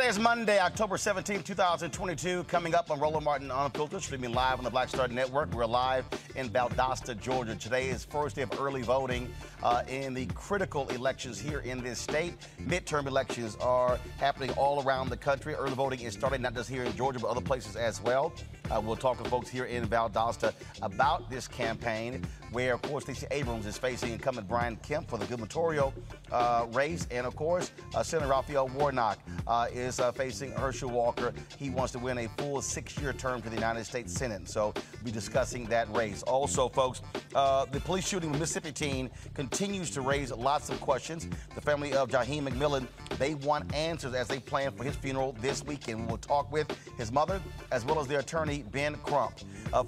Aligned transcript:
Today 0.00 0.08
is 0.08 0.18
Monday, 0.18 0.58
October 0.58 0.96
17, 0.96 1.42
2022. 1.42 2.44
Coming 2.44 2.74
up 2.74 2.90
on 2.90 2.98
Roland 2.98 3.22
Martin 3.22 3.50
Unfiltered, 3.50 4.00
streaming 4.00 4.32
live 4.32 4.56
on 4.56 4.64
the 4.64 4.70
Black 4.70 4.88
Star 4.88 5.06
Network. 5.08 5.52
We're 5.52 5.66
live 5.66 6.06
in 6.36 6.48
Valdosta, 6.48 7.20
Georgia. 7.20 7.54
Today 7.54 7.90
is 7.90 8.06
first 8.06 8.36
day 8.36 8.40
of 8.40 8.58
early 8.58 8.80
voting 8.80 9.30
uh, 9.62 9.82
in 9.88 10.14
the 10.14 10.24
critical 10.28 10.88
elections 10.88 11.38
here 11.38 11.58
in 11.58 11.82
this 11.82 11.98
state. 11.98 12.32
Midterm 12.62 13.06
elections 13.08 13.56
are 13.60 14.00
happening 14.16 14.48
all 14.52 14.82
around 14.82 15.10
the 15.10 15.18
country. 15.18 15.52
Early 15.52 15.74
voting 15.74 16.00
is 16.00 16.14
starting 16.14 16.40
not 16.40 16.54
just 16.54 16.70
here 16.70 16.84
in 16.84 16.96
Georgia, 16.96 17.18
but 17.18 17.28
other 17.28 17.42
places 17.42 17.76
as 17.76 18.00
well. 18.00 18.32
Uh, 18.70 18.80
we'll 18.80 18.96
talk 18.96 19.20
with 19.20 19.28
folks 19.28 19.50
here 19.50 19.66
in 19.66 19.86
Valdosta 19.86 20.54
about 20.80 21.28
this 21.28 21.46
campaign, 21.46 22.24
where, 22.52 22.74
of 22.74 22.82
course, 22.82 23.04
Stacey 23.04 23.26
Abrams 23.30 23.66
is 23.66 23.78
facing 23.78 24.12
incumbent 24.12 24.48
Brian 24.48 24.76
Kemp 24.76 25.08
for 25.08 25.18
the 25.18 25.26
gubernatorial 25.26 25.94
uh, 26.32 26.66
race. 26.72 27.06
And, 27.10 27.26
of 27.26 27.36
course, 27.36 27.72
uh, 27.94 28.02
Senator 28.02 28.30
Raphael 28.30 28.68
Warnock 28.68 29.18
uh, 29.46 29.66
is 29.72 30.00
uh, 30.00 30.12
facing 30.12 30.52
Herschel 30.52 30.90
Walker. 30.90 31.32
He 31.58 31.70
wants 31.70 31.92
to 31.92 31.98
win 31.98 32.18
a 32.18 32.28
full 32.38 32.60
six 32.62 32.98
year 32.98 33.12
term 33.12 33.40
to 33.42 33.48
the 33.48 33.54
United 33.54 33.84
States 33.84 34.12
Senate. 34.12 34.48
So 34.48 34.72
we'll 34.74 35.04
be 35.04 35.10
discussing 35.10 35.66
that 35.66 35.92
race. 35.94 36.22
Also, 36.24 36.68
folks, 36.68 37.02
uh, 37.34 37.66
the 37.66 37.80
police 37.80 38.06
shooting 38.06 38.34
of 38.34 38.40
Mississippi 38.40 38.72
teen 38.72 39.10
continues 39.34 39.90
to 39.90 40.00
raise 40.00 40.32
lots 40.32 40.70
of 40.70 40.80
questions. 40.80 41.28
The 41.54 41.60
family 41.60 41.94
of 41.94 42.08
Jaheim 42.08 42.48
McMillan, 42.48 42.86
they 43.18 43.34
want 43.34 43.72
answers 43.74 44.14
as 44.14 44.28
they 44.28 44.40
plan 44.40 44.72
for 44.72 44.84
his 44.84 44.96
funeral 44.96 45.36
this 45.40 45.64
weekend. 45.64 46.08
We'll 46.08 46.18
talk 46.18 46.50
with 46.50 46.66
his 46.96 47.12
mother 47.12 47.40
as 47.70 47.84
well 47.84 48.00
as 48.00 48.06
their 48.06 48.20
attorney, 48.20 48.64
Ben 48.70 48.96
Crump. 49.04 49.34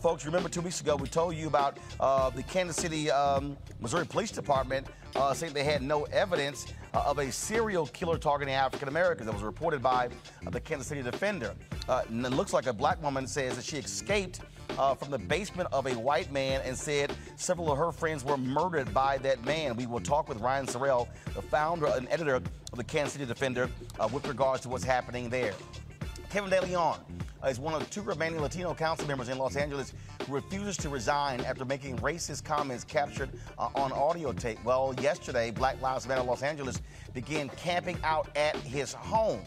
Folks, 0.01 0.25
remember 0.25 0.49
two 0.49 0.61
weeks 0.61 0.81
ago 0.81 0.97
we 0.97 1.09
told 1.09 1.35
you 1.35 1.49
about 1.49 1.77
the 1.99 2.45
Kansas 2.53 2.77
City, 2.77 3.11
um, 3.11 3.57
Missouri 3.81 4.05
Police 4.05 4.31
Department 4.31 4.87
uh, 5.17 5.33
saying 5.33 5.55
they 5.55 5.65
had 5.65 5.81
no 5.81 6.05
evidence 6.13 6.67
uh, 6.93 7.03
of 7.07 7.19
a 7.19 7.33
serial 7.33 7.87
killer 7.87 8.19
targeting 8.19 8.53
African 8.53 8.89
Americans 8.89 9.25
that 9.25 9.33
was 9.33 9.43
reported 9.43 9.83
by 9.83 10.11
uh, 10.47 10.51
the 10.51 10.61
Kansas 10.61 10.87
City 10.87 11.01
Defender. 11.01 11.55
Uh, 11.89 12.03
and 12.11 12.27
it 12.27 12.33
looks 12.33 12.53
like 12.53 12.67
a 12.67 12.73
black 12.73 13.03
woman 13.03 13.27
says 13.27 13.57
that 13.57 13.65
she 13.65 13.79
escaped 13.79 14.41
uh, 14.77 14.95
from 14.95 15.11
the 15.11 15.19
basement 15.19 15.67
of 15.73 15.87
a 15.87 15.95
white 15.95 16.31
man 16.31 16.61
and 16.63 16.77
said 16.77 17.11
several 17.37 17.73
of 17.73 17.79
her 17.79 17.91
friends 17.91 18.23
were 18.23 18.37
murdered 18.37 18.93
by 18.93 19.17
that 19.19 19.43
man. 19.47 19.75
We 19.75 19.87
will 19.87 20.01
talk 20.01 20.29
with 20.29 20.39
Ryan 20.43 20.67
Sorrell, 20.67 21.09
the 21.35 21.41
founder 21.41 21.87
and 21.87 22.07
editor 22.11 22.35
of 22.35 22.77
the 22.77 22.85
Kansas 22.85 23.15
City 23.15 23.25
Defender, 23.25 23.71
uh, 23.99 24.11
with 24.13 24.29
regards 24.29 24.61
to 24.63 24.69
what's 24.69 24.85
happening 24.85 25.31
there. 25.31 25.55
Kevin 26.29 26.51
De 26.51 26.61
Leon 26.61 26.99
is 27.49 27.59
one 27.59 27.75
of 27.75 27.89
two 27.91 28.03
remaining 28.03 28.41
Latino 28.41 28.75
council 28.75 29.07
members 29.07 29.29
in 29.29 29.39
Los 29.39 29.57
Angeles 29.57 29.93
who 30.27 30.35
refuses 30.35 30.77
to 30.79 30.89
resign 30.89 31.41
after 31.41 31.65
making 31.65 31.99
racist 31.99 32.45
comments 32.45 32.85
captured 32.85 33.31
uh, 33.59 33.69
on 33.75 33.93
audio 33.93 34.33
tape. 34.33 34.59
Well, 34.65 34.95
yesterday, 35.01 35.51
Black 35.51 35.81
Lives 35.81 36.07
Matter 36.07 36.23
Los 36.23 36.43
Angeles 36.43 36.81
began 37.13 37.49
camping 37.51 37.99
out 38.05 38.29
at 38.37 38.57
his 38.57 38.93
home. 38.93 39.41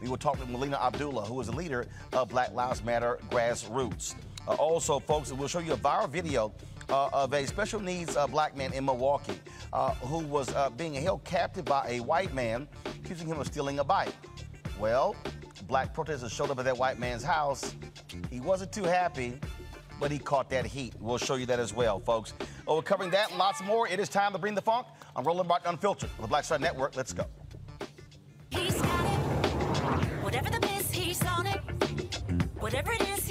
We 0.00 0.08
will 0.08 0.16
talk 0.16 0.38
with 0.38 0.48
Melina 0.48 0.78
Abdullah, 0.80 1.24
who 1.24 1.40
is 1.40 1.46
the 1.46 1.56
leader 1.56 1.86
of 2.12 2.28
Black 2.28 2.52
Lives 2.52 2.82
Matter 2.82 3.18
Grassroots. 3.30 4.14
Uh, 4.46 4.54
also, 4.54 4.98
folks, 4.98 5.32
we'll 5.32 5.48
show 5.48 5.60
you 5.60 5.72
a 5.72 5.76
viral 5.76 6.08
video 6.08 6.52
uh, 6.88 7.08
of 7.12 7.32
a 7.32 7.46
special 7.46 7.80
needs 7.80 8.16
uh, 8.16 8.26
black 8.26 8.56
man 8.56 8.72
in 8.72 8.84
Milwaukee 8.84 9.38
uh, 9.72 9.94
who 9.94 10.18
was 10.18 10.52
uh, 10.54 10.70
being 10.70 10.94
held 10.94 11.22
captive 11.24 11.64
by 11.64 11.86
a 11.88 12.00
white 12.00 12.34
man, 12.34 12.66
accusing 12.86 13.26
him 13.26 13.38
of 13.38 13.46
stealing 13.46 13.78
a 13.78 13.84
bike. 13.84 14.12
Well, 14.78 15.14
black 15.66 15.94
protesters 15.94 16.32
showed 16.32 16.50
up 16.50 16.58
at 16.58 16.64
that 16.64 16.76
white 16.76 16.98
man's 16.98 17.22
house. 17.22 17.74
He 18.30 18.40
wasn't 18.40 18.72
too 18.72 18.84
happy, 18.84 19.38
but 20.00 20.10
he 20.10 20.18
caught 20.18 20.50
that 20.50 20.66
heat. 20.66 20.94
We'll 21.00 21.18
show 21.18 21.36
you 21.36 21.46
that 21.46 21.60
as 21.60 21.72
well, 21.72 22.00
folks. 22.00 22.34
Oh, 22.66 22.76
we're 22.76 22.82
covering 22.82 23.10
that 23.10 23.36
lots 23.36 23.62
more. 23.62 23.88
It 23.88 24.00
is 24.00 24.08
time 24.08 24.32
to 24.32 24.38
bring 24.38 24.54
the 24.54 24.62
funk. 24.62 24.86
I'm 25.14 25.24
Roland 25.24 25.48
Martin 25.48 25.70
Unfiltered 25.70 26.10
on 26.16 26.22
the 26.22 26.28
Black 26.28 26.44
Star 26.44 26.58
Network. 26.58 26.96
Let's 26.96 27.12
go. 27.12 27.24
He's 28.50 28.80
got 28.80 29.04
it. 29.04 30.22
Whatever 30.22 30.50
the 30.50 30.60
miss, 30.60 30.90
he's 30.90 31.24
on 31.24 31.46
it. 31.46 31.60
Whatever 32.58 32.92
it 32.92 33.02
is, 33.08 33.21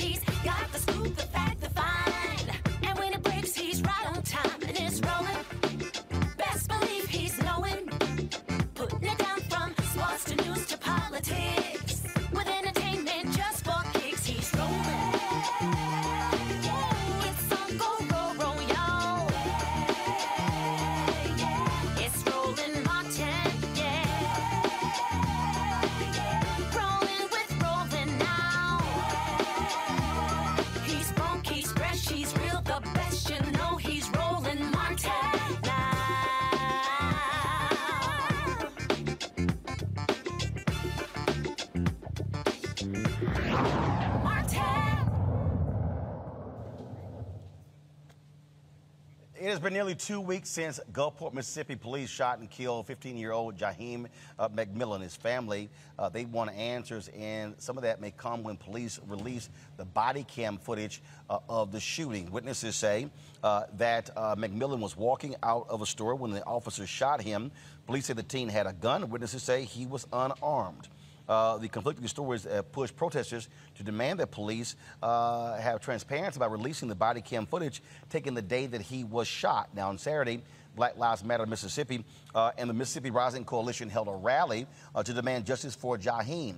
has 49.52 49.60
been 49.60 49.74
nearly 49.74 49.96
two 49.96 50.22
weeks 50.22 50.48
since 50.50 50.80
Gulfport, 50.94 51.34
Mississippi 51.34 51.76
police 51.76 52.10
shot 52.10 52.40
and 52.40 52.50
killed 52.50 52.88
15-year-old 52.88 53.58
Jaheim 53.58 54.08
uh, 54.40 54.48
McMillan. 54.48 55.02
His 55.02 55.18
family, 55.18 55.70
uh, 56.00 56.08
they 56.08 56.24
want 56.24 56.56
answers, 56.56 57.10
and 57.10 57.56
some 57.58 57.78
of 57.78 57.84
that 57.84 58.00
may 58.00 58.12
come 58.12 58.44
when 58.44 58.56
police 58.56 58.98
release 59.08 59.50
the 59.76 59.84
body 59.84 60.24
cam 60.24 60.58
footage 60.58 61.02
uh, 61.30 61.40
of 61.50 61.74
the 61.74 61.82
shooting. 61.82 62.32
Witnesses 62.32 62.78
say 62.78 63.10
uh, 63.44 63.64
that 63.78 64.10
uh, 64.16 64.36
McMillan 64.36 64.80
was 64.80 64.96
walking 64.96 65.36
out 65.44 65.66
of 65.68 65.82
a 65.82 65.86
store 65.86 66.16
when 66.16 66.32
the 66.32 66.46
officer 66.46 66.88
shot 66.88 67.22
him. 67.22 67.52
Police 67.88 68.06
say 68.06 68.14
the 68.14 68.24
teen 68.24 68.48
had 68.48 68.68
a 68.68 68.74
gun. 68.74 69.10
Witnesses 69.10 69.44
say 69.44 69.66
he 69.66 69.86
was 69.86 70.08
unarmed. 70.14 70.88
Uh, 71.32 71.58
the 71.58 71.70
conflicting 71.70 72.06
stories 72.10 72.46
uh, 72.46 72.62
pushed 72.74 72.94
protesters 72.98 73.48
to 73.74 73.84
demand 73.84 74.20
that 74.20 74.32
police 74.32 74.76
uh, 75.02 75.56
have 75.56 75.80
transparency 75.80 76.38
by 76.38 76.46
releasing 76.46 76.90
the 76.90 76.96
body 76.96 77.22
cam 77.22 77.46
footage 77.46 77.82
taken 78.10 78.34
the 78.34 78.42
day 78.42 78.66
that 78.66 78.82
he 78.82 79.06
was 79.06 79.30
shot. 79.30 79.70
Now, 79.74 79.88
on 79.88 79.98
Saturday, 79.98 80.42
Black 80.76 80.98
Lives 80.98 81.24
Matter 81.24 81.46
Mississippi 81.46 82.04
uh, 82.36 82.52
and 82.58 82.70
the 82.70 82.74
Mississippi 82.74 83.12
Rising 83.12 83.46
Coalition 83.46 83.90
held 83.90 84.10
a 84.10 84.14
rally 84.14 84.68
uh, 84.94 85.04
to 85.04 85.14
demand 85.14 85.46
justice 85.46 85.74
for 85.74 85.98
Jaheim. 85.98 86.56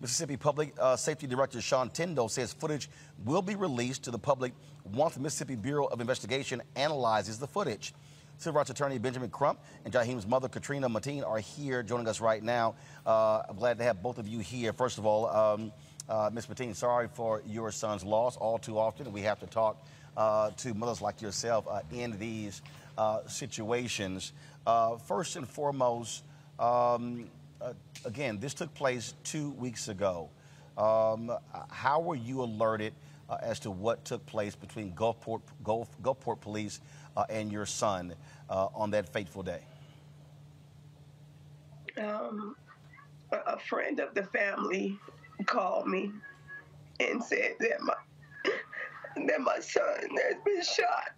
Mississippi 0.00 0.36
Public 0.36 0.74
uh, 0.80 0.96
Safety 0.96 1.28
Director 1.28 1.60
Sean 1.60 1.88
Tindell 1.88 2.28
says 2.28 2.52
footage 2.52 2.90
will 3.24 3.42
be 3.42 3.54
released 3.54 4.02
to 4.02 4.10
the 4.10 4.18
public 4.18 4.54
once 4.92 5.14
the 5.14 5.20
Mississippi 5.20 5.54
Bureau 5.54 5.86
of 5.86 6.00
Investigation 6.00 6.62
analyzes 6.74 7.38
the 7.38 7.46
footage. 7.46 7.94
Civil 8.38 8.58
rights 8.58 8.68
attorney 8.68 8.98
Benjamin 8.98 9.30
Crump 9.30 9.60
and 9.86 9.94
Jaheim's 9.94 10.26
mother, 10.26 10.46
Katrina 10.48 10.90
Mateen, 10.90 11.26
are 11.26 11.38
here 11.38 11.82
joining 11.82 12.06
us 12.06 12.20
right 12.20 12.42
now. 12.42 12.74
Uh, 13.06 13.42
I'm 13.48 13.56
glad 13.56 13.78
to 13.78 13.84
have 13.84 14.02
both 14.02 14.18
of 14.18 14.28
you 14.28 14.40
here. 14.40 14.74
First 14.74 14.98
of 14.98 15.06
all, 15.06 15.26
um, 15.28 15.72
uh, 16.06 16.28
Ms. 16.30 16.46
Mateen, 16.46 16.76
sorry 16.76 17.08
for 17.14 17.42
your 17.46 17.72
son's 17.72 18.04
loss. 18.04 18.36
All 18.36 18.58
too 18.58 18.78
often, 18.78 19.10
we 19.10 19.22
have 19.22 19.40
to 19.40 19.46
talk 19.46 19.82
uh, 20.18 20.50
to 20.58 20.74
mothers 20.74 21.00
like 21.00 21.22
yourself 21.22 21.66
uh, 21.66 21.80
in 21.90 22.18
these 22.18 22.60
uh, 22.98 23.26
situations. 23.26 24.32
Uh, 24.66 24.96
first 24.98 25.36
and 25.36 25.48
foremost, 25.48 26.22
um, 26.58 27.30
again, 28.04 28.38
this 28.38 28.52
took 28.52 28.72
place 28.74 29.14
two 29.24 29.52
weeks 29.52 29.88
ago. 29.88 30.28
Um, 30.76 31.32
how 31.70 32.00
were 32.00 32.16
you 32.16 32.42
alerted 32.42 32.92
uh, 33.28 33.38
as 33.40 33.58
to 33.60 33.70
what 33.70 34.04
took 34.04 34.24
place 34.26 34.54
between 34.54 34.92
Gulfport, 34.92 35.40
Gulf, 35.64 35.88
Gulfport 36.02 36.40
Police 36.40 36.80
and 37.28 37.50
your 37.52 37.66
son 37.66 38.14
uh, 38.50 38.68
on 38.74 38.90
that 38.90 39.08
fateful 39.08 39.42
day? 39.42 39.60
um, 41.98 42.56
a, 43.32 43.36
a 43.54 43.58
friend 43.58 44.00
of 44.00 44.14
the 44.14 44.24
family 44.24 44.98
called 45.46 45.86
me 45.86 46.12
and 47.00 47.22
said 47.22 47.54
that 47.60 47.80
my 47.80 47.94
that 49.26 49.40
my 49.40 49.58
son 49.60 50.08
has 50.24 50.36
been 50.44 50.62
shot. 50.62 51.10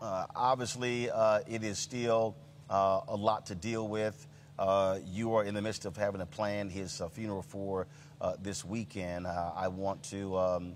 Uh, 0.00 0.26
obviously, 0.34 1.10
uh, 1.10 1.40
it 1.46 1.62
is 1.62 1.78
still 1.78 2.34
uh, 2.70 3.02
a 3.08 3.16
lot 3.16 3.44
to 3.46 3.54
deal 3.54 3.86
with. 3.86 4.26
Uh, 4.60 4.98
you 5.06 5.34
are 5.34 5.42
in 5.42 5.54
the 5.54 5.62
midst 5.62 5.86
of 5.86 5.96
having 5.96 6.20
to 6.20 6.26
plan 6.26 6.68
his 6.68 7.00
uh, 7.00 7.08
funeral 7.08 7.40
for 7.40 7.86
uh, 8.20 8.34
this 8.42 8.62
weekend. 8.62 9.26
I 9.26 9.68
want 9.68 10.02
to 10.10 10.36
um, 10.36 10.74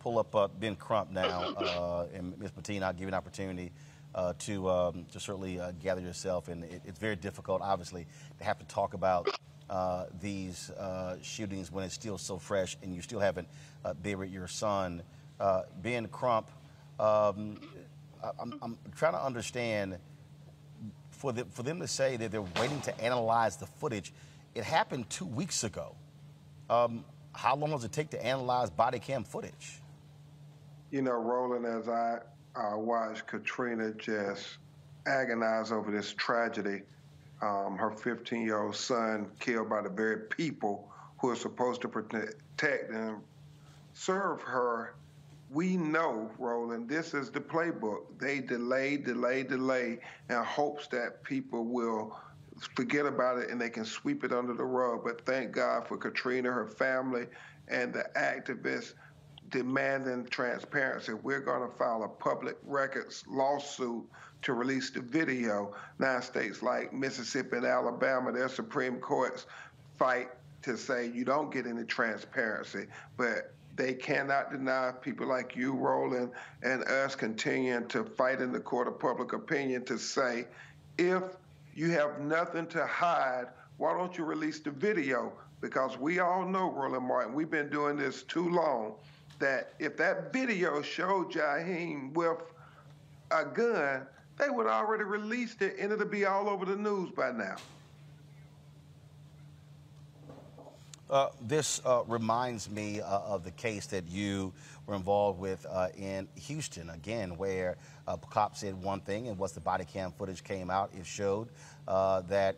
pull 0.00 0.18
up 0.18 0.58
Ben 0.58 0.74
Crump 0.74 1.12
now, 1.12 2.06
and 2.12 2.36
Ms. 2.40 2.50
Mateen, 2.60 2.82
I'll 2.82 2.92
give 2.92 3.02
you 3.02 3.08
an 3.08 3.14
opportunity 3.14 3.70
to 4.40 4.68
um, 4.68 5.06
to 5.12 5.20
certainly 5.20 5.60
gather 5.80 6.00
yourself. 6.00 6.48
And 6.48 6.64
it, 6.64 6.82
it's 6.84 6.98
very 6.98 7.14
difficult, 7.14 7.62
obviously, 7.62 8.04
to 8.38 8.44
have 8.44 8.58
to 8.58 8.64
talk 8.64 8.94
about 8.94 9.28
these 10.20 10.72
shootings 11.22 11.70
when 11.70 11.84
it's 11.84 11.94
still 11.94 12.18
so 12.18 12.36
fresh 12.36 12.76
and 12.82 12.92
you 12.96 13.00
still 13.00 13.20
haven't 13.20 13.46
buried 14.02 14.32
your 14.32 14.48
son. 14.48 15.04
ben 15.82 16.08
Crump, 16.08 16.50
um, 16.98 17.60
I'm, 18.40 18.58
I'm 18.60 18.76
trying 18.96 19.12
to 19.12 19.24
understand 19.24 19.98
for, 21.18 21.32
the, 21.32 21.44
for 21.46 21.62
them 21.62 21.80
to 21.80 21.88
say 21.88 22.16
that 22.16 22.30
they're 22.30 22.40
waiting 22.40 22.80
to 22.82 23.00
analyze 23.00 23.56
the 23.56 23.66
footage. 23.66 24.12
It 24.54 24.64
happened 24.64 25.10
two 25.10 25.26
weeks 25.26 25.64
ago. 25.64 25.94
Um, 26.70 27.04
how 27.34 27.56
long 27.56 27.70
does 27.70 27.84
it 27.84 27.92
take 27.92 28.10
to 28.10 28.24
analyze 28.24 28.70
body 28.70 28.98
cam 28.98 29.24
footage? 29.24 29.80
You 30.90 31.02
know, 31.02 31.12
Roland, 31.12 31.66
as 31.66 31.88
I 31.88 32.18
uh, 32.56 32.78
watched 32.78 33.26
Katrina 33.26 33.92
just 33.94 34.58
agonize 35.06 35.72
over 35.72 35.90
this 35.90 36.14
tragedy, 36.14 36.82
um, 37.42 37.76
her 37.76 37.90
15 37.90 38.42
year 38.42 38.62
old 38.62 38.76
son 38.76 39.28
killed 39.38 39.68
by 39.68 39.82
the 39.82 39.88
very 39.88 40.20
people 40.28 40.88
who 41.18 41.30
are 41.30 41.36
supposed 41.36 41.80
to 41.82 41.88
protect 41.88 42.90
and 42.90 43.16
serve 43.92 44.40
her. 44.42 44.94
We 45.50 45.76
know, 45.76 46.30
Roland, 46.38 46.88
this 46.88 47.14
is 47.14 47.30
the 47.30 47.40
playbook. 47.40 48.18
They 48.18 48.40
delay, 48.40 48.98
delay, 48.98 49.42
delay 49.42 49.98
in 50.28 50.36
hopes 50.36 50.88
that 50.88 51.24
people 51.24 51.64
will 51.64 52.18
forget 52.74 53.06
about 53.06 53.38
it 53.38 53.50
and 53.50 53.60
they 53.60 53.70
can 53.70 53.84
sweep 53.84 54.24
it 54.24 54.32
under 54.32 54.52
the 54.52 54.64
rug. 54.64 55.04
But 55.04 55.24
thank 55.24 55.52
God 55.52 55.86
for 55.86 55.96
Katrina, 55.96 56.50
her 56.50 56.66
family, 56.66 57.26
and 57.68 57.92
the 57.92 58.04
activists 58.16 58.94
demanding 59.48 60.26
transparency. 60.26 61.14
We're 61.14 61.40
going 61.40 61.68
to 61.68 61.74
file 61.76 62.02
a 62.02 62.08
public 62.08 62.58
records 62.62 63.24
lawsuit 63.26 64.04
to 64.42 64.52
release 64.52 64.90
the 64.90 65.00
video. 65.00 65.74
Now, 65.98 66.20
states 66.20 66.62
like 66.62 66.92
Mississippi 66.92 67.56
and 67.56 67.66
Alabama, 67.66 68.32
their 68.32 68.48
Supreme 68.48 68.98
Courts 68.98 69.46
fight 69.96 70.28
to 70.62 70.76
say 70.76 71.10
you 71.10 71.24
don't 71.24 71.52
get 71.52 71.66
any 71.66 71.84
transparency. 71.84 72.86
But 73.16 73.54
they 73.78 73.94
cannot 73.94 74.50
deny 74.50 74.92
people 75.00 75.26
like 75.26 75.54
you, 75.54 75.72
Roland, 75.72 76.32
and 76.64 76.82
us 76.84 77.14
continuing 77.14 77.86
to 77.88 78.04
fight 78.04 78.40
in 78.40 78.52
the 78.52 78.58
court 78.58 78.88
of 78.88 78.98
public 78.98 79.32
opinion 79.32 79.84
to 79.84 79.96
say 79.96 80.46
if 80.98 81.22
you 81.74 81.90
have 81.92 82.18
nothing 82.18 82.66
to 82.66 82.84
hide, 82.84 83.46
why 83.76 83.96
don't 83.96 84.18
you 84.18 84.24
release 84.24 84.58
the 84.58 84.72
video? 84.72 85.32
Because 85.60 85.96
we 85.96 86.18
all 86.18 86.44
know, 86.44 86.72
Roland 86.72 87.06
Martin, 87.06 87.32
we've 87.32 87.50
been 87.50 87.70
doing 87.70 87.96
this 87.96 88.24
too 88.24 88.50
long, 88.50 88.94
that 89.38 89.74
if 89.78 89.96
that 89.96 90.32
video 90.32 90.82
showed 90.82 91.30
Jaheim 91.30 92.12
with 92.14 92.42
a 93.30 93.44
gun, 93.44 94.06
they 94.38 94.50
would 94.50 94.66
already 94.66 95.04
released 95.04 95.62
it 95.62 95.76
and 95.78 95.92
it'll 95.92 96.06
be 96.06 96.24
all 96.24 96.48
over 96.48 96.64
the 96.64 96.76
news 96.76 97.10
by 97.12 97.30
now. 97.30 97.56
Uh, 101.10 101.30
this 101.40 101.80
uh, 101.86 102.02
reminds 102.06 102.68
me 102.68 103.00
uh, 103.00 103.20
of 103.20 103.42
the 103.42 103.50
case 103.52 103.86
that 103.86 104.06
you 104.08 104.52
were 104.86 104.94
involved 104.94 105.40
with 105.40 105.64
uh, 105.70 105.88
in 105.96 106.28
Houston, 106.36 106.90
again, 106.90 107.36
where 107.38 107.76
uh, 108.06 108.16
cops 108.16 108.60
said 108.60 108.74
one 108.82 109.00
thing, 109.00 109.28
and 109.28 109.38
once 109.38 109.52
the 109.52 109.60
body 109.60 109.86
cam 109.86 110.12
footage 110.12 110.44
came 110.44 110.70
out, 110.70 110.90
it 110.98 111.06
showed 111.06 111.48
uh, 111.86 112.20
that 112.22 112.56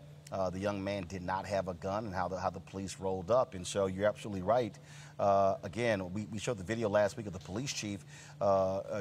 the 0.53 0.59
young 0.59 0.83
man 0.83 1.05
did 1.09 1.23
not 1.23 1.45
have 1.45 1.69
a 1.69 1.75
gun 1.75 2.07
and 2.07 2.15
how 2.15 2.29
the, 2.29 2.39
how 2.39 2.51
the 2.51 2.61
police 2.61 2.97
rolled 3.01 3.31
up. 3.31 3.55
And 3.55 3.67
so 3.67 3.87
you're 3.87 4.07
absolutely 4.07 4.43
right. 4.43 4.77
again, 5.63 6.13
we, 6.13 6.27
we 6.31 6.39
showed 6.39 6.57
the 6.57 6.65
video 6.65 6.89
last 6.89 7.17
week 7.17 7.27
of 7.27 7.33
the 7.33 7.41
police 7.41 7.73
chief 7.73 8.05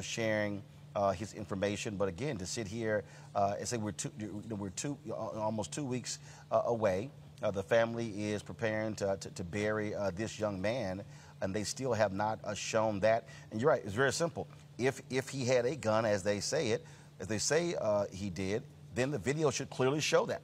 sharing. 0.02 0.62
Uh, 0.96 1.12
his 1.12 1.34
information. 1.34 1.96
But 1.96 2.10
again, 2.10 2.38
to 2.38 2.48
sit 2.48 2.68
here 2.68 3.04
uh, 3.36 3.54
and 3.60 3.68
say 3.68 3.78
we're 3.78 3.92
two, 3.92 4.12
we're 4.50 4.72
two, 4.72 4.98
almost 5.14 5.72
two 5.72 5.86
weeks 5.86 6.18
uh, 6.52 6.64
away 6.66 7.12
uh, 7.42 7.52
the 7.52 7.64
family 7.64 8.32
is 8.32 8.44
preparing 8.44 8.96
to, 8.96 9.18
to, 9.20 9.30
to 9.32 9.44
bury 9.44 9.96
uh, 9.96 10.12
this 10.14 10.40
young 10.40 10.62
man, 10.62 11.04
and 11.42 11.54
they 11.54 11.64
still 11.64 11.94
have 11.94 12.14
not 12.14 12.40
uh, 12.44 12.54
shown 12.54 13.00
that. 13.00 13.28
And 13.52 13.62
you're 13.62 13.70
right, 13.70 13.82
it's 13.84 13.94
very 13.94 14.14
simple. 14.14 14.48
If, 14.78 15.02
if 15.10 15.30
he 15.30 15.46
had 15.46 15.66
a 15.66 15.76
gun, 15.76 16.06
as 16.06 16.24
they 16.24 16.40
say 16.40 16.70
it, 16.70 16.86
as 17.20 17.28
they 17.28 17.38
say 17.38 17.76
uh, 17.80 18.06
he 18.12 18.30
did, 18.30 18.64
then 18.96 19.12
the 19.12 19.20
video 19.20 19.52
should 19.52 19.70
clearly 19.70 20.02
show 20.02 20.26
that. 20.26 20.42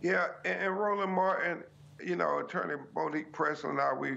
Yeah, 0.00 0.28
and, 0.44 0.60
and 0.60 0.76
Roland 0.78 1.12
Martin, 1.12 1.62
you 2.04 2.16
know, 2.16 2.38
Attorney 2.40 2.74
Monique 2.94 3.32
Pressley 3.32 3.70
and 3.70 3.80
I, 3.80 3.92
we 3.92 4.16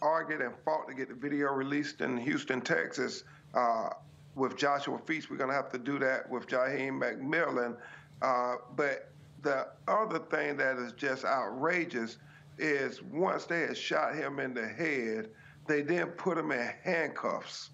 argued 0.00 0.40
and 0.40 0.52
fought 0.64 0.88
to 0.88 0.94
get 0.94 1.08
the 1.08 1.14
video 1.14 1.52
released 1.52 2.00
in 2.00 2.16
Houston, 2.16 2.60
Texas. 2.60 3.24
Uh, 3.54 3.90
with 4.34 4.56
Joshua 4.56 4.98
Feast, 4.98 5.30
we're 5.30 5.36
going 5.36 5.50
to 5.50 5.56
have 5.56 5.70
to 5.70 5.78
do 5.78 5.98
that 5.98 6.28
with 6.28 6.46
Jaheim 6.46 6.98
McMillan. 6.98 7.76
Uh, 8.22 8.56
but 8.76 9.11
the 9.42 9.66
other 9.88 10.18
thing 10.18 10.56
that 10.56 10.76
is 10.78 10.92
just 10.92 11.24
outrageous 11.24 12.18
is 12.58 13.02
once 13.02 13.44
they 13.44 13.60
had 13.62 13.76
shot 13.76 14.14
him 14.14 14.38
in 14.38 14.54
the 14.54 14.66
head, 14.66 15.30
they 15.66 15.82
then 15.82 16.06
put 16.08 16.38
him 16.38 16.52
in 16.52 16.70
handcuffs. 16.82 17.70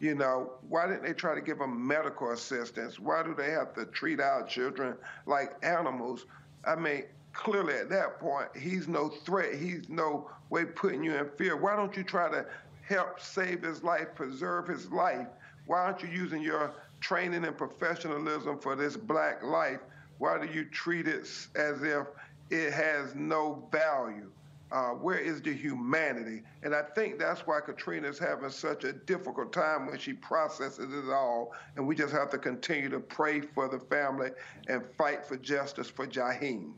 You 0.00 0.14
know, 0.14 0.52
why 0.68 0.86
didn't 0.86 1.02
they 1.02 1.12
try 1.12 1.34
to 1.34 1.40
give 1.40 1.60
him 1.60 1.86
medical 1.86 2.30
assistance? 2.30 3.00
Why 3.00 3.22
do 3.24 3.34
they 3.34 3.50
have 3.50 3.74
to 3.74 3.86
treat 3.86 4.20
our 4.20 4.44
children 4.46 4.96
like 5.26 5.56
animals? 5.64 6.26
I 6.64 6.76
mean, 6.76 7.04
clearly 7.32 7.74
at 7.74 7.88
that 7.90 8.20
point, 8.20 8.48
he's 8.56 8.86
no 8.86 9.08
threat. 9.08 9.54
He's 9.54 9.88
no 9.88 10.30
way 10.50 10.66
putting 10.66 11.02
you 11.02 11.16
in 11.16 11.28
fear. 11.36 11.56
Why 11.56 11.74
don't 11.74 11.96
you 11.96 12.04
try 12.04 12.30
to 12.30 12.46
help 12.86 13.20
save 13.20 13.62
his 13.62 13.82
life, 13.82 14.08
preserve 14.14 14.68
his 14.68 14.90
life? 14.92 15.26
Why 15.66 15.80
aren't 15.80 16.02
you 16.02 16.08
using 16.08 16.42
your 16.42 16.74
training 17.00 17.44
and 17.44 17.56
professionalism 17.56 18.58
for 18.58 18.76
this 18.76 18.96
black 18.96 19.42
life 19.42 19.80
why 20.18 20.44
do 20.44 20.52
you 20.52 20.64
treat 20.64 21.06
it 21.06 21.22
as 21.54 21.82
if 21.82 22.06
it 22.50 22.72
has 22.72 23.14
no 23.14 23.66
value? 23.70 24.30
Uh, 24.70 24.90
where 24.90 25.18
is 25.18 25.40
the 25.40 25.52
humanity? 25.52 26.42
And 26.62 26.74
I 26.74 26.82
think 26.82 27.18
that's 27.18 27.46
why 27.46 27.60
Katrina's 27.60 28.18
having 28.18 28.50
such 28.50 28.84
a 28.84 28.92
difficult 28.92 29.50
time 29.50 29.86
when 29.86 29.98
she 29.98 30.12
processes 30.12 30.92
it 30.92 31.10
all. 31.10 31.54
And 31.76 31.86
we 31.86 31.94
just 31.94 32.12
have 32.12 32.28
to 32.30 32.38
continue 32.38 32.90
to 32.90 33.00
pray 33.00 33.40
for 33.40 33.66
the 33.68 33.78
family 33.78 34.30
and 34.68 34.84
fight 34.98 35.24
for 35.24 35.38
justice 35.38 35.88
for 35.88 36.06
Jaheim. 36.06 36.74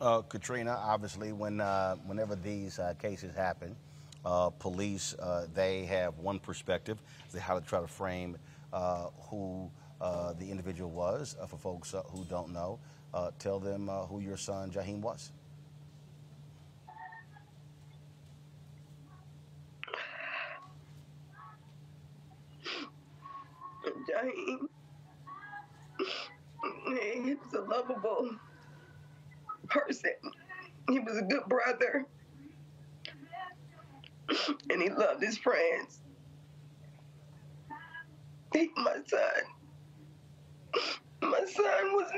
Uh, 0.00 0.22
Katrina, 0.22 0.76
obviously, 0.82 1.32
when 1.32 1.60
uh, 1.60 1.94
whenever 2.06 2.34
these 2.34 2.80
uh, 2.80 2.94
cases 2.98 3.34
happen, 3.34 3.76
uh, 4.24 4.50
police 4.50 5.14
uh, 5.14 5.46
they 5.54 5.84
have 5.84 6.18
one 6.18 6.40
perspective, 6.40 6.98
they 7.32 7.38
how 7.38 7.58
to 7.58 7.64
try 7.64 7.80
to 7.80 7.86
frame 7.86 8.36
who 9.30 9.70
the 10.38 10.50
individual 10.50 10.90
was. 10.90 11.36
Uh, 11.40 11.46
for 11.46 11.56
folks 11.56 11.94
uh, 11.94 12.02
who 12.08 12.24
don't 12.24 12.52
know, 12.52 12.78
uh, 13.12 13.30
tell 13.38 13.58
them 13.58 13.88
uh, 13.88 14.06
who 14.06 14.20
your 14.20 14.36
son 14.36 14.70
Jaheim 14.70 15.00
was. 15.00 15.32
Jaheim, 24.10 24.68
he 27.24 27.34
was 27.34 27.54
a 27.54 27.60
lovable 27.62 28.30
person. 29.68 30.12
He 30.88 30.98
was 30.98 31.16
a 31.16 31.22
good 31.22 31.44
brother. 31.48 32.06
And 34.70 34.82
he 34.82 34.88
loved 34.90 35.22
his 35.22 35.38
friends. 35.38 36.00
He, 38.52 38.70
my 38.76 38.96
son 39.06 39.42
my 41.22 41.44
son 41.46 41.92
was 41.92 42.10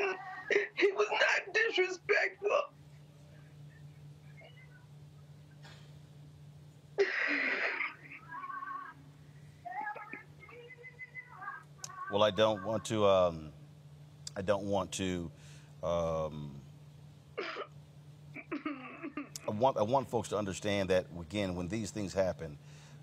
he 0.76 0.92
was 0.92 1.06
not 1.10 1.54
disrespectful. 1.54 2.62
Well, 12.10 12.22
I 12.22 12.30
don't 12.30 12.64
want 12.64 12.84
to. 12.86 13.06
Um, 13.06 13.50
I 14.36 14.42
don't 14.42 14.64
want 14.64 14.92
to. 14.92 15.30
Um, 15.82 16.60
I 19.48 19.50
want 19.50 19.76
I 19.76 19.82
want 19.82 20.08
folks 20.08 20.28
to 20.30 20.36
understand 20.36 20.90
that 20.90 21.06
again, 21.20 21.54
when 21.56 21.68
these 21.68 21.90
things 21.90 22.14
happen, 22.14 22.58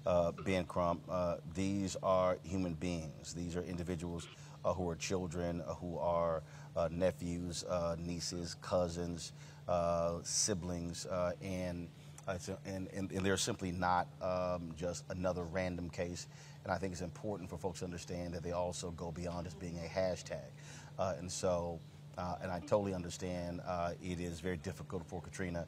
uh, 0.05 0.31
Ben 0.31 0.65
Crump, 0.65 1.01
uh, 1.10 1.36
these 1.53 1.95
are 2.01 2.38
human 2.43 2.74
beings. 2.74 3.33
These 3.33 3.55
are 3.55 3.62
individuals 3.62 4.27
Uh, 4.65 4.74
who 4.74 4.89
are 4.89 4.96
children, 4.96 5.62
uh, 5.67 5.74
who 5.74 5.98
are 5.98 6.41
uh, 6.77 6.88
nephews, 6.89 7.65
uh, 7.65 7.98
nieces, 8.00 8.55
cousins, 8.62 9.34
uh, 9.67 10.20
siblings, 10.24 11.05
and, 11.41 11.89
and, 12.27 12.88
and, 12.93 13.12
and, 13.12 13.25
they're 13.25 13.36
simply 13.36 13.74
not 13.74 14.08
um, 14.22 14.74
just 14.77 15.03
another 15.10 15.43
random 15.43 15.89
case. 15.89 16.27
And 16.63 16.72
I 16.72 16.77
think 16.77 16.93
it's 16.93 17.01
important 17.01 17.50
for 17.50 17.58
folks 17.58 17.79
to 17.79 17.86
understand 17.86 18.34
that 18.36 18.41
they 18.41 18.53
also 18.53 18.91
go 18.91 19.12
beyond 19.12 19.48
just 19.48 19.60
being 19.60 19.77
a 19.79 20.00
hashtag. 20.00 20.39
and 20.98 21.29
so, 21.29 21.82
and 22.17 22.50
I 22.50 22.60
totally 22.62 22.93
understand 22.93 23.60
it 24.01 24.22
is 24.22 24.39
very 24.39 24.58
difficult 24.58 25.05
for 25.05 25.22
Katrina 25.22 25.67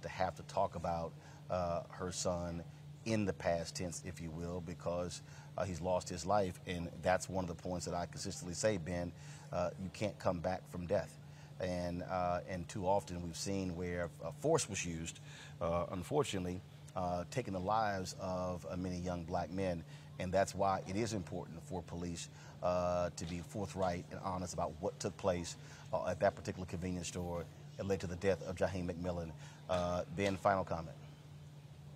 to 0.00 0.08
have 0.08 0.34
to 0.36 0.42
talk 0.44 0.76
about 0.76 1.12
her 1.90 2.10
son 2.10 2.64
in 3.04 3.24
the 3.24 3.32
past 3.32 3.76
tense, 3.76 4.02
if 4.06 4.20
you 4.20 4.30
will, 4.30 4.62
because 4.62 5.22
uh, 5.56 5.64
he's 5.64 5.80
lost 5.80 6.08
his 6.08 6.24
life. 6.26 6.58
And 6.66 6.88
that's 7.02 7.28
one 7.28 7.44
of 7.44 7.48
the 7.48 7.62
points 7.62 7.86
that 7.86 7.94
I 7.94 8.06
consistently 8.06 8.54
say, 8.54 8.76
Ben, 8.76 9.12
uh, 9.52 9.70
you 9.82 9.90
can't 9.92 10.18
come 10.18 10.38
back 10.40 10.68
from 10.70 10.86
death. 10.86 11.16
And, 11.60 12.02
uh, 12.10 12.40
and 12.48 12.68
too 12.68 12.86
often 12.86 13.22
we've 13.22 13.36
seen 13.36 13.76
where 13.76 14.08
force 14.40 14.68
was 14.68 14.84
used, 14.84 15.20
uh, 15.60 15.86
unfortunately, 15.92 16.60
uh, 16.96 17.24
taking 17.30 17.52
the 17.52 17.60
lives 17.60 18.16
of 18.20 18.66
many 18.78 18.98
young 18.98 19.24
black 19.24 19.50
men. 19.50 19.84
And 20.18 20.32
that's 20.32 20.54
why 20.54 20.80
it 20.88 20.96
is 20.96 21.12
important 21.12 21.62
for 21.66 21.82
police 21.82 22.28
to 22.62 23.24
be 23.28 23.42
forthright 23.48 24.04
and 24.10 24.20
honest 24.24 24.54
about 24.54 24.72
what 24.80 24.98
took 25.00 25.16
place 25.16 25.56
at 26.08 26.20
that 26.20 26.34
particular 26.34 26.66
convenience 26.66 27.08
store 27.08 27.44
that 27.76 27.86
led 27.86 28.00
to 28.00 28.06
the 28.06 28.16
death 28.16 28.42
of 28.46 28.56
Jaheim 28.56 28.90
McMillan. 28.90 29.30
ben, 30.16 30.36
final 30.36 30.64
comment. 30.64 30.96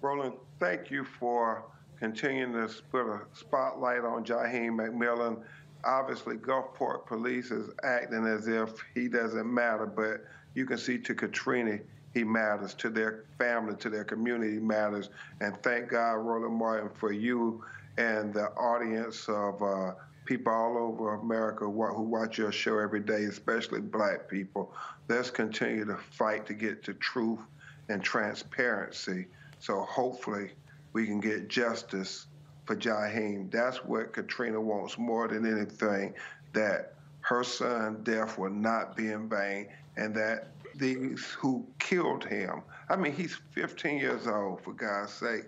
Roland, 0.00 0.34
thank 0.58 0.90
you 0.90 1.04
for 1.04 1.64
continuing 2.04 2.52
to 2.52 2.68
put 2.90 3.06
a 3.06 3.22
spotlight 3.32 4.04
on 4.04 4.22
Jaheim 4.26 4.76
McMillan. 4.76 5.42
Obviously, 5.84 6.36
Gulfport 6.36 7.06
Police 7.06 7.50
is 7.50 7.70
acting 7.82 8.26
as 8.26 8.46
if 8.46 8.72
he 8.94 9.08
doesn't 9.08 9.46
matter, 9.46 9.86
but 9.86 10.22
you 10.54 10.66
can 10.66 10.76
see 10.76 10.98
to 10.98 11.14
Katrina, 11.14 11.78
he 12.12 12.22
matters. 12.22 12.74
To 12.74 12.90
their 12.90 13.24
family, 13.38 13.74
to 13.76 13.88
their 13.88 14.04
community, 14.04 14.58
matters. 14.58 15.08
And 15.40 15.56
thank 15.62 15.88
God, 15.88 16.16
Roland 16.16 16.54
Martin, 16.54 16.90
for 16.94 17.10
you 17.10 17.64
and 17.96 18.34
the 18.34 18.48
audience 18.50 19.26
of 19.26 19.62
uh, 19.62 19.94
people 20.26 20.52
all 20.52 20.76
over 20.76 21.14
America 21.14 21.64
who 21.64 22.02
watch 22.02 22.36
your 22.36 22.52
show 22.52 22.78
every 22.80 23.00
day, 23.00 23.24
especially 23.24 23.80
black 23.80 24.28
people. 24.28 24.74
Let's 25.08 25.30
continue 25.30 25.86
to 25.86 25.96
fight 25.96 26.44
to 26.48 26.54
get 26.54 26.82
to 26.84 26.92
truth 26.92 27.40
and 27.88 28.02
transparency. 28.02 29.26
So 29.58 29.80
hopefully 29.80 30.50
we 30.94 31.04
can 31.04 31.20
get 31.20 31.48
justice 31.48 32.26
for 32.64 32.74
Jaheim. 32.74 33.50
That's 33.50 33.84
what 33.84 34.14
Katrina 34.14 34.60
wants 34.60 34.96
more 34.96 35.28
than 35.28 35.44
anything, 35.44 36.14
that 36.54 36.94
her 37.20 37.44
son' 37.44 38.02
death 38.02 38.38
will 38.38 38.50
not 38.50 38.96
be 38.96 39.10
in 39.10 39.28
vain 39.28 39.68
and 39.96 40.14
that 40.14 40.48
these 40.76 41.24
who 41.38 41.66
killed 41.78 42.24
him, 42.24 42.62
I 42.88 42.96
mean, 42.96 43.12
he's 43.12 43.36
15 43.52 43.98
years 43.98 44.26
old, 44.26 44.62
for 44.62 44.72
God's 44.72 45.12
sake, 45.12 45.44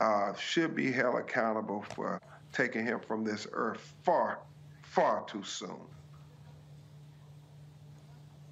uh, 0.00 0.34
should 0.34 0.74
be 0.74 0.92
held 0.92 1.16
accountable 1.16 1.84
for 1.94 2.20
taking 2.52 2.84
him 2.84 3.00
from 3.00 3.24
this 3.24 3.46
earth 3.52 3.94
far, 4.02 4.40
far 4.82 5.24
too 5.26 5.42
soon. 5.42 5.80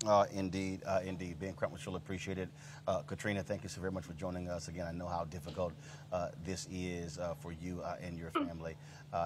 Uh, 0.07 0.25
indeed, 0.33 0.83
uh, 0.87 1.01
indeed. 1.05 1.39
Ben 1.41 1.53
Crump, 1.53 1.75
we 1.75 1.81
surely 1.81 1.97
appreciate 1.97 2.39
it. 2.39 2.49
Uh, 2.87 3.03
Katrina, 3.03 3.43
thank 3.43 3.65
you 3.65 3.69
so 3.69 3.81
very 3.81 3.93
much 3.93 4.05
for 4.05 4.13
joining 4.13 4.49
us 4.49 4.69
again. 4.69 4.87
I 4.87 4.93
know 4.93 5.09
how 5.09 5.25
difficult 5.25 5.73
uh, 6.13 6.29
this 6.45 6.69
is 6.71 7.19
uh, 7.19 7.35
for 7.41 7.51
you 7.53 7.83
uh, 7.83 7.97
and 8.01 8.17
your 8.17 8.31
family, 8.31 8.77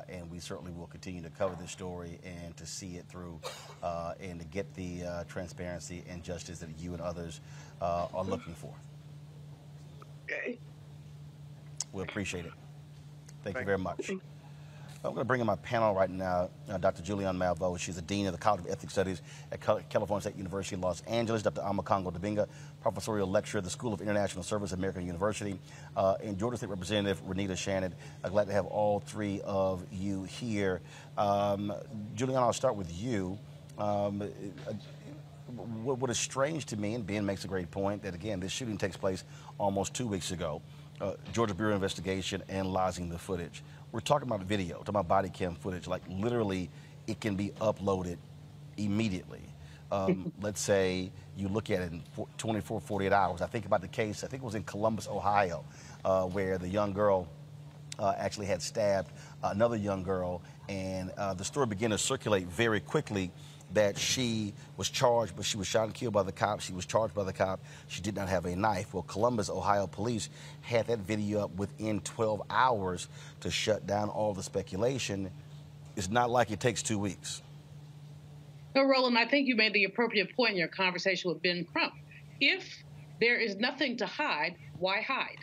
and 0.08 0.30
we 0.30 0.38
certainly 0.38 0.72
will 0.72 0.87
continue 0.87 1.22
to 1.22 1.30
cover 1.30 1.54
this 1.60 1.70
story 1.70 2.18
and 2.25 2.56
to 2.56 2.64
see 2.64 2.96
it 2.96 3.04
through 3.08 3.38
and 4.20 4.40
to 4.40 4.46
get 4.46 4.72
the 4.75 5.02
transparency 5.28 6.02
and 6.08 6.22
justice 6.22 6.58
that 6.60 6.70
you 6.78 6.92
and 6.94 7.02
others 7.02 7.40
are 7.82 8.25
looking 8.25 8.54
for. 8.54 8.72
Okay. 10.25 10.58
We 11.92 12.04
appreciate 12.04 12.46
it. 12.46 12.52
Thank, 13.42 13.56
thank 13.56 13.58
you 13.58 13.66
very 13.66 13.78
much. 13.78 14.10
I'm 15.02 15.12
going 15.12 15.23
to 15.23 15.25
bring 15.25 15.40
in 15.40 15.47
my 15.47 15.57
panel 15.57 15.95
right 15.95 16.11
now, 16.11 16.50
uh, 16.69 16.76
Dr. 16.76 17.02
Julianne 17.02 17.38
Malveaux. 17.38 17.78
She's 17.78 17.97
the 17.97 18.02
Dean 18.02 18.26
of 18.26 18.33
the 18.33 18.38
College 18.38 18.61
of 18.61 18.71
Ethnic 18.71 18.90
Studies 18.90 19.23
at 19.50 19.59
California 19.88 20.21
State 20.21 20.37
University 20.37 20.75
in 20.75 20.83
Los 20.83 21.00
Angeles. 21.02 21.42
Dr. 21.42 21.62
Omekongo 21.62 22.12
Dibinga, 22.12 22.47
Professorial 22.83 23.26
Lecturer 23.26 23.61
at 23.61 23.64
the 23.64 23.71
School 23.71 23.95
of 23.95 24.02
International 24.02 24.42
Service 24.42 24.73
at 24.73 24.78
American 24.78 25.07
University. 25.07 25.59
Uh, 25.97 26.16
and 26.23 26.38
Georgia 26.38 26.59
State 26.59 26.69
Representative 26.69 27.26
Renitta 27.26 27.57
Shannon. 27.57 27.95
Uh, 28.23 28.28
glad 28.28 28.47
to 28.49 28.52
have 28.52 28.66
all 28.66 29.00
three 29.00 29.40
of 29.42 29.87
you 29.90 30.25
here. 30.25 30.83
Um, 31.16 31.73
I'll 32.21 32.52
start 32.52 32.76
with 32.76 32.92
you. 32.92 33.38
Um, 33.78 34.21
uh, 34.21 34.73
what 35.83 36.11
is 36.11 36.19
strange 36.19 36.66
to 36.66 36.76
me, 36.76 36.92
and 36.92 37.07
Ben 37.07 37.25
makes 37.25 37.47
a 37.47 37.49
great 37.49 37.71
point, 37.71 38.02
that 38.02 38.14
again, 38.14 38.38
this 38.38 38.52
shooting 38.52 38.76
takes 38.76 38.99
place 38.99 39.25
almost 39.57 39.95
two 39.95 40.07
weeks 40.07 40.30
ago. 40.30 40.61
Uh, 41.00 41.14
Georgia 41.33 41.54
Bureau 41.54 41.75
Investigation 41.75 42.42
analyzing 42.50 43.09
the 43.09 43.19
footage 43.19 43.62
we're 43.92 44.00
talking 44.00 44.28
about 44.28 44.42
video, 44.42 44.78
talking 44.78 44.90
about 44.90 45.09
body 45.09 45.28
cam 45.28 45.54
footage. 45.54 45.87
Like 45.87 46.02
literally, 46.09 46.70
it 47.06 47.20
can 47.20 47.37
be 47.37 47.50
uploaded 47.61 48.18
immediately. 48.76 49.42
Um, 49.90 50.32
let's 50.40 50.61
say 50.61 51.11
you 51.37 51.49
look 51.49 51.70
at 51.70 51.80
it 51.80 51.92
in 51.92 52.02
24, 52.38 52.80
48 52.80 53.12
hours. 53.12 53.42
I 53.42 53.47
think 53.47 53.66
about 53.66 53.80
the 53.80 53.88
case, 53.88 54.23
I 54.25 54.28
think 54.28 54.42
it 54.42 54.47
was 54.47 54.54
in 54.54 54.62
Columbus, 54.64 55.09
Ohio, 55.09 55.64
uh, 56.04 56.25
where 56.25 56.59
the 56.59 56.68
young 56.68 56.92
girl 56.92 57.28
uh, 57.99 58.14
actually 58.16 58.47
had 58.47 58.62
stabbed 58.62 59.11
another 59.42 59.76
young 59.76 60.02
girl, 60.02 60.42
and 60.68 61.11
uh, 61.18 61.35
the 61.35 61.44
story 61.44 61.66
began 61.66 61.90
to 61.90 61.99
circulate 61.99 62.47
very 62.47 62.80
quickly 62.80 63.30
that 63.74 63.98
she 63.98 64.52
was 64.76 64.88
charged, 64.88 65.36
but 65.36 65.44
she 65.44 65.56
was 65.56 65.66
shot 65.66 65.84
and 65.84 65.94
killed 65.94 66.14
by 66.14 66.22
the 66.22 66.32
cop. 66.32 66.60
She 66.60 66.72
was 66.72 66.86
charged 66.86 67.14
by 67.14 67.24
the 67.24 67.32
cop. 67.32 67.60
She 67.88 68.00
did 68.00 68.16
not 68.16 68.28
have 68.28 68.44
a 68.46 68.56
knife. 68.56 68.92
Well, 68.92 69.02
Columbus, 69.04 69.48
Ohio 69.48 69.86
police 69.86 70.28
had 70.62 70.86
that 70.88 71.00
video 71.00 71.44
up 71.44 71.54
within 71.56 72.00
12 72.00 72.42
hours 72.50 73.08
to 73.40 73.50
shut 73.50 73.86
down 73.86 74.08
all 74.08 74.34
the 74.34 74.42
speculation. 74.42 75.30
It's 75.96 76.10
not 76.10 76.30
like 76.30 76.50
it 76.50 76.60
takes 76.60 76.82
two 76.82 76.98
weeks. 76.98 77.42
No, 78.74 78.84
Roland, 78.84 79.18
I 79.18 79.26
think 79.26 79.48
you 79.48 79.56
made 79.56 79.72
the 79.72 79.84
appropriate 79.84 80.34
point 80.36 80.52
in 80.52 80.56
your 80.56 80.68
conversation 80.68 81.30
with 81.30 81.42
Ben 81.42 81.66
Crump. 81.72 81.94
If 82.40 82.64
there 83.20 83.38
is 83.38 83.56
nothing 83.56 83.96
to 83.98 84.06
hide, 84.06 84.56
why 84.78 85.00
hide? 85.00 85.36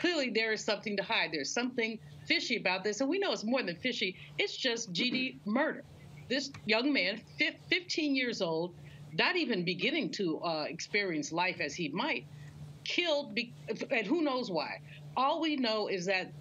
Clearly, 0.00 0.30
there 0.30 0.52
is 0.52 0.64
something 0.64 0.96
to 0.96 1.02
hide. 1.02 1.30
There's 1.32 1.52
something 1.52 1.98
fishy 2.26 2.56
about 2.56 2.84
this, 2.84 3.00
and 3.00 3.10
we 3.10 3.18
know 3.18 3.32
it's 3.32 3.44
more 3.44 3.62
than 3.62 3.74
fishy. 3.76 4.16
It's 4.38 4.56
just 4.56 4.92
GD 4.92 5.38
murder 5.44 5.84
this 6.28 6.50
young 6.66 6.92
man, 6.92 7.20
15 7.70 8.14
years 8.14 8.42
old, 8.42 8.74
not 9.12 9.36
even 9.36 9.64
beginning 9.64 10.10
to 10.10 10.38
uh, 10.40 10.64
experience 10.68 11.32
life 11.32 11.60
as 11.60 11.74
he 11.74 11.88
might, 11.88 12.26
killed, 12.84 13.34
be- 13.34 13.52
and 13.90 14.06
who 14.06 14.22
knows 14.22 14.50
why. 14.50 14.80
All 15.16 15.40
we 15.40 15.56
know 15.56 15.88
is 15.88 16.06
that 16.06 16.32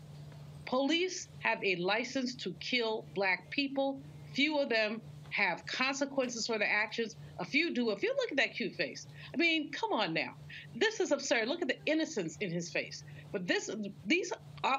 police 0.65 1.29
have 1.39 1.63
a 1.63 1.75
license 1.77 2.36
to 2.36 2.53
kill 2.60 3.06
black 3.15 3.50
people. 3.50 4.00
Few 4.34 4.60
of 4.60 4.70
them 4.70 5.01
have 5.29 5.65
consequences 5.65 6.48
for 6.48 6.58
their 6.58 6.70
actions. 6.70 7.15
A 7.39 7.46
few 7.46 7.74
do. 7.74 7.91
If 7.91 8.03
you 8.03 8.13
look 8.17 8.32
at 8.32 8.38
that 8.38 8.56
cute 8.56 8.75
face, 8.75 9.08
I 9.34 9.38
mean, 9.38 9.72
come 9.72 9.94
on 9.94 10.13
now. 10.13 10.34
This 10.75 11.00
is 11.00 11.12
absurd. 11.12 11.48
Look 11.48 11.62
at 11.62 11.67
the 11.67 11.77
innocence 11.86 12.38
in 12.41 12.51
his 12.51 12.70
face. 12.72 13.03
But 13.32 13.48
this, 13.48 13.70
these 14.06 14.34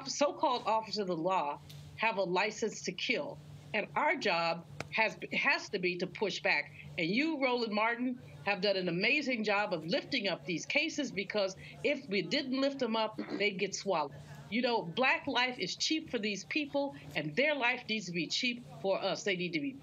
so-called 0.05 0.63
officers 0.65 0.99
of 0.99 1.07
the 1.07 1.15
law 1.15 1.59
have 1.95 2.17
a 2.17 2.23
license 2.23 2.81
to 2.83 2.91
kill, 2.91 3.37
and 3.73 3.87
our 3.95 4.15
job 4.15 4.65
has 4.91 5.17
has 5.33 5.69
to 5.69 5.79
be 5.79 5.95
to 5.97 6.07
push 6.07 6.41
back. 6.41 6.71
And 6.97 7.07
you, 7.07 7.41
Roland 7.43 7.73
Martin, 7.73 8.19
have 8.45 8.61
done 8.61 8.77
an 8.77 8.89
amazing 8.89 9.43
job 9.43 9.73
of 9.73 9.85
lifting 9.85 10.27
up 10.27 10.45
these 10.45 10.65
cases 10.65 11.11
because 11.11 11.55
if 11.83 12.07
we 12.09 12.21
didn't 12.21 12.59
lift 12.59 12.79
them 12.79 12.95
up, 12.95 13.19
they'd 13.37 13.57
get 13.59 13.75
swallowed. 13.75 14.11
You 14.49 14.63
know, 14.63 14.81
black 14.81 15.27
life 15.27 15.59
is 15.59 15.75
cheap 15.75 16.09
for 16.09 16.17
these 16.17 16.43
people, 16.45 16.95
and 17.15 17.35
their 17.35 17.53
life 17.53 17.83
needs 17.87 18.07
to 18.07 18.11
be 18.11 18.25
cheap 18.25 18.65
for 18.81 18.99
us. 18.99 19.23
They 19.23 19.35
need 19.35 19.53
to 19.53 19.59
be 19.59 19.75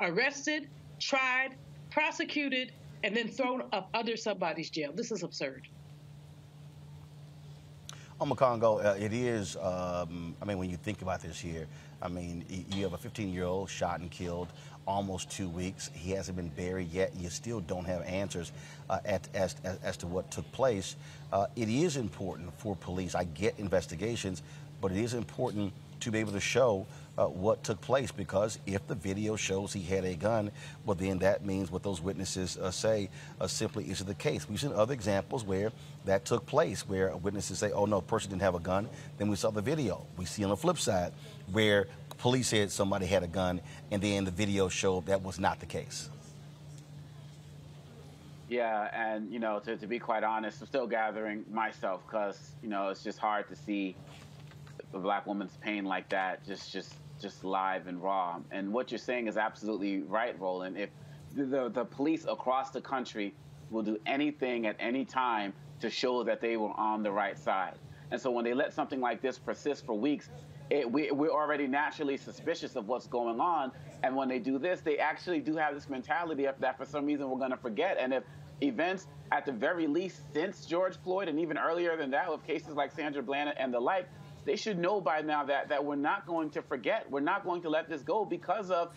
arrested, 0.00 0.68
tried, 1.00 1.56
prosecuted, 1.90 2.72
and 3.02 3.16
then 3.16 3.28
thrown 3.28 3.64
up 3.72 3.88
under 3.92 4.16
somebody's 4.16 4.70
jail. 4.70 4.92
This 4.94 5.10
is 5.10 5.24
absurd. 5.24 5.66
Omekongo, 8.20 8.84
uh, 8.84 8.94
it 9.00 9.12
is, 9.12 9.56
um, 9.56 10.36
I 10.40 10.44
mean, 10.44 10.58
when 10.58 10.70
you 10.70 10.76
think 10.76 11.02
about 11.02 11.20
this 11.20 11.40
here, 11.40 11.66
I 12.02 12.08
mean, 12.08 12.44
you 12.70 12.82
have 12.82 12.94
a 12.94 12.98
15 12.98 13.32
year 13.32 13.44
old 13.44 13.70
shot 13.70 14.00
and 14.00 14.10
killed 14.10 14.48
almost 14.86 15.30
two 15.30 15.48
weeks. 15.48 15.90
He 15.94 16.10
hasn't 16.10 16.36
been 16.36 16.48
buried 16.48 16.90
yet. 16.92 17.12
You 17.16 17.30
still 17.30 17.60
don't 17.60 17.84
have 17.84 18.02
answers 18.02 18.52
uh, 18.90 18.98
at, 19.04 19.28
as, 19.34 19.56
as, 19.64 19.78
as, 19.82 19.96
to 19.98 20.06
what 20.06 20.30
took 20.30 20.50
place. 20.52 20.96
Uh, 21.32 21.46
it 21.54 21.68
is 21.68 21.96
important 21.96 22.52
for 22.58 22.74
police. 22.74 23.14
I 23.14 23.24
get 23.24 23.58
investigations, 23.58 24.42
but 24.80 24.90
it 24.90 24.98
is 24.98 25.14
important 25.14 25.72
to 26.00 26.10
be 26.10 26.18
able 26.18 26.32
to 26.32 26.40
show 26.40 26.84
uh, 27.16 27.26
what 27.26 27.62
took 27.62 27.80
place 27.80 28.10
because 28.10 28.58
if 28.66 28.86
the 28.88 28.94
video 28.94 29.36
shows 29.36 29.72
he 29.72 29.82
had 29.82 30.04
a 30.04 30.14
gun, 30.14 30.50
well, 30.84 30.94
then 30.94 31.18
that 31.18 31.44
means 31.44 31.70
what 31.70 31.82
those 31.82 32.00
witnesses 32.00 32.56
uh, 32.56 32.70
say 32.70 33.08
uh, 33.40 33.46
simply 33.46 33.88
isn't 33.90 34.06
the 34.06 34.14
case. 34.14 34.48
We've 34.48 34.60
seen 34.60 34.72
other 34.72 34.94
examples 34.94 35.44
where 35.44 35.70
that 36.06 36.24
took 36.24 36.46
place, 36.46 36.88
where 36.88 37.14
witnesses 37.16 37.58
say, 37.58 37.70
oh, 37.70 37.84
no, 37.84 38.00
person 38.00 38.30
didn't 38.30 38.42
have 38.42 38.54
a 38.54 38.60
gun. 38.60 38.88
Then 39.18 39.28
we 39.28 39.36
saw 39.36 39.50
the 39.50 39.60
video. 39.60 40.06
We 40.16 40.24
see 40.24 40.42
on 40.42 40.50
the 40.50 40.56
flip 40.56 40.78
side 40.78 41.12
where 41.50 41.86
police 42.18 42.48
said 42.48 42.70
somebody 42.70 43.06
had 43.06 43.22
a 43.22 43.26
gun, 43.26 43.60
and 43.90 44.00
then 44.00 44.24
the 44.24 44.30
video 44.30 44.68
showed 44.68 45.06
that 45.06 45.22
was 45.22 45.38
not 45.40 45.60
the 45.60 45.66
case. 45.66 46.08
Yeah, 48.48 48.90
and 48.92 49.32
you 49.32 49.38
know, 49.38 49.60
to, 49.60 49.76
to 49.76 49.86
be 49.86 49.98
quite 49.98 50.24
honest, 50.24 50.60
I'm 50.60 50.66
still 50.66 50.86
gathering 50.86 51.44
myself 51.50 52.02
because 52.06 52.52
you 52.62 52.68
know 52.68 52.88
it's 52.88 53.02
just 53.02 53.18
hard 53.18 53.48
to 53.48 53.56
see 53.56 53.96
a 54.92 54.98
black 54.98 55.26
woman's 55.26 55.56
pain 55.62 55.84
like 55.84 56.08
that, 56.10 56.46
just 56.46 56.70
just 56.70 56.94
just 57.20 57.44
live 57.44 57.86
and 57.86 58.02
raw. 58.02 58.40
And 58.50 58.72
what 58.72 58.90
you're 58.90 58.98
saying 58.98 59.26
is 59.26 59.36
absolutely 59.36 60.02
right, 60.02 60.38
Roland. 60.38 60.76
If 60.76 60.90
the 61.34 61.70
the 61.70 61.84
police 61.84 62.26
across 62.28 62.70
the 62.70 62.80
country 62.80 63.32
will 63.70 63.82
do 63.82 63.98
anything 64.04 64.66
at 64.66 64.76
any 64.78 65.04
time 65.04 65.54
to 65.80 65.88
show 65.88 66.22
that 66.22 66.40
they 66.40 66.56
were 66.56 66.72
on 66.78 67.02
the 67.02 67.10
right 67.10 67.38
side. 67.38 67.74
And 68.10 68.20
so 68.20 68.30
when 68.30 68.44
they 68.44 68.52
let 68.52 68.74
something 68.74 69.00
like 69.00 69.22
this 69.22 69.38
persist 69.38 69.86
for 69.86 69.94
weeks, 69.94 70.28
it, 70.72 70.90
we, 70.90 71.10
we're 71.10 71.30
already 71.30 71.66
naturally 71.66 72.16
suspicious 72.16 72.76
of 72.76 72.88
what's 72.88 73.06
going 73.06 73.40
on. 73.40 73.72
And 74.02 74.16
when 74.16 74.26
they 74.26 74.38
do 74.38 74.58
this, 74.58 74.80
they 74.80 74.96
actually 74.96 75.40
do 75.40 75.54
have 75.56 75.74
this 75.74 75.90
mentality 75.90 76.46
of 76.46 76.58
that 76.60 76.78
for 76.78 76.86
some 76.86 77.04
reason 77.04 77.28
we're 77.28 77.38
going 77.38 77.50
to 77.50 77.58
forget. 77.58 77.98
And 78.00 78.14
if 78.14 78.24
events, 78.62 79.06
at 79.32 79.44
the 79.44 79.52
very 79.52 79.86
least, 79.86 80.32
since 80.32 80.64
George 80.64 80.96
Floyd 81.04 81.28
and 81.28 81.38
even 81.38 81.58
earlier 81.58 81.94
than 81.98 82.10
that, 82.12 82.30
with 82.30 82.42
cases 82.46 82.74
like 82.74 82.90
Sandra 82.90 83.22
Bland 83.22 83.52
and 83.58 83.72
the 83.72 83.78
like, 83.78 84.08
they 84.46 84.56
should 84.56 84.78
know 84.78 84.98
by 84.98 85.20
now 85.20 85.44
that, 85.44 85.68
that 85.68 85.84
we're 85.84 85.94
not 85.94 86.26
going 86.26 86.48
to 86.50 86.62
forget. 86.62 87.08
We're 87.10 87.20
not 87.20 87.44
going 87.44 87.60
to 87.62 87.68
let 87.68 87.90
this 87.90 88.00
go 88.00 88.24
because 88.24 88.70
of 88.70 88.94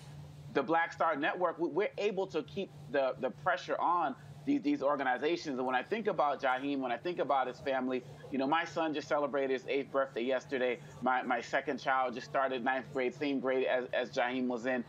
the 0.53 0.63
Black 0.63 0.93
Star 0.93 1.17
Network. 1.17 1.57
We're 1.59 1.89
able 1.97 2.25
to 2.27 2.41
keep 2.43 2.71
the, 2.93 3.15
the 3.19 3.31
pressure 3.31 3.79
on 3.81 4.15
these, 4.45 4.62
these 4.62 4.81
organizations. 4.81 5.58
And 5.58 5.65
when 5.65 5.75
I 5.75 5.84
think 5.84 6.08
about 6.08 6.41
Jaheim, 6.41 6.79
when 6.79 6.91
I 6.91 6.97
think 6.97 7.19
about 7.19 7.47
his 7.47 7.60
family, 7.60 8.03
you 8.31 8.38
know, 8.38 8.47
my 8.47 8.63
son 8.65 8.93
just 8.93 9.08
celebrated 9.08 9.51
his 9.51 9.65
eighth 9.67 9.91
birthday 9.91 10.23
yesterday. 10.23 10.79
My, 11.01 11.23
my 11.23 11.41
second 11.41 11.79
child 11.79 12.13
just 12.13 12.27
started 12.27 12.63
ninth 12.63 12.86
grade, 12.93 13.13
same 13.15 13.39
grade 13.39 13.65
as, 13.65 13.86
as 13.93 14.10
Jaheim 14.12 14.47
was 14.47 14.65
in. 14.65 14.84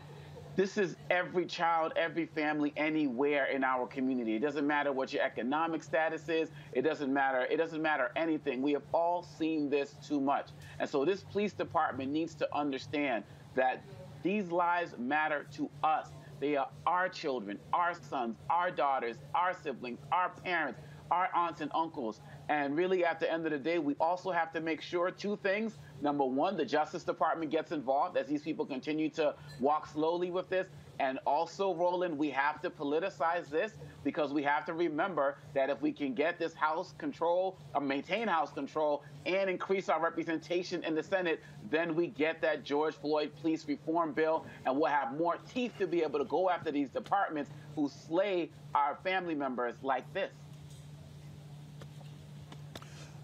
This 0.55 0.75
is 0.75 0.95
every 1.11 1.45
child, 1.45 1.93
every 1.95 2.25
family, 2.25 2.73
anywhere 2.75 3.45
in 3.45 3.63
our 3.63 3.85
community. 3.85 4.35
It 4.35 4.41
doesn't 4.41 4.65
matter 4.65 4.91
what 4.91 5.13
your 5.13 5.21
economic 5.21 5.83
status 5.83 6.29
is. 6.29 6.49
It 6.73 6.81
doesn't 6.81 7.13
matter. 7.13 7.41
It 7.41 7.57
doesn't 7.57 7.81
matter 7.81 8.11
anything. 8.15 8.63
We 8.63 8.73
have 8.73 8.81
all 8.91 9.21
seen 9.21 9.69
this 9.69 9.93
too 10.03 10.19
much. 10.19 10.47
And 10.79 10.89
so 10.89 11.05
this 11.05 11.21
police 11.21 11.53
department 11.53 12.11
needs 12.11 12.33
to 12.35 12.55
understand 12.55 13.23
that 13.53 13.83
these 14.23 14.49
lives 14.51 14.95
matter 14.97 15.45
to 15.53 15.69
us. 15.83 16.07
They 16.39 16.55
are 16.55 16.69
our 16.85 17.09
children, 17.09 17.59
our 17.73 17.93
sons, 17.93 18.37
our 18.49 18.71
daughters, 18.71 19.17
our 19.33 19.53
siblings, 19.53 19.99
our 20.11 20.29
parents, 20.29 20.79
our 21.09 21.29
aunts 21.33 21.61
and 21.61 21.71
uncles. 21.73 22.21
And 22.49 22.75
really, 22.75 23.03
at 23.05 23.19
the 23.19 23.31
end 23.31 23.45
of 23.45 23.51
the 23.51 23.57
day, 23.57 23.79
we 23.79 23.95
also 23.99 24.31
have 24.31 24.51
to 24.53 24.61
make 24.61 24.81
sure 24.81 25.09
two 25.11 25.37
things. 25.37 25.77
Number 26.01 26.25
one, 26.25 26.57
the 26.57 26.65
Justice 26.65 27.03
Department 27.03 27.51
gets 27.51 27.71
involved 27.71 28.17
as 28.17 28.27
these 28.27 28.41
people 28.41 28.65
continue 28.65 29.09
to 29.11 29.33
walk 29.59 29.87
slowly 29.87 30.31
with 30.31 30.49
this. 30.49 30.67
And 30.99 31.19
also, 31.25 31.75
Roland, 31.75 32.17
we 32.17 32.29
have 32.31 32.61
to 32.61 32.69
politicize 32.69 33.49
this 33.49 33.73
because 34.03 34.33
we 34.33 34.41
have 34.43 34.65
to 34.65 34.73
remember 34.73 35.37
that 35.53 35.69
if 35.69 35.81
we 35.81 35.91
can 35.91 36.13
get 36.13 36.39
this 36.39 36.53
House 36.55 36.93
control 36.97 37.59
or 37.75 37.81
maintain 37.81 38.27
House 38.27 38.51
control 38.51 39.03
and 39.25 39.49
increase 39.49 39.89
our 39.89 40.01
representation 40.01 40.83
in 40.83 40.95
the 40.95 41.03
Senate, 41.03 41.41
then 41.69 41.95
we 41.95 42.07
get 42.07 42.41
that 42.41 42.63
George 42.63 42.95
Floyd 42.95 43.31
police 43.41 43.67
reform 43.67 44.13
bill 44.13 44.45
and 44.65 44.75
we'll 44.75 44.91
have 44.91 45.17
more 45.17 45.37
teeth 45.53 45.73
to 45.77 45.85
be 45.85 46.01
able 46.01 46.19
to 46.19 46.25
go 46.25 46.49
after 46.49 46.71
these 46.71 46.89
departments 46.89 47.51
who 47.75 47.89
slay 48.07 48.49
our 48.73 48.97
family 49.03 49.35
members 49.35 49.75
like 49.83 50.11
this. 50.13 50.31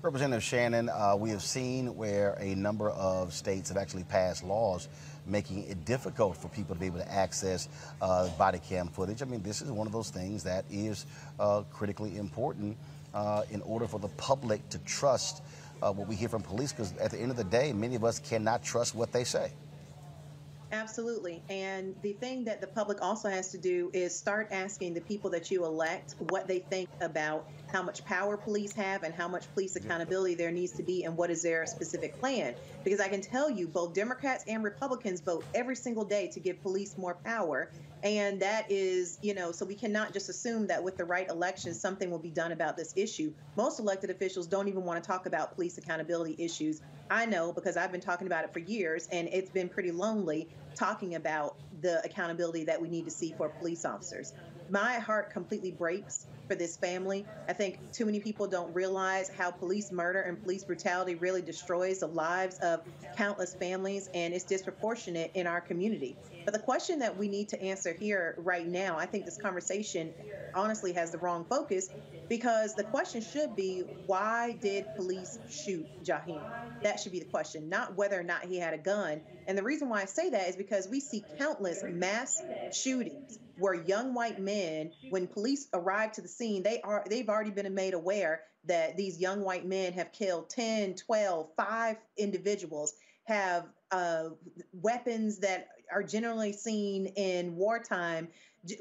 Representative 0.04 0.44
Shannon, 0.44 0.90
uh, 0.90 1.16
we 1.18 1.30
have 1.30 1.42
seen 1.42 1.96
where 1.96 2.36
a 2.38 2.56
number 2.56 2.90
of 2.90 3.34
states 3.34 3.70
have 3.70 3.78
actually 3.78 4.04
passed 4.04 4.44
laws 4.44 4.90
making 5.26 5.64
it 5.64 5.86
difficult 5.86 6.38
for 6.38 6.48
people 6.50 6.76
to 6.76 6.80
be 6.80 6.88
able 6.88 7.00
to 7.00 7.12
access 7.12 7.70
uh, 8.02 8.28
body 8.30 8.60
cam 8.60 8.88
footage. 8.88 9.22
I 9.22 9.26
mean, 9.26 9.42
this 9.42 9.62
is 9.62 9.72
one 9.72 9.88
of 9.88 9.94
those 9.94 10.10
things 10.10 10.44
that 10.44 10.66
is 10.70 11.06
uh, 11.40 11.64
critically 11.72 12.18
important 12.18 12.78
uh, 13.14 13.44
in 13.52 13.62
order 13.62 13.88
for 13.88 14.00
the 14.00 14.10
public 14.10 14.68
to 14.70 14.78
trust 14.80 15.42
uh, 15.82 15.92
what 15.92 16.08
we 16.08 16.16
hear 16.16 16.30
from 16.30 16.42
police, 16.42 16.72
because 16.72 16.94
at 16.98 17.12
the 17.12 17.20
end 17.20 17.32
of 17.32 17.38
the 17.38 17.44
day, 17.44 17.74
many 17.74 17.96
of 17.96 18.04
us 18.04 18.20
cannot 18.20 18.64
trust 18.64 18.96
what 18.96 19.12
they 19.12 19.24
say. 19.24 19.52
Absolutely. 20.72 21.44
And 21.50 21.94
the 22.02 22.14
thing 22.14 22.46
that 22.46 22.60
the 22.60 22.66
public 22.66 23.00
also 23.02 23.30
has 23.30 23.52
to 23.52 23.60
do 23.60 23.92
is 23.94 24.18
start 24.18 24.48
asking 24.52 24.96
the 24.96 25.02
people 25.02 25.30
that 25.30 25.52
you 25.52 25.66
elect 25.66 26.16
what 26.30 26.48
they 26.48 26.60
think 26.60 26.90
about 27.00 27.48
how 27.74 27.82
much 27.82 28.06
power 28.06 28.38
police 28.38 28.72
have 28.74 29.02
and 29.02 29.14
how 29.16 29.28
much 29.28 29.52
police 29.54 29.76
accountability 29.76 30.36
there 30.36 30.52
needs 30.52 30.72
to 30.74 30.84
be 30.84 31.04
and 31.04 31.18
what 31.18 31.32
is 31.32 31.42
their 31.42 31.66
specific 31.66 32.18
plan. 32.20 32.54
Because 32.84 33.00
I 33.00 33.08
can 33.08 33.20
tell 33.20 33.50
you, 33.50 33.68
both 33.68 33.94
Democrats 33.94 34.44
and 34.48 34.64
Republicans 34.64 35.20
vote 35.22 35.44
every 35.56 35.76
single 35.76 36.06
day 36.06 36.30
to 36.34 36.40
give 36.40 36.62
police 36.62 36.96
more 36.98 37.16
power. 37.26 37.72
And 38.04 38.40
that 38.42 38.70
is, 38.70 39.18
you 39.22 39.34
know, 39.34 39.52
so 39.52 39.66
we 39.66 39.76
cannot 39.76 40.14
just 40.14 40.30
assume 40.30 40.68
that 40.68 40.84
with 40.84 40.98
the 40.98 41.06
right 41.06 41.28
election, 41.30 41.74
something 41.74 42.12
will 42.12 42.20
be 42.20 42.30
done 42.30 42.52
about 42.52 42.78
this 42.78 42.94
issue. 42.96 43.34
Most 43.56 43.80
elected 43.80 44.12
officials 44.12 44.46
don't 44.46 44.68
even 44.68 44.84
want 44.84 45.02
to 45.02 45.08
talk 45.08 45.26
about 45.26 45.56
police 45.56 45.78
accountability 45.78 46.36
issues. 46.38 46.82
I 47.10 47.26
know 47.26 47.52
because 47.54 47.76
I've 47.76 47.92
been 47.92 48.02
talking 48.02 48.28
about 48.28 48.44
it 48.44 48.54
for 48.54 48.60
years, 48.60 49.08
and 49.12 49.28
it's 49.32 49.50
been 49.50 49.70
pretty 49.70 49.92
lonely 49.92 50.48
talking 50.76 51.16
about 51.16 51.58
the 51.82 52.04
accountability 52.04 52.66
that 52.66 52.82
we 52.82 52.90
need 52.90 53.06
to 53.06 53.12
see 53.12 53.34
for 53.38 53.50
police 53.50 53.86
officers. 53.86 54.34
My 54.70 54.96
heart 54.96 55.30
completely 55.32 55.72
breaks 55.72 56.26
for 56.48 56.56
this 56.56 56.78
family. 56.78 57.26
I 57.48 57.54
think 57.54 57.92
too 57.92 58.06
many 58.06 58.20
people 58.20 58.48
don't 58.48 58.74
realize 58.74 59.30
how 59.30 59.52
police 59.52 59.92
murder 59.92 60.22
and 60.22 60.42
police 60.42 60.64
brutality 60.64 61.16
really 61.16 61.42
destroys 61.42 62.00
the 62.00 62.08
lives 62.08 62.58
of 62.60 62.82
countless 63.16 63.54
families, 63.54 64.10
and 64.14 64.34
it's 64.34 64.44
disproportionate 64.44 65.32
in 65.34 65.48
our 65.48 65.62
community. 65.62 66.16
But 66.46 66.54
the 66.54 66.60
question 66.60 67.00
that 67.00 67.18
we 67.18 67.28
need 67.28 67.50
to 67.50 67.62
answer 67.62 67.94
here 67.94 68.36
right 68.38 68.68
now, 68.68 68.98
I 68.98 69.06
think 69.06 69.26
this 69.26 69.38
conversation 69.38 70.14
honestly 70.54 70.94
has 70.94 71.12
the 71.12 71.18
wrong 71.18 71.46
focus 71.46 71.90
because 72.30 72.76
the 72.76 72.84
question 72.84 73.22
should 73.22 73.56
be 73.56 73.84
why 74.06 74.58
did 74.62 74.86
police 74.96 75.40
shoot 75.50 75.86
Jaheim? 76.04 76.42
That 76.84 77.00
should 77.00 77.12
be 77.12 77.20
the 77.20 77.26
question, 77.26 77.70
not 77.70 77.96
whether 77.96 78.20
or 78.20 78.24
not 78.24 78.46
he 78.46 78.58
had 78.58 78.74
a 78.74 78.78
gun. 78.78 79.22
And 79.48 79.58
the 79.58 79.64
reason 79.64 79.90
why 79.90 80.02
I 80.02 80.06
say 80.06 80.30
that 80.30 80.50
is 80.50 80.56
because 80.56 80.88
we 80.88 81.00
see 81.00 81.24
countless 81.38 81.84
mass 81.84 82.42
shootings 82.72 83.40
where 83.58 83.74
young 83.74 84.14
white 84.14 84.40
men, 84.40 84.92
when 85.10 85.28
police 85.28 85.68
arrive 85.74 86.12
to 86.14 86.22
the 86.22 86.28
scene, 86.38 86.63
they 86.63 86.82
are 86.82 87.04
they've 87.10 87.30
already 87.30 87.52
been 87.52 87.74
made 87.74 87.93
aware 87.93 88.41
that 88.65 88.96
these 88.98 89.19
young 89.19 89.41
white 89.41 89.65
men 89.65 89.93
have 89.93 90.12
killed 90.12 90.50
10, 90.50 90.96
12, 90.96 91.50
5 91.56 91.98
individuals, 92.17 92.93
have 93.26 93.65
uh, 93.91 94.30
weapons 94.74 95.39
that 95.39 95.67
are 95.91 96.04
generally 96.04 96.54
seen 96.54 97.08
in 97.08 97.56
wartime, 97.56 98.28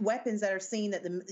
weapons 0.01 0.41
that 0.41 0.53
are 0.53 0.61
seen 0.61 0.91
that 0.93 1.03
the 1.03 1.23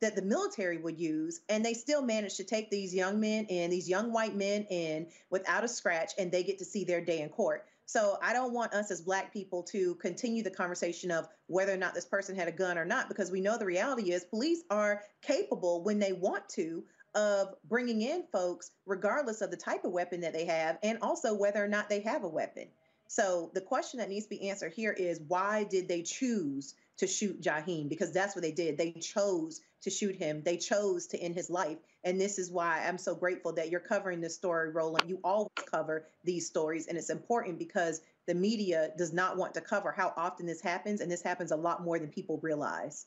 that 0.00 0.16
the 0.16 0.22
military 0.22 0.76
would 0.76 0.98
use, 0.98 1.40
and 1.48 1.64
they 1.64 1.72
still 1.72 2.02
manage 2.02 2.36
to 2.36 2.44
take 2.44 2.70
these 2.70 2.94
young 2.94 3.20
men 3.20 3.46
in, 3.46 3.70
these 3.70 3.88
young 3.88 4.12
white 4.12 4.36
men 4.36 4.64
in, 4.64 5.06
without 5.30 5.64
a 5.64 5.68
scratch, 5.68 6.12
and 6.18 6.30
they 6.30 6.42
get 6.42 6.58
to 6.58 6.64
see 6.64 6.84
their 6.84 7.00
day 7.00 7.20
in 7.20 7.28
court. 7.30 7.64
So 7.86 8.16
I 8.22 8.32
don't 8.32 8.54
want 8.54 8.72
us 8.72 8.90
as 8.90 9.02
black 9.02 9.32
people 9.32 9.62
to 9.64 9.94
continue 9.96 10.42
the 10.42 10.50
conversation 10.50 11.10
of 11.10 11.28
whether 11.46 11.72
or 11.72 11.76
not 11.76 11.94
this 11.94 12.06
person 12.06 12.34
had 12.34 12.48
a 12.48 12.52
gun 12.52 12.78
or 12.78 12.84
not, 12.84 13.08
because 13.08 13.30
we 13.30 13.40
know 13.40 13.58
the 13.58 13.66
reality 13.66 14.12
is 14.12 14.24
police 14.24 14.62
are 14.70 15.02
capable 15.22 15.82
when 15.82 15.98
they 15.98 16.12
want 16.12 16.48
to 16.50 16.84
of 17.14 17.54
bringing 17.68 18.02
in 18.02 18.24
folks, 18.32 18.70
regardless 18.86 19.40
of 19.40 19.50
the 19.50 19.56
type 19.56 19.84
of 19.84 19.92
weapon 19.92 20.20
that 20.22 20.32
they 20.32 20.46
have, 20.46 20.78
and 20.82 20.98
also 21.00 21.34
whether 21.34 21.62
or 21.62 21.68
not 21.68 21.88
they 21.88 22.00
have 22.00 22.24
a 22.24 22.28
weapon. 22.28 22.66
So 23.06 23.50
the 23.54 23.60
question 23.60 23.98
that 23.98 24.08
needs 24.08 24.26
to 24.26 24.30
be 24.30 24.48
answered 24.48 24.72
here 24.72 24.92
is 24.92 25.20
why 25.28 25.64
did 25.64 25.88
they 25.88 26.02
choose 26.02 26.74
to 26.98 27.06
shoot 27.06 27.40
Jaheim? 27.40 27.88
Because 27.88 28.12
that's 28.12 28.34
what 28.34 28.42
they 28.42 28.52
did. 28.52 28.78
They 28.78 28.92
chose 28.92 29.60
to 29.82 29.90
shoot 29.90 30.16
him. 30.16 30.42
They 30.42 30.56
chose 30.56 31.06
to 31.08 31.18
end 31.18 31.34
his 31.34 31.50
life. 31.50 31.78
And 32.04 32.20
this 32.20 32.38
is 32.38 32.50
why 32.50 32.84
I'm 32.86 32.98
so 32.98 33.14
grateful 33.14 33.52
that 33.54 33.70
you're 33.70 33.80
covering 33.80 34.20
this 34.20 34.34
story, 34.34 34.70
Roland. 34.70 35.08
You 35.08 35.18
always 35.24 35.48
cover 35.64 36.06
these 36.22 36.46
stories, 36.46 36.86
and 36.86 36.98
it's 36.98 37.10
important 37.10 37.58
because 37.58 38.02
the 38.26 38.34
media 38.34 38.90
does 38.98 39.12
not 39.12 39.36
want 39.36 39.54
to 39.54 39.62
cover 39.62 39.90
how 39.90 40.12
often 40.16 40.44
this 40.44 40.60
happens, 40.60 41.00
and 41.00 41.10
this 41.10 41.22
happens 41.22 41.50
a 41.50 41.56
lot 41.56 41.82
more 41.82 41.98
than 41.98 42.08
people 42.08 42.38
realize. 42.42 43.06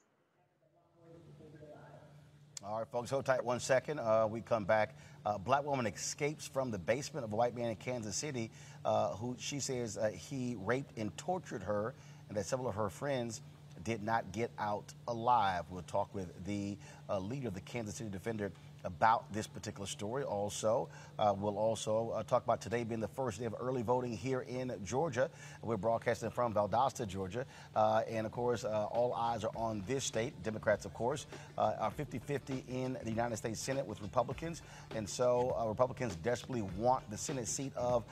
All 2.64 2.80
right, 2.80 2.88
folks, 2.88 3.12
hold 3.12 3.26
tight 3.26 3.46
one 3.46 3.60
second. 3.60 4.00
Uh, 4.00 4.28
we 4.30 4.42
come 4.42 4.66
back. 4.66 4.98
A 5.26 5.38
black 5.38 5.64
woman 5.64 5.86
escapes 5.86 6.48
from 6.48 6.72
the 6.72 6.80
basement 6.80 7.24
of 7.24 7.32
a 7.32 7.36
white 7.36 7.56
man 7.56 7.70
in 7.70 7.76
Kansas 7.76 8.16
City 8.16 8.50
uh, 8.84 9.10
who 9.10 9.36
she 9.38 9.60
says 9.60 9.98
uh, 9.98 10.10
he 10.10 10.56
raped 10.60 10.98
and 10.98 11.16
tortured 11.18 11.62
her, 11.64 11.94
and 12.30 12.38
that 12.38 12.46
several 12.46 12.68
of 12.68 12.76
her 12.76 12.90
friends 12.90 13.42
did 13.84 14.02
not 14.02 14.32
get 14.32 14.52
out 14.58 14.94
alive. 15.08 15.66
We'll 15.70 15.84
talk 15.84 16.14
with 16.16 16.46
the 16.46 16.78
uh, 17.10 17.20
leader 17.20 17.48
of 17.48 17.54
the 17.54 17.62
Kansas 17.62 17.96
City 17.96 18.10
Defender 18.10 18.52
about 18.84 19.32
this 19.34 19.48
particular 19.48 19.88
story. 19.88 20.24
Also, 20.24 20.90
uh, 21.20 21.34
we'll 21.38 21.58
also 21.58 22.12
uh, 22.12 22.24
talk 22.24 22.44
about 22.44 22.62
today 22.62 22.84
being 22.84 23.00
the 23.00 23.08
first 23.08 23.40
day 23.40 23.46
of 23.46 23.56
early 23.60 23.82
voting 23.82 24.16
here 24.16 24.42
in 24.42 24.72
Georgia. 24.84 25.30
We're 25.62 25.78
broadcasting 25.78 26.30
from 26.30 26.54
Valdosta, 26.54 27.08
Georgia. 27.08 27.46
Uh, 27.76 28.02
and 28.10 28.26
of 28.26 28.32
course, 28.32 28.64
uh, 28.64 28.86
all 28.86 29.14
eyes 29.14 29.44
are 29.44 29.52
on 29.56 29.84
this 29.88 30.04
state. 30.04 30.34
Democrats, 30.44 30.86
of 30.86 30.94
course, 30.94 31.26
uh, 31.58 31.74
are 31.80 31.92
50 31.92 32.20
50 32.20 32.64
in 32.68 32.98
the 33.04 33.10
United 33.10 33.38
States 33.38 33.60
Senate 33.60 33.86
with 33.86 34.02
Republicans. 34.02 34.62
And 34.96 35.08
so 35.08 35.56
uh, 35.60 35.68
Republicans 35.68 36.16
desperately 36.18 36.62
want 36.78 37.10
the 37.10 37.18
Senate 37.18 37.48
seat 37.48 37.72
of 37.76 38.04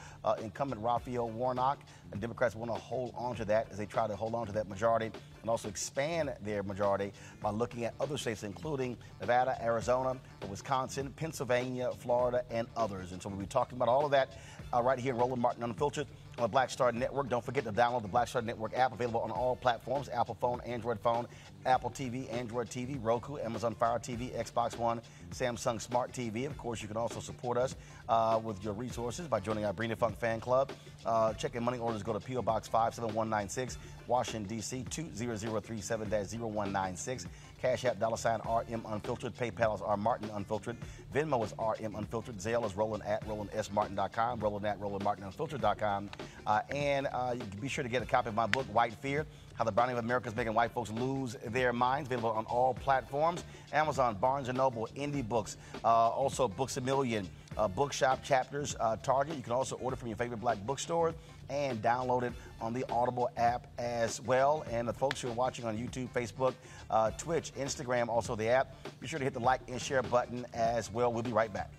incumbent 0.42 0.82
Raphael 0.82 1.30
Warnock. 1.30 1.80
And 2.12 2.22
Democrats 2.22 2.56
want 2.56 2.72
to 2.72 2.80
hold 2.80 3.14
on 3.16 3.36
to 3.36 3.46
that 3.46 3.68
as 3.72 3.78
they 3.78 3.86
try 3.86 4.08
to 4.08 4.16
hold 4.16 4.36
on 4.36 4.46
to 4.48 4.54
that 4.54 4.70
majority 4.70 5.12
and 5.46 5.50
also 5.52 5.70
expand 5.70 6.34
their 6.42 6.64
majority 6.64 7.14
by 7.40 7.52
looking 7.52 7.86
at 7.86 7.94
other 8.00 8.18
states, 8.18 8.42
including 8.42 8.98
Nevada, 9.22 9.56
Arizona, 9.62 10.18
Wisconsin, 10.50 11.14
Pennsylvania, 11.16 11.92
Florida, 12.00 12.44
and 12.50 12.68
others. 12.76 13.12
And 13.12 13.22
so 13.22 13.30
we'll 13.30 13.38
be 13.38 13.46
talking 13.46 13.76
about 13.78 13.88
all 13.88 14.06
of 14.06 14.12
that 14.12 14.34
uh, 14.74 14.82
right 14.82 14.98
here, 14.98 15.14
in 15.14 15.20
Roland 15.20 15.42
Martin 15.42 15.62
Unfiltered 15.62 16.08
on 16.38 16.42
the 16.42 16.48
Black 16.48 16.70
Star 16.70 16.92
Network. 16.92 17.30
Don't 17.30 17.46
forget 17.46 17.64
to 17.66 17.72
download 17.72 18.02
the 18.02 18.08
Black 18.08 18.28
Star 18.28 18.42
Network 18.42 18.76
app, 18.76 18.92
available 18.92 19.22
on 19.22 19.32
all 19.32 19.56
platforms 19.56 20.10
Apple 20.10 20.36
phone, 20.36 20.62
Android 20.66 21.00
phone, 21.00 21.28
Apple 21.66 21.90
TV, 21.90 22.32
Android 22.34 22.70
TV, 22.70 22.98
Roku, 23.02 23.38
Amazon 23.38 23.76
Fire 23.76 24.00
TV, 24.00 24.32
Xbox 24.36 24.78
One, 24.78 25.02
Samsung 25.32 25.82
Smart 25.82 26.12
TV. 26.12 26.46
Of 26.46 26.58
course, 26.58 26.82
you 26.82 26.88
can 26.88 26.98
also 26.98 27.20
support 27.20 27.58
us 27.58 27.76
uh, 28.10 28.40
with 28.44 28.64
your 28.64 28.74
resources 28.74 29.28
by 29.28 29.40
joining 29.40 29.66
our 29.66 29.74
Brina 29.74 29.98
Funk 29.98 30.18
fan 30.18 30.40
club. 30.40 30.72
Uh, 31.06 31.34
check 31.34 31.56
in 31.56 31.64
money 31.64 31.78
orders, 31.78 32.04
go 32.04 32.14
to 32.14 32.20
P.O. 32.20 32.42
Box 32.42 32.68
57196, 32.68 33.78
Washington, 34.08 34.44
D.C. 34.44 34.86
20037 34.90 36.10
0196. 36.10 37.28
Cash 37.62 37.86
App, 37.86 38.00
dollar 38.00 38.18
sign 38.18 38.40
RM 38.42 38.86
Unfiltered. 38.88 39.36
PayPal 39.36 39.76
is 39.76 39.82
R 39.82 39.98
Martin 39.98 40.30
Unfiltered. 40.34 40.78
Venmo 41.14 41.44
is 41.44 41.54
RM 41.58 41.96
Unfiltered. 41.96 42.38
Zelle 42.38 42.66
is 42.66 42.76
Roland 42.76 43.04
at 43.06 43.26
RolandSMartin.com. 43.28 44.40
Roland 44.40 44.66
at 44.66 44.80
RolandMartinUnfiltered.com. 44.80 46.10
Uh, 46.46 46.62
and 46.70 47.08
uh, 47.12 47.36
be 47.60 47.68
sure 47.68 47.84
to 47.84 47.90
get 47.90 48.04
a 48.04 48.06
copy 48.06 48.30
of 48.30 48.36
my 48.36 48.46
book, 48.46 48.66
White 48.68 48.94
Fear 48.96 49.26
How 49.56 49.64
the 49.64 49.72
Browning 49.72 49.98
of 49.98 50.04
America 50.04 50.28
is 50.28 50.36
Making 50.36 50.54
White 50.54 50.72
Folks 50.72 50.92
Lose 50.92 51.38
Their 51.48 51.74
Minds. 51.74 52.08
Available 52.08 52.30
on 52.30 52.46
all 52.46 52.74
platforms 52.74 53.44
Amazon, 53.74 54.16
Barnes 54.16 54.48
& 54.48 54.54
Noble, 54.54 54.88
Indie 54.96 55.28
Books, 55.28 55.58
uh, 55.84 55.88
also 55.88 56.48
Books 56.48 56.78
A 56.78 56.82
Million, 56.82 57.28
uh, 57.58 57.68
Bookshop 57.68 58.24
Chapters, 58.24 58.76
uh, 58.80 58.96
Target. 58.98 59.38
You 59.38 59.42
can 59.42 59.54
also 59.54 59.76
order 59.78 59.96
from 59.96 60.10
your 60.10 60.18
favorite 60.18 60.40
black 60.40 60.58
bookstore 60.66 61.16
and 61.50 61.82
download 61.82 62.24
it 62.24 62.34
on 62.62 62.74
the 62.74 62.86
Audible 62.92 63.30
app 63.38 63.68
as 63.78 64.22
well. 64.22 64.66
And 64.72 64.88
the 64.88 64.94
folks 64.94 65.22
who 65.22 65.30
are 65.30 65.34
watching 65.34 65.66
on 65.66 65.78
YouTube, 65.78 66.10
Facebook, 66.10 66.54
uh, 66.90 67.12
Twitch, 67.12 67.54
Instagram, 67.56 68.08
also 68.08 68.36
the 68.36 68.48
app, 68.48 68.76
be 69.00 69.08
sure 69.08 69.20
to 69.20 69.26
hit 69.26 69.34
the 69.34 69.40
like 69.40 69.62
and 69.68 69.82
share 69.82 70.04
button 70.04 70.46
as 70.54 70.92
well. 70.92 71.12
We'll 71.12 71.24
be 71.24 71.32
right 71.32 71.52
back. 71.54 71.72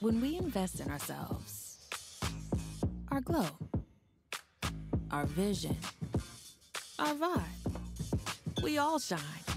When 0.00 0.20
we 0.22 0.38
invest 0.38 0.80
in 0.80 0.90
ourselves, 0.90 1.78
our 3.10 3.20
glow, 3.20 3.46
our 5.10 5.26
vision, 5.26 5.76
our 6.98 7.14
vibe, 7.14 8.62
we 8.62 8.78
all 8.78 8.98
shine. 8.98 9.49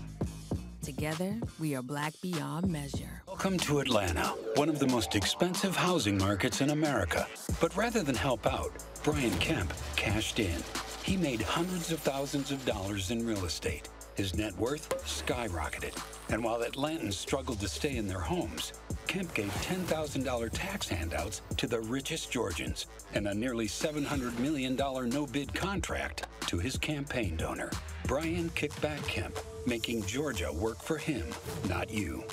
Together, 0.95 1.35
we 1.59 1.75
are 1.75 1.81
black 1.81 2.13
beyond 2.21 2.67
measure. 2.67 3.23
Welcome 3.25 3.57
to 3.59 3.79
Atlanta, 3.79 4.27
one 4.55 4.69
of 4.69 4.77
the 4.77 4.85
most 4.85 5.15
expensive 5.15 5.75
housing 5.75 6.19
markets 6.19 6.61
in 6.61 6.69
America. 6.69 7.27
But 7.59 7.75
rather 7.75 8.03
than 8.03 8.13
help 8.13 8.45
out, 8.45 8.71
Brian 9.03 9.35
Kemp 9.39 9.73
cashed 9.95 10.39
in. 10.39 10.63
He 11.01 11.17
made 11.17 11.41
hundreds 11.41 11.91
of 11.91 11.99
thousands 11.99 12.51
of 12.51 12.63
dollars 12.63 13.09
in 13.09 13.25
real 13.25 13.43
estate. 13.45 13.89
His 14.13 14.35
net 14.35 14.55
worth 14.55 14.87
skyrocketed. 15.03 15.99
And 16.29 16.43
while 16.43 16.61
Atlantans 16.61 17.13
struggled 17.13 17.59
to 17.61 17.67
stay 17.67 17.97
in 17.97 18.07
their 18.07 18.19
homes, 18.19 18.73
Kemp 19.07 19.33
gave 19.33 19.51
$10,000 19.63 20.49
tax 20.53 20.87
handouts 20.87 21.41
to 21.57 21.65
the 21.65 21.79
richest 21.79 22.31
Georgians 22.31 22.85
and 23.15 23.27
a 23.27 23.33
nearly 23.33 23.67
$700 23.67 24.37
million 24.37 24.75
no 24.75 25.25
bid 25.25 25.55
contract 25.55 26.27
to 26.47 26.59
his 26.59 26.77
campaign 26.77 27.35
donor, 27.35 27.71
Brian 28.05 28.51
Kickback 28.51 29.03
Kemp, 29.07 29.39
making 29.65 30.03
Georgia 30.03 30.51
work 30.51 30.81
for 30.81 30.97
him, 30.97 31.25
not 31.67 31.89
you. 31.89 32.23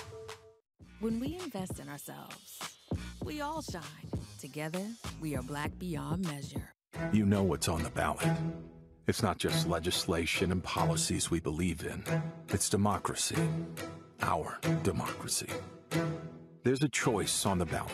When 1.00 1.20
we 1.20 1.36
invest 1.36 1.78
in 1.78 1.88
ourselves, 1.88 2.58
we 3.24 3.40
all 3.40 3.62
shine. 3.62 3.82
Together, 4.40 4.86
we 5.20 5.36
are 5.36 5.42
black 5.42 5.70
beyond 5.78 6.26
measure. 6.26 6.74
You 7.12 7.26
know 7.26 7.42
what's 7.42 7.68
on 7.68 7.82
the 7.82 7.90
ballot. 7.90 8.28
It's 9.06 9.22
not 9.22 9.38
just 9.38 9.68
legislation 9.68 10.52
and 10.52 10.62
policies 10.62 11.30
we 11.30 11.40
believe 11.40 11.84
in, 11.84 12.04
it's 12.48 12.68
democracy. 12.68 13.36
Our 14.22 14.58
democracy. 14.82 15.48
There's 16.62 16.82
a 16.82 16.88
choice 16.88 17.46
on 17.46 17.58
the 17.58 17.64
ballot 17.64 17.90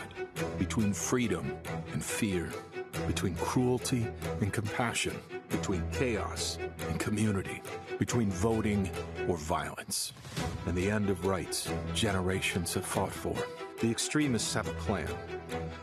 between 0.59 0.93
freedom 0.93 1.57
and 1.93 2.03
fear, 2.03 2.51
between 3.07 3.37
cruelty 3.37 4.09
and 4.41 4.53
compassion, 4.53 5.17
between 5.49 5.83
chaos 5.93 6.59
and 6.89 6.99
community, 6.99 7.63
between 7.99 8.31
voting 8.31 8.91
or 9.29 9.37
violence. 9.37 10.13
And 10.67 10.77
the 10.77 10.91
end 10.91 11.11
of 11.11 11.27
rights 11.27 11.71
generations 11.95 12.75
have 12.75 12.85
fought 12.85 13.13
for. 13.13 13.35
The 13.81 13.91
extremists 13.91 14.55
have 14.55 14.69
a 14.69 14.73
plan, 14.73 15.09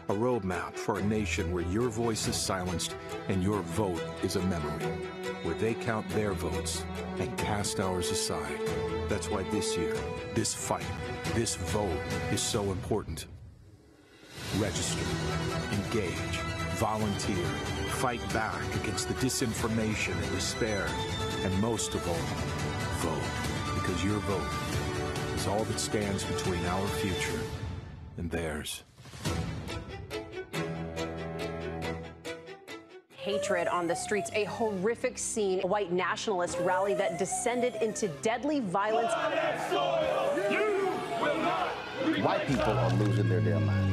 a 0.09 0.13
roadmap 0.13 0.75
for 0.75 0.97
a 0.97 1.03
nation 1.03 1.51
where 1.51 1.63
your 1.65 1.89
voice 1.89 2.27
is 2.27 2.35
silenced 2.35 2.95
and 3.27 3.43
your 3.43 3.61
vote 3.61 4.01
is 4.23 4.35
a 4.35 4.41
memory, 4.41 4.85
where 5.43 5.55
they 5.55 5.75
count 5.75 6.09
their 6.09 6.33
votes 6.33 6.83
and 7.19 7.37
cast 7.37 7.79
ours 7.79 8.09
aside. 8.09 8.59
That's 9.09 9.29
why 9.29 9.43
this 9.51 9.77
year, 9.77 9.95
this 10.33 10.55
fight, 10.55 10.85
this 11.35 11.55
vote 11.55 11.99
is 12.31 12.41
so 12.41 12.63
important. 12.71 13.27
Register, 14.57 15.05
engage, 15.71 16.39
volunteer, 16.73 17.45
fight 17.99 18.21
back 18.33 18.61
against 18.75 19.07
the 19.07 19.13
disinformation 19.15 20.13
and 20.21 20.31
despair, 20.31 20.87
and 21.43 21.61
most 21.61 21.93
of 21.93 22.07
all, 22.07 22.15
vote. 23.01 23.75
Because 23.75 24.03
your 24.03 24.19
vote 24.19 25.35
is 25.35 25.47
all 25.47 25.63
that 25.63 25.79
stands 25.79 26.23
between 26.23 26.65
our 26.65 26.87
future 26.87 27.39
and 28.17 28.29
theirs. 28.29 28.83
hatred 33.23 33.67
on 33.69 33.87
the 33.87 33.95
streets, 33.95 34.29
a 34.35 34.43
horrific 34.43 35.17
scene, 35.17 35.61
a 35.63 35.67
white 35.67 35.93
nationalist 35.93 36.59
rally 36.59 36.93
that 36.93 37.17
descended 37.17 37.73
into 37.81 38.09
deadly 38.21 38.59
violence. 38.59 39.13
White 42.21 42.45
people 42.47 42.63
are 42.63 42.93
losing 42.95 43.29
their 43.29 43.39
damn 43.39 43.65
minds. 43.65 43.92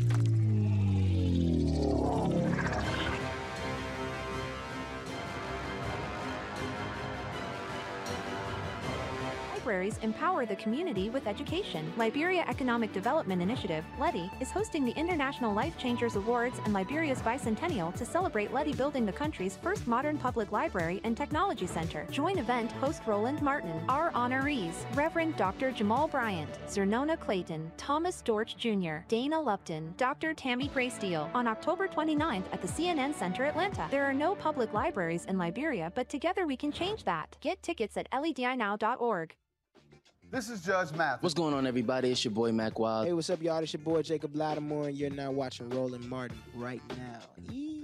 Libraries 9.71 9.99
empower 10.01 10.45
the 10.45 10.57
community 10.57 11.09
with 11.09 11.27
education. 11.27 11.93
Liberia 11.95 12.43
Economic 12.49 12.91
Development 12.91 13.41
Initiative, 13.41 13.85
LEDI, 13.97 14.29
is 14.41 14.51
hosting 14.51 14.83
the 14.83 14.91
International 14.99 15.53
Life 15.53 15.77
Changers 15.77 16.17
Awards 16.17 16.59
and 16.65 16.73
Liberia's 16.73 17.21
bicentennial 17.21 17.95
to 17.95 18.03
celebrate 18.03 18.51
LEDI 18.51 18.73
building 18.73 19.05
the 19.05 19.13
country's 19.13 19.55
first 19.55 19.87
modern 19.87 20.17
public 20.17 20.51
library 20.51 20.99
and 21.05 21.15
technology 21.15 21.67
center. 21.67 22.05
Join 22.11 22.37
event 22.37 22.73
host 22.73 23.03
Roland 23.05 23.41
Martin. 23.41 23.81
Our 23.87 24.11
honorees, 24.11 24.73
Reverend 24.93 25.37
Dr. 25.37 25.71
Jamal 25.71 26.09
Bryant, 26.09 26.51
Xernona 26.67 27.17
Clayton, 27.17 27.71
Thomas 27.77 28.21
Dortch 28.21 28.57
Jr., 28.57 29.05
Dana 29.07 29.39
Lupton, 29.39 29.93
Dr. 29.95 30.33
Tammy 30.33 30.67
Graysteel 30.67 31.33
on 31.33 31.47
October 31.47 31.87
29th 31.87 32.43
at 32.51 32.61
the 32.61 32.67
CNN 32.67 33.15
Center 33.15 33.45
Atlanta. 33.45 33.87
There 33.89 34.03
are 34.03 34.13
no 34.13 34.35
public 34.35 34.73
libraries 34.73 35.23
in 35.27 35.37
Liberia, 35.37 35.93
but 35.95 36.09
together 36.09 36.45
we 36.45 36.57
can 36.57 36.73
change 36.73 37.05
that. 37.05 37.37
Get 37.39 37.63
tickets 37.63 37.95
at 37.95 38.11
ledinow.org. 38.11 39.33
This 40.31 40.49
is 40.49 40.61
Judge 40.61 40.93
Mathis. 40.93 41.23
What's 41.23 41.33
going 41.33 41.53
on, 41.53 41.67
everybody? 41.67 42.09
It's 42.09 42.23
your 42.23 42.31
boy 42.31 42.53
Mac 42.53 42.79
Wild. 42.79 43.05
Hey, 43.05 43.11
what's 43.11 43.29
up, 43.29 43.41
y'all? 43.41 43.61
It's 43.61 43.73
your 43.73 43.81
boy 43.81 44.01
Jacob 44.01 44.33
Lattimore, 44.33 44.87
and 44.87 44.97
you're 44.97 45.09
now 45.09 45.29
watching 45.29 45.69
Roland 45.71 46.07
Martin 46.07 46.37
right 46.55 46.81
now. 46.97 47.19
Eee. 47.51 47.83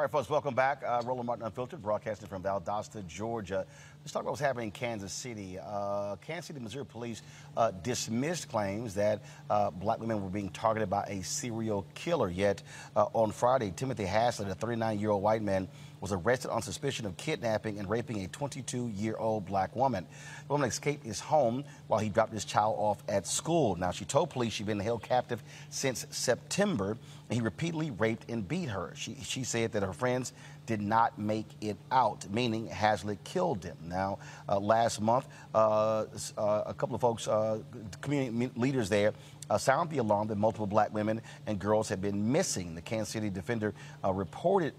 All 0.00 0.04
right, 0.04 0.10
folks, 0.10 0.30
welcome 0.30 0.54
back. 0.54 0.82
Uh, 0.82 1.02
Roland 1.04 1.26
Martin 1.26 1.44
Unfiltered, 1.44 1.82
broadcasting 1.82 2.26
from 2.26 2.42
Valdosta, 2.42 3.06
Georgia. 3.06 3.66
Let's 4.00 4.12
talk 4.12 4.22
about 4.22 4.30
what's 4.30 4.40
happening 4.40 4.68
in 4.68 4.70
Kansas 4.70 5.12
City. 5.12 5.58
Uh, 5.62 6.16
Kansas 6.16 6.46
City, 6.46 6.58
Missouri 6.58 6.86
police 6.86 7.20
uh, 7.54 7.70
dismissed 7.82 8.48
claims 8.48 8.94
that 8.94 9.20
uh, 9.50 9.68
black 9.70 10.00
women 10.00 10.22
were 10.22 10.30
being 10.30 10.48
targeted 10.48 10.88
by 10.88 11.02
a 11.02 11.22
serial 11.22 11.84
killer. 11.92 12.30
Yet 12.30 12.62
uh, 12.96 13.08
on 13.12 13.30
Friday, 13.30 13.74
Timothy 13.76 14.06
Haslett, 14.06 14.48
a 14.48 14.54
39 14.54 14.98
year 14.98 15.10
old 15.10 15.22
white 15.22 15.42
man, 15.42 15.68
was 16.00 16.12
arrested 16.12 16.50
on 16.50 16.62
suspicion 16.62 17.04
of 17.04 17.14
kidnapping 17.18 17.78
and 17.78 17.88
raping 17.90 18.24
a 18.24 18.28
22 18.28 18.88
year 18.88 19.16
old 19.18 19.44
black 19.44 19.76
woman. 19.76 20.06
The 20.48 20.54
woman 20.54 20.70
escaped 20.70 21.04
his 21.04 21.20
home 21.20 21.62
while 21.88 22.00
he 22.00 22.08
dropped 22.08 22.32
his 22.32 22.46
child 22.46 22.76
off 22.78 23.02
at 23.06 23.26
school. 23.26 23.76
Now, 23.76 23.90
she 23.90 24.06
told 24.06 24.30
police 24.30 24.54
she'd 24.54 24.66
been 24.66 24.80
held 24.80 25.02
captive 25.02 25.42
since 25.68 26.06
September 26.08 26.96
he 27.30 27.40
repeatedly 27.40 27.92
raped 27.92 28.28
and 28.28 28.46
beat 28.46 28.68
her. 28.68 28.92
She, 28.96 29.16
she 29.22 29.44
said 29.44 29.72
that 29.72 29.82
her 29.82 29.92
friends 29.92 30.32
did 30.66 30.80
not 30.80 31.18
make 31.18 31.46
it 31.60 31.76
out, 31.90 32.28
meaning 32.30 32.66
Haslett 32.66 33.22
killed 33.24 33.64
him. 33.64 33.76
Now, 33.84 34.18
uh, 34.48 34.58
last 34.58 35.00
month, 35.00 35.26
uh, 35.54 36.04
uh, 36.36 36.62
a 36.66 36.74
couple 36.74 36.94
of 36.94 37.00
folks, 37.00 37.28
uh, 37.28 37.60
community 38.00 38.50
leaders 38.56 38.88
there, 38.88 39.12
uh, 39.48 39.58
sound 39.58 39.90
the 39.90 39.98
alarm 39.98 40.28
that 40.28 40.36
multiple 40.36 40.66
black 40.66 40.92
women 40.92 41.20
and 41.46 41.58
girls 41.58 41.88
have 41.88 42.00
been 42.00 42.30
missing. 42.30 42.74
The 42.74 42.80
Kansas 42.80 43.08
City 43.08 43.30
Defender 43.30 43.74
uh, 44.04 44.12
reported 44.12 44.74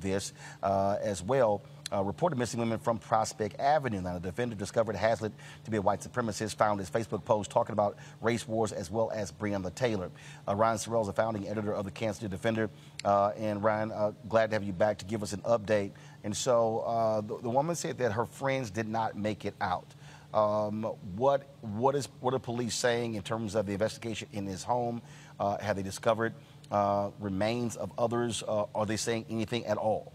this 0.00 0.32
as 0.62 1.22
well. 1.22 1.62
Uh, 1.92 2.02
reported 2.02 2.38
missing 2.38 2.60
women 2.60 2.78
from 2.78 2.98
Prospect 2.98 3.58
Avenue. 3.58 4.00
Now, 4.00 4.14
the 4.14 4.20
defender 4.20 4.54
discovered 4.54 4.96
Haslett 4.96 5.32
to 5.64 5.70
be 5.70 5.76
a 5.76 5.82
white 5.82 6.00
supremacist, 6.00 6.54
found 6.56 6.80
his 6.80 6.90
Facebook 6.90 7.24
post 7.24 7.50
talking 7.50 7.72
about 7.72 7.96
race 8.20 8.46
wars 8.46 8.72
as 8.72 8.90
well 8.90 9.10
as 9.14 9.32
Breonna 9.32 9.74
Taylor. 9.74 10.10
Uh, 10.46 10.54
Ryan 10.54 10.78
Sorrell 10.78 11.02
is 11.02 11.06
the 11.08 11.12
founding 11.12 11.48
editor 11.48 11.72
of 11.72 11.84
the 11.84 11.90
Kansas 11.90 12.20
City 12.20 12.30
Defender. 12.30 12.70
and 13.04 13.62
Ryan, 13.62 14.14
glad 14.28 14.50
to 14.50 14.56
have 14.56 14.62
you 14.62 14.72
back 14.72 14.98
to 14.98 15.04
give 15.04 15.22
us 15.22 15.32
an 15.32 15.40
update. 15.40 15.92
And 16.22 16.36
so 16.36 17.22
the, 17.26 17.38
the 17.42 17.50
woman 17.50 17.74
said 17.74 17.98
that 17.98 18.12
her 18.12 18.26
friends 18.26 18.70
did 18.70 18.88
not 18.88 19.16
make 19.16 19.44
it 19.44 19.54
out. 19.60 19.94
Um, 20.32 20.84
what 21.16 21.42
what 21.60 21.96
is 21.96 22.08
what 22.20 22.34
are 22.34 22.38
police 22.38 22.74
saying 22.74 23.14
in 23.14 23.22
terms 23.22 23.56
of 23.56 23.66
the 23.66 23.72
investigation 23.72 24.28
in 24.32 24.46
his 24.46 24.62
home? 24.62 25.02
Uh, 25.40 25.58
have 25.58 25.76
they 25.76 25.82
discovered 25.82 26.34
uh, 26.70 27.10
remains 27.18 27.76
of 27.76 27.90
others? 27.98 28.44
Uh, 28.46 28.66
are 28.74 28.86
they 28.86 28.96
saying 28.96 29.26
anything 29.28 29.66
at 29.66 29.76
all? 29.76 30.12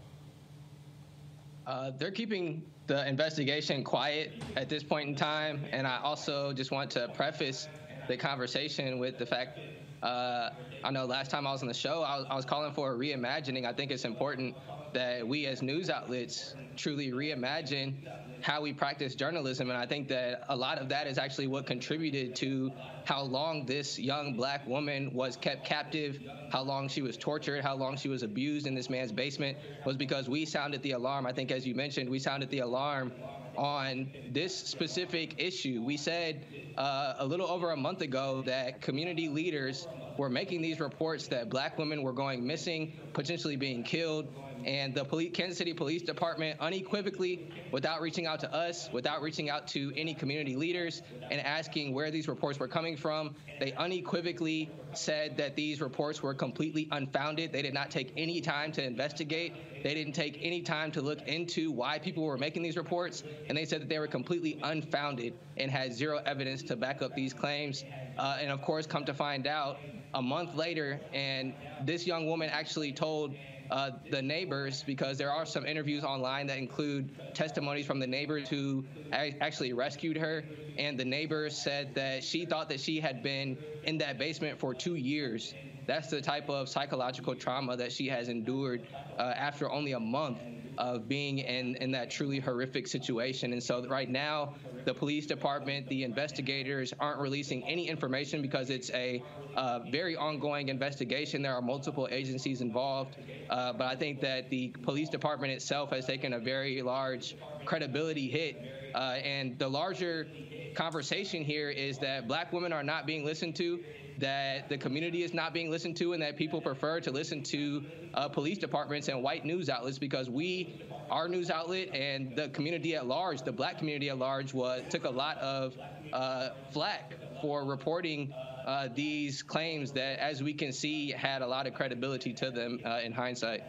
Uh, 1.66 1.90
they're 1.98 2.12
keeping 2.12 2.62
the 2.86 3.06
investigation 3.08 3.82
quiet 3.82 4.40
at 4.54 4.68
this 4.68 4.84
point 4.84 5.08
in 5.08 5.16
time, 5.16 5.64
and 5.72 5.86
I 5.86 5.98
also 5.98 6.52
just 6.52 6.70
want 6.70 6.90
to 6.92 7.08
preface 7.08 7.66
the 8.06 8.16
conversation 8.16 8.98
with 9.00 9.18
the 9.18 9.26
fact. 9.26 9.58
Uh, 10.02 10.50
I 10.84 10.90
know 10.92 11.06
last 11.06 11.30
time 11.30 11.44
I 11.46 11.50
was 11.50 11.62
on 11.62 11.68
the 11.68 11.74
show, 11.74 12.02
I 12.02 12.18
was, 12.18 12.26
I 12.30 12.36
was 12.36 12.44
calling 12.44 12.72
for 12.72 12.92
a 12.92 12.96
reimagining. 12.96 13.66
I 13.66 13.72
think 13.72 13.90
it's 13.90 14.04
important 14.04 14.54
that 14.92 15.26
we 15.26 15.46
as 15.46 15.60
news 15.60 15.90
outlets 15.90 16.54
truly 16.76 17.10
reimagine 17.10 17.94
how 18.42 18.60
we 18.60 18.72
practice 18.72 19.14
journalism. 19.14 19.70
And 19.70 19.78
I 19.78 19.86
think 19.86 20.08
that 20.08 20.44
a 20.48 20.56
lot 20.56 20.78
of 20.78 20.88
that 20.88 21.06
is 21.06 21.18
actually 21.18 21.46
what 21.46 21.66
contributed 21.66 22.34
to 22.36 22.72
how 23.04 23.22
long 23.22 23.66
this 23.66 23.98
young 23.98 24.34
black 24.34 24.66
woman 24.66 25.12
was 25.12 25.36
kept 25.36 25.64
captive, 25.64 26.18
how 26.50 26.62
long 26.62 26.88
she 26.88 27.02
was 27.02 27.16
tortured, 27.16 27.62
how 27.62 27.74
long 27.74 27.96
she 27.96 28.08
was 28.08 28.22
abused 28.22 28.66
in 28.66 28.74
this 28.74 28.90
man's 28.90 29.12
basement 29.12 29.56
was 29.84 29.96
because 29.96 30.28
we 30.28 30.44
sounded 30.44 30.82
the 30.82 30.92
alarm. 30.92 31.26
I 31.26 31.32
think, 31.32 31.50
as 31.50 31.66
you 31.66 31.74
mentioned, 31.74 32.08
we 32.08 32.18
sounded 32.18 32.50
the 32.50 32.60
alarm 32.60 33.12
on 33.56 34.10
this 34.32 34.54
specific 34.54 35.34
issue. 35.38 35.82
We 35.82 35.96
said 35.96 36.44
uh, 36.76 37.14
a 37.18 37.26
little 37.26 37.46
over 37.46 37.70
a 37.70 37.76
month 37.76 38.02
ago 38.02 38.42
that 38.46 38.82
community 38.82 39.28
leaders 39.28 39.86
were 40.18 40.28
making 40.28 40.62
these 40.62 40.80
reports 40.80 41.26
that 41.28 41.50
black 41.50 41.78
women 41.78 42.02
were 42.02 42.12
going 42.12 42.46
missing, 42.46 42.92
potentially 43.12 43.56
being 43.56 43.82
killed, 43.82 44.26
and 44.66 44.92
the 44.92 45.04
police, 45.04 45.30
Kansas 45.32 45.56
City 45.56 45.72
Police 45.72 46.02
Department 46.02 46.58
unequivocally, 46.58 47.48
without 47.70 48.00
reaching 48.00 48.26
out 48.26 48.40
to 48.40 48.52
us, 48.52 48.90
without 48.92 49.22
reaching 49.22 49.48
out 49.48 49.68
to 49.68 49.92
any 49.96 50.12
community 50.12 50.56
leaders 50.56 51.02
and 51.30 51.40
asking 51.40 51.94
where 51.94 52.10
these 52.10 52.26
reports 52.26 52.58
were 52.58 52.66
coming 52.66 52.96
from, 52.96 53.36
they 53.60 53.72
unequivocally 53.74 54.68
said 54.92 55.36
that 55.36 55.54
these 55.54 55.80
reports 55.80 56.20
were 56.20 56.34
completely 56.34 56.88
unfounded. 56.90 57.52
They 57.52 57.62
did 57.62 57.74
not 57.74 57.92
take 57.92 58.12
any 58.16 58.40
time 58.40 58.72
to 58.72 58.82
investigate. 58.82 59.54
They 59.84 59.94
didn't 59.94 60.14
take 60.14 60.40
any 60.42 60.62
time 60.62 60.90
to 60.92 61.00
look 61.00 61.22
into 61.28 61.70
why 61.70 62.00
people 62.00 62.24
were 62.24 62.36
making 62.36 62.64
these 62.64 62.76
reports, 62.76 63.22
and 63.48 63.56
they 63.56 63.66
said 63.66 63.82
that 63.82 63.88
they 63.88 64.00
were 64.00 64.08
completely 64.08 64.58
unfounded 64.64 65.34
and 65.56 65.70
had 65.70 65.92
zero 65.92 66.20
evidence 66.26 66.64
to 66.64 66.76
back 66.76 67.02
up 67.02 67.14
these 67.14 67.32
claims. 67.32 67.84
Uh, 68.18 68.38
and 68.40 68.50
of 68.50 68.62
course, 68.62 68.84
come 68.84 69.04
to 69.04 69.14
find 69.14 69.46
out 69.46 69.78
a 70.14 70.22
month 70.22 70.56
later, 70.56 71.00
and 71.12 71.54
this 71.84 72.04
young 72.04 72.26
woman 72.26 72.48
actually 72.50 72.90
told 72.90 73.36
uh, 73.70 73.90
the 74.10 74.22
neighbors 74.22 74.82
because 74.82 75.18
there 75.18 75.30
are 75.30 75.46
some 75.46 75.66
interviews 75.66 76.04
online 76.04 76.46
that 76.46 76.58
include 76.58 77.10
testimonies 77.34 77.86
from 77.86 77.98
the 77.98 78.06
neighbors 78.06 78.48
who 78.48 78.84
actually 79.12 79.72
rescued 79.72 80.16
her. 80.16 80.44
And 80.78 80.98
the 80.98 81.04
neighbors 81.04 81.56
said 81.56 81.94
that 81.94 82.22
she 82.22 82.44
thought 82.44 82.68
that 82.68 82.80
she 82.80 83.00
had 83.00 83.22
been 83.22 83.56
in 83.84 83.98
that 83.98 84.18
basement 84.18 84.58
for 84.58 84.74
two 84.74 84.94
years. 84.94 85.54
That's 85.86 86.08
the 86.08 86.20
type 86.20 86.50
of 86.50 86.68
psychological 86.68 87.34
trauma 87.34 87.76
that 87.76 87.92
she 87.92 88.08
has 88.08 88.28
endured 88.28 88.86
uh, 89.18 89.22
after 89.22 89.70
only 89.70 89.92
a 89.92 90.00
month 90.00 90.38
of 90.78 91.08
being 91.08 91.38
in, 91.38 91.76
in 91.76 91.90
that 91.92 92.10
truly 92.10 92.38
horrific 92.38 92.86
situation. 92.86 93.52
And 93.52 93.62
so 93.62 93.86
right 93.86 94.08
now, 94.08 94.54
the 94.84 94.94
police 94.94 95.26
department, 95.26 95.88
the 95.88 96.04
investigators 96.04 96.92
aren't 96.98 97.20
releasing 97.20 97.64
any 97.64 97.88
information 97.88 98.42
because 98.42 98.70
it's 98.70 98.90
a 98.90 99.22
uh, 99.56 99.80
very 99.90 100.16
ongoing 100.16 100.68
investigation. 100.68 101.42
There 101.42 101.54
are 101.54 101.62
multiple 101.62 102.08
agencies 102.10 102.60
involved. 102.60 103.16
Uh, 103.48 103.72
but 103.72 103.84
I 103.84 103.96
think 103.96 104.20
that 104.20 104.50
the 104.50 104.68
police 104.82 105.08
department 105.08 105.52
itself 105.52 105.90
has 105.90 106.06
taken 106.06 106.32
a 106.32 106.38
very 106.38 106.82
large 106.82 107.36
credibility 107.64 108.28
hit. 108.28 108.62
Uh, 108.94 108.98
and 109.22 109.58
the 109.58 109.68
larger 109.68 110.26
conversation 110.74 111.42
here 111.42 111.70
is 111.70 111.98
that 111.98 112.28
black 112.28 112.52
women 112.52 112.72
are 112.72 112.82
not 112.82 113.06
being 113.06 113.24
listened 113.24 113.56
to, 113.56 113.80
that 114.18 114.68
the 114.68 114.78
community 114.78 115.22
is 115.22 115.34
not 115.34 115.52
being 115.52 115.70
listened 115.70 115.96
to, 115.98 116.12
and 116.12 116.22
that 116.22 116.36
people 116.36 116.60
prefer 116.60 117.00
to 117.00 117.10
listen 117.10 117.42
to 117.44 117.84
uh, 118.14 118.28
police 118.28 118.58
departments 118.58 119.08
and 119.08 119.22
white 119.22 119.44
news 119.44 119.68
outlets 119.68 119.98
because 119.98 120.30
we, 120.30 120.82
our 121.10 121.28
news 121.28 121.50
outlet, 121.50 121.94
and 121.94 122.34
the 122.36 122.48
community 122.50 122.94
at 122.94 123.06
large, 123.06 123.42
the 123.42 123.52
black 123.52 123.78
community 123.78 124.08
at 124.08 124.18
large, 124.18 124.54
was 124.54 124.82
took 124.90 125.04
a 125.04 125.10
lot 125.10 125.36
of 125.38 125.74
uh, 126.12 126.50
flack 126.72 127.14
for 127.40 127.64
reporting 127.64 128.32
uh, 128.66 128.88
these 128.94 129.42
claims 129.42 129.92
that, 129.92 130.18
as 130.18 130.42
we 130.42 130.52
can 130.52 130.72
see, 130.72 131.10
had 131.10 131.42
a 131.42 131.46
lot 131.46 131.66
of 131.66 131.74
credibility 131.74 132.32
to 132.32 132.50
them 132.50 132.80
uh, 132.84 133.00
in 133.04 133.12
hindsight. 133.12 133.62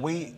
We, 0.00 0.34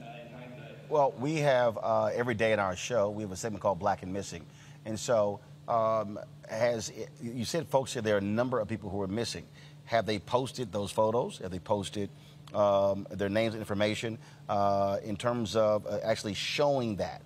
well, 0.88 1.14
we 1.18 1.36
have 1.36 1.78
uh, 1.82 2.06
every 2.06 2.34
day 2.34 2.52
in 2.52 2.58
our 2.58 2.76
show, 2.76 3.10
we 3.10 3.22
have 3.22 3.32
a 3.32 3.36
segment 3.36 3.62
called 3.62 3.78
Black 3.78 4.02
and 4.02 4.12
Missing. 4.12 4.44
And 4.84 4.98
so, 4.98 5.40
um, 5.68 6.18
has 6.48 6.92
you 7.22 7.44
said, 7.44 7.68
folks, 7.68 7.92
said 7.92 8.04
there 8.04 8.16
are 8.16 8.18
a 8.18 8.22
number 8.22 8.60
of 8.60 8.68
people 8.68 8.90
who 8.90 9.00
are 9.02 9.08
missing. 9.08 9.46
Have 9.84 10.06
they 10.06 10.18
posted 10.18 10.72
those 10.72 10.90
photos? 10.90 11.38
Have 11.38 11.50
they 11.50 11.58
posted 11.58 12.10
um, 12.54 13.06
their 13.10 13.28
names 13.28 13.54
and 13.54 13.60
information 13.60 14.18
uh, 14.48 14.98
in 15.04 15.16
terms 15.16 15.56
of 15.56 15.86
uh, 15.86 15.98
actually 16.02 16.34
showing 16.34 16.96
that? 16.96 17.22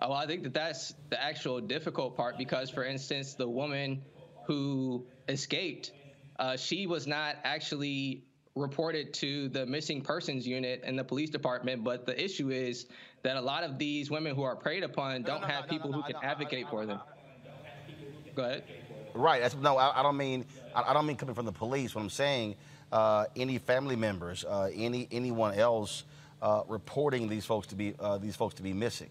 Oh, 0.00 0.12
I 0.12 0.26
think 0.26 0.44
that 0.44 0.54
that's 0.54 0.94
the 1.10 1.20
actual 1.20 1.60
difficult 1.60 2.16
part 2.16 2.38
because, 2.38 2.70
for 2.70 2.84
instance, 2.84 3.34
the 3.34 3.48
woman 3.48 4.02
who 4.46 5.06
escaped, 5.28 5.90
uh, 6.38 6.56
she 6.56 6.86
was 6.86 7.06
not 7.06 7.36
actually 7.42 8.22
reported 8.54 9.12
to 9.14 9.48
the 9.48 9.66
missing 9.66 10.02
persons 10.02 10.46
unit 10.46 10.82
in 10.84 10.96
the 10.96 11.04
police 11.04 11.30
department. 11.30 11.82
But 11.82 12.06
the 12.06 12.22
issue 12.22 12.50
is 12.50 12.86
that 13.22 13.36
a 13.36 13.40
lot 13.40 13.64
of 13.64 13.78
these 13.78 14.10
women 14.10 14.34
who 14.34 14.42
are 14.42 14.56
preyed 14.56 14.84
upon 14.84 15.22
don't 15.22 15.40
no, 15.40 15.46
no, 15.46 15.52
have 15.52 15.68
people 15.68 15.92
who 15.92 16.02
can 16.02 16.16
advocate 16.22 16.68
for 16.68 16.86
them. 16.86 17.00
Go 18.34 18.44
ahead. 18.44 18.64
Right. 19.14 19.42
That's, 19.42 19.54
no, 19.56 19.76
I, 19.76 20.00
I 20.00 20.02
don't 20.02 20.16
mean 20.16 20.44
I, 20.74 20.90
I, 20.90 20.92
don't 20.92 21.06
mean 21.06 21.16
coming 21.16 21.34
from 21.34 21.46
the 21.46 21.52
police. 21.52 21.94
What 21.94 22.02
I'm 22.02 22.10
saying, 22.10 22.54
uh, 22.92 23.26
any 23.36 23.58
family 23.58 23.96
members, 23.96 24.44
uh, 24.44 24.70
any 24.74 25.08
anyone 25.10 25.54
else 25.54 26.04
uh, 26.40 26.62
reporting 26.68 27.28
these 27.28 27.44
folks 27.44 27.66
to 27.68 27.74
be 27.74 27.94
uh, 27.98 28.18
these 28.18 28.36
folks 28.36 28.54
to 28.54 28.62
be 28.62 28.72
missing. 28.72 29.10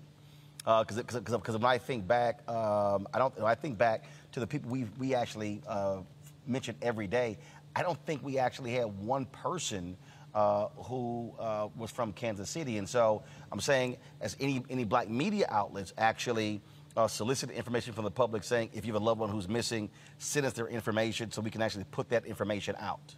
Because 0.59 0.97
uh, 0.97 1.19
because 1.19 1.53
when 1.53 1.65
I 1.65 1.77
think 1.77 2.07
back, 2.07 2.47
um, 2.49 3.07
I 3.13 3.19
don't. 3.19 3.37
I 3.41 3.55
think 3.55 3.77
back 3.77 4.05
to 4.33 4.39
the 4.39 4.47
people 4.47 4.69
we 4.69 4.85
we 4.97 5.13
actually 5.13 5.61
uh, 5.67 5.97
mention 6.45 6.75
every 6.81 7.07
day. 7.07 7.37
I 7.75 7.83
don't 7.83 7.99
think 8.05 8.23
we 8.23 8.39
actually 8.39 8.71
had 8.71 8.85
one 8.85 9.25
person 9.25 9.95
uh, 10.37 10.67
who 10.83 11.33
uh, 11.39 11.67
was 11.75 11.89
from 11.89 12.13
Kansas 12.13 12.47
City. 12.47 12.77
And 12.77 12.87
so 12.87 13.23
I'm 13.51 13.59
saying, 13.59 13.97
as 14.21 14.37
any, 14.39 14.63
any 14.69 14.83
black 14.83 15.09
media 15.09 15.47
outlets 15.49 15.93
actually 15.97 16.61
uh, 16.95 17.07
solicit 17.07 17.49
information 17.49 17.93
from 17.93 18.03
the 18.03 18.11
public 18.11 18.43
saying, 18.43 18.69
if 18.71 18.85
you 18.85 18.93
have 18.93 19.01
a 19.01 19.03
loved 19.03 19.19
one 19.19 19.31
who's 19.31 19.49
missing, 19.49 19.89
send 20.19 20.45
us 20.45 20.53
their 20.53 20.67
information 20.67 21.31
so 21.31 21.41
we 21.41 21.49
can 21.49 21.63
actually 21.63 21.85
put 21.85 22.09
that 22.09 22.23
information 22.27 22.75
out. 22.79 23.15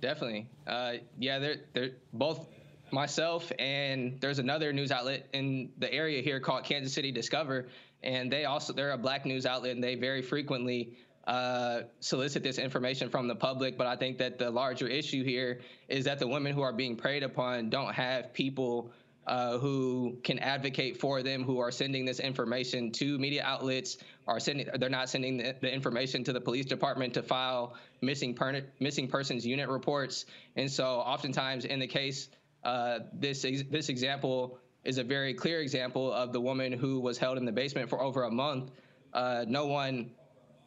Definitely. 0.00 0.48
Uh, 0.66 0.94
yeah, 1.18 1.38
they're, 1.38 1.56
they're 1.74 1.90
both 2.14 2.46
myself 2.90 3.52
and 3.58 4.18
there's 4.22 4.38
another 4.38 4.72
news 4.72 4.90
outlet 4.90 5.28
in 5.34 5.68
the 5.76 5.92
area 5.92 6.22
here 6.22 6.40
called 6.40 6.64
Kansas 6.64 6.94
City 6.94 7.12
Discover. 7.12 7.68
And 8.02 8.32
they 8.32 8.46
also, 8.46 8.72
they're 8.72 8.92
a 8.92 8.98
black 8.98 9.26
news 9.26 9.44
outlet 9.44 9.72
and 9.72 9.84
they 9.84 9.96
very 9.96 10.22
frequently 10.22 10.96
uh, 11.26 11.82
solicit 12.00 12.42
this 12.42 12.58
information 12.58 13.08
from 13.08 13.28
the 13.28 13.34
public. 13.34 13.78
But 13.78 13.86
I 13.86 13.96
think 13.96 14.18
that 14.18 14.38
the 14.38 14.50
larger 14.50 14.86
issue 14.86 15.24
here 15.24 15.60
is 15.88 16.04
that 16.04 16.18
the 16.18 16.28
women 16.28 16.52
who 16.52 16.62
are 16.62 16.72
being 16.72 16.96
preyed 16.96 17.22
upon 17.22 17.70
don't 17.70 17.94
have 17.94 18.32
people 18.32 18.92
uh, 19.26 19.56
who 19.58 20.18
can 20.22 20.38
advocate 20.38 21.00
for 21.00 21.22
them, 21.22 21.44
who 21.44 21.58
are 21.58 21.70
sending 21.70 22.04
this 22.04 22.20
information 22.20 22.92
to 22.92 23.18
media 23.18 23.42
outlets, 23.42 23.96
are 24.26 24.38
sending 24.38 24.68
they're 24.78 24.90
not 24.90 25.08
sending 25.08 25.38
the, 25.38 25.54
the 25.62 25.72
information 25.72 26.24
to 26.24 26.32
the 26.32 26.40
police 26.40 26.66
department 26.66 27.14
to 27.14 27.22
file 27.22 27.74
missing 28.02 28.34
per, 28.34 28.60
missing 28.80 29.08
persons 29.08 29.46
unit 29.46 29.68
reports. 29.68 30.26
And 30.56 30.70
so, 30.70 30.84
oftentimes, 30.98 31.64
in 31.64 31.80
the 31.80 31.86
case, 31.86 32.28
uh, 32.64 32.98
this 33.14 33.42
this 33.42 33.88
example 33.88 34.58
is 34.84 34.98
a 34.98 35.04
very 35.04 35.32
clear 35.32 35.60
example 35.60 36.12
of 36.12 36.34
the 36.34 36.40
woman 36.40 36.72
who 36.72 37.00
was 37.00 37.16
held 37.16 37.38
in 37.38 37.46
the 37.46 37.52
basement 37.52 37.88
for 37.88 38.02
over 38.02 38.24
a 38.24 38.30
month. 38.30 38.70
Uh, 39.14 39.46
no 39.48 39.66
one 39.66 40.10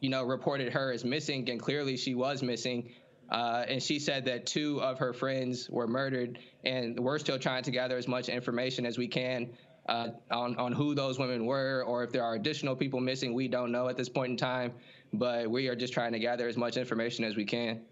you 0.00 0.10
know, 0.10 0.24
reported 0.24 0.72
her 0.72 0.92
as 0.92 1.04
missing, 1.04 1.48
and 1.50 1.60
clearly 1.60 1.96
she 1.96 2.14
was 2.14 2.42
missing. 2.42 2.90
Uh, 3.30 3.64
and 3.68 3.82
she 3.82 3.98
said 3.98 4.24
that 4.24 4.46
two 4.46 4.80
of 4.80 4.98
her 4.98 5.12
friends 5.12 5.68
were 5.68 5.86
murdered, 5.86 6.38
and 6.64 6.98
we're 6.98 7.18
still 7.18 7.38
trying 7.38 7.62
to 7.62 7.70
gather 7.70 7.96
as 7.96 8.08
much 8.08 8.28
information 8.28 8.86
as 8.86 8.96
we 8.96 9.06
can 9.06 9.50
uh, 9.88 10.08
on 10.30 10.56
on 10.56 10.72
who 10.72 10.94
those 10.94 11.18
women 11.18 11.44
were, 11.44 11.84
or 11.86 12.04
if 12.04 12.10
there 12.10 12.24
are 12.24 12.34
additional 12.34 12.74
people 12.74 13.00
missing. 13.00 13.34
We 13.34 13.48
don't 13.48 13.72
know 13.72 13.88
at 13.88 13.96
this 13.96 14.08
point 14.08 14.30
in 14.30 14.36
time, 14.36 14.72
but 15.12 15.50
we 15.50 15.68
are 15.68 15.76
just 15.76 15.92
trying 15.92 16.12
to 16.12 16.18
gather 16.18 16.48
as 16.48 16.56
much 16.56 16.76
information 16.76 17.24
as 17.24 17.36
we 17.36 17.44
can. 17.44 17.82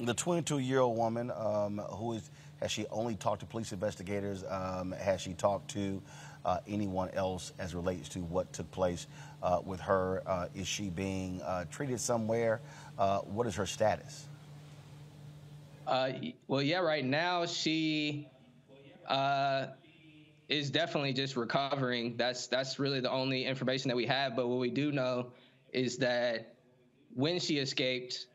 The 0.00 0.14
22-year-old 0.14 0.96
woman 0.96 1.30
um, 1.30 1.78
who 1.78 2.14
is 2.14 2.30
has 2.60 2.70
she 2.70 2.86
only 2.86 3.16
talked 3.16 3.40
to 3.40 3.46
police 3.46 3.72
investigators? 3.72 4.44
Um, 4.48 4.92
has 4.92 5.20
she 5.20 5.34
talked 5.34 5.70
to 5.72 6.02
uh, 6.46 6.60
anyone 6.68 7.10
else 7.10 7.52
as 7.58 7.74
relates 7.74 8.08
to 8.08 8.20
what 8.20 8.50
took 8.52 8.70
place 8.70 9.08
uh, 9.42 9.60
with 9.64 9.80
her? 9.80 10.22
Uh, 10.26 10.46
is 10.54 10.66
she 10.66 10.88
being 10.88 11.42
uh, 11.42 11.64
treated 11.70 12.00
somewhere? 12.00 12.60
Uh, 12.98 13.18
what 13.18 13.46
is 13.46 13.54
her 13.56 13.66
status? 13.66 14.26
Uh, 15.86 16.12
well, 16.48 16.62
yeah, 16.62 16.78
right 16.78 17.04
now 17.04 17.44
she 17.44 18.28
is 20.48 20.70
definitely 20.70 21.12
just 21.12 21.36
recovering. 21.36 22.16
That's 22.16 22.46
that's 22.46 22.78
really 22.78 23.00
the 23.00 23.10
only 23.10 23.44
information 23.44 23.88
that 23.88 23.96
we 23.96 24.06
have. 24.06 24.36
But 24.36 24.48
what 24.48 24.58
we 24.58 24.70
do 24.70 24.92
know 24.92 25.32
is 25.72 25.98
that 25.98 26.54
when 27.14 27.38
she 27.40 27.58
escaped, 27.58 28.26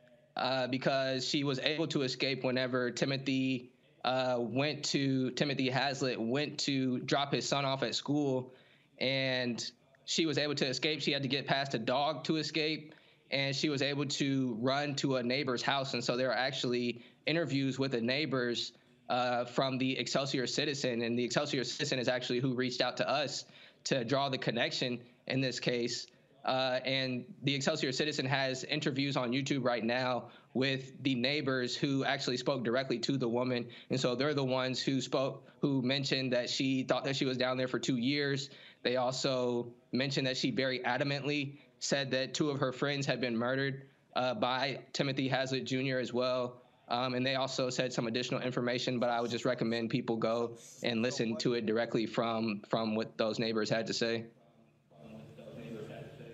because 0.70 1.28
she 1.28 1.43
was 1.43 1.59
able 1.59 1.88
to 1.88 2.03
escape 2.03 2.43
whenever 2.43 2.91
Timothy 2.91 3.71
uh, 4.04 4.38
went 4.39 4.86
to 4.86 5.32
Timothy 5.32 5.70
Haslett 5.70 6.20
went 6.20 6.60
to 6.60 6.99
drop 6.99 7.34
his 7.34 7.47
son 7.47 7.66
off 7.66 7.84
at 7.84 7.95
school, 7.95 8.54
and 8.99 9.64
she 10.06 10.26
was 10.26 10.38
able 10.38 10.56
to 10.56 10.68
escape. 10.68 11.02
She 11.02 11.12
had 11.12 11.22
to 11.22 11.28
get 11.28 11.47
past 11.47 11.74
a 11.74 11.80
dog 11.80 12.24
to 12.26 12.38
escape, 12.38 12.93
and 13.30 13.56
she 13.56 13.70
was 13.70 13.82
able 13.82 14.06
to 14.06 14.58
run 14.60 14.95
to 14.95 15.18
a 15.18 15.24
neighbor's 15.24 15.62
house. 15.62 15.93
And 15.93 16.04
so 16.04 16.18
there 16.18 16.30
are 16.32 16.38
actually 16.38 17.04
interviews 17.26 17.78
with 17.78 17.91
the 17.91 18.02
neighbors 18.02 18.74
uh, 19.10 19.45
from 19.45 19.78
the 19.78 19.97
Excelsior 19.97 20.47
Citizen, 20.47 21.02
and 21.02 21.18
the 21.18 21.24
Excelsior 21.24 21.64
Citizen 21.64 21.99
is 21.99 22.08
actually 22.08 22.39
who 22.39 22.54
reached 22.54 22.82
out 22.82 22.97
to 22.97 23.10
us 23.10 23.45
to 23.84 24.04
draw 24.04 24.30
the 24.30 24.38
connection 24.38 24.99
in 25.28 25.41
this 25.41 25.60
case. 25.60 26.08
Uh, 26.44 26.80
and 26.86 27.26
the 27.44 27.54
Excelsior 27.54 27.92
Citizen 27.92 28.26
has 28.26 28.64
interviews 28.64 29.16
on 29.16 29.32
YouTube 29.32 29.64
right 29.64 29.84
now 29.84 30.30
with 30.54 30.92
the 31.04 31.16
neighbors 31.16 31.76
who 31.76 32.04
actually 32.04 32.38
spoke 32.38 32.64
directly 32.64 33.00
to 33.00 33.18
the 33.18 33.28
woman. 33.28 33.68
And 33.89 34.00
so 34.00 34.16
they're 34.16 34.34
the 34.34 34.44
ones 34.44 34.82
who 34.82 35.02
spoke, 35.02 35.48
who 35.60 35.82
mentioned 35.82 36.34
that 36.34 36.50
she 36.50 36.84
thought 36.84 37.04
that 37.06 37.16
she 37.16 37.26
was 37.26 37.38
down 37.38 37.58
there 37.58 37.68
for 37.68 37.80
two 37.80 37.98
years. 37.98 38.50
They 38.84 38.96
also 38.98 39.72
mentioned 39.92 40.28
that 40.28 40.38
she 40.38 40.52
very 40.52 40.80
adamantly 40.80 41.60
said 41.80 42.12
that 42.12 42.34
two 42.34 42.50
of 42.50 42.60
her 42.60 42.72
friends 42.72 43.06
had 43.06 43.22
been 43.22 43.38
murdered 43.38 43.84
uh, 44.16 44.34
by 44.34 44.80
Timothy 44.94 45.28
Haslett 45.28 45.66
Jr. 45.66 45.98
as 45.98 46.12
well. 46.12 46.62
Um, 46.88 47.14
and 47.14 47.26
they 47.26 47.36
also 47.36 47.70
said 47.70 47.94
some 47.94 48.08
additional 48.08 48.42
information, 48.42 49.00
but 49.00 49.10
I 49.10 49.22
would 49.22 49.32
just 49.32 49.46
recommend 49.46 49.89
people 49.89 50.18
go 50.18 50.58
and 50.84 51.02
listen 51.02 51.38
to 51.38 51.54
it 51.54 51.66
directly 51.66 52.06
from 52.06 52.62
from 52.70 52.96
what 52.96 53.18
those 53.18 53.39
neighbors 53.39 53.70
had 53.70 53.88
to 53.88 53.94
say. 53.94 54.26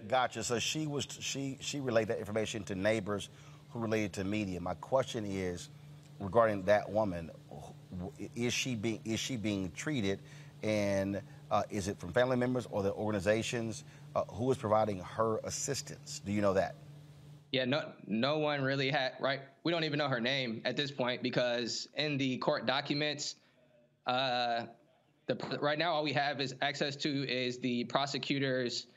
Gotcha. 0.07 0.43
So 0.43 0.59
she 0.59 0.87
was 0.87 1.07
she 1.19 1.57
she 1.59 1.79
relayed 1.79 2.07
that 2.07 2.19
information 2.19 2.63
to 2.65 2.75
neighbors 2.75 3.29
who 3.71 3.79
related 3.79 4.13
to 4.13 4.23
media. 4.23 4.59
My 4.61 4.75
question 4.75 5.25
is 5.25 5.69
regarding 6.19 6.63
that 6.63 6.89
woman: 6.89 7.29
Is 8.35 8.53
she 8.53 8.75
being 8.75 9.01
is 9.03 9.19
she 9.19 9.35
being 9.35 9.71
treated, 9.75 10.19
and 10.63 11.21
uh, 11.51 11.63
is 11.69 11.87
it 11.87 11.99
from 11.99 12.13
family 12.13 12.37
members 12.37 12.67
or 12.71 12.83
the 12.83 12.93
organizations? 12.93 13.83
Uh, 14.15 14.23
who 14.29 14.49
is 14.51 14.57
providing 14.57 14.99
her 14.99 15.39
assistance? 15.43 16.21
Do 16.25 16.31
you 16.31 16.41
know 16.41 16.53
that? 16.53 16.75
Yeah, 17.51 17.65
no, 17.65 17.91
no 18.07 18.39
one 18.39 18.61
really 18.61 18.89
had 18.89 19.13
right. 19.19 19.41
We 19.63 19.71
don't 19.71 19.83
even 19.83 19.99
know 19.99 20.07
her 20.09 20.19
name 20.19 20.61
at 20.65 20.75
this 20.77 20.91
point 20.91 21.21
because 21.21 21.87
in 21.95 22.17
the 22.17 22.37
court 22.37 22.65
documents, 22.65 23.35
uh, 24.05 24.63
the 25.27 25.35
right 25.61 25.77
now 25.77 25.93
all 25.93 26.03
we 26.03 26.13
have 26.13 26.39
is 26.39 26.55
access 26.61 26.95
to 26.97 27.29
is 27.29 27.59
the 27.59 27.83
prosecutor's 27.85 28.87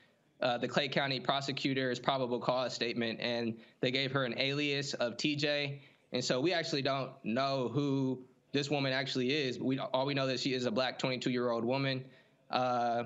uh, 0.43 0.59
the 0.59 0.68
Clay 0.68 0.88
County 0.88 1.20
prosecutor's 1.20 1.99
probable 1.99 2.41
cause 2.41 2.74
statement, 2.74 3.20
and 3.20 3.57
they 3.80 3.91
gave 3.91 4.12
her 4.12 4.24
an 4.24 4.38
alias 4.38 4.95
of 4.95 5.16
TJ. 5.16 5.80
And 6.12 6.24
so 6.24 6.41
we 6.41 6.53
actually 6.53 6.82
don't 6.82 7.11
know 7.24 7.68
who 7.72 8.24
this 8.53 8.70
woman 8.70 8.93
actually 8.93 9.32
is. 9.32 9.59
We 9.59 9.78
all 9.78 10.07
we 10.07 10.14
know 10.14 10.26
that 10.26 10.41
she 10.41 10.55
is 10.55 10.64
a 10.64 10.70
black 10.70 10.99
22 10.99 11.30
year 11.30 11.51
old 11.51 11.64
woman. 11.64 12.05
Uh, 12.51 13.05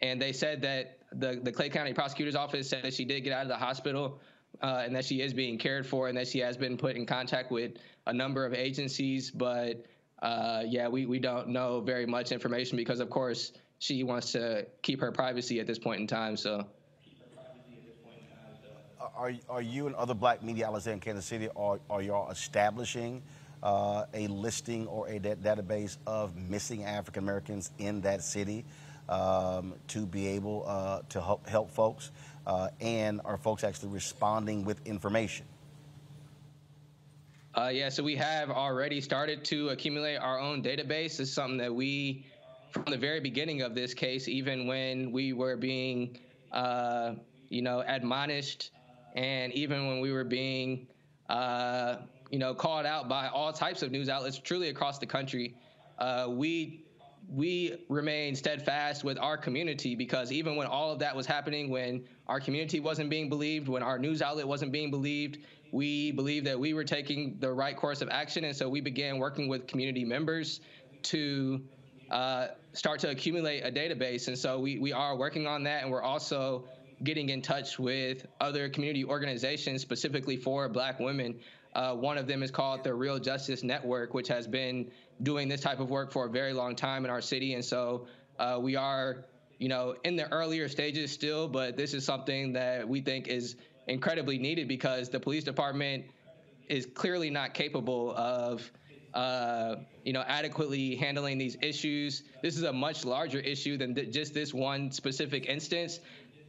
and 0.00 0.20
they 0.20 0.32
said 0.32 0.62
that 0.62 0.98
the 1.12 1.40
the 1.42 1.52
Clay 1.52 1.68
County 1.68 1.92
prosecutor's 1.92 2.36
office 2.36 2.68
said 2.68 2.84
that 2.84 2.94
she 2.94 3.04
did 3.04 3.20
get 3.22 3.32
out 3.32 3.42
of 3.42 3.48
the 3.48 3.56
hospital. 3.56 4.20
Uh, 4.62 4.82
and 4.84 4.94
that 4.94 5.04
she 5.04 5.22
is 5.22 5.32
being 5.32 5.56
cared 5.56 5.86
for, 5.86 6.08
and 6.08 6.18
that 6.18 6.26
she 6.26 6.40
has 6.40 6.56
been 6.56 6.76
put 6.76 6.96
in 6.96 7.06
contact 7.06 7.52
with 7.52 7.74
a 8.08 8.12
number 8.12 8.44
of 8.44 8.52
agencies. 8.52 9.30
But 9.30 9.86
uh, 10.20 10.64
yeah, 10.66 10.88
we, 10.88 11.06
we 11.06 11.18
don't 11.18 11.48
know 11.48 11.80
very 11.80 12.04
much 12.04 12.32
information 12.32 12.76
because, 12.76 13.00
of 13.00 13.08
course, 13.08 13.52
she 13.80 14.04
wants 14.04 14.32
to 14.32 14.66
keep 14.82 15.00
her 15.00 15.10
privacy 15.10 15.58
at 15.58 15.66
this 15.66 15.78
point 15.78 16.00
in 16.00 16.06
time. 16.06 16.36
So. 16.36 16.66
Are, 19.16 19.32
are 19.48 19.62
you 19.62 19.86
and 19.86 19.96
other 19.96 20.14
black 20.14 20.42
media 20.42 20.66
outlets 20.66 20.86
in 20.86 21.00
Kansas 21.00 21.24
City, 21.24 21.48
are, 21.56 21.80
are 21.88 22.02
y'all 22.02 22.30
establishing 22.30 23.22
uh, 23.62 24.04
a 24.12 24.26
listing 24.28 24.86
or 24.86 25.08
a 25.08 25.18
da- 25.18 25.34
database 25.34 25.96
of 26.06 26.36
missing 26.36 26.84
African 26.84 27.24
Americans 27.24 27.70
in 27.78 28.02
that 28.02 28.22
city 28.22 28.64
um, 29.08 29.74
to 29.88 30.04
be 30.04 30.28
able 30.28 30.64
uh, 30.66 31.00
to 31.08 31.20
help, 31.20 31.48
help 31.48 31.70
folks? 31.70 32.10
Uh, 32.46 32.68
and 32.80 33.20
are 33.24 33.38
folks 33.38 33.64
actually 33.64 33.88
responding 33.88 34.64
with 34.64 34.86
information? 34.86 35.46
Uh, 37.54 37.68
yeah, 37.72 37.88
so 37.88 38.02
we 38.02 38.14
have 38.14 38.50
already 38.50 39.00
started 39.00 39.44
to 39.44 39.70
accumulate 39.70 40.16
our 40.16 40.38
own 40.38 40.62
database. 40.62 41.18
It's 41.18 41.32
something 41.32 41.58
that 41.58 41.74
we, 41.74 42.24
from 42.70 42.84
the 42.88 42.96
very 42.96 43.20
beginning 43.20 43.62
of 43.62 43.74
this 43.74 43.94
case, 43.94 44.28
even 44.28 44.66
when 44.66 45.12
we 45.12 45.32
were 45.32 45.56
being, 45.56 46.18
uh, 46.52 47.14
you 47.48 47.62
know, 47.62 47.82
admonished, 47.86 48.70
and 49.14 49.52
even 49.52 49.88
when 49.88 50.00
we 50.00 50.12
were 50.12 50.24
being, 50.24 50.86
uh, 51.28 51.96
you 52.30 52.38
know, 52.38 52.54
called 52.54 52.86
out 52.86 53.08
by 53.08 53.28
all 53.28 53.52
types 53.52 53.82
of 53.82 53.90
news 53.90 54.08
outlets, 54.08 54.38
truly 54.38 54.68
across 54.68 54.98
the 54.98 55.06
country, 55.06 55.54
uh, 55.98 56.26
we 56.28 56.84
we 57.28 57.84
remain 57.88 58.34
steadfast 58.34 59.04
with 59.04 59.18
our 59.18 59.36
community 59.36 59.94
because 59.94 60.32
even 60.32 60.56
when 60.56 60.66
all 60.66 60.90
of 60.90 60.98
that 60.98 61.14
was 61.14 61.26
happening, 61.26 61.70
when 61.70 62.02
our 62.26 62.40
community 62.40 62.80
wasn't 62.80 63.08
being 63.08 63.28
believed, 63.28 63.68
when 63.68 63.82
our 63.82 63.98
news 63.98 64.22
outlet 64.22 64.48
wasn't 64.48 64.72
being 64.72 64.90
believed, 64.90 65.38
we 65.70 66.10
believed 66.12 66.46
that 66.46 66.58
we 66.58 66.74
were 66.74 66.82
taking 66.82 67.36
the 67.38 67.52
right 67.52 67.76
course 67.76 68.00
of 68.00 68.08
action. 68.10 68.44
And 68.44 68.56
so 68.56 68.68
we 68.68 68.80
began 68.80 69.18
working 69.18 69.48
with 69.48 69.66
community 69.68 70.04
members 70.04 70.60
to 71.02 71.62
uh, 72.10 72.48
start 72.72 73.00
to 73.00 73.10
accumulate 73.10 73.60
a 73.60 73.70
database. 73.70 74.28
And 74.28 74.36
so 74.36 74.58
we, 74.58 74.78
we 74.78 74.92
are 74.92 75.16
working 75.16 75.46
on 75.46 75.62
that. 75.64 75.82
And 75.82 75.90
we're 75.90 76.02
also 76.02 76.64
getting 77.02 77.30
in 77.30 77.40
touch 77.40 77.78
with 77.78 78.26
other 78.40 78.68
community 78.68 79.04
organizations 79.04 79.80
specifically 79.80 80.36
for 80.36 80.68
Black 80.68 81.00
women. 81.00 81.38
Uh, 81.74 81.94
one 81.94 82.18
of 82.18 82.26
them 82.26 82.42
is 82.42 82.50
called 82.50 82.84
the 82.84 82.92
Real 82.92 83.18
Justice 83.18 83.62
Network, 83.62 84.12
which 84.12 84.28
has 84.28 84.46
been 84.46 84.90
doing 85.22 85.48
this 85.48 85.60
type 85.60 85.80
of 85.80 85.88
work 85.88 86.12
for 86.12 86.26
a 86.26 86.28
very 86.28 86.52
long 86.52 86.74
time 86.74 87.04
in 87.04 87.10
our 87.10 87.20
city. 87.20 87.54
And 87.54 87.64
so 87.64 88.06
uh, 88.38 88.58
we 88.60 88.74
are, 88.76 89.24
you 89.58 89.68
know, 89.68 89.94
in 90.04 90.16
the 90.16 90.30
earlier 90.32 90.68
stages 90.68 91.12
still, 91.12 91.46
but 91.46 91.76
this 91.76 91.94
is 91.94 92.04
something 92.04 92.52
that 92.54 92.88
we 92.88 93.00
think 93.00 93.28
is 93.28 93.56
incredibly 93.86 94.38
needed 94.38 94.66
because 94.68 95.10
the 95.10 95.20
police 95.20 95.44
department 95.44 96.04
is 96.68 96.86
clearly 96.86 97.30
not 97.30 97.54
capable 97.54 98.14
of 98.16 98.70
uh, 99.14 99.76
you 100.04 100.12
know, 100.12 100.24
adequately 100.26 100.96
handling 100.96 101.38
these 101.38 101.56
issues. 101.62 102.22
This 102.42 102.56
is 102.56 102.62
a 102.62 102.72
much 102.72 103.04
larger 103.04 103.38
issue 103.40 103.76
than 103.76 103.94
th- 103.94 104.12
just 104.12 104.34
this 104.34 104.54
one 104.54 104.90
specific 104.90 105.46
instance. 105.46 106.00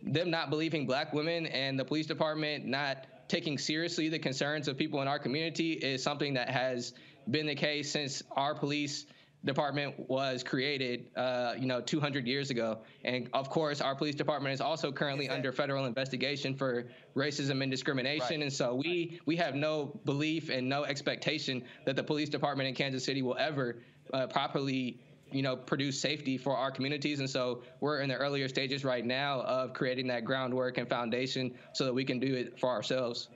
Them 0.03 0.30
not 0.30 0.49
believing 0.49 0.86
black 0.86 1.14
women 1.14 1.45
and 1.47 1.80
the 1.80 1.86
police 1.86 2.07
department 2.07 2.66
not 2.66 3.05
taking 3.28 3.57
seriously 3.57 4.09
the 4.09 4.20
concerns 4.20 4.68
of 4.68 4.78
people 4.78 5.01
in 5.01 5.07
our 5.07 5.20
community 5.20 5.74
is 5.74 6.03
something 6.03 6.34
that 6.34 6.49
has 6.49 6.93
been 7.30 7.45
the 7.45 7.55
case 7.55 7.91
since 7.91 8.24
our 8.36 8.53
police 8.53 9.05
department 9.44 9.96
was 10.10 10.44
created, 10.44 11.08
uh, 11.16 11.54
you 11.58 11.66
know, 11.66 11.82
200 11.82 12.28
years 12.28 12.50
ago. 12.50 12.80
And 13.04 13.30
of 13.34 13.50
course, 13.50 13.82
our 13.82 13.96
police 13.96 14.16
department 14.16 14.54
is 14.54 14.62
also 14.62 14.92
currently 14.92 15.30
under 15.30 15.52
federal 15.52 15.86
investigation 15.86 16.56
for 16.56 16.88
racism 17.16 17.62
and 17.62 17.72
discrimination. 17.72 18.38
Right. 18.38 18.42
And 18.42 18.54
so 18.54 18.76
we 18.76 19.20
we 19.26 19.36
have 19.38 19.56
no 19.56 20.00
belief 20.06 20.50
and 20.50 20.70
no 20.70 20.84
expectation 20.84 21.64
that 21.86 21.96
the 21.96 22.04
police 22.04 22.30
department 22.30 22.70
in 22.70 22.76
Kansas 22.76 23.04
City 23.04 23.22
will 23.22 23.38
ever 23.38 23.82
uh, 24.14 24.28
properly 24.28 25.00
you 25.32 25.42
know 25.42 25.56
produce 25.56 26.00
safety 26.00 26.38
for 26.38 26.58
our 26.58 26.72
communities 26.72 27.20
and 27.20 27.30
so 27.30 27.64
we're 27.80 28.02
in 28.02 28.10
the 28.10 28.16
earlier 28.16 28.50
stages 28.50 28.84
right 28.84 29.06
now 29.06 29.39
of 29.44 29.72
creating 29.74 30.08
that 30.08 30.26
groundwork 30.26 30.78
and 30.78 30.89
foundation 30.89 31.54
so 31.72 31.86
that 31.86 31.94
we 31.94 32.04
can 32.04 32.20
do 32.20 32.36
it 32.36 32.60
for 32.60 32.70
ourselves 32.70 33.30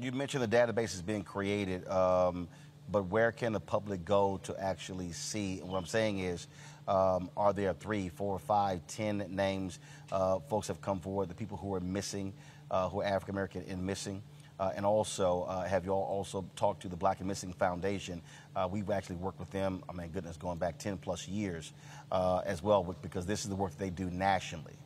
you 0.00 0.10
mentioned 0.10 0.42
the 0.42 0.56
database 0.56 0.94
is 0.94 1.00
being 1.00 1.22
created 1.22 1.86
um, 1.86 2.48
but 2.90 3.06
where 3.06 3.32
can 3.32 3.52
the 3.52 3.60
public 3.60 4.04
go 4.04 4.40
to 4.44 4.54
actually 4.60 5.12
see? 5.12 5.60
And 5.60 5.68
what 5.68 5.78
I'm 5.78 5.86
saying 5.86 6.20
is, 6.20 6.46
um, 6.86 7.30
are 7.36 7.52
there 7.52 7.72
three, 7.72 8.08
four, 8.08 8.38
five, 8.38 8.86
ten 8.86 9.24
names? 9.30 9.78
Uh, 10.12 10.38
folks 10.40 10.68
have 10.68 10.80
come 10.80 11.00
forward, 11.00 11.28
the 11.28 11.34
people 11.34 11.56
who 11.56 11.74
are 11.74 11.80
missing, 11.80 12.32
uh, 12.70 12.88
who 12.88 13.00
are 13.00 13.04
African 13.04 13.34
American 13.34 13.64
and 13.68 13.84
missing. 13.84 14.22
Uh, 14.60 14.70
and 14.76 14.86
also, 14.86 15.42
uh, 15.48 15.64
have 15.64 15.84
you 15.84 15.90
all 15.90 16.04
also 16.04 16.44
talked 16.54 16.80
to 16.82 16.88
the 16.88 16.96
Black 16.96 17.18
and 17.18 17.26
Missing 17.26 17.52
Foundation? 17.54 18.22
Uh, 18.54 18.68
we've 18.70 18.88
actually 18.90 19.16
worked 19.16 19.40
with 19.40 19.50
them, 19.50 19.82
I 19.88 19.92
mean, 19.92 20.08
goodness, 20.10 20.36
going 20.36 20.58
back 20.58 20.78
10 20.78 20.98
plus 20.98 21.26
years 21.26 21.72
uh, 22.12 22.42
as 22.46 22.62
well, 22.62 22.84
because 23.02 23.26
this 23.26 23.42
is 23.42 23.48
the 23.48 23.56
work 23.56 23.76
they 23.76 23.90
do 23.90 24.10
nationally. 24.10 24.76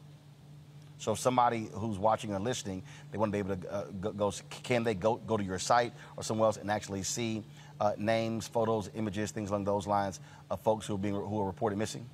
So 0.96 1.12
if 1.12 1.18
somebody 1.18 1.68
who's 1.72 1.98
watching 1.98 2.32
or 2.32 2.40
listening, 2.40 2.82
they 3.12 3.18
want 3.18 3.32
to 3.32 3.32
be 3.32 3.38
able 3.38 3.56
to 3.56 3.86
go, 4.00 4.12
go, 4.12 4.32
can 4.62 4.82
they 4.84 4.94
go, 4.94 5.16
go 5.16 5.36
to 5.36 5.44
your 5.44 5.58
site 5.58 5.92
or 6.16 6.22
somewhere 6.22 6.46
else 6.46 6.56
and 6.56 6.70
actually 6.70 7.02
see 7.02 7.44
uh, 7.80 7.92
names, 7.96 8.46
photos, 8.46 8.90
images, 8.94 9.30
things 9.30 9.50
along 9.50 9.64
those 9.64 9.86
lines 9.86 10.20
of 10.50 10.60
folks 10.60 10.86
who 10.86 10.94
are 10.94 10.98
being 10.98 11.14
who 11.14 11.40
are 11.40 11.46
reported 11.46 11.78
missing? 11.78 12.08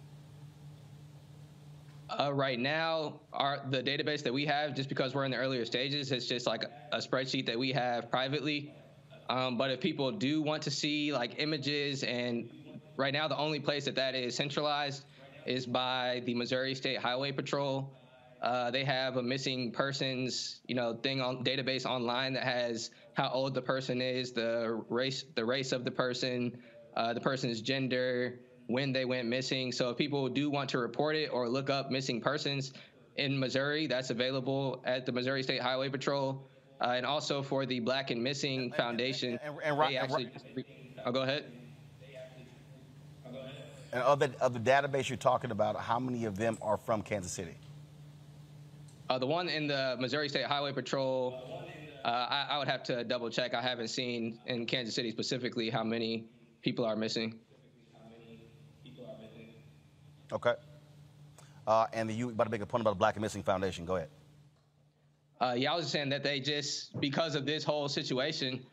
Uh, 2.11 2.33
right 2.33 2.59
now, 2.59 3.15
our 3.33 3.61
the 3.71 3.83
database 3.83 4.23
that 4.23 4.33
we 4.33 4.45
have, 4.45 4.75
just 4.75 4.89
because 4.89 5.15
we're 5.15 5.25
in 5.25 5.31
the 5.31 5.37
earlier 5.37 5.65
stages, 5.65 6.13
it's 6.13 6.27
just 6.27 6.47
like 6.47 6.65
a, 6.93 6.99
spreadsheet 6.99 7.47
that 7.47 7.59
we 7.59 7.73
have 7.73 8.11
privately. 8.11 8.73
Um, 9.29 9.57
but 9.57 9.71
if 9.71 9.81
people 9.81 10.13
do 10.13 10.43
want 10.43 10.63
to 10.65 10.71
see 10.71 11.13
like 11.13 11.37
images, 11.39 12.05
and 12.05 12.51
right 12.97 13.13
now 13.13 13.27
the 13.27 13.37
only 13.37 13.59
place 13.59 13.87
that 13.87 13.97
that 13.97 14.15
is 14.15 14.37
centralized 14.37 15.05
is 15.47 15.67
by 15.67 16.23
the 16.25 16.35
Missouri 16.35 16.75
State 16.75 16.99
Highway 16.99 17.33
Patrol. 17.33 17.91
Uh, 18.41 18.71
they 18.71 18.85
have 18.85 19.17
a 19.17 19.23
missing 19.23 19.73
persons, 19.73 20.61
you 20.67 20.75
know, 20.75 20.95
thing 20.95 21.23
on 21.23 21.43
database 21.43 21.87
online 21.87 22.35
that 22.35 22.45
has 22.45 22.91
how 23.15 23.31
old 23.31 23.55
the 23.55 23.63
person 23.63 24.03
is, 24.03 24.33
the 24.33 24.83
race, 24.89 25.25
the 25.35 25.45
race 25.45 25.73
of 25.73 25.85
the 25.85 25.91
person, 25.91 26.57
uh, 26.97 27.15
the 27.15 27.21
person's 27.21 27.61
gender, 27.61 28.41
when 28.67 28.93
they 28.93 29.05
went 29.05 29.29
missing. 29.29 29.73
So 29.73 29.91
if 29.91 29.97
people 29.97 30.29
do 30.29 30.51
want 30.51 30.69
to 30.71 30.79
report 30.79 31.17
it 31.17 31.29
or 31.33 31.49
look 31.49 31.71
up 31.71 31.91
missing 31.91 32.21
persons 32.21 32.73
in 33.17 33.39
Missouri, 33.39 33.87
that's 33.87 34.11
available 34.11 34.83
at 34.85 35.07
the 35.07 35.13
Missouri 35.13 35.43
State 35.43 35.63
Highway 35.63 35.89
Patrol, 35.89 36.49
uh, 36.81 36.89
and 36.97 37.07
also 37.07 37.43
for 37.43 37.67
the 37.67 37.81
Black 37.81 38.11
and 38.11 38.23
Missing 38.23 38.73
Foundation. 38.73 39.39
And, 39.45 39.57
and, 39.65 39.79
and, 39.81 39.97
actually, 39.97 40.31
I'll 41.05 41.11
oh, 41.11 41.13
go 41.13 41.23
ahead. 41.23 41.45
And 43.93 44.03
of 44.03 44.19
the, 44.19 44.33
of 44.41 44.53
the 44.55 44.59
database 44.59 45.09
you're 45.09 45.17
talking 45.17 45.53
about, 45.53 45.77
how 45.77 46.01
many 46.01 46.25
of 46.25 46.37
them 46.37 46.59
are 46.61 46.77
from 46.77 47.03
Kansas 47.03 47.31
City? 47.31 47.55
Uh, 49.09 49.19
the 49.19 49.27
one 49.27 49.49
in 49.49 49.69
the 49.69 49.97
Missouri 50.01 50.29
State 50.29 50.47
Highway 50.47 50.73
Patrol, 50.73 51.54
uh, 52.05 52.09
I, 52.09 52.47
I, 52.51 52.59
would 52.59 52.69
have 52.69 52.83
to 52.85 53.03
double 53.05 53.31
check. 53.31 53.55
I 53.55 53.63
haven't 53.63 53.89
seen 53.89 54.39
in 54.47 54.67
Kansas 54.67 54.95
City 54.95 55.11
specifically 55.11 55.71
how 55.71 55.83
many 55.83 56.27
people 56.63 56.85
are 56.85 56.97
missing. 56.97 57.39
Okay. 60.33 60.55
Uh, 61.67 61.87
and 61.93 62.11
you 62.11 62.29
about 62.29 62.45
to 62.45 62.51
make 62.51 62.61
a 62.61 62.67
point 62.67 62.83
about 62.83 62.91
the 62.93 62.99
Black 62.99 63.15
and 63.15 63.23
Missing 63.23 63.43
Foundation. 63.43 63.85
Go 63.87 63.97
ahead. 63.97 64.09
Uh, 65.41 65.55
yeah, 65.57 65.73
I 65.73 65.77
was 65.77 65.85
just 65.85 65.93
saying 65.93 66.11
that 66.11 66.23
they 66.23 66.41
just, 66.41 66.99
because 67.01 67.35
of 67.35 67.47
this 67.47 67.65
whole 67.65 67.89
situation, 67.89 68.65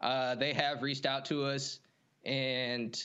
uh, 0.00 0.34
they 0.34 0.52
have 0.52 0.82
reached 0.82 1.06
out 1.06 1.24
to 1.26 1.44
us, 1.44 1.78
and 2.24 3.00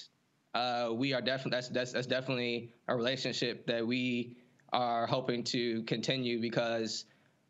uh, 0.54 0.90
we 0.94 1.14
are 1.14 1.22
definitely 1.22 1.52
that's, 1.52 1.70
that's 1.70 1.92
that's 1.92 2.08
definitely 2.08 2.72
a 2.88 2.96
relationship 2.96 3.66
that 3.68 3.86
we 3.86 4.36
are 4.74 5.06
hoping 5.06 5.44
to 5.44 5.84
continue 5.84 6.40
because 6.40 7.06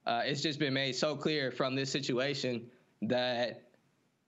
uh, 0.05 0.21
it's 0.25 0.41
just 0.41 0.59
been 0.59 0.73
made 0.73 0.95
so 0.95 1.15
clear 1.15 1.51
from 1.51 1.75
this 1.75 1.91
situation 1.91 2.69
that 3.01 3.63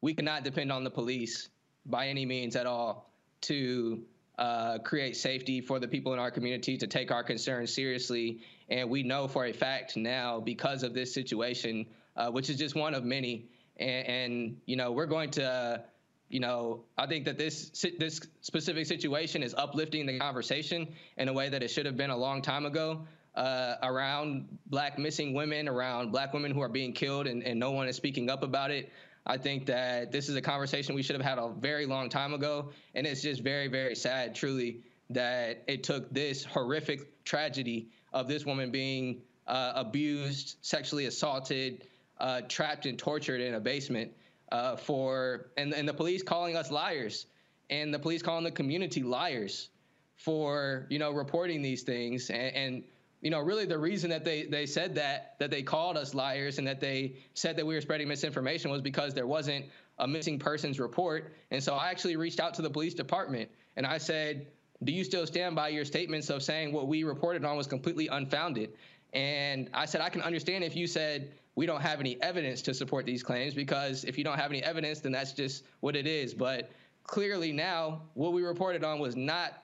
we 0.01 0.13
cannot 0.13 0.43
depend 0.43 0.71
on 0.71 0.83
the 0.83 0.89
police 0.89 1.49
by 1.85 2.07
any 2.07 2.25
means 2.25 2.55
at 2.55 2.65
all 2.65 3.11
to 3.41 4.03
uh, 4.37 4.77
create 4.79 5.15
safety 5.15 5.61
for 5.61 5.79
the 5.79 5.87
people 5.87 6.13
in 6.13 6.19
our 6.19 6.31
community, 6.31 6.77
to 6.77 6.87
take 6.87 7.11
our 7.11 7.23
concerns 7.23 7.73
seriously. 7.73 8.41
And 8.69 8.89
we 8.89 9.03
know 9.03 9.27
for 9.27 9.45
a 9.45 9.53
fact 9.53 9.97
now, 9.97 10.39
because 10.39 10.83
of 10.83 10.93
this 10.93 11.13
situation, 11.13 11.85
uh, 12.15 12.29
which 12.29 12.49
is 12.49 12.57
just 12.57 12.75
one 12.75 12.93
of 12.93 13.03
many, 13.03 13.49
and, 13.77 14.07
and 14.07 14.57
you 14.65 14.75
know, 14.75 14.91
we're 14.91 15.05
going 15.05 15.31
to 15.31 15.83
you 16.29 16.41
know, 16.41 16.83
I 16.97 17.07
think 17.07 17.25
that 17.25 17.37
this 17.37 17.69
this 17.97 18.19
specific 18.41 18.85
situation 18.85 19.43
is 19.43 19.53
uplifting 19.53 20.05
the 20.05 20.19
conversation 20.19 20.93
in 21.15 21.29
a 21.29 21.33
way 21.33 21.47
that 21.47 21.63
it 21.63 21.69
should 21.69 21.85
have 21.85 21.95
been 21.95 22.09
a 22.09 22.17
long 22.17 22.41
time 22.41 22.65
ago 22.65 23.07
uh, 23.37 23.75
around 23.83 24.47
black 24.65 24.97
missing 24.97 25.33
women, 25.33 25.67
around 25.67 26.11
black 26.11 26.33
women 26.33 26.51
who 26.51 26.61
are 26.61 26.69
being 26.69 26.91
killed, 26.91 27.27
and, 27.27 27.43
and 27.43 27.59
no 27.59 27.71
one 27.71 27.87
is 27.87 27.95
speaking 27.95 28.29
up 28.29 28.41
about 28.41 28.71
it. 28.71 28.91
I 29.27 29.37
think 29.37 29.67
that 29.67 30.11
this 30.11 30.27
is 30.27 30.35
a 30.35 30.41
conversation 30.41 30.95
we 30.95 31.03
should 31.03 31.15
have 31.15 31.25
had 31.25 31.37
a 31.37 31.49
very 31.49 31.85
long 31.85 32.09
time 32.09 32.33
ago, 32.33 32.71
and 32.95 33.05
it's 33.05 33.21
just 33.21 33.43
very, 33.43 33.67
very 33.67 33.95
sad, 33.95 34.33
truly, 34.33 34.81
that 35.11 35.63
it 35.67 35.83
took 35.83 36.11
this 36.11 36.43
horrific 36.43 37.23
tragedy 37.25 37.89
of 38.11 38.27
this 38.27 38.43
woman 38.43 38.71
being 38.71 39.21
uh, 39.45 39.73
abused, 39.75 40.57
sexually 40.61 41.05
assaulted, 41.05 41.85
uh, 42.19 42.41
trapped 42.49 42.87
and 42.87 42.97
tortured 42.97 43.39
in 43.39 43.53
a 43.53 43.59
basement 43.59 44.11
uh, 44.51 44.75
for 44.75 45.51
and, 45.57 45.73
and 45.73 45.87
the 45.87 45.93
police 45.93 46.23
calling 46.23 46.57
us 46.57 46.71
liars. 46.71 47.27
And 47.69 47.93
the 47.93 47.99
police 47.99 48.21
calling 48.21 48.45
the 48.45 48.51
community 48.51 49.03
liars 49.03 49.69
for 50.15 50.87
you 50.89 50.99
know 50.99 51.11
reporting 51.11 51.61
these 51.61 51.83
things. 51.83 52.29
And, 52.29 52.55
and 52.55 52.83
you 53.21 53.31
know, 53.31 53.39
really 53.39 53.65
the 53.65 53.77
reason 53.77 54.09
that 54.11 54.23
they 54.23 54.43
they 54.43 54.65
said 54.65 54.95
that 54.95 55.35
that 55.39 55.49
they 55.49 55.63
called 55.63 55.97
us 55.97 56.13
liars 56.13 56.59
and 56.59 56.67
that 56.67 56.79
they 56.79 57.15
said 57.33 57.57
that 57.57 57.65
we 57.65 57.73
were 57.73 57.81
spreading 57.81 58.07
misinformation 58.07 58.69
was 58.69 58.81
because 58.81 59.13
there 59.13 59.27
wasn't 59.27 59.65
a 59.99 60.07
missing 60.07 60.37
persons 60.37 60.79
report. 60.79 61.33
And 61.49 61.63
so 61.63 61.73
I 61.73 61.89
actually 61.89 62.15
reached 62.15 62.39
out 62.39 62.53
to 62.55 62.61
the 62.61 62.69
police 62.69 62.93
department 62.93 63.49
and 63.75 63.87
I 63.87 63.97
said, 63.97 64.47
"Do 64.83 64.91
you 64.91 65.03
still 65.03 65.25
stand 65.25 65.55
by 65.55 65.69
your 65.69 65.85
statements 65.85 66.29
of 66.29 66.43
saying 66.43 66.71
what 66.71 66.87
we 66.87 67.03
reported 67.03 67.43
on 67.43 67.57
was 67.57 67.65
completely 67.65 68.07
unfounded?" 68.07 68.73
And 69.13 69.69
I 69.73 69.85
said, 69.85 70.01
"I 70.01 70.09
can 70.09 70.21
understand 70.21 70.63
if 70.63 70.75
you 70.75 70.85
said 70.85 71.31
we 71.55 71.65
don't 71.65 71.81
have 71.81 71.99
any 71.99 72.21
evidence 72.21 72.61
to 72.63 72.73
support 72.75 73.07
these 73.07 73.23
claims 73.23 73.55
because 73.55 74.03
if 74.03 74.15
you 74.15 74.23
don't 74.23 74.37
have 74.37 74.51
any 74.51 74.63
evidence, 74.63 74.99
then 74.99 75.11
that's 75.11 75.31
just 75.33 75.63
what 75.79 75.95
it 75.95 76.05
is. 76.05 76.35
But 76.35 76.69
clearly 77.03 77.51
now, 77.51 78.03
what 78.13 78.33
we 78.33 78.43
reported 78.43 78.83
on 78.83 78.99
was 78.99 79.15
not 79.15 79.63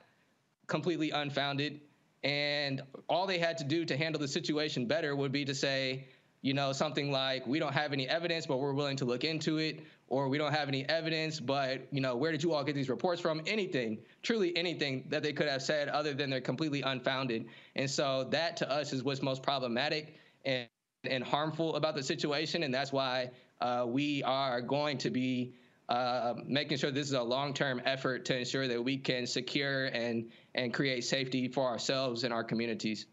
completely 0.66 1.12
unfounded." 1.12 1.82
And 2.24 2.82
all 3.10 3.28
they 3.28 3.38
had 3.38 3.58
to 3.58 3.64
do 3.64 3.86
to 3.86 3.98
handle 3.98 4.20
the 4.20 4.28
situation 4.28 4.86
better 4.86 5.16
would 5.16 5.32
be 5.32 5.44
to 5.46 5.54
say, 5.54 6.08
you 6.42 6.54
know, 6.54 6.74
something 6.74 7.12
like, 7.12 7.48
we 7.48 7.58
don't 7.60 7.74
have 7.74 7.94
any 7.94 8.08
evidence, 8.08 8.46
but 8.46 8.60
we're 8.60 8.74
willing 8.74 8.98
to 8.98 9.06
look 9.06 9.24
into 9.24 9.58
it, 9.58 9.80
or 10.10 10.28
we 10.28 10.38
don't 10.38 10.52
have 10.54 10.68
any 10.68 10.88
evidence, 10.90 11.40
but, 11.40 11.88
you 11.92 12.02
know, 12.02 12.18
where 12.18 12.32
did 12.32 12.44
you 12.44 12.54
all 12.54 12.64
get 12.64 12.76
these 12.76 12.90
reports 12.90 13.22
from? 13.22 13.42
Anything, 13.48 13.98
truly 14.24 14.56
anything 14.58 15.06
that 15.10 15.24
they 15.24 15.32
could 15.32 15.48
have 15.48 15.62
said 15.62 15.88
other 15.88 16.14
than 16.14 16.30
they're 16.30 16.42
completely 16.42 16.82
unfounded. 16.82 17.46
And 17.76 17.90
so 17.90 18.26
that 18.32 18.58
to 18.58 18.70
us 18.70 18.92
is 18.92 19.04
what's 19.04 19.22
most 19.22 19.42
problematic 19.42 20.16
and, 20.44 20.68
and 21.06 21.24
harmful 21.24 21.76
about 21.76 21.96
the 21.96 22.04
situation. 22.04 22.64
And 22.64 22.74
that's 22.74 22.92
why 22.92 23.32
uh, 23.62 23.86
we 23.88 24.22
are 24.24 24.62
going 24.62 24.98
to 25.00 25.10
be 25.10 25.54
uh, 25.90 26.34
making 26.46 26.78
sure 26.78 26.92
this 26.92 27.08
is 27.08 27.14
a 27.14 27.22
long-term 27.22 27.82
effort 27.86 28.26
to 28.26 28.38
ensure 28.38 28.68
that 28.68 28.84
we 28.84 28.98
can 28.98 29.28
secure 29.28 29.86
and 29.86 30.32
and 30.56 30.74
create 30.74 31.04
safety 31.04 31.48
for 31.48 31.68
ourselves 31.68 32.24
and 32.24 32.34
our 32.34 32.44
communities. 32.44 33.08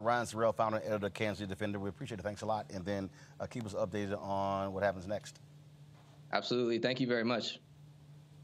Ryan 0.00 0.26
Sorrell, 0.26 0.54
founder 0.54 0.78
and 0.78 0.86
editor 0.86 1.06
of 1.06 1.14
Kansas 1.14 1.38
City 1.38 1.48
Defender. 1.48 1.78
We 1.78 1.88
appreciate 1.88 2.20
it. 2.20 2.22
Thanks 2.22 2.42
a 2.42 2.46
lot. 2.46 2.70
And 2.72 2.84
then 2.84 3.08
uh, 3.40 3.46
keep 3.46 3.64
us 3.64 3.74
updated 3.74 4.20
on 4.20 4.72
what 4.72 4.82
happens 4.82 5.06
next. 5.06 5.40
Absolutely. 6.32 6.78
Thank 6.78 7.00
you 7.00 7.06
very 7.06 7.24
much. 7.24 7.58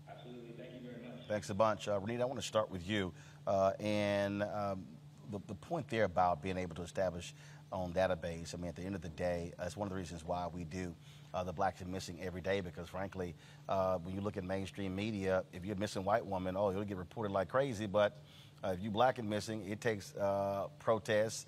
Absolutely. 0.08 0.54
Thank 0.56 0.74
you 0.74 0.80
very 0.80 1.02
much. 1.02 1.26
Thanks 1.28 1.50
a 1.50 1.54
bunch. 1.54 1.88
Uh, 1.88 2.00
Renitta, 2.00 2.22
I 2.22 2.24
want 2.24 2.40
to 2.40 2.46
start 2.46 2.70
with 2.70 2.88
you. 2.88 3.12
Uh, 3.46 3.72
and 3.78 4.42
um, 4.42 4.84
the, 5.30 5.40
the 5.48 5.54
point 5.54 5.88
there 5.88 6.04
about 6.04 6.42
being 6.42 6.56
able 6.56 6.74
to 6.76 6.82
establish 6.82 7.34
on 7.72 7.92
database, 7.92 8.54
I 8.54 8.58
mean, 8.58 8.68
at 8.68 8.76
the 8.76 8.82
end 8.82 8.94
of 8.94 9.02
the 9.02 9.10
day, 9.10 9.52
that's 9.58 9.76
one 9.76 9.86
of 9.86 9.90
the 9.90 9.98
reasons 9.98 10.24
why 10.24 10.46
we 10.46 10.64
do 10.64 10.94
uh, 11.32 11.44
the 11.44 11.52
blacks 11.52 11.80
are 11.82 11.86
missing 11.86 12.18
every 12.22 12.40
day 12.40 12.60
because, 12.60 12.88
frankly, 12.88 13.34
uh, 13.68 13.98
when 13.98 14.14
you 14.14 14.20
look 14.20 14.36
at 14.36 14.44
mainstream 14.44 14.94
media, 14.94 15.44
if 15.52 15.64
you're 15.64 15.76
missing 15.76 16.04
white 16.04 16.24
woman, 16.24 16.56
oh, 16.56 16.70
it'll 16.70 16.84
get 16.84 16.96
reported 16.96 17.32
like 17.32 17.48
crazy. 17.48 17.86
But 17.86 18.18
uh, 18.62 18.68
if 18.68 18.82
you 18.82 18.90
black 18.90 19.18
and 19.18 19.28
missing, 19.28 19.66
it 19.68 19.80
takes 19.80 20.14
uh, 20.16 20.66
protests, 20.78 21.46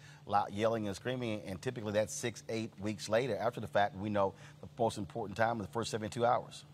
yelling 0.51 0.87
and 0.87 0.97
screaming, 0.97 1.43
and 1.47 1.61
typically 1.61 1.93
that's 1.93 2.15
six, 2.15 2.43
eight 2.49 2.73
weeks 2.81 3.09
later. 3.09 3.37
After 3.37 3.61
the 3.61 3.67
fact, 3.67 3.97
we 3.97 4.09
know 4.09 4.35
the 4.61 4.69
most 4.79 4.99
important 4.99 5.37
time 5.37 5.61
is 5.61 5.67
the 5.67 5.73
first 5.73 5.91
72 5.91 6.25
hours. 6.25 6.65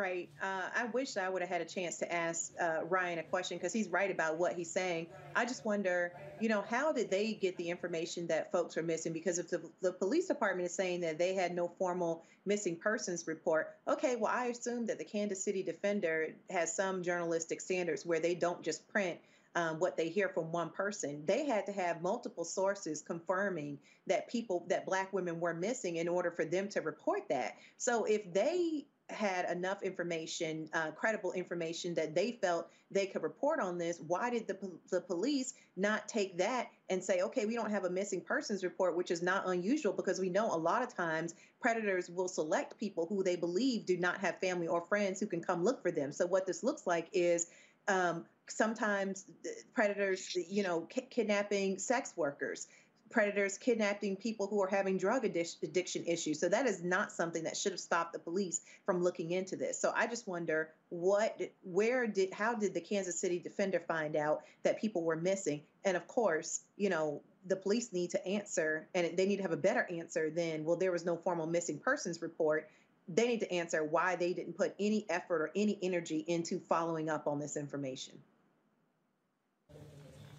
Right. 0.00 0.30
Uh, 0.42 0.62
I 0.74 0.84
wish 0.86 1.18
I 1.18 1.28
would 1.28 1.42
have 1.42 1.50
had 1.50 1.60
a 1.60 1.66
chance 1.66 1.98
to 1.98 2.10
ask 2.10 2.52
uh, 2.58 2.86
Ryan 2.88 3.18
a 3.18 3.22
question 3.22 3.58
because 3.58 3.74
he's 3.74 3.88
right 3.88 4.10
about 4.10 4.38
what 4.38 4.54
he's 4.54 4.72
saying. 4.72 5.08
I 5.36 5.44
just 5.44 5.66
wonder, 5.66 6.12
you 6.40 6.48
know, 6.48 6.64
how 6.70 6.90
did 6.90 7.10
they 7.10 7.34
get 7.34 7.58
the 7.58 7.68
information 7.68 8.26
that 8.28 8.50
folks 8.50 8.78
are 8.78 8.82
missing? 8.82 9.12
Because 9.12 9.38
if 9.38 9.50
the, 9.50 9.60
the 9.82 9.92
police 9.92 10.26
department 10.26 10.66
is 10.66 10.74
saying 10.74 11.02
that 11.02 11.18
they 11.18 11.34
had 11.34 11.54
no 11.54 11.68
formal 11.78 12.24
missing 12.46 12.76
persons 12.76 13.26
report, 13.26 13.76
okay, 13.86 14.16
well, 14.16 14.32
I 14.34 14.46
assume 14.46 14.86
that 14.86 14.96
the 14.96 15.04
Kansas 15.04 15.44
City 15.44 15.62
Defender 15.62 16.28
has 16.48 16.74
some 16.74 17.02
journalistic 17.02 17.60
standards 17.60 18.06
where 18.06 18.20
they 18.20 18.34
don't 18.34 18.62
just 18.62 18.88
print 18.88 19.18
um, 19.54 19.80
what 19.80 19.98
they 19.98 20.08
hear 20.08 20.30
from 20.30 20.50
one 20.50 20.70
person. 20.70 21.24
They 21.26 21.44
had 21.44 21.66
to 21.66 21.72
have 21.72 22.00
multiple 22.00 22.44
sources 22.44 23.02
confirming 23.02 23.78
that 24.06 24.30
people, 24.30 24.64
that 24.68 24.86
black 24.86 25.12
women 25.12 25.40
were 25.40 25.52
missing 25.54 25.96
in 25.96 26.08
order 26.08 26.30
for 26.30 26.46
them 26.46 26.68
to 26.70 26.80
report 26.80 27.28
that. 27.28 27.56
So 27.76 28.04
if 28.04 28.32
they 28.32 28.86
had 29.12 29.50
enough 29.50 29.82
information, 29.82 30.68
uh, 30.72 30.90
credible 30.90 31.32
information 31.32 31.94
that 31.94 32.14
they 32.14 32.32
felt 32.40 32.68
they 32.90 33.06
could 33.06 33.22
report 33.22 33.60
on 33.60 33.78
this, 33.78 34.00
why 34.06 34.30
did 34.30 34.46
the, 34.46 34.58
the 34.90 35.00
police 35.00 35.54
not 35.76 36.08
take 36.08 36.36
that 36.38 36.68
and 36.88 37.02
say, 37.02 37.20
okay, 37.22 37.46
we 37.46 37.54
don't 37.54 37.70
have 37.70 37.84
a 37.84 37.90
missing 37.90 38.20
persons 38.20 38.64
report, 38.64 38.96
which 38.96 39.10
is 39.10 39.22
not 39.22 39.48
unusual 39.48 39.92
because 39.92 40.18
we 40.18 40.28
know 40.28 40.52
a 40.52 40.56
lot 40.56 40.82
of 40.82 40.94
times 40.94 41.34
predators 41.60 42.10
will 42.10 42.28
select 42.28 42.78
people 42.78 43.06
who 43.06 43.22
they 43.22 43.36
believe 43.36 43.86
do 43.86 43.96
not 43.96 44.18
have 44.18 44.38
family 44.40 44.66
or 44.66 44.80
friends 44.80 45.20
who 45.20 45.26
can 45.26 45.42
come 45.42 45.62
look 45.62 45.80
for 45.82 45.90
them. 45.90 46.12
So 46.12 46.26
what 46.26 46.46
this 46.46 46.62
looks 46.64 46.86
like 46.86 47.08
is 47.12 47.46
um, 47.86 48.24
sometimes 48.48 49.26
predators, 49.74 50.36
you 50.48 50.62
know, 50.62 50.82
k- 50.82 51.06
kidnapping 51.10 51.78
sex 51.78 52.12
workers 52.16 52.66
predators 53.10 53.58
kidnapping 53.58 54.16
people 54.16 54.46
who 54.46 54.62
are 54.62 54.68
having 54.68 54.96
drug 54.96 55.24
addiction 55.24 56.04
issues. 56.06 56.38
So 56.38 56.48
that 56.48 56.66
is 56.66 56.82
not 56.82 57.10
something 57.10 57.42
that 57.44 57.56
should 57.56 57.72
have 57.72 57.80
stopped 57.80 58.12
the 58.12 58.18
police 58.18 58.60
from 58.86 59.02
looking 59.02 59.32
into 59.32 59.56
this. 59.56 59.80
So 59.80 59.92
I 59.94 60.06
just 60.06 60.28
wonder 60.28 60.70
what, 60.90 61.40
where 61.62 62.06
did, 62.06 62.32
how 62.32 62.54
did 62.54 62.72
the 62.72 62.80
Kansas 62.80 63.18
City 63.18 63.38
Defender 63.38 63.80
find 63.80 64.16
out 64.16 64.42
that 64.62 64.80
people 64.80 65.02
were 65.02 65.16
missing? 65.16 65.62
And 65.84 65.96
of 65.96 66.06
course, 66.06 66.60
you 66.76 66.88
know, 66.88 67.22
the 67.46 67.56
police 67.56 67.92
need 67.92 68.10
to 68.10 68.26
answer, 68.26 68.86
and 68.94 69.16
they 69.16 69.26
need 69.26 69.36
to 69.36 69.42
have 69.42 69.52
a 69.52 69.56
better 69.56 69.88
answer 69.90 70.30
than, 70.30 70.64
well, 70.64 70.76
there 70.76 70.92
was 70.92 71.06
no 71.06 71.16
formal 71.16 71.46
missing 71.46 71.78
persons 71.78 72.20
report. 72.20 72.68
They 73.08 73.26
need 73.26 73.40
to 73.40 73.50
answer 73.52 73.82
why 73.82 74.16
they 74.16 74.34
didn't 74.34 74.56
put 74.56 74.74
any 74.78 75.06
effort 75.08 75.42
or 75.42 75.50
any 75.56 75.78
energy 75.82 76.22
into 76.28 76.60
following 76.60 77.08
up 77.08 77.26
on 77.26 77.40
this 77.40 77.56
information. 77.56 78.14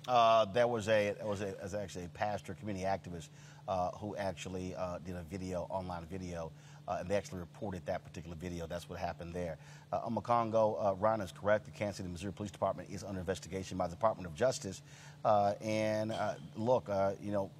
Uh, 0.07 0.45
there 0.45 0.67
was 0.67 0.87
a 0.87 1.13
there 1.17 1.27
was, 1.27 1.41
a, 1.41 1.55
actually 1.79 2.05
a 2.05 2.09
pastor, 2.09 2.53
community 2.55 2.85
activist, 2.85 3.29
uh, 3.67 3.91
who 3.91 4.15
actually 4.15 4.75
uh, 4.75 4.97
did 5.05 5.15
a 5.15 5.23
video, 5.23 5.67
online 5.69 6.05
video, 6.05 6.51
uh, 6.87 6.97
and 6.99 7.09
they 7.09 7.15
actually 7.15 7.39
reported 7.39 7.85
that 7.85 8.03
particular 8.03 8.35
video. 8.35 8.65
That's 8.65 8.89
what 8.89 8.97
happened 8.97 9.33
there. 9.33 9.57
Uh, 9.93 10.01
Omekongo, 10.01 10.75
uh, 10.83 10.95
Ryan 10.95 11.21
is 11.21 11.31
correct. 11.31 11.65
The 11.65 11.71
Kansas 11.71 11.97
City, 11.97 12.09
Missouri 12.09 12.33
Police 12.33 12.51
Department 12.51 12.89
is 12.91 13.03
under 13.03 13.19
investigation 13.19 13.77
by 13.77 13.87
the 13.87 13.95
Department 13.95 14.27
of 14.27 14.35
Justice. 14.35 14.81
and 15.23 16.13
look, 16.55 16.89
you 17.21 17.31
know, 17.31 17.51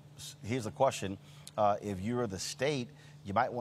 here's 0.43 0.63
the 0.63 0.71
question: 0.71 1.17
If 1.81 2.01
you're 2.01 2.27
the 2.27 2.39
state, 2.39 2.89
you 3.23 3.33
might 3.33 3.51
want. 3.51 3.60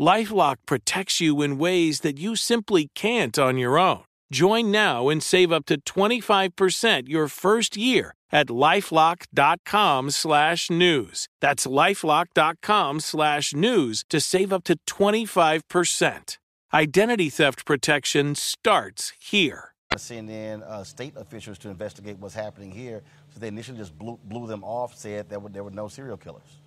Lifelock 0.00 0.58
protects 0.64 1.20
you 1.20 1.42
in 1.42 1.58
ways 1.58 2.00
that 2.00 2.20
you 2.20 2.36
simply 2.36 2.88
can't 2.94 3.36
on 3.36 3.58
your 3.58 3.76
own. 3.76 4.04
Join 4.30 4.70
now 4.70 5.08
and 5.08 5.20
save 5.20 5.50
up 5.50 5.66
to 5.66 5.80
25% 5.80 7.08
your 7.08 7.26
first 7.26 7.76
year 7.76 8.14
at 8.30 8.46
lifelock.com 8.46 10.10
slash 10.10 10.70
news. 10.70 11.26
That's 11.40 11.66
lifelock.com 11.66 13.00
slash 13.00 13.52
news 13.54 14.04
to 14.10 14.20
save 14.20 14.52
up 14.52 14.62
to 14.64 14.78
25%. 14.86 16.36
Identity 16.72 17.30
theft 17.30 17.66
protection 17.66 18.36
starts 18.36 19.14
here. 19.18 19.72
CNN 19.96 20.62
uh, 20.62 20.84
state 20.84 21.14
officials 21.16 21.58
to 21.58 21.70
investigate 21.70 22.18
what's 22.18 22.34
happening 22.34 22.70
here. 22.70 23.02
So 23.30 23.40
they 23.40 23.48
initially 23.48 23.78
just 23.78 23.98
blew, 23.98 24.20
blew 24.22 24.46
them 24.46 24.62
off, 24.62 24.96
said 24.96 25.28
there 25.28 25.40
were, 25.40 25.48
there 25.48 25.64
were 25.64 25.72
no 25.72 25.88
serial 25.88 26.18
killers 26.18 26.58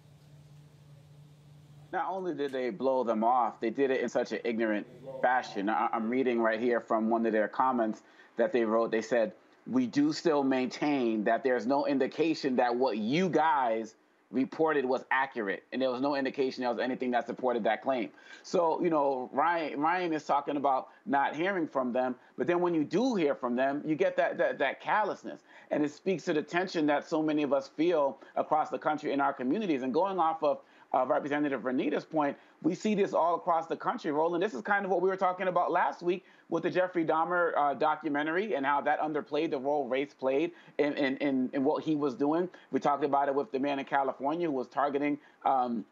not 1.91 2.07
only 2.09 2.33
did 2.33 2.51
they 2.51 2.69
blow 2.69 3.03
them 3.03 3.23
off, 3.23 3.59
they 3.59 3.69
did 3.69 3.91
it 3.91 4.01
in 4.01 4.09
such 4.09 4.31
an 4.31 4.39
ignorant 4.43 4.87
fashion. 5.21 5.69
I- 5.69 5.89
am 5.93 6.09
reading 6.09 6.39
right 6.41 6.59
here 6.59 6.79
from 6.79 7.09
one 7.09 7.25
of 7.25 7.33
their 7.33 7.47
comments 7.47 8.01
that 8.37 8.51
they 8.51 8.63
wrote. 8.63 8.91
They 8.91 9.01
said, 9.01 9.33
We 9.67 9.87
do 9.87 10.13
still 10.13 10.43
maintain 10.43 11.23
that 11.25 11.43
there's 11.43 11.67
no 11.67 11.85
indication 11.85 12.55
that 12.55 12.75
what 12.75 12.97
you 12.97 13.29
guys 13.29 13.95
reported 14.31 14.85
was 14.85 15.03
accurate, 15.11 15.63
and 15.71 15.81
there 15.81 15.91
was 15.91 16.01
no 16.01 16.15
indication 16.15 16.61
there 16.61 16.69
was 16.69 16.79
anything 16.79 17.11
that 17.11 17.27
supported 17.27 17.65
that 17.65 17.81
claim. 17.81 18.09
So, 18.43 18.81
you 18.81 18.89
know, 18.89 19.29
Ryan 19.33 19.79
Ryan 19.79 20.13
is 20.13 20.25
talking 20.25 20.55
about 20.55 20.87
not 21.05 21.35
hearing 21.35 21.67
from 21.67 21.91
them, 21.91 22.15
but 22.37 22.47
then 22.47 22.61
when 22.61 22.73
you 22.73 22.85
do 22.85 23.15
hear 23.15 23.35
from 23.35 23.55
them, 23.57 23.83
you 23.85 23.95
get 23.95 24.15
that 24.15 24.37
that, 24.37 24.57
that 24.59 24.79
callousness, 24.79 25.41
and 25.69 25.83
it 25.83 25.91
speaks 25.91 26.23
to 26.25 26.33
the 26.33 26.41
tension 26.41 26.85
that 26.87 27.07
so 27.07 27.21
many 27.21 27.43
of 27.43 27.51
us 27.51 27.67
feel 27.67 28.19
across 28.37 28.69
the 28.69 28.79
country 28.79 29.11
in 29.11 29.19
our 29.19 29.33
communities. 29.33 29.83
And 29.83 29.93
going 29.93 30.17
off 30.17 30.41
of 30.43 30.61
uh, 30.93 31.05
Representative 31.05 31.61
Renitta's 31.61 32.05
point, 32.05 32.37
we 32.61 32.75
see 32.75 32.95
this 32.95 33.13
all 33.13 33.35
across 33.35 33.67
the 33.67 33.75
country, 33.75 34.11
Roland. 34.11 34.43
This 34.43 34.53
is 34.53 34.61
kind 34.61 34.85
of 34.85 34.91
what 34.91 35.01
we 35.01 35.09
were 35.09 35.17
talking 35.17 35.47
about 35.47 35.71
last 35.71 36.01
week 36.01 36.25
with 36.49 36.63
the 36.63 36.69
Jeffrey 36.69 37.05
Dahmer 37.05 37.53
uh, 37.57 37.73
documentary 37.73 38.55
and 38.55 38.65
how 38.65 38.81
that 38.81 38.99
underplayed 38.99 39.51
the 39.51 39.59
role 39.59 39.87
race 39.87 40.13
played 40.13 40.51
in, 40.77 40.93
in, 40.93 41.17
in, 41.17 41.49
in, 41.53 41.63
what 41.63 41.83
he 41.83 41.95
was 41.95 42.13
doing. 42.13 42.49
We 42.71 42.79
talked 42.79 43.03
about 43.03 43.29
it 43.29 43.35
with 43.35 43.51
the 43.51 43.59
man 43.59 43.79
in 43.79 43.85
California 43.85 44.47
who 44.47 44.53
was 44.53 44.67
targeting. 44.67 45.17
Um, 45.45 45.85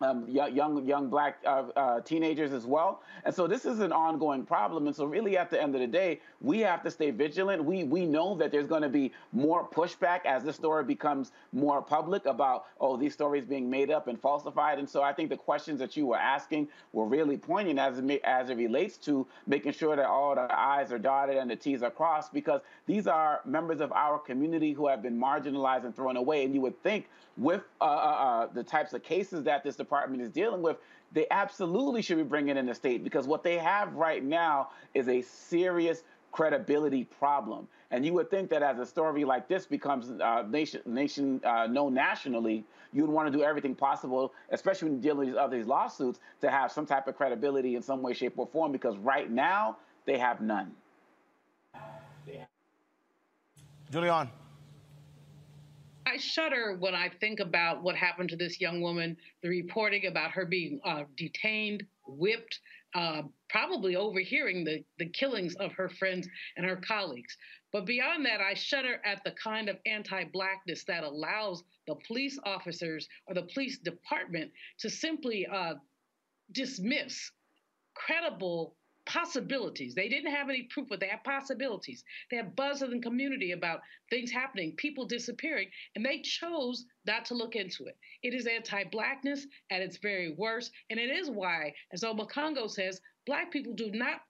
um, 0.00 0.28
young 0.28 0.84
young 0.84 1.08
black 1.08 1.38
uh, 1.46 1.64
uh, 1.74 2.00
teenagers 2.00 2.52
as 2.52 2.66
well. 2.66 3.02
And 3.24 3.34
so 3.34 3.46
this 3.46 3.64
is 3.64 3.80
an 3.80 3.92
ongoing 3.92 4.44
problem. 4.44 4.86
And 4.86 4.94
so 4.94 5.04
really, 5.04 5.36
at 5.38 5.50
the 5.50 5.60
end 5.60 5.74
of 5.74 5.80
the 5.80 5.86
day, 5.86 6.20
we 6.40 6.60
have 6.60 6.82
to 6.82 6.90
stay 6.90 7.10
vigilant. 7.10 7.64
We 7.64 7.84
we 7.84 8.04
know 8.04 8.36
that 8.36 8.52
there's 8.52 8.66
going 8.66 8.82
to 8.82 8.88
be 8.88 9.12
more 9.32 9.66
pushback 9.66 10.24
as 10.26 10.44
this 10.44 10.56
story 10.56 10.84
becomes 10.84 11.32
more 11.52 11.80
public 11.80 12.26
about 12.26 12.66
oh 12.80 12.96
these 12.96 13.14
stories 13.14 13.44
being 13.44 13.70
made 13.70 13.90
up 13.90 14.08
and 14.08 14.20
falsified. 14.20 14.78
And 14.78 14.88
so 14.88 15.02
I 15.02 15.12
think 15.12 15.30
the 15.30 15.36
questions 15.36 15.78
that 15.80 15.96
you 15.96 16.06
were 16.06 16.18
asking 16.18 16.68
were 16.92 17.06
really 17.06 17.38
poignant 17.38 17.78
as 17.78 17.98
it, 17.98 18.20
as 18.24 18.50
it 18.50 18.56
relates 18.56 18.98
to 18.98 19.26
making 19.46 19.72
sure 19.72 19.96
that 19.96 20.06
all 20.06 20.34
the 20.34 20.46
I's 20.54 20.92
are 20.92 20.98
dotted 20.98 21.36
and 21.36 21.50
the 21.50 21.56
T's 21.56 21.82
are 21.82 21.90
crossed 21.90 22.32
because 22.32 22.60
these 22.86 23.06
are 23.06 23.40
members 23.44 23.80
of 23.80 23.92
our 23.92 24.18
community 24.18 24.72
who 24.72 24.88
have 24.88 25.02
been 25.02 25.18
marginalized 25.18 25.84
and 25.84 25.96
thrown 25.96 26.16
away. 26.16 26.44
And 26.44 26.54
you 26.54 26.60
would 26.60 26.80
think 26.82 27.08
with 27.36 27.62
uh, 27.80 27.84
uh, 27.84 27.88
uh 27.88 28.46
the 28.52 28.62
types 28.62 28.92
of 28.92 29.02
cases 29.02 29.44
that 29.44 29.62
this 29.62 29.76
department 29.86 30.22
is 30.22 30.30
dealing 30.30 30.62
with, 30.62 30.76
they 31.12 31.26
absolutely 31.30 32.02
should 32.02 32.16
be 32.16 32.22
bringing 32.22 32.56
in 32.56 32.66
the 32.66 32.74
state 32.74 33.04
because 33.04 33.26
what 33.26 33.42
they 33.42 33.56
have 33.58 33.94
right 33.94 34.24
now 34.24 34.70
is 34.94 35.08
a 35.08 35.22
serious 35.22 36.02
credibility 36.32 37.04
problem. 37.04 37.68
And 37.90 38.04
you 38.04 38.12
would 38.14 38.30
think 38.30 38.50
that 38.50 38.62
as 38.62 38.78
a 38.78 38.86
story 38.86 39.24
like 39.24 39.48
this 39.48 39.64
becomes 39.64 40.10
uh, 40.20 40.42
nation 40.42 40.82
nation 40.84 41.40
uh, 41.44 41.66
known 41.68 41.94
nationally, 41.94 42.64
you 42.92 43.02
would 43.02 43.10
want 43.10 43.30
to 43.30 43.36
do 43.36 43.44
everything 43.44 43.74
possible, 43.74 44.34
especially 44.50 44.90
when 44.90 45.00
dealing 45.00 45.32
with 45.32 45.50
these 45.50 45.66
lawsuits, 45.66 46.18
to 46.40 46.50
have 46.50 46.72
some 46.72 46.84
type 46.84 47.06
of 47.06 47.16
credibility 47.16 47.76
in 47.76 47.82
some 47.82 48.02
way, 48.02 48.12
shape, 48.12 48.34
or 48.36 48.46
form. 48.46 48.72
Because 48.72 48.96
right 48.98 49.30
now 49.30 49.76
they 50.04 50.18
have 50.18 50.40
none. 50.40 50.72
Julianne. 53.92 54.28
I 56.06 56.18
shudder 56.18 56.76
when 56.78 56.94
I 56.94 57.08
think 57.08 57.40
about 57.40 57.82
what 57.82 57.96
happened 57.96 58.28
to 58.30 58.36
this 58.36 58.60
young 58.60 58.80
woman, 58.80 59.16
the 59.42 59.48
reporting 59.48 60.06
about 60.06 60.30
her 60.30 60.46
being 60.46 60.80
uh, 60.84 61.02
detained, 61.16 61.84
whipped, 62.06 62.60
uh, 62.94 63.22
probably 63.50 63.96
overhearing 63.96 64.62
the, 64.62 64.84
the 64.98 65.08
killings 65.08 65.56
of 65.56 65.72
her 65.72 65.88
friends 65.88 66.28
and 66.56 66.64
her 66.64 66.76
colleagues. 66.76 67.36
But 67.72 67.86
beyond 67.86 68.24
that, 68.24 68.40
I 68.40 68.54
shudder 68.54 69.00
at 69.04 69.22
the 69.24 69.32
kind 69.32 69.68
of 69.68 69.78
anti 69.84 70.24
blackness 70.32 70.84
that 70.84 71.02
allows 71.02 71.64
the 71.88 71.96
police 72.06 72.38
officers 72.44 73.08
or 73.26 73.34
the 73.34 73.48
police 73.52 73.78
department 73.78 74.52
to 74.78 74.88
simply 74.88 75.44
uh, 75.46 75.74
dismiss 76.52 77.32
credible 77.94 78.76
possibilities. 79.06 79.94
They 79.94 80.08
didn't 80.08 80.34
have 80.34 80.48
any 80.48 80.64
proof, 80.64 80.88
but 80.88 81.00
they 81.00 81.08
had 81.08 81.24
possibilities. 81.24 82.04
They 82.30 82.36
had 82.36 82.56
buzz 82.56 82.82
in 82.82 82.90
the 82.90 82.98
community 83.00 83.52
about 83.52 83.80
things 84.10 84.30
happening, 84.30 84.74
people 84.76 85.06
disappearing, 85.06 85.68
and 85.94 86.04
they 86.04 86.20
chose 86.20 86.84
not 87.06 87.24
to 87.26 87.34
look 87.34 87.56
into 87.56 87.86
it. 87.86 87.96
It 88.22 88.34
is 88.34 88.46
anti-blackness 88.46 89.46
at 89.70 89.80
its 89.80 89.96
very 89.98 90.34
worst, 90.36 90.72
and 90.90 91.00
it 91.00 91.10
is 91.10 91.30
why, 91.30 91.72
as 91.92 92.02
Omekongo 92.02 92.68
says, 92.68 93.00
black 93.26 93.50
people 93.50 93.74
do 93.74 93.90
not 93.92 94.20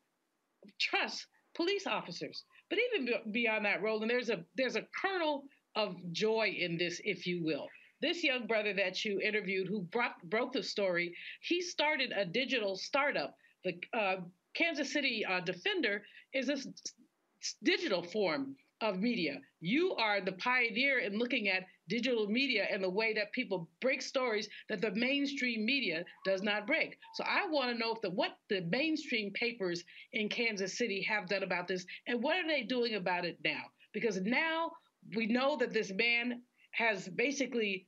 trust 0.78 1.26
police 1.54 1.86
officers. 1.86 2.44
But 2.68 2.78
even 2.78 3.32
beyond 3.32 3.64
that, 3.64 3.82
Roland, 3.82 4.10
there's 4.10 4.30
a 4.30 4.44
there's 4.56 4.76
a 4.76 4.86
kernel 5.00 5.44
of 5.74 5.96
joy 6.12 6.54
in 6.58 6.76
this, 6.76 7.00
if 7.04 7.26
you 7.26 7.42
will. 7.44 7.68
This 8.02 8.22
young 8.22 8.46
brother 8.46 8.74
that 8.74 9.04
you 9.04 9.20
interviewed, 9.20 9.68
who 9.68 9.82
brought, 9.82 10.22
broke 10.24 10.52
the 10.52 10.62
story, 10.62 11.14
he 11.40 11.62
started 11.62 12.12
a 12.12 12.26
digital 12.26 12.76
startup 12.76 13.34
the 13.66 13.98
uh, 13.98 14.16
Kansas 14.56 14.92
City 14.92 15.24
uh, 15.24 15.40
Defender 15.40 16.02
is 16.32 16.46
this 16.46 16.66
digital 17.62 18.02
form 18.02 18.56
of 18.80 18.98
media. 18.98 19.40
You 19.60 19.94
are 19.94 20.20
the 20.20 20.32
pioneer 20.32 20.98
in 20.98 21.18
looking 21.18 21.48
at 21.48 21.64
digital 21.88 22.26
media 22.26 22.66
and 22.70 22.82
the 22.82 22.90
way 22.90 23.14
that 23.14 23.32
people 23.32 23.68
break 23.80 24.02
stories 24.02 24.48
that 24.68 24.80
the 24.80 24.90
mainstream 24.92 25.64
media 25.64 26.04
does 26.24 26.42
not 26.42 26.66
break. 26.66 26.98
So 27.14 27.24
I 27.24 27.46
want 27.48 27.72
to 27.72 27.78
know 27.78 27.94
if 27.94 28.00
the 28.02 28.10
what 28.10 28.38
the 28.50 28.62
mainstream 28.62 29.32
papers 29.32 29.84
in 30.12 30.28
Kansas 30.28 30.76
City 30.76 31.02
have 31.02 31.28
done 31.28 31.42
about 31.42 31.68
this 31.68 31.86
and 32.06 32.22
what 32.22 32.36
are 32.36 32.46
they 32.46 32.62
doing 32.62 32.94
about 32.94 33.24
it 33.24 33.38
now? 33.44 33.62
Because 33.92 34.20
now 34.20 34.72
we 35.14 35.26
know 35.26 35.56
that 35.56 35.72
this 35.72 35.92
man 35.92 36.42
has 36.72 37.08
basically 37.08 37.86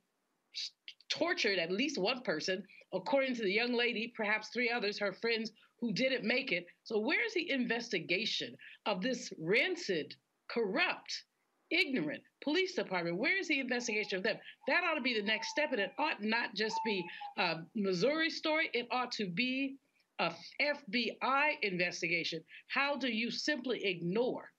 tortured 1.11 1.59
at 1.59 1.71
least 1.71 1.99
one 1.99 2.23
person, 2.23 2.63
according 2.95 3.35
to 3.35 3.43
the 3.43 3.53
young 3.53 3.75
lady, 3.75 4.13
perhaps 4.17 4.49
three 4.49 4.71
others, 4.71 4.99
her 4.99 5.13
friends 5.13 5.53
who 5.81 5.93
didn't 5.93 6.25
make 6.25 6.53
it. 6.53 6.67
So 6.85 6.99
where's 6.99 7.35
the 7.35 7.51
investigation 7.51 8.55
of 8.87 9.01
this 9.01 9.33
rancid 9.39 10.15
corrupt, 10.49 11.25
ignorant 11.71 12.23
police 12.43 12.75
department. 12.75 13.19
Where 13.19 13.39
is 13.39 13.49
the 13.49 13.61
investigation 13.61 14.19
of 14.19 14.25
them? 14.25 14.37
That 14.67 14.85
ought 14.85 14.95
to 14.95 15.01
be 15.01 15.19
the 15.19 15.27
next 15.27 15.51
step, 15.51 15.73
and 15.73 15.81
it 15.81 15.93
ought 15.99 16.23
not 16.23 16.55
just 16.55 16.77
be 16.85 17.05
a 17.37 17.57
Missouri 17.75 18.31
story. 18.31 18.71
It 18.73 18.87
ought 18.91 19.13
to 19.13 19.27
be 19.27 19.77
a 20.19 20.33
FBI 20.61 21.51
investigation. 21.63 22.43
How 22.69 22.97
do 22.97 23.09
you 23.09 23.31
simply 23.31 23.85
ignore 23.85 24.51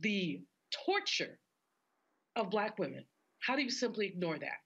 the 0.00 0.40
torture 0.86 1.38
of 2.36 2.50
Black 2.50 2.78
women? 2.78 3.04
How 3.40 3.56
do 3.56 3.62
you 3.62 3.70
simply 3.70 4.06
ignore 4.06 4.38
that? 4.38 4.58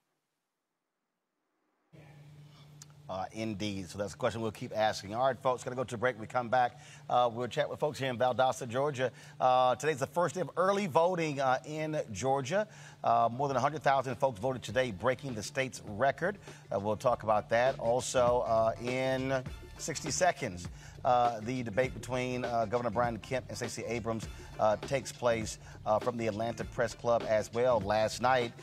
Uh, 3.09 3.25
indeed. 3.33 3.89
So 3.89 3.97
that's 3.97 4.13
a 4.13 4.17
question 4.17 4.41
we'll 4.41 4.51
keep 4.51 4.71
asking. 4.75 5.13
All 5.13 5.27
right, 5.27 5.37
folks, 5.37 5.63
going 5.63 5.75
to 5.75 5.79
go 5.79 5.83
to 5.83 5.97
break. 5.97 6.17
we 6.19 6.25
come 6.25 6.47
back, 6.47 6.79
uh, 7.09 7.29
we'll 7.31 7.49
chat 7.49 7.69
with 7.69 7.77
folks 7.79 7.99
here 7.99 8.09
in 8.09 8.17
Valdosta, 8.17 8.67
Georgia. 8.67 9.11
Uh, 9.41 9.75
today's 9.75 9.99
the 9.99 10.07
first 10.07 10.35
day 10.35 10.41
of 10.41 10.49
early 10.55 10.87
voting 10.87 11.41
uh, 11.41 11.59
in 11.65 11.99
Georgia. 12.13 12.65
Uh, 13.03 13.27
more 13.29 13.49
than 13.49 13.55
100,000 13.55 14.15
folks 14.15 14.39
voted 14.39 14.63
today, 14.63 14.91
breaking 14.91 15.33
the 15.33 15.43
state's 15.43 15.81
record. 15.85 16.37
Uh, 16.73 16.79
we'll 16.79 16.95
talk 16.95 17.23
about 17.23 17.49
that. 17.49 17.77
Also, 17.77 18.73
in 18.81 19.43
60 19.79 20.09
seconds, 20.09 20.69
the 21.03 21.61
debate 21.61 21.93
between 21.93 22.43
Governor 22.43 22.89
Brian 22.89 23.17
Kemp 23.17 23.45
and 23.49 23.57
Stacey 23.57 23.83
Abrams 23.85 24.29
takes 24.83 25.11
place 25.11 25.59
from 26.01 26.15
the 26.15 26.27
Atlanta 26.27 26.63
Press 26.63 26.93
Club 26.93 27.25
as 27.27 27.51
well. 27.51 27.81
Last 27.81 28.21
night, 28.21 28.53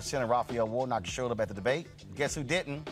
Senator 0.00 0.30
Raphael 0.30 0.66
Warnock 0.66 1.04
showed 1.04 1.30
up 1.30 1.40
at 1.40 1.48
the 1.48 1.54
debate. 1.54 1.88
Guess 2.16 2.34
who 2.34 2.42
didn't? 2.42 2.88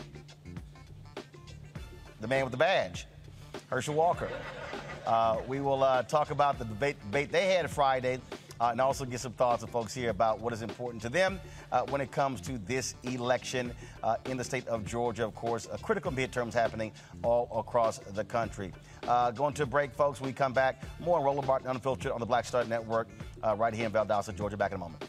The 2.21 2.27
man 2.27 2.43
with 2.43 2.51
the 2.51 2.57
badge, 2.57 3.07
Herschel 3.67 3.95
Walker. 3.95 4.29
Uh, 5.05 5.37
we 5.47 5.59
will 5.59 5.83
uh, 5.83 6.03
talk 6.03 6.29
about 6.29 6.59
the 6.59 6.65
debate, 6.65 6.95
debate 7.01 7.31
they 7.31 7.47
had 7.47 7.69
Friday 7.69 8.19
uh, 8.59 8.69
and 8.69 8.79
also 8.79 9.03
get 9.03 9.19
some 9.19 9.31
thoughts 9.31 9.63
of 9.63 9.71
folks 9.71 9.91
here 9.91 10.11
about 10.11 10.39
what 10.39 10.53
is 10.53 10.61
important 10.61 11.01
to 11.01 11.09
them 11.09 11.39
uh, 11.71 11.81
when 11.89 11.99
it 11.99 12.11
comes 12.11 12.39
to 12.39 12.59
this 12.59 12.93
election 13.03 13.73
uh, 14.03 14.17
in 14.25 14.37
the 14.37 14.43
state 14.43 14.67
of 14.67 14.85
Georgia. 14.85 15.25
Of 15.25 15.33
course, 15.33 15.67
a 15.71 15.79
critical 15.79 16.11
midterms 16.11 16.53
happening 16.53 16.91
all 17.23 17.49
across 17.57 17.97
the 17.97 18.23
country. 18.23 18.71
Uh, 19.07 19.31
going 19.31 19.55
to 19.55 19.63
a 19.63 19.65
break, 19.65 19.91
folks. 19.95 20.21
we 20.21 20.31
come 20.31 20.53
back, 20.53 20.83
more 20.99 21.17
on 21.17 21.23
Roland 21.23 21.47
Martin 21.47 21.69
Unfiltered 21.69 22.11
on 22.11 22.19
the 22.19 22.25
Black 22.25 22.45
Star 22.45 22.63
Network 22.65 23.07
right 23.55 23.73
here 23.73 23.87
in 23.87 23.91
Valdosta, 23.91 24.35
Georgia. 24.37 24.57
Back 24.57 24.71
in 24.71 24.75
a 24.75 24.79
moment. 24.79 25.03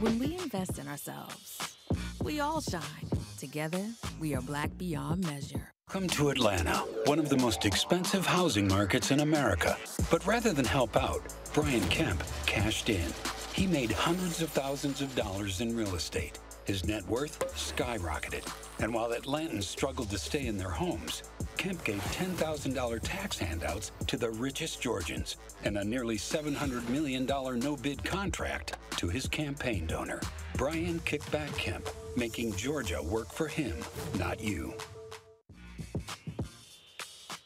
When 0.00 0.18
we 0.18 0.38
invest 0.38 0.78
in 0.78 0.88
ourselves, 0.88 1.76
we 2.22 2.40
all 2.40 2.62
shine. 2.62 3.17
Together, 3.38 3.86
we 4.18 4.34
are 4.34 4.40
black 4.40 4.76
beyond 4.76 5.24
measure. 5.24 5.70
Come 5.88 6.08
to 6.08 6.30
Atlanta, 6.30 6.78
one 7.04 7.20
of 7.20 7.28
the 7.28 7.36
most 7.36 7.64
expensive 7.64 8.26
housing 8.26 8.66
markets 8.66 9.12
in 9.12 9.20
America. 9.20 9.76
But 10.10 10.26
rather 10.26 10.52
than 10.52 10.64
help 10.64 10.96
out, 10.96 11.22
Brian 11.54 11.86
Kemp 11.88 12.20
cashed 12.46 12.90
in. 12.90 13.12
He 13.52 13.68
made 13.68 13.92
hundreds 13.92 14.42
of 14.42 14.50
thousands 14.50 15.02
of 15.02 15.14
dollars 15.14 15.60
in 15.60 15.76
real 15.76 15.94
estate. 15.94 16.40
His 16.64 16.84
net 16.84 17.06
worth 17.06 17.38
skyrocketed. 17.54 18.44
And 18.80 18.92
while 18.92 19.12
Atlantans 19.12 19.62
struggled 19.62 20.10
to 20.10 20.18
stay 20.18 20.48
in 20.48 20.58
their 20.58 20.70
homes, 20.70 21.22
Kemp 21.56 21.84
gave 21.84 22.02
$10,000 22.10 23.00
tax 23.04 23.38
handouts 23.38 23.92
to 24.08 24.16
the 24.16 24.30
richest 24.30 24.82
Georgians 24.82 25.36
and 25.62 25.78
a 25.78 25.84
nearly 25.84 26.16
$700 26.16 26.88
million 26.88 27.24
no 27.24 27.76
bid 27.76 28.02
contract 28.02 28.76
to 28.96 29.08
his 29.08 29.28
campaign 29.28 29.86
donor, 29.86 30.20
Brian 30.56 30.98
Kickback 31.00 31.56
Kemp 31.56 31.88
making 32.16 32.54
Georgia 32.54 33.02
work 33.02 33.30
for 33.32 33.48
him, 33.48 33.76
not 34.18 34.40
you. 34.40 34.74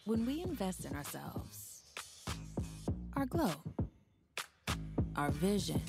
When 0.04 0.26
we 0.26 0.42
invest 0.42 0.84
in 0.84 0.94
ourselves, 0.94 1.82
our 3.16 3.26
glow, 3.26 3.52
our 5.16 5.30
vision, 5.30 5.80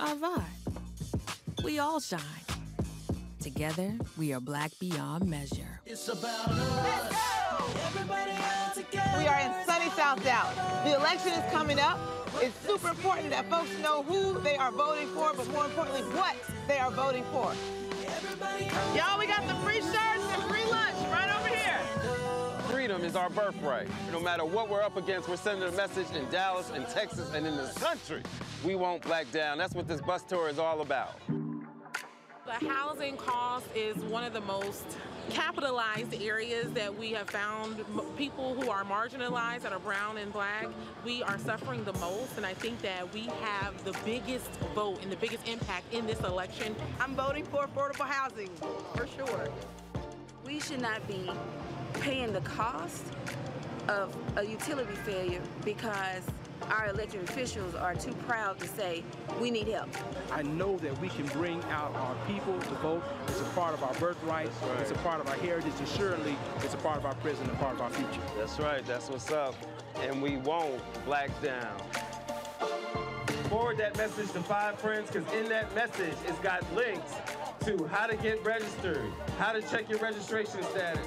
our 0.00 0.14
vibe, 0.14 1.64
we 1.64 1.78
all 1.78 2.00
shine. 2.00 2.57
Together, 3.48 3.94
we 4.18 4.34
are 4.34 4.40
black 4.40 4.70
beyond 4.78 5.24
measure. 5.24 5.80
It's 5.86 6.06
about 6.08 6.48
us. 6.50 7.16
We 9.16 9.26
are 9.26 9.40
in 9.40 9.64
sunny 9.64 9.88
South 9.96 10.22
Dallas. 10.22 10.54
The 10.84 10.94
election 10.94 11.32
is 11.32 11.50
coming 11.50 11.80
up. 11.80 11.98
It's 12.42 12.54
super 12.66 12.88
important 12.88 13.30
that 13.30 13.48
folks 13.48 13.70
know 13.82 14.02
who 14.02 14.38
they 14.40 14.58
are 14.58 14.70
voting 14.70 15.08
for, 15.08 15.32
but 15.34 15.48
more 15.48 15.64
importantly, 15.64 16.02
what 16.14 16.36
they 16.68 16.76
are 16.76 16.90
voting 16.90 17.24
for. 17.32 17.54
Y'all, 18.94 19.18
we 19.18 19.26
got 19.26 19.48
the 19.48 19.54
free 19.64 19.80
shirts 19.80 20.26
and 20.34 20.42
free 20.42 20.66
lunch 20.66 20.96
right 21.10 21.34
over 21.40 21.48
here. 21.48 21.80
Freedom 22.68 23.02
is 23.02 23.16
our 23.16 23.30
birthright. 23.30 23.88
No 24.12 24.20
matter 24.20 24.44
what 24.44 24.68
we're 24.68 24.82
up 24.82 24.98
against, 24.98 25.26
we're 25.26 25.36
sending 25.36 25.66
a 25.66 25.72
message 25.72 26.14
in 26.14 26.28
Dallas 26.28 26.70
and 26.74 26.86
Texas 26.88 27.32
and 27.32 27.46
in 27.46 27.56
this 27.56 27.72
country. 27.78 28.22
We 28.62 28.74
won't 28.74 29.02
black 29.02 29.32
down. 29.32 29.56
That's 29.56 29.74
what 29.74 29.88
this 29.88 30.02
bus 30.02 30.22
tour 30.22 30.50
is 30.50 30.58
all 30.58 30.82
about. 30.82 31.18
The 32.48 32.66
housing 32.66 33.18
cost 33.18 33.66
is 33.74 33.94
one 34.04 34.24
of 34.24 34.32
the 34.32 34.40
most 34.40 34.96
capitalized 35.28 36.14
areas 36.14 36.72
that 36.72 36.98
we 36.98 37.10
have 37.10 37.28
found. 37.28 37.84
People 38.16 38.54
who 38.54 38.70
are 38.70 38.84
marginalized 38.84 39.60
that 39.62 39.72
are 39.74 39.78
brown 39.78 40.16
and 40.16 40.32
black 40.32 40.66
we 41.04 41.22
are 41.24 41.38
suffering 41.40 41.84
the 41.84 41.92
most 41.94 42.38
and 42.38 42.46
i 42.46 42.54
think 42.54 42.80
that 42.80 43.12
we 43.12 43.26
have 43.42 43.84
the 43.84 43.94
biggest 44.02 44.48
vote 44.74 44.98
and 45.02 45.12
the 45.12 45.16
biggest 45.16 45.46
impact 45.46 45.92
in 45.92 46.06
this 46.06 46.20
election. 46.20 46.74
I'm 46.98 47.14
voting 47.14 47.44
for 47.44 47.66
affordable 47.66 48.06
housing 48.06 48.48
for 48.94 49.06
sure. 49.06 49.50
We 50.46 50.58
should 50.58 50.80
not 50.80 51.06
be 51.06 51.30
paying 52.00 52.32
the 52.32 52.40
cost 52.40 53.04
of 53.88 54.16
a 54.36 54.44
utility 54.44 54.94
failure 55.04 55.42
because 55.66 56.22
our 56.70 56.88
elected 56.88 57.22
officials 57.28 57.74
are 57.74 57.94
too 57.94 58.12
proud 58.26 58.58
to 58.60 58.68
say 58.68 59.02
we 59.40 59.50
need 59.50 59.68
help. 59.68 59.88
I 60.32 60.42
know 60.42 60.76
that 60.78 60.98
we 61.00 61.08
can 61.08 61.26
bring 61.26 61.62
out 61.64 61.94
our 61.94 62.14
people 62.26 62.58
to 62.58 62.74
vote. 62.76 63.02
It's 63.28 63.40
a 63.40 63.44
part 63.44 63.74
of 63.74 63.82
our 63.82 63.94
birthright. 63.94 64.50
Right. 64.62 64.80
It's 64.80 64.90
a 64.90 64.94
part 64.96 65.20
of 65.20 65.28
our 65.28 65.36
heritage, 65.36 65.72
and 65.78 65.88
surely 65.88 66.36
it's 66.58 66.74
a 66.74 66.78
part 66.78 66.98
of 66.98 67.06
our 67.06 67.14
present 67.16 67.48
and 67.48 67.58
part 67.58 67.74
of 67.74 67.80
our 67.80 67.90
future. 67.90 68.20
That's 68.36 68.58
right. 68.58 68.84
That's 68.86 69.08
what's 69.08 69.30
up. 69.30 69.54
And 70.02 70.22
we 70.22 70.36
won't 70.36 70.80
black 71.04 71.30
down. 71.42 71.76
Forward 73.48 73.78
that 73.78 73.96
message 73.96 74.30
to 74.32 74.40
five 74.40 74.78
friends, 74.78 75.10
because 75.10 75.32
in 75.32 75.48
that 75.48 75.74
message, 75.74 76.14
it's 76.26 76.38
got 76.40 76.62
links 76.74 77.14
to 77.64 77.86
how 77.86 78.06
to 78.06 78.16
get 78.16 78.44
registered, 78.44 79.10
how 79.38 79.52
to 79.52 79.62
check 79.62 79.88
your 79.88 79.98
registration 80.00 80.62
status. 80.64 81.06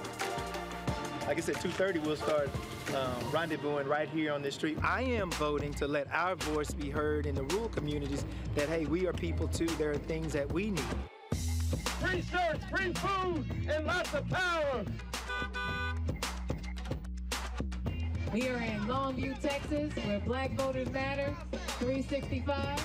Like 1.31 1.37
I 1.37 1.41
said, 1.43 1.55
2.30 1.55 2.05
we'll 2.05 2.17
start 2.17 2.49
um, 2.89 3.23
rendezvousing 3.31 3.87
right 3.87 4.09
here 4.09 4.33
on 4.33 4.41
this 4.41 4.55
street. 4.55 4.77
I 4.83 5.03
am 5.03 5.31
voting 5.31 5.73
to 5.75 5.87
let 5.87 6.11
our 6.11 6.35
voice 6.35 6.71
be 6.71 6.89
heard 6.89 7.25
in 7.25 7.35
the 7.35 7.43
rural 7.43 7.69
communities 7.69 8.25
that, 8.53 8.67
hey, 8.67 8.83
we 8.83 9.07
are 9.07 9.13
people 9.13 9.47
too. 9.47 9.67
There 9.77 9.91
are 9.91 9.97
things 9.97 10.33
that 10.33 10.51
we 10.51 10.71
need. 10.71 10.83
Free 12.01 12.21
shirts, 12.21 12.65
free 12.69 12.91
food, 12.95 13.45
and 13.69 13.85
lots 13.85 14.13
of 14.13 14.27
power. 14.27 14.83
We 18.33 18.49
are 18.49 18.57
in 18.57 18.81
Longview, 18.81 19.39
Texas, 19.39 19.93
where 20.03 20.19
Black 20.19 20.57
Voters 20.57 20.89
Matter, 20.89 21.33
365. 21.79 22.77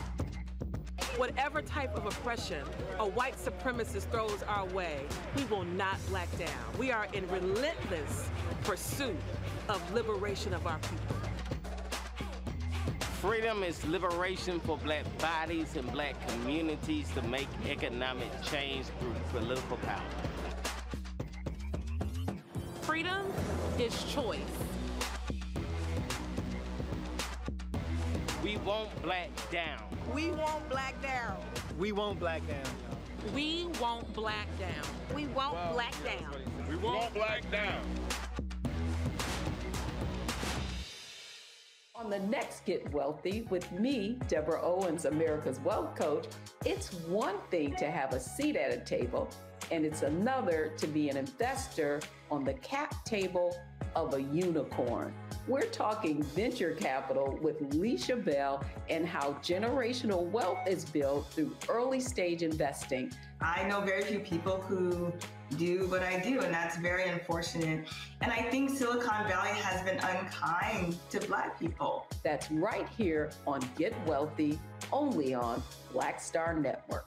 Whatever 1.17 1.63
type 1.63 1.95
of 1.97 2.05
oppression 2.05 2.63
a 2.99 3.07
white 3.09 3.37
supremacist 3.39 4.11
throws 4.11 4.43
our 4.43 4.67
way, 4.67 5.01
we 5.35 5.45
will 5.45 5.65
not 5.65 5.97
black 6.09 6.29
down. 6.39 6.49
We 6.79 6.93
are 6.93 7.07
in 7.15 7.27
relentless 7.29 8.29
pursuit 8.65 9.17
of 9.71 9.81
liberation 9.95 10.53
of 10.53 10.67
our 10.67 10.79
people. 10.79 11.17
Freedom 13.23 13.63
is 13.63 13.83
liberation 13.87 14.61
for 14.61 14.77
black 14.77 15.05
bodies 15.19 15.75
and 15.75 15.91
black 15.91 16.15
communities 16.29 17.09
to 17.15 17.23
make 17.23 17.49
economic 17.67 18.31
change 18.43 18.85
through 19.01 19.15
political 19.33 19.79
power. 19.79 20.03
Freedom 22.83 23.33
is 23.79 24.05
choice. 24.05 24.66
We 28.47 28.59
won't 28.59 29.03
black 29.03 29.31
down. 29.51 29.83
We 30.15 30.31
won't 30.31 30.69
black 30.69 31.03
down. 31.03 31.39
We 31.81 31.91
won't 31.91 32.21
black 32.21 32.47
down. 32.47 32.63
We 33.35 33.67
won't 33.81 34.15
black 34.15 34.47
down. 34.57 35.17
We 35.17 35.27
won't 35.27 35.73
black 35.73 35.93
down. 36.05 36.33
We 36.69 36.77
won't 36.77 37.13
black 37.13 37.51
down. 37.51 37.83
On 41.97 42.09
the 42.09 42.21
next 42.21 42.65
Get 42.65 42.89
Wealthy 42.93 43.49
with 43.51 43.73
me, 43.73 44.17
Deborah 44.29 44.63
Owens, 44.63 45.07
America's 45.07 45.59
Wealth 45.65 45.97
Coach, 45.97 46.27
it's 46.65 46.93
one 47.09 47.39
thing 47.51 47.75
to 47.75 47.91
have 47.91 48.13
a 48.13 48.21
seat 48.21 48.55
at 48.55 48.73
a 48.73 48.79
table, 48.79 49.29
and 49.73 49.85
it's 49.85 50.03
another 50.03 50.71
to 50.77 50.87
be 50.87 51.09
an 51.09 51.17
investor 51.17 52.01
on 52.31 52.45
the 52.45 52.55
cap 52.55 53.05
table 53.05 53.57
of 53.97 54.15
a 54.15 54.23
unicorn. 54.23 55.13
We're 55.49 55.67
talking 55.67 56.23
venture 56.23 56.73
capital 56.73 57.39
with 57.41 57.61
Leisha 57.71 58.23
Bell 58.23 58.63
and 58.91 59.07
how 59.07 59.33
generational 59.43 60.31
wealth 60.31 60.59
is 60.69 60.85
built 60.85 61.33
through 61.33 61.57
early 61.69 61.99
stage 62.01 62.43
investing. 62.43 63.11
I 63.41 63.65
know 63.65 63.81
very 63.81 64.03
few 64.03 64.21
people 64.21 64.61
who 64.61 65.13
do 65.57 65.87
what 65.89 66.03
I 66.03 66.19
do, 66.19 66.41
and 66.41 66.53
that's 66.53 66.77
very 66.77 67.09
unfortunate. 67.09 67.87
And 68.21 68.33
I 68.33 68.43
think 68.43 68.71
Silicon 68.71 69.27
Valley 69.29 69.51
has 69.51 69.83
been 69.83 69.99
unkind 69.99 70.97
to 71.11 71.21
Black 71.21 71.59
people. 71.59 72.07
That's 72.23 72.51
right 72.51 72.89
here 72.97 73.31
on 73.47 73.61
Get 73.79 73.95
Wealthy, 74.07 74.59
only 74.93 75.33
on 75.33 75.63
Black 75.93 76.21
Star 76.21 76.55
Network. 76.55 77.07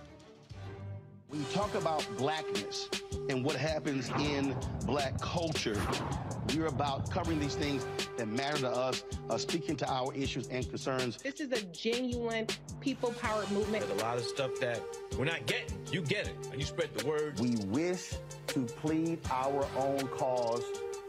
When 1.31 1.39
you 1.39 1.47
talk 1.53 1.75
about 1.75 2.05
blackness 2.17 2.89
and 3.29 3.45
what 3.45 3.55
happens 3.55 4.09
in 4.19 4.53
black 4.85 5.17
culture, 5.21 5.79
we're 6.53 6.65
about 6.65 7.09
covering 7.09 7.39
these 7.39 7.55
things 7.55 7.85
that 8.17 8.27
matter 8.27 8.57
to 8.57 8.69
us, 8.69 9.05
uh, 9.29 9.37
speaking 9.37 9.77
to 9.77 9.89
our 9.89 10.13
issues 10.13 10.49
and 10.49 10.67
concerns. 10.67 11.15
This 11.23 11.39
is 11.39 11.53
a 11.53 11.61
genuine 11.67 12.47
people 12.81 13.13
powered 13.13 13.49
movement. 13.49 13.87
There's 13.87 14.01
a 14.01 14.03
lot 14.03 14.17
of 14.17 14.25
stuff 14.25 14.59
that 14.59 14.81
we're 15.17 15.23
not 15.23 15.45
getting. 15.45 15.77
You 15.89 16.01
get 16.01 16.27
it, 16.27 16.35
and 16.51 16.59
you 16.59 16.65
spread 16.65 16.93
the 16.93 17.07
word. 17.07 17.39
We 17.39 17.55
wish 17.67 18.11
to 18.47 18.65
plead 18.65 19.19
our 19.31 19.65
own 19.77 20.09
cause 20.09 20.65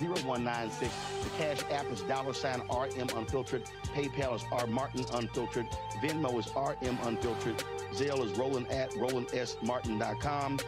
0196. 0.00 0.92
The 1.24 1.30
Cash 1.38 1.62
App 1.70 1.90
is 1.90 2.02
dollar 2.02 2.32
sign 2.32 2.60
RM 2.70 3.08
Unfiltered. 3.16 3.64
PayPal 3.94 4.36
is 4.36 4.44
R 4.52 4.66
Martin 4.66 5.04
Unfiltered. 5.12 5.66
Venmo 6.02 6.38
is 6.38 6.46
RM 6.54 6.98
Unfiltered. 7.02 7.62
Zelle 7.92 8.24
is 8.24 8.38
Roland 8.38 8.68
at 8.70 8.90
RolandSMartin.com. 8.92 10.60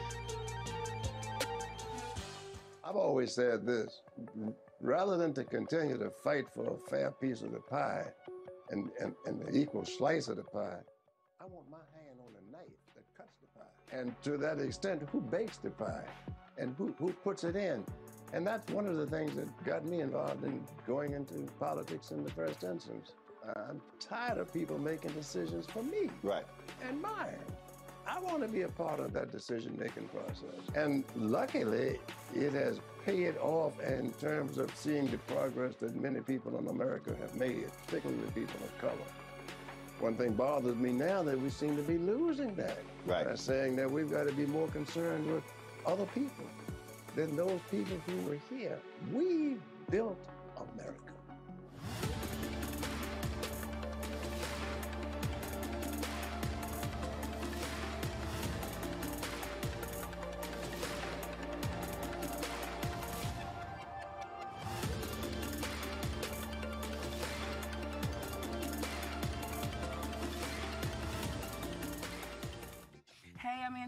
I've 2.83 2.97
always 2.97 3.33
said 3.33 3.65
this 3.65 4.03
rather 4.81 5.17
than 5.17 5.33
to 5.35 5.45
continue 5.45 5.99
to 5.99 6.11
fight 6.11 6.47
for 6.53 6.75
a 6.75 6.77
fair 6.91 7.11
piece 7.11 7.43
of 7.43 7.53
the 7.53 7.61
pie 7.61 8.07
and, 8.71 8.91
and, 9.01 9.15
and 9.27 9.41
the 9.41 9.57
equal 9.57 9.85
slice 9.85 10.29
of 10.29 10.37
the 10.37 10.43
pie, 10.43 10.79
I 11.41 11.45
want 11.45 11.71
my 11.71 11.79
hand 11.95 12.19
on 12.25 12.33
the 12.33 12.57
knife 12.57 12.67
that 12.95 13.05
cuts 13.17 13.37
the 13.41 13.59
pie. 13.59 13.99
And 13.99 14.15
to 14.23 14.37
that 14.39 14.61
extent, 14.61 15.03
who 15.13 15.21
bakes 15.21 15.59
the 15.59 15.71
pie 15.71 16.05
and 16.57 16.75
who, 16.77 16.95
who 16.99 17.13
puts 17.13 17.45
it 17.45 17.57
in? 17.57 17.85
And 18.33 18.47
that's 18.47 18.71
one 18.71 18.87
of 18.87 18.97
the 18.97 19.07
things 19.07 19.35
that 19.37 19.65
got 19.65 19.85
me 19.85 20.01
involved 20.01 20.45
in 20.45 20.63
going 20.87 21.13
into 21.13 21.49
politics 21.59 22.11
in 22.11 22.23
the 22.23 22.31
first 22.31 22.63
instance. 22.63 23.13
I'm 23.57 23.81
tired 23.99 24.39
of 24.39 24.53
people 24.53 24.79
making 24.79 25.13
decisions 25.13 25.67
for 25.67 25.83
me. 25.83 26.11
Right. 26.23 26.45
And 26.87 27.01
mine. 27.01 27.39
I 28.07 28.19
want 28.21 28.43
to 28.43 28.49
be 28.49 28.63
a 28.63 28.69
part 28.69 28.99
of 28.99 29.13
that 29.13 29.31
decision 29.31 29.77
making 29.79 30.09
process. 30.09 30.61
And 30.75 31.05
luckily, 31.15 31.99
it 32.35 32.53
has 32.53 32.81
paid 33.05 33.37
off 33.39 33.79
in 33.81 34.13
terms 34.15 34.59
of 34.59 34.75
seeing 34.75 35.07
the 35.07 35.19
progress 35.19 35.77
that 35.77 35.95
many 35.95 36.21
people 36.21 36.59
in 36.59 36.67
America 36.69 37.15
have 37.21 37.35
made, 37.35 37.67
particularly 37.87 38.23
people 38.35 38.61
of 38.65 38.79
color. 38.81 39.07
One 40.01 40.17
thing 40.17 40.33
bothers 40.33 40.77
me 40.77 40.93
now 40.93 41.23
that 41.23 41.39
we 41.39 41.51
seem 41.51 41.77
to 41.77 41.83
be 41.83 41.99
losing 41.99 42.55
that. 42.57 42.79
Right. 43.07 43.27
By 43.27 43.35
saying 43.35 43.77
that 43.77 43.91
we've 43.91 44.11
got 44.11 44.27
to 44.27 44.33
be 44.33 44.47
more 44.47 44.69
concerned 44.69 45.31
with 45.31 45.45
other 45.87 46.07
people 46.07 46.45
than 47.17 47.37
those 47.37 47.61
people 47.71 47.97
who 48.07 48.29
were 48.29 48.39
here. 48.51 48.79
We 49.13 49.57
built 49.91 50.19
America. 50.57 51.13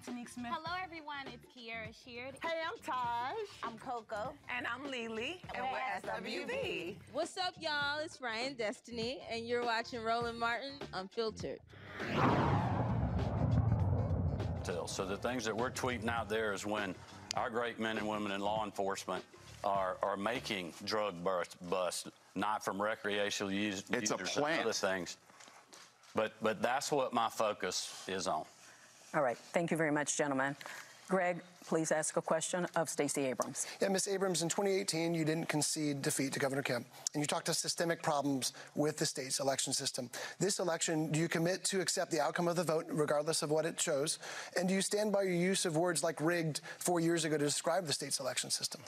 Antonique 0.05 0.31
Smith. 0.31 0.51
Hello, 0.53 0.77
everyone. 0.83 1.27
It's 1.33 1.47
Kierra 1.47 1.95
Sheard. 2.05 2.35
Hey, 2.43 2.59
I'm 2.67 2.77
Taj. 2.85 3.37
I'm 3.63 3.79
Coco. 3.79 4.33
And 4.49 4.67
I'm 4.67 4.91
Lily. 4.91 5.41
And 5.55 5.65
we're 5.71 6.11
SWV. 6.11 6.97
What's 7.13 7.39
up, 7.39 7.55
y'all? 7.61 8.01
It's 8.03 8.21
Ryan 8.21 8.55
Destiny, 8.55 9.21
and 9.31 9.47
you're 9.47 9.65
watching 9.65 10.03
Roland 10.03 10.41
Martin 10.41 10.73
Unfiltered. 10.93 11.61
So 14.87 15.07
the 15.07 15.17
things 15.17 15.45
that 15.45 15.57
we're 15.57 15.71
tweeting 15.71 16.09
out 16.09 16.29
there 16.29 16.53
is 16.53 16.67
when 16.67 16.97
our 17.37 17.49
great 17.49 17.79
men 17.79 17.97
and 17.97 18.09
women 18.09 18.33
in 18.33 18.41
law 18.41 18.65
enforcement 18.65 19.23
are, 19.63 19.99
are 20.03 20.17
making 20.17 20.73
drug 20.85 21.23
bust, 21.23 21.57
bust 21.71 22.09
not 22.35 22.65
from 22.65 22.83
recreational 22.83 23.53
use, 23.53 23.85
It's 23.93 24.11
a 24.11 24.15
users 24.15 24.19
and 24.19 24.29
plant. 24.31 24.63
other 24.63 24.73
things. 24.73 25.17
But 26.17 26.33
but 26.43 26.61
that's 26.61 26.91
what 26.91 27.13
my 27.13 27.29
focus 27.29 28.05
is 28.09 28.27
on. 28.27 28.45
All 29.15 29.23
right. 29.23 29.37
Thank 29.37 29.71
you 29.71 29.77
very 29.77 29.91
much, 29.91 30.17
gentlemen. 30.17 30.57
Greg, 31.09 31.43
please 31.67 31.93
ask 31.93 32.17
a 32.17 32.23
question 32.23 32.67
of 32.77 32.89
Stacey 32.89 33.27
Abrams. 33.27 33.67
Yeah, 33.83 33.89
Ms. 33.89 34.09
Abrams, 34.09 34.41
in 34.41 34.49
2018, 34.49 35.15
you 35.15 35.27
didn't 35.27 35.47
concede 35.47 36.01
defeat 36.01 36.33
to 36.33 36.39
Governor 36.39 36.63
Kemp, 36.63 36.87
and 37.13 37.23
you 37.23 37.27
talked 37.27 37.45
to 37.47 37.55
systemic 37.55 38.03
problems 38.03 38.55
with 38.75 38.97
the 38.97 39.05
state's 39.05 39.39
election 39.39 39.75
system. 39.75 40.09
This 40.39 40.59
election, 40.59 41.13
do 41.13 41.21
you 41.21 41.29
commit 41.29 41.65
to 41.65 41.83
accept 41.83 42.11
the 42.11 42.21
outcome 42.21 42.49
of 42.49 42.57
the 42.57 42.65
vote, 42.65 42.87
regardless 42.89 43.43
of 43.43 43.51
what 43.51 43.67
it 43.67 43.79
shows? 43.79 44.19
And 44.57 44.67
do 44.67 44.75
you 44.75 44.81
stand 44.81 45.13
by 45.13 45.25
your 45.25 45.35
use 45.35 45.67
of 45.67 45.77
words 45.77 46.03
like 46.03 46.19
rigged 46.19 46.63
four 46.79 46.99
years 46.99 47.27
ago 47.27 47.37
to 47.37 47.45
describe 47.45 47.87
the 47.87 47.93
state's 47.93 48.19
election 48.19 48.49
system? 48.49 48.81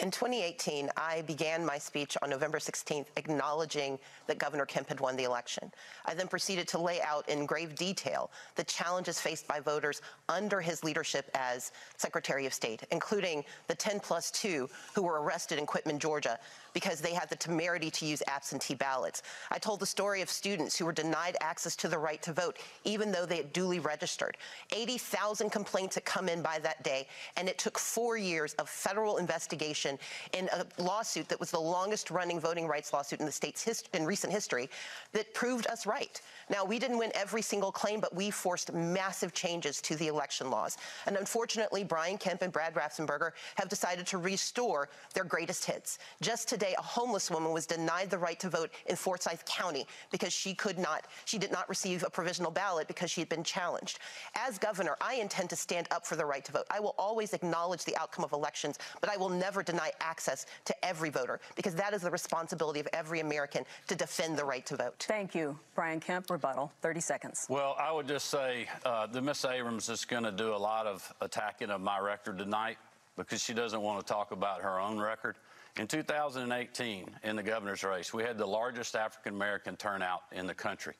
In 0.00 0.10
2018, 0.10 0.88
I 0.96 1.20
began 1.22 1.62
my 1.62 1.76
speech 1.76 2.16
on 2.22 2.30
November 2.30 2.58
16th 2.58 3.08
acknowledging 3.18 3.98
that 4.28 4.38
Governor 4.38 4.64
Kemp 4.64 4.88
had 4.88 4.98
won 4.98 5.14
the 5.14 5.24
election. 5.24 5.70
I 6.06 6.14
then 6.14 6.26
proceeded 6.26 6.66
to 6.68 6.78
lay 6.78 7.02
out 7.02 7.28
in 7.28 7.44
grave 7.44 7.74
detail 7.74 8.30
the 8.56 8.64
challenges 8.64 9.20
faced 9.20 9.46
by 9.46 9.60
voters 9.60 10.00
under 10.30 10.62
his 10.62 10.82
leadership 10.82 11.30
as 11.34 11.72
Secretary 11.98 12.46
of 12.46 12.54
State, 12.54 12.82
including 12.90 13.44
the 13.68 13.74
10 13.74 14.00
plus 14.00 14.30
2 14.30 14.70
who 14.94 15.02
were 15.02 15.20
arrested 15.20 15.58
in 15.58 15.66
Quitman, 15.66 15.98
Georgia, 15.98 16.38
because 16.72 17.00
they 17.00 17.14
had 17.14 17.28
the 17.28 17.36
temerity 17.36 17.90
to 17.90 18.06
use 18.06 18.22
absentee 18.26 18.74
ballots. 18.74 19.22
I 19.50 19.58
told 19.58 19.80
the 19.80 19.86
story 19.86 20.22
of 20.22 20.30
students 20.30 20.76
who 20.76 20.84
were 20.84 20.92
denied 20.92 21.36
access 21.40 21.76
to 21.76 21.88
the 21.88 21.98
right 21.98 22.22
to 22.22 22.32
vote, 22.32 22.58
even 22.84 23.10
though 23.10 23.26
they 23.26 23.36
had 23.38 23.52
duly 23.52 23.78
registered. 23.78 24.36
80,000 24.72 25.50
complaints 25.50 25.94
had 25.94 26.04
come 26.04 26.28
in 26.28 26.42
by 26.42 26.58
that 26.60 26.82
day, 26.82 27.06
and 27.36 27.48
it 27.48 27.58
took 27.58 27.78
four 27.78 28.16
years 28.16 28.54
of 28.54 28.68
federal 28.68 29.18
investigation 29.18 29.98
in 30.32 30.48
a 30.52 30.64
lawsuit 30.82 31.28
that 31.28 31.40
was 31.40 31.50
the 31.50 31.60
longest 31.60 32.10
running 32.10 32.40
voting 32.40 32.66
rights 32.66 32.92
lawsuit 32.92 33.20
in 33.20 33.26
the 33.26 33.32
state's 33.32 33.62
hist- 33.62 33.88
in 33.94 34.04
recent 34.04 34.32
history 34.32 34.68
that 35.12 35.32
proved 35.34 35.66
us 35.66 35.86
right. 35.86 36.20
Now, 36.48 36.64
we 36.64 36.78
didn't 36.78 36.98
win 36.98 37.12
every 37.14 37.42
single 37.42 37.72
claim, 37.72 38.00
but 38.00 38.14
we 38.14 38.30
forced 38.30 38.72
massive 38.72 39.32
changes 39.32 39.80
to 39.82 39.96
the 39.96 40.08
election 40.08 40.50
laws. 40.50 40.76
And 41.06 41.16
unfortunately, 41.16 41.84
Brian 41.84 42.18
Kemp 42.18 42.42
and 42.42 42.52
Brad 42.52 42.74
Raffensperger 42.74 43.32
have 43.56 43.68
decided 43.68 44.06
to 44.08 44.18
restore 44.18 44.88
their 45.14 45.24
greatest 45.24 45.64
hits. 45.64 45.98
Just 46.20 46.48
today, 46.60 46.74
a 46.78 46.82
homeless 46.82 47.30
woman 47.30 47.52
was 47.52 47.64
denied 47.64 48.10
the 48.10 48.18
right 48.18 48.38
to 48.38 48.50
vote 48.50 48.70
in 48.86 48.94
Forsyth 48.94 49.44
County 49.46 49.86
because 50.10 50.32
she 50.32 50.54
could 50.54 50.78
not, 50.78 51.06
she 51.24 51.38
did 51.38 51.50
not 51.50 51.66
receive 51.70 52.02
a 52.02 52.10
provisional 52.10 52.50
ballot 52.50 52.86
because 52.86 53.10
she 53.10 53.22
had 53.22 53.30
been 53.30 53.42
challenged. 53.42 53.98
As 54.34 54.58
governor, 54.58 54.96
I 55.00 55.14
intend 55.14 55.48
to 55.50 55.56
stand 55.56 55.88
up 55.90 56.06
for 56.06 56.16
the 56.16 56.26
right 56.26 56.44
to 56.44 56.52
vote. 56.52 56.66
I 56.70 56.78
will 56.78 56.94
always 56.98 57.32
acknowledge 57.32 57.84
the 57.84 57.96
outcome 57.96 58.24
of 58.24 58.32
elections, 58.32 58.78
but 59.00 59.10
I 59.10 59.16
will 59.16 59.30
never 59.30 59.62
deny 59.62 59.90
access 60.00 60.44
to 60.66 60.84
every 60.84 61.08
voter 61.08 61.40
because 61.56 61.74
that 61.76 61.94
is 61.94 62.02
the 62.02 62.10
responsibility 62.10 62.80
of 62.80 62.88
every 62.92 63.20
American 63.20 63.64
to 63.88 63.94
defend 63.94 64.36
the 64.36 64.44
right 64.44 64.66
to 64.66 64.76
vote. 64.76 65.06
Thank 65.08 65.34
you, 65.34 65.58
Brian 65.74 65.98
Kemp. 65.98 66.28
Rebuttal, 66.28 66.70
30 66.82 67.00
seconds. 67.00 67.46
Well, 67.48 67.74
I 67.78 67.90
would 67.90 68.06
just 68.06 68.26
say 68.26 68.68
uh, 68.84 69.06
that 69.06 69.22
Miss 69.22 69.46
Abrams 69.46 69.88
is 69.88 70.04
going 70.04 70.24
to 70.24 70.32
do 70.32 70.54
a 70.54 70.56
lot 70.56 70.86
of 70.86 71.10
attacking 71.22 71.70
of 71.70 71.80
my 71.80 71.98
record 71.98 72.36
tonight 72.36 72.76
because 73.16 73.42
she 73.42 73.54
doesn't 73.54 73.80
want 73.80 74.04
to 74.06 74.12
talk 74.12 74.32
about 74.32 74.60
her 74.60 74.78
own 74.78 74.98
record. 74.98 75.36
In 75.80 75.86
2018, 75.86 77.06
in 77.24 77.36
the 77.36 77.42
governor's 77.42 77.82
race, 77.82 78.12
we 78.12 78.22
had 78.22 78.36
the 78.36 78.44
largest 78.44 78.94
African 78.94 79.34
American 79.34 79.76
turnout 79.76 80.24
in 80.30 80.46
the 80.46 80.52
country. 80.52 80.92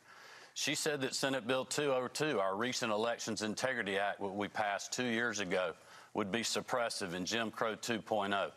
She 0.55 0.75
said 0.75 1.03
that 1.03 1.15
Senate 1.15 1.47
Bill 1.47 1.67
202, 1.67 2.41
our 2.41 2.57
recent 2.57 2.91
Elections 2.91 3.43
Integrity 3.43 3.99
Act, 3.99 4.21
what 4.21 4.35
we 4.35 4.49
passed 4.49 4.91
two 4.91 5.05
years 5.05 5.39
ago, 5.39 5.75
would 6.15 6.33
be 6.33 6.41
suppressive 6.41 7.13
in 7.13 7.27
Jim 7.27 7.51
Crow 7.51 7.77
2.0. 7.77 8.53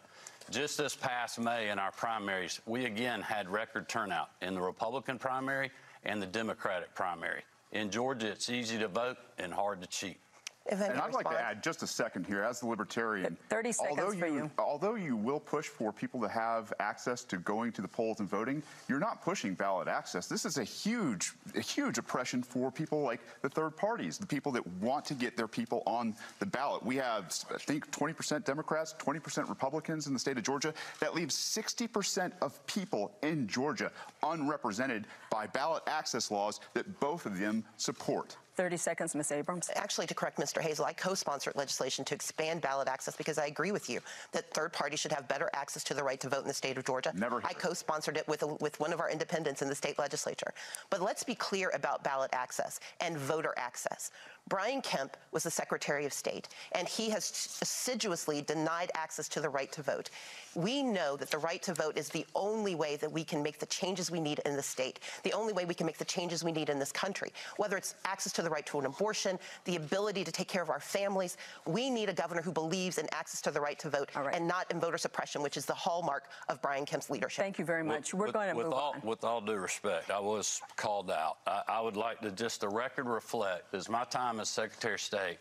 Just 0.49 0.77
this 0.77 0.95
past 0.95 1.41
May 1.41 1.67
in 1.67 1.77
our 1.77 1.91
primaries, 1.91 2.61
we 2.65 2.85
again 2.85 3.19
had 3.19 3.49
record 3.49 3.89
turnout 3.89 4.29
in 4.41 4.55
the 4.55 4.61
Republican 4.61 5.19
primary 5.19 5.71
and 6.05 6.21
the 6.21 6.27
Democratic 6.27 6.95
primary. 6.95 7.43
In 7.73 7.91
Georgia, 7.91 8.27
it's 8.27 8.49
easy 8.49 8.77
to 8.79 8.87
vote 8.87 9.17
and 9.39 9.53
hard 9.53 9.81
to 9.81 9.87
cheat. 9.87 10.21
If 10.65 10.79
And 10.79 10.97
I'd 10.97 11.13
like 11.13 11.29
to 11.29 11.39
add 11.39 11.61
just 11.61 11.83
a 11.83 11.87
second 11.87 12.25
here, 12.25 12.41
as 12.41 12.61
the 12.61 12.67
libertarian. 12.67 13.37
30 13.49 13.71
seconds 13.73 13.99
although 13.99 14.17
for 14.17 14.27
you. 14.27 14.51
Although 14.57 14.95
you 14.95 15.17
will 15.17 15.39
push 15.39 15.67
for 15.67 15.91
people 15.91 16.21
to 16.21 16.29
have 16.29 16.71
access 16.79 17.25
to 17.25 17.37
going 17.37 17.73
to 17.73 17.81
the 17.81 17.87
polls 17.87 18.21
and 18.21 18.29
voting, 18.29 18.63
you're 18.87 18.99
not 18.99 19.21
pushing 19.21 19.55
ballot 19.55 19.89
access. 19.89 20.27
This 20.27 20.45
is 20.45 20.57
a 20.57 20.63
huge, 20.63 21.33
a 21.55 21.59
huge 21.59 21.97
oppression 21.97 22.41
for 22.43 22.71
people 22.71 23.01
like 23.01 23.19
the 23.41 23.49
third 23.49 23.75
parties, 23.75 24.17
the 24.17 24.25
people 24.25 24.53
that 24.53 24.65
want 24.79 25.03
to 25.05 25.13
get 25.13 25.35
their 25.35 25.49
people 25.49 25.83
on 25.85 26.15
the 26.39 26.45
ballot. 26.45 26.81
We 26.83 26.95
have, 26.95 27.25
I 27.53 27.57
think, 27.57 27.91
20% 27.91 28.45
Democrats, 28.45 28.95
20% 28.99 29.49
Republicans 29.49 30.07
in 30.07 30.13
the 30.13 30.19
state 30.19 30.37
of 30.37 30.43
Georgia. 30.43 30.73
That 31.01 31.13
leaves 31.13 31.35
60% 31.35 32.31
of 32.41 32.65
people 32.67 33.11
in 33.21 33.47
Georgia 33.47 33.91
unrepresented 34.23 35.07
by 35.29 35.45
ballot 35.47 35.83
access 35.87 36.31
laws 36.31 36.61
that 36.73 37.01
both 37.01 37.25
of 37.25 37.37
them 37.37 37.65
support. 37.75 38.37
30 38.55 38.77
seconds, 38.77 39.15
Ms. 39.15 39.31
Abrams. 39.31 39.69
Actually, 39.75 40.07
to 40.07 40.13
correct 40.13 40.37
Mr. 40.37 40.61
Hazel, 40.61 40.85
I 40.85 40.93
co-sponsored 40.93 41.55
legislation 41.55 42.05
to 42.05 42.15
expand 42.15 42.61
ballot 42.61 42.87
access 42.87 43.15
because 43.15 43.37
I 43.37 43.47
agree 43.47 43.71
with 43.71 43.89
you 43.89 43.99
that 44.31 44.53
third 44.53 44.73
parties 44.73 44.99
should 44.99 45.11
have 45.11 45.27
better 45.27 45.49
access 45.53 45.83
to 45.85 45.93
the 45.93 46.03
right 46.03 46.19
to 46.19 46.29
vote 46.29 46.41
in 46.41 46.47
the 46.47 46.53
state 46.53 46.77
of 46.77 46.85
Georgia. 46.85 47.11
Never 47.15 47.41
I 47.43 47.53
co-sponsored 47.53 48.17
it 48.17 48.27
with, 48.27 48.43
a, 48.43 48.47
with 48.55 48.79
one 48.79 48.93
of 48.93 48.99
our 48.99 49.09
independents 49.09 49.61
in 49.61 49.67
the 49.67 49.75
state 49.75 49.97
legislature. 49.99 50.53
But 50.89 51.01
let's 51.01 51.23
be 51.23 51.35
clear 51.35 51.71
about 51.73 52.03
ballot 52.03 52.31
access 52.33 52.79
and 53.01 53.17
voter 53.17 53.53
access. 53.57 54.11
Brian 54.49 54.81
Kemp 54.81 55.17
was 55.31 55.43
the 55.43 55.49
Secretary 55.49 56.05
of 56.05 56.13
State, 56.13 56.49
and 56.73 56.87
he 56.87 57.09
has 57.09 57.57
assiduously 57.61 58.41
denied 58.41 58.91
access 58.93 59.27
to 59.29 59.41
the 59.41 59.49
right 59.49 59.71
to 59.71 59.81
vote. 59.81 60.09
We 60.53 60.83
know 60.83 61.15
that 61.17 61.31
the 61.31 61.39
right 61.39 61.61
to 61.63 61.73
vote 61.73 61.97
is 61.97 62.09
the 62.09 62.25
only 62.35 62.75
way 62.75 62.97
that 62.97 63.11
we 63.11 63.23
can 63.23 63.41
make 63.41 63.57
the 63.57 63.65
changes 63.65 64.11
we 64.11 64.19
need 64.19 64.41
in 64.45 64.55
the 64.55 64.61
state, 64.61 64.99
the 65.23 65.33
only 65.33 65.53
way 65.53 65.65
we 65.65 65.73
can 65.73 65.87
make 65.87 65.97
the 65.97 66.05
changes 66.05 66.43
we 66.43 66.51
need 66.51 66.69
in 66.69 66.77
this 66.77 66.91
country, 66.91 67.31
whether 67.57 67.77
it's 67.77 67.95
access 68.05 68.31
to 68.33 68.41
the 68.41 68.49
right 68.49 68.65
to 68.67 68.77
an 68.79 68.85
abortion, 68.85 69.39
the 69.65 69.77
ability 69.77 70.23
to 70.23 70.31
take 70.31 70.49
care 70.49 70.61
of 70.61 70.69
our 70.69 70.79
families. 70.79 71.37
We 71.65 71.89
need 71.89 72.09
a 72.09 72.13
governor 72.13 72.41
who 72.41 72.51
believes 72.51 72.97
in 72.97 73.07
access 73.11 73.41
to 73.43 73.51
the 73.51 73.61
right 73.61 73.79
to 73.79 73.89
vote 73.89 74.11
and 74.33 74.47
not 74.47 74.69
in 74.71 74.79
voter 74.79 74.97
suppression, 74.97 75.41
which 75.41 75.57
is 75.57 75.65
the 75.65 75.73
hallmark 75.73 76.25
of 76.49 76.61
Brian 76.61 76.85
Kemp's 76.85 77.09
leadership. 77.09 77.43
Thank 77.43 77.57
you 77.57 77.65
very 77.65 77.83
much. 77.83 78.13
We're 78.13 78.25
with, 78.25 78.33
going 78.33 78.49
to 78.49 78.55
with 78.55 78.67
move 78.67 78.73
all, 78.75 78.93
on. 78.93 79.01
With 79.07 79.23
all 79.23 79.41
due 79.41 79.55
respect, 79.55 80.11
I 80.11 80.19
was 80.19 80.61
called 80.75 81.09
out. 81.09 81.37
I, 81.47 81.63
I 81.67 81.81
would 81.81 81.97
like 81.97 82.19
to 82.21 82.31
just 82.31 82.61
the 82.61 82.69
record 82.69 83.07
reflect, 83.07 83.73
as 83.73 83.89
my 83.89 84.03
time 84.33 84.39
as 84.39 84.49
Secretary 84.49 84.95
of 84.95 85.01
State, 85.01 85.37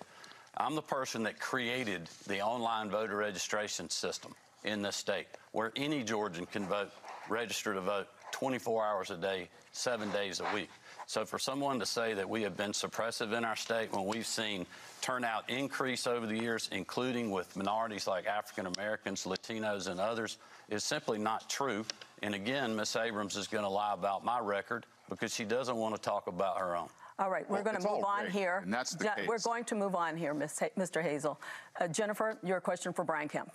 I'm 0.58 0.74
the 0.74 0.82
person 0.82 1.22
that 1.22 1.40
created 1.40 2.10
the 2.26 2.42
online 2.42 2.90
voter 2.90 3.16
registration 3.16 3.88
system 3.88 4.34
in 4.64 4.82
this 4.82 4.96
state, 4.96 5.26
where 5.52 5.72
any 5.76 6.02
Georgian 6.04 6.44
can 6.44 6.66
vote, 6.66 6.90
register 7.30 7.72
to 7.72 7.80
vote 7.80 8.06
24 8.32 8.84
hours 8.84 9.10
a 9.10 9.16
day, 9.16 9.48
seven 9.72 10.10
days 10.10 10.40
a 10.40 10.54
week. 10.54 10.68
So 11.06 11.24
for 11.24 11.38
someone 11.38 11.80
to 11.80 11.86
say 11.86 12.12
that 12.12 12.28
we 12.28 12.42
have 12.42 12.54
been 12.56 12.72
suppressive 12.72 13.32
in 13.32 13.46
our 13.46 13.56
state 13.56 13.92
when 13.92 14.04
we've 14.04 14.26
seen 14.26 14.66
turnout 15.00 15.48
increase 15.48 16.06
over 16.06 16.26
the 16.26 16.36
years, 16.36 16.68
including 16.70 17.30
with 17.30 17.56
minorities 17.56 18.06
like 18.06 18.26
African 18.26 18.66
Americans, 18.76 19.24
Latinos, 19.24 19.88
and 19.88 20.00
others, 20.00 20.36
is 20.68 20.84
simply 20.84 21.18
not 21.18 21.48
true. 21.48 21.84
And 22.22 22.34
again, 22.34 22.76
Ms. 22.76 22.96
Abrams 22.96 23.36
is 23.36 23.48
going 23.48 23.64
to 23.64 23.70
lie 23.70 23.94
about 23.94 24.22
my 24.22 24.38
record 24.38 24.84
because 25.08 25.34
she 25.34 25.44
doesn't 25.44 25.76
want 25.76 25.94
to 25.94 26.00
talk 26.00 26.26
about 26.26 26.58
her 26.58 26.76
own. 26.76 26.88
All 27.22 27.30
right, 27.30 27.48
we're 27.48 27.62
Well, 27.62 27.64
going 27.64 27.80
to 27.80 27.88
move 27.88 28.02
on 28.04 28.22
great, 28.22 28.32
here. 28.32 28.60
and 28.64 28.74
that's 28.74 28.96
the 28.96 29.04
Yeah, 29.04 29.14
We're 29.28 29.38
going 29.38 29.62
to 29.66 29.76
move 29.76 29.94
on 29.94 30.16
here, 30.16 30.34
Ms. 30.34 30.58
Ha- 30.58 30.70
Mr. 30.76 31.00
Hazel. 31.00 31.40
Uh, 31.80 31.86
Jennifer, 31.86 32.36
your 32.42 32.60
question 32.60 32.92
for 32.92 33.04
Brian 33.04 33.28
Kemp. 33.28 33.52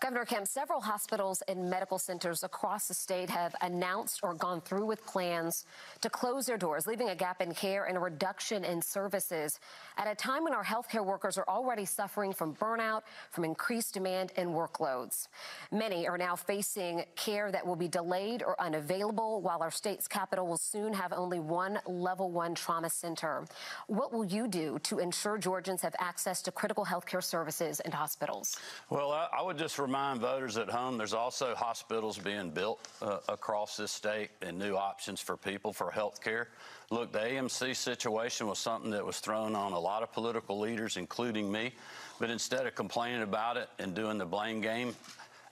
Governor 0.00 0.24
Kemp, 0.24 0.46
several 0.46 0.80
hospitals 0.80 1.42
and 1.48 1.70
medical 1.70 1.98
centers 1.98 2.42
across 2.42 2.88
the 2.88 2.94
state 2.94 3.30
have 3.30 3.54
announced 3.62 4.20
or 4.22 4.34
gone 4.34 4.60
through 4.60 4.86
with 4.86 5.04
plans 5.06 5.64
to 6.00 6.10
close 6.10 6.46
their 6.46 6.58
doors, 6.58 6.86
leaving 6.86 7.08
a 7.08 7.14
gap 7.14 7.40
in 7.40 7.54
care 7.54 7.84
and 7.84 7.96
a 7.96 8.00
reduction 8.00 8.64
in 8.64 8.82
services 8.82 9.60
at 9.96 10.10
a 10.10 10.14
time 10.14 10.44
when 10.44 10.52
our 10.52 10.64
healthcare 10.64 11.04
workers 11.04 11.38
are 11.38 11.44
already 11.48 11.84
suffering 11.84 12.32
from 12.32 12.54
burnout, 12.56 13.02
from 13.30 13.44
increased 13.44 13.94
demand 13.94 14.32
and 14.36 14.50
workloads. 14.50 15.28
Many 15.72 16.06
are 16.06 16.18
now 16.18 16.36
facing 16.36 17.04
care 17.16 17.50
that 17.52 17.66
will 17.66 17.76
be 17.76 17.88
delayed 17.88 18.42
or 18.42 18.60
unavailable, 18.60 19.40
while 19.40 19.62
our 19.62 19.70
state's 19.70 20.08
capital 20.08 20.46
will 20.46 20.58
soon 20.58 20.92
have 20.92 21.12
only 21.12 21.38
one 21.38 21.78
level 21.86 22.30
one 22.30 22.54
trauma 22.54 22.90
center. 22.90 23.44
What 23.86 24.12
will 24.12 24.24
you 24.24 24.48
do 24.48 24.78
to 24.80 24.98
ensure 24.98 25.38
Georgians 25.38 25.82
have 25.82 25.94
access 25.98 26.42
to 26.42 26.52
critical 26.52 26.84
healthcare 26.84 27.22
services 27.22 27.80
and 27.80 27.94
hospitals? 27.94 28.58
Well, 28.90 29.12
I, 29.12 29.42
would 29.42 29.58
just 29.58 29.78
remind 29.84 30.18
voters 30.18 30.56
at 30.56 30.70
home 30.70 30.96
there's 30.96 31.12
also 31.12 31.54
hospitals 31.54 32.16
being 32.16 32.48
built 32.48 32.88
uh, 33.02 33.18
across 33.28 33.76
this 33.76 33.92
state 33.92 34.30
and 34.40 34.58
new 34.58 34.76
options 34.76 35.20
for 35.20 35.36
people 35.36 35.74
for 35.74 35.90
health 35.90 36.24
care. 36.24 36.48
Look, 36.90 37.12
the 37.12 37.18
AMC 37.18 37.76
situation 37.76 38.46
was 38.46 38.58
something 38.58 38.90
that 38.92 39.04
was 39.04 39.20
thrown 39.20 39.54
on 39.54 39.72
a 39.72 39.78
lot 39.78 40.02
of 40.02 40.10
political 40.10 40.58
leaders, 40.58 40.96
including 40.96 41.52
me. 41.52 41.72
But 42.18 42.30
instead 42.30 42.66
of 42.66 42.74
complaining 42.74 43.20
about 43.20 43.58
it 43.58 43.68
and 43.78 43.94
doing 43.94 44.16
the 44.16 44.24
blame 44.24 44.62
game, 44.62 44.96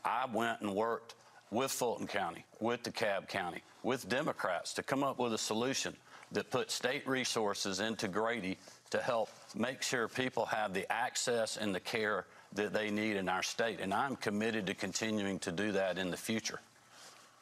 I 0.02 0.26
went 0.32 0.62
and 0.62 0.74
worked 0.74 1.14
with 1.50 1.70
Fulton 1.70 2.06
County, 2.06 2.46
with 2.58 2.82
DeKalb 2.84 3.28
County, 3.28 3.62
with 3.82 4.08
Democrats 4.08 4.72
to 4.74 4.82
come 4.82 5.04
up 5.04 5.18
with 5.18 5.34
a 5.34 5.38
solution 5.38 5.94
that 6.32 6.50
put 6.50 6.70
state 6.70 7.06
resources 7.06 7.80
into 7.80 8.08
Grady 8.08 8.56
to 8.88 8.98
help 8.98 9.28
make 9.54 9.82
sure 9.82 10.08
people 10.08 10.46
have 10.46 10.72
the 10.72 10.90
access 10.90 11.58
and 11.58 11.74
the 11.74 11.80
care 11.80 12.24
that 12.54 12.72
they 12.72 12.90
need 12.90 13.16
in 13.16 13.28
our 13.28 13.42
state. 13.42 13.80
And 13.80 13.92
I'm 13.92 14.16
committed 14.16 14.66
to 14.66 14.74
continuing 14.74 15.38
to 15.40 15.52
do 15.52 15.72
that 15.72 15.98
in 15.98 16.10
the 16.10 16.16
future. 16.16 16.60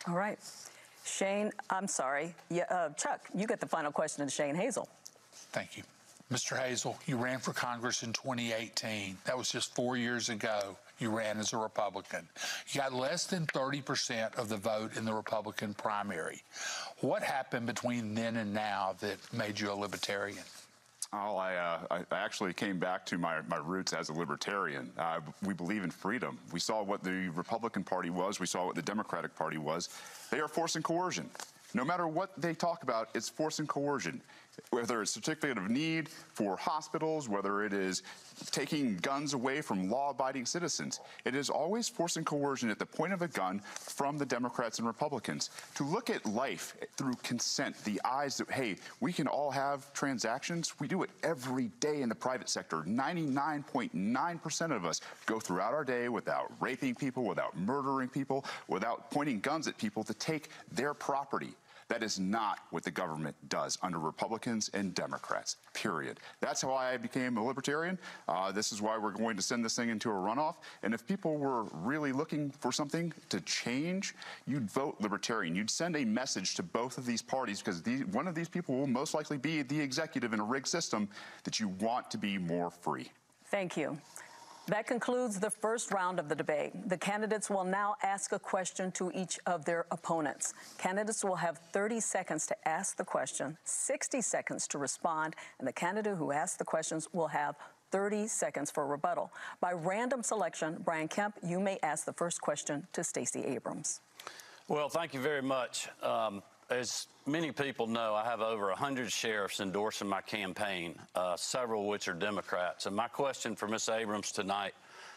All 0.09 0.15
right. 0.15 0.39
Shane, 1.05 1.51
I'm 1.71 1.89
sorry. 1.89 2.35
Yeah, 2.51 2.65
uh, 2.71 2.91
Chuck, 2.91 3.21
you 3.35 3.47
get 3.47 3.61
the 3.61 3.67
final 3.67 3.93
question 3.93 4.25
to 4.25 4.31
Shane 4.31 4.55
Hazel. 4.55 4.89
Thank 5.53 5.77
you. 5.77 5.83
Mr. 6.33 6.57
Hazel, 6.57 6.97
you 7.07 7.17
ran 7.17 7.41
for 7.41 7.53
Congress 7.53 8.05
in 8.05 8.13
2018. 8.13 9.19
That 9.25 9.37
was 9.37 9.51
just 9.51 9.75
four 9.75 9.97
years 9.97 10.29
ago. 10.29 10.77
You 11.01 11.11
ran 11.11 11.39
as 11.39 11.53
a 11.53 11.57
Republican. 11.57 12.29
You 12.69 12.81
got 12.81 12.93
less 12.93 13.27
than 13.27 13.47
30% 13.47 14.37
of 14.37 14.49
the 14.49 14.57
vote 14.57 14.97
in 14.97 15.05
the 15.05 15.13
Republican 15.13 15.75
primary. 15.75 16.43
What 17.01 17.25
happened 17.25 17.67
between 17.67 18.15
then 18.15 18.37
and 18.37 18.55
now 18.55 18.95
that 19.01 19.17
made 19.33 19.59
you 19.59 19.73
a 19.73 19.75
libertarian? 19.75 20.45
I, 21.41 21.57
uh, 21.57 22.05
I 22.11 22.17
actually 22.17 22.53
came 22.53 22.79
back 22.79 23.05
to 23.07 23.19
my, 23.19 23.41
my 23.49 23.57
roots 23.57 23.93
as 23.93 24.11
a 24.11 24.13
libertarian. 24.13 24.93
Uh, 24.97 25.21
we 25.43 25.55
believe 25.55 25.83
in 25.83 25.91
freedom. 25.91 26.39
We 26.53 26.61
saw 26.61 26.83
what 26.83 27.03
the 27.03 27.31
Republican 27.35 27.83
Party 27.83 28.11
was. 28.11 28.39
We 28.39 28.47
saw 28.47 28.67
what 28.67 28.77
the 28.77 28.83
Democratic 28.83 29.35
Party 29.35 29.59
was. 29.59 29.89
They 30.31 30.39
are 30.39 30.49
force 30.49 30.77
and 30.77 30.85
coercion. 30.85 31.29
No 31.75 31.85
matter 31.85 32.07
what 32.07 32.31
they 32.41 32.55
talk 32.55 32.83
about, 32.83 33.09
it's 33.15 33.29
force 33.29 33.59
and 33.59 33.69
coercion. 33.69 34.21
Whether 34.71 35.03
it's 35.03 35.11
certificate 35.11 35.59
of 35.59 35.71
need 35.71 36.09
for 36.09 36.57
hospitals, 36.57 37.29
whether 37.29 37.65
it 37.65 37.73
is 37.73 38.03
taking 38.51 38.97
guns 38.99 39.35
away 39.35 39.61
from 39.61 39.91
law-abiding 39.91 40.47
citizens. 40.47 41.01
It 41.25 41.35
is 41.35 41.51
always 41.51 41.89
force 41.89 42.17
and 42.17 42.27
coercion 42.27 42.71
at 42.71 42.79
the 42.79 42.87
point 42.87 43.13
of 43.13 43.23
a 43.23 43.29
gun 43.29 43.61
from 43.75 44.19
the 44.19 44.27
Democrats 44.27 44.79
and 44.79 44.87
Republicans. 44.87 45.51
To 45.77 45.85
look 45.85 46.11
at 46.11 46.25
life 46.27 46.77
through 46.97 47.15
consent, 47.23 47.77
the 47.85 48.01
eyes 48.05 48.37
that, 48.39 48.51
hey, 48.51 48.77
we 49.01 49.13
can 49.13 49.27
all 49.27 49.51
have 49.51 49.93
transactions. 49.93 50.75
We 50.81 50.89
do 50.89 51.03
it 51.03 51.11
every 51.23 51.71
day 51.81 52.03
in 52.03 52.09
the 52.09 52.15
private 52.15 52.49
sector. 52.49 52.79
99.9% 52.79 54.77
of 54.77 54.85
us 54.85 55.01
go 55.27 55.41
throughout 55.41 55.75
our 55.75 55.85
day 55.85 56.09
without 56.09 56.53
raping 56.61 56.95
people, 56.95 57.25
without 57.25 57.57
murdering 57.59 58.09
people, 58.09 58.45
without 58.69 59.11
pointing 59.11 59.41
guns 59.41 59.69
at 59.69 59.77
people 59.79 60.05
to 60.05 60.15
take 60.15 60.49
their 60.73 60.95
property. 60.95 61.55
That 61.91 62.05
is 62.05 62.21
not 62.21 62.61
what 62.71 62.85
the 62.85 62.91
government 62.93 63.35
does 63.49 63.77
under 63.83 63.99
Republicans 63.99 64.71
and 64.75 64.95
Democrats, 64.95 65.57
period. 65.75 66.21
That's 66.39 66.63
how 66.63 66.73
I 66.73 66.97
became 66.97 67.37
a 67.37 67.45
libertarian. 67.45 67.99
Uh, 68.29 68.53
this 68.53 68.71
is 68.71 68.81
why 68.81 68.97
we're 68.97 69.11
going 69.11 69.37
to 69.37 69.43
send 69.43 69.65
this 69.65 69.75
thing 69.75 69.89
into 69.89 70.09
a 70.09 70.15
runoff. 70.15 70.55
And 70.85 70.95
if 70.95 71.05
people 71.05 71.37
were 71.37 71.65
really 71.73 72.13
looking 72.13 72.53
for 72.53 72.71
something 72.71 73.13
to 73.29 73.41
change, 73.41 74.15
you'd 74.47 74.71
vote 74.71 74.99
libertarian. 75.01 75.57
You'd 75.57 75.69
send 75.69 75.97
a 75.97 76.05
message 76.05 76.55
to 76.55 76.63
both 76.63 76.97
of 76.97 77.07
these 77.07 77.23
parties 77.23 77.59
because 77.59 77.83
these, 77.83 78.05
one 78.07 78.29
of 78.29 78.37
these 78.37 78.49
people 78.49 78.77
will 78.77 78.87
most 78.87 79.13
likely 79.13 79.37
be 79.37 79.63
the 79.63 79.81
executive 79.81 80.33
in 80.33 80.39
a 80.39 80.45
rigged 80.45 80.69
system 80.69 81.09
that 81.43 81.59
you 81.59 81.67
want 81.81 82.09
to 82.13 82.19
be 82.19 82.39
more 82.39 82.71
free. 82.71 83.11
Thank 83.47 83.77
you. 83.77 83.99
That 84.67 84.87
concludes 84.87 85.41
the 85.41 85.51
first 85.51 85.91
round 85.91 86.21
of 86.21 86.29
the 86.29 86.35
debate. 86.35 86.89
The 86.89 86.97
candidates 86.97 87.51
will 87.51 87.65
now 87.65 87.97
ask 88.03 88.33
a 88.33 88.39
question 88.39 88.93
to 88.93 89.11
each 89.15 89.39
of 89.47 89.65
their 89.65 89.87
opponents. 89.91 90.55
Candidates 90.79 91.25
will 91.25 91.37
have 91.37 91.59
30 91.73 91.99
seconds 92.01 92.47
to 92.47 92.69
ask 92.69 92.97
the 92.97 93.05
question, 93.05 93.57
60 93.65 94.21
seconds 94.21 94.69
to 94.69 94.79
respond, 94.79 95.35
and 95.59 95.67
the 95.67 95.73
candidate 95.73 96.17
who 96.17 96.31
asks 96.31 96.57
the 96.57 96.65
questions 96.65 97.09
will 97.13 97.29
have 97.29 97.57
30 97.91 98.29
seconds 98.29 98.71
for 98.71 98.87
rebuttal. 98.87 99.33
By 99.61 99.73
random 99.73 100.23
selection, 100.23 100.81
Brian 100.85 101.09
Kemp, 101.09 101.37
you 101.43 101.59
may 101.59 101.79
ask 101.83 102.05
the 102.05 102.13
first 102.13 102.41
question 102.41 102.87
to 102.93 103.03
Stacey 103.03 103.43
Abrams. 103.45 104.01
Well, 104.69 104.89
thank 104.89 105.15
you 105.15 105.21
very 105.21 105.43
much. 105.43 105.89
Um, 106.01 106.45
as 106.71 107.09
many 107.27 107.51
people 107.51 107.87
know, 107.87 108.15
I 108.15 108.25
have 108.25 108.41
over 108.41 108.67
100 108.69 109.11
sheriffs 109.11 109.61
endorsing 109.61 110.09
my 110.09 110.21
campaign, 110.21 110.95
uh, 111.15 111.37
several 111.37 111.83
of 111.83 111.89
which 111.89 112.09
are 112.09 112.15
Democrats. 112.15 112.87
And 112.87 112.95
my 112.95 113.09
question 113.09 113.57
for 113.57 113.67
Ms. 113.67 113.89
Abrams 113.89 114.31
tonight 114.33 114.75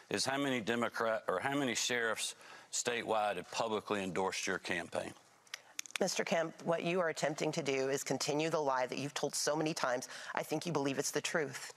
is 0.10 0.26
how 0.26 0.38
many 0.38 0.60
Democrat 0.60 1.24
or 1.28 1.40
how 1.40 1.56
many 1.56 1.76
sheriffs 1.76 2.36
statewide 2.72 3.38
have 3.38 3.50
publicly 3.52 4.04
endorsed 4.04 4.48
your 4.48 4.58
campaign? 4.58 5.14
Mr. 6.00 6.26
Kemp, 6.26 6.54
what 6.66 6.84
you 6.84 7.00
are 7.00 7.10
attempting 7.10 7.52
to 7.52 7.62
do 7.62 7.90
is 7.90 8.04
continue 8.04 8.50
the 8.50 8.60
lie 8.60 8.88
that 8.88 8.98
you've 8.98 9.14
told 9.14 9.36
so 9.36 9.56
many 9.56 9.76
times. 9.76 10.10
I 10.34 10.42
think 10.42 10.66
you 10.66 10.72
believe 10.72 10.98
it's 10.98 11.12
the 11.12 11.22
truth. 11.22 11.74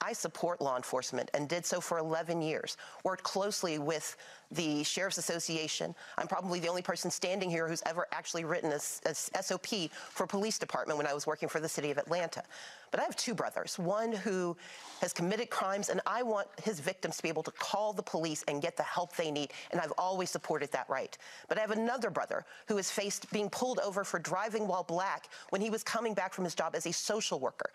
I 0.00 0.12
support 0.12 0.60
law 0.60 0.76
enforcement 0.76 1.30
and 1.34 1.48
did 1.48 1.64
so 1.64 1.80
for 1.80 1.98
11 1.98 2.42
years. 2.42 2.76
Worked 3.04 3.22
closely 3.22 3.78
with 3.78 4.16
the 4.50 4.82
Sheriff's 4.82 5.18
Association. 5.18 5.94
I'm 6.18 6.26
probably 6.26 6.60
the 6.60 6.68
only 6.68 6.82
person 6.82 7.10
standing 7.10 7.50
here 7.50 7.68
who's 7.68 7.82
ever 7.86 8.06
actually 8.12 8.44
written 8.44 8.72
a, 8.72 8.80
a 9.08 9.14
SOP 9.14 9.90
for 9.90 10.24
a 10.24 10.26
police 10.26 10.58
department 10.58 10.98
when 10.98 11.06
I 11.06 11.14
was 11.14 11.26
working 11.26 11.48
for 11.48 11.60
the 11.60 11.68
city 11.68 11.90
of 11.90 11.98
Atlanta. 11.98 12.42
But 12.90 13.00
I 13.00 13.04
have 13.04 13.14
two 13.14 13.34
brothers, 13.34 13.78
one 13.78 14.12
who 14.12 14.56
has 15.00 15.12
committed 15.12 15.48
crimes, 15.48 15.90
and 15.90 16.00
I 16.06 16.22
want 16.22 16.48
his 16.62 16.80
victims 16.80 17.16
to 17.18 17.22
be 17.22 17.28
able 17.28 17.44
to 17.44 17.52
call 17.52 17.92
the 17.92 18.02
police 18.02 18.44
and 18.48 18.60
get 18.60 18.76
the 18.76 18.82
help 18.82 19.14
they 19.14 19.30
need, 19.30 19.52
and 19.70 19.80
I've 19.80 19.92
always 19.96 20.30
supported 20.30 20.72
that 20.72 20.88
right. 20.88 21.16
But 21.48 21.58
I 21.58 21.60
have 21.60 21.70
another 21.70 22.10
brother 22.10 22.44
who 22.66 22.76
has 22.76 22.90
faced 22.90 23.30
being 23.30 23.48
pulled 23.48 23.78
over 23.78 24.02
for 24.02 24.18
driving 24.18 24.66
while 24.66 24.82
black 24.82 25.28
when 25.50 25.60
he 25.60 25.70
was 25.70 25.84
coming 25.84 26.14
back 26.14 26.34
from 26.34 26.44
his 26.44 26.54
job 26.54 26.74
as 26.74 26.86
a 26.86 26.92
social 26.92 27.38
worker. 27.38 27.70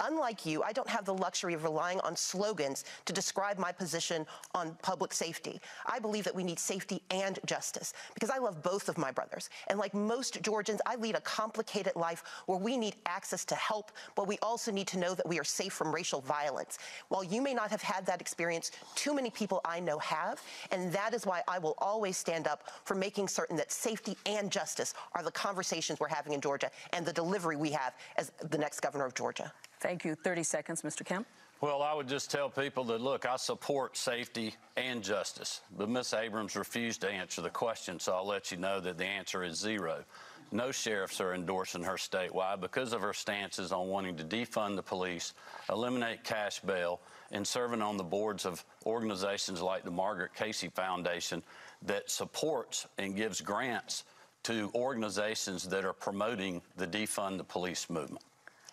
Unlike 0.00 0.44
you, 0.44 0.62
I 0.62 0.72
don't 0.72 0.88
have 0.88 1.04
the 1.04 1.14
luxury 1.14 1.54
of 1.54 1.62
relying 1.62 2.00
on 2.00 2.16
slogans 2.16 2.84
to 3.06 3.12
describe 3.12 3.58
my 3.58 3.72
position 3.72 4.26
on 4.54 4.76
public 4.82 5.12
safety. 5.12 5.60
I 5.86 5.98
believe 5.98 6.15
that 6.20 6.34
we 6.34 6.44
need 6.44 6.58
safety 6.58 7.02
and 7.10 7.38
justice 7.46 7.92
because 8.14 8.30
I 8.30 8.38
love 8.38 8.62
both 8.62 8.88
of 8.88 8.98
my 8.98 9.10
brothers. 9.10 9.48
And 9.68 9.78
like 9.78 9.94
most 9.94 10.42
Georgians, 10.42 10.80
I 10.86 10.96
lead 10.96 11.14
a 11.14 11.20
complicated 11.20 11.94
life 11.96 12.22
where 12.46 12.58
we 12.58 12.76
need 12.76 12.96
access 13.06 13.44
to 13.46 13.54
help, 13.54 13.92
but 14.14 14.26
we 14.26 14.38
also 14.42 14.70
need 14.70 14.86
to 14.88 14.98
know 14.98 15.14
that 15.14 15.28
we 15.28 15.38
are 15.38 15.44
safe 15.44 15.72
from 15.72 15.94
racial 15.94 16.20
violence. 16.20 16.78
While 17.08 17.24
you 17.24 17.40
may 17.40 17.54
not 17.54 17.70
have 17.70 17.82
had 17.82 18.06
that 18.06 18.20
experience, 18.20 18.70
too 18.94 19.14
many 19.14 19.30
people 19.30 19.60
I 19.64 19.80
know 19.80 19.98
have, 19.98 20.42
and 20.70 20.92
that 20.92 21.14
is 21.14 21.26
why 21.26 21.42
I 21.48 21.58
will 21.58 21.74
always 21.78 22.16
stand 22.16 22.46
up 22.46 22.64
for 22.84 22.94
making 22.94 23.28
certain 23.28 23.56
that 23.56 23.72
safety 23.72 24.16
and 24.26 24.50
justice 24.50 24.94
are 25.14 25.22
the 25.22 25.30
conversations 25.30 26.00
we're 26.00 26.08
having 26.08 26.32
in 26.32 26.40
Georgia 26.40 26.70
and 26.92 27.04
the 27.04 27.12
delivery 27.12 27.56
we 27.56 27.70
have 27.70 27.94
as 28.16 28.32
the 28.50 28.58
next 28.58 28.80
governor 28.80 29.04
of 29.04 29.14
Georgia. 29.14 29.52
Thank 29.80 30.04
you. 30.04 30.14
30 30.14 30.42
seconds, 30.42 30.82
Mr. 30.82 31.04
Kemp. 31.04 31.26
Well, 31.62 31.82
I 31.82 31.94
would 31.94 32.06
just 32.06 32.30
tell 32.30 32.50
people 32.50 32.84
that, 32.84 33.00
look, 33.00 33.24
I 33.24 33.36
support 33.36 33.96
safety 33.96 34.54
and 34.76 35.02
justice, 35.02 35.62
but 35.74 35.88
Ms. 35.88 36.12
Abrams 36.12 36.54
refused 36.54 37.00
to 37.00 37.08
answer 37.08 37.40
the 37.40 37.48
question, 37.48 37.98
so 37.98 38.12
I'll 38.12 38.26
let 38.26 38.50
you 38.50 38.58
know 38.58 38.78
that 38.80 38.98
the 38.98 39.06
answer 39.06 39.42
is 39.42 39.58
zero. 39.58 40.04
No 40.52 40.70
sheriffs 40.70 41.18
are 41.18 41.32
endorsing 41.32 41.82
her 41.82 41.94
statewide 41.94 42.60
because 42.60 42.92
of 42.92 43.00
her 43.00 43.14
stances 43.14 43.72
on 43.72 43.88
wanting 43.88 44.16
to 44.16 44.24
defund 44.24 44.76
the 44.76 44.82
police, 44.82 45.32
eliminate 45.70 46.24
cash 46.24 46.60
bail, 46.60 47.00
and 47.32 47.46
serving 47.46 47.80
on 47.80 47.96
the 47.96 48.04
boards 48.04 48.44
of 48.44 48.62
organizations 48.84 49.62
like 49.62 49.82
the 49.82 49.90
Marguerite 49.90 50.34
Casey 50.34 50.68
Foundation 50.68 51.42
that 51.82 52.10
supports 52.10 52.86
and 52.98 53.16
gives 53.16 53.40
grants 53.40 54.04
to 54.42 54.70
organizations 54.74 55.66
that 55.68 55.86
are 55.86 55.94
promoting 55.94 56.60
the 56.76 56.86
defund 56.86 57.38
the 57.38 57.44
police 57.44 57.88
movement. 57.88 58.22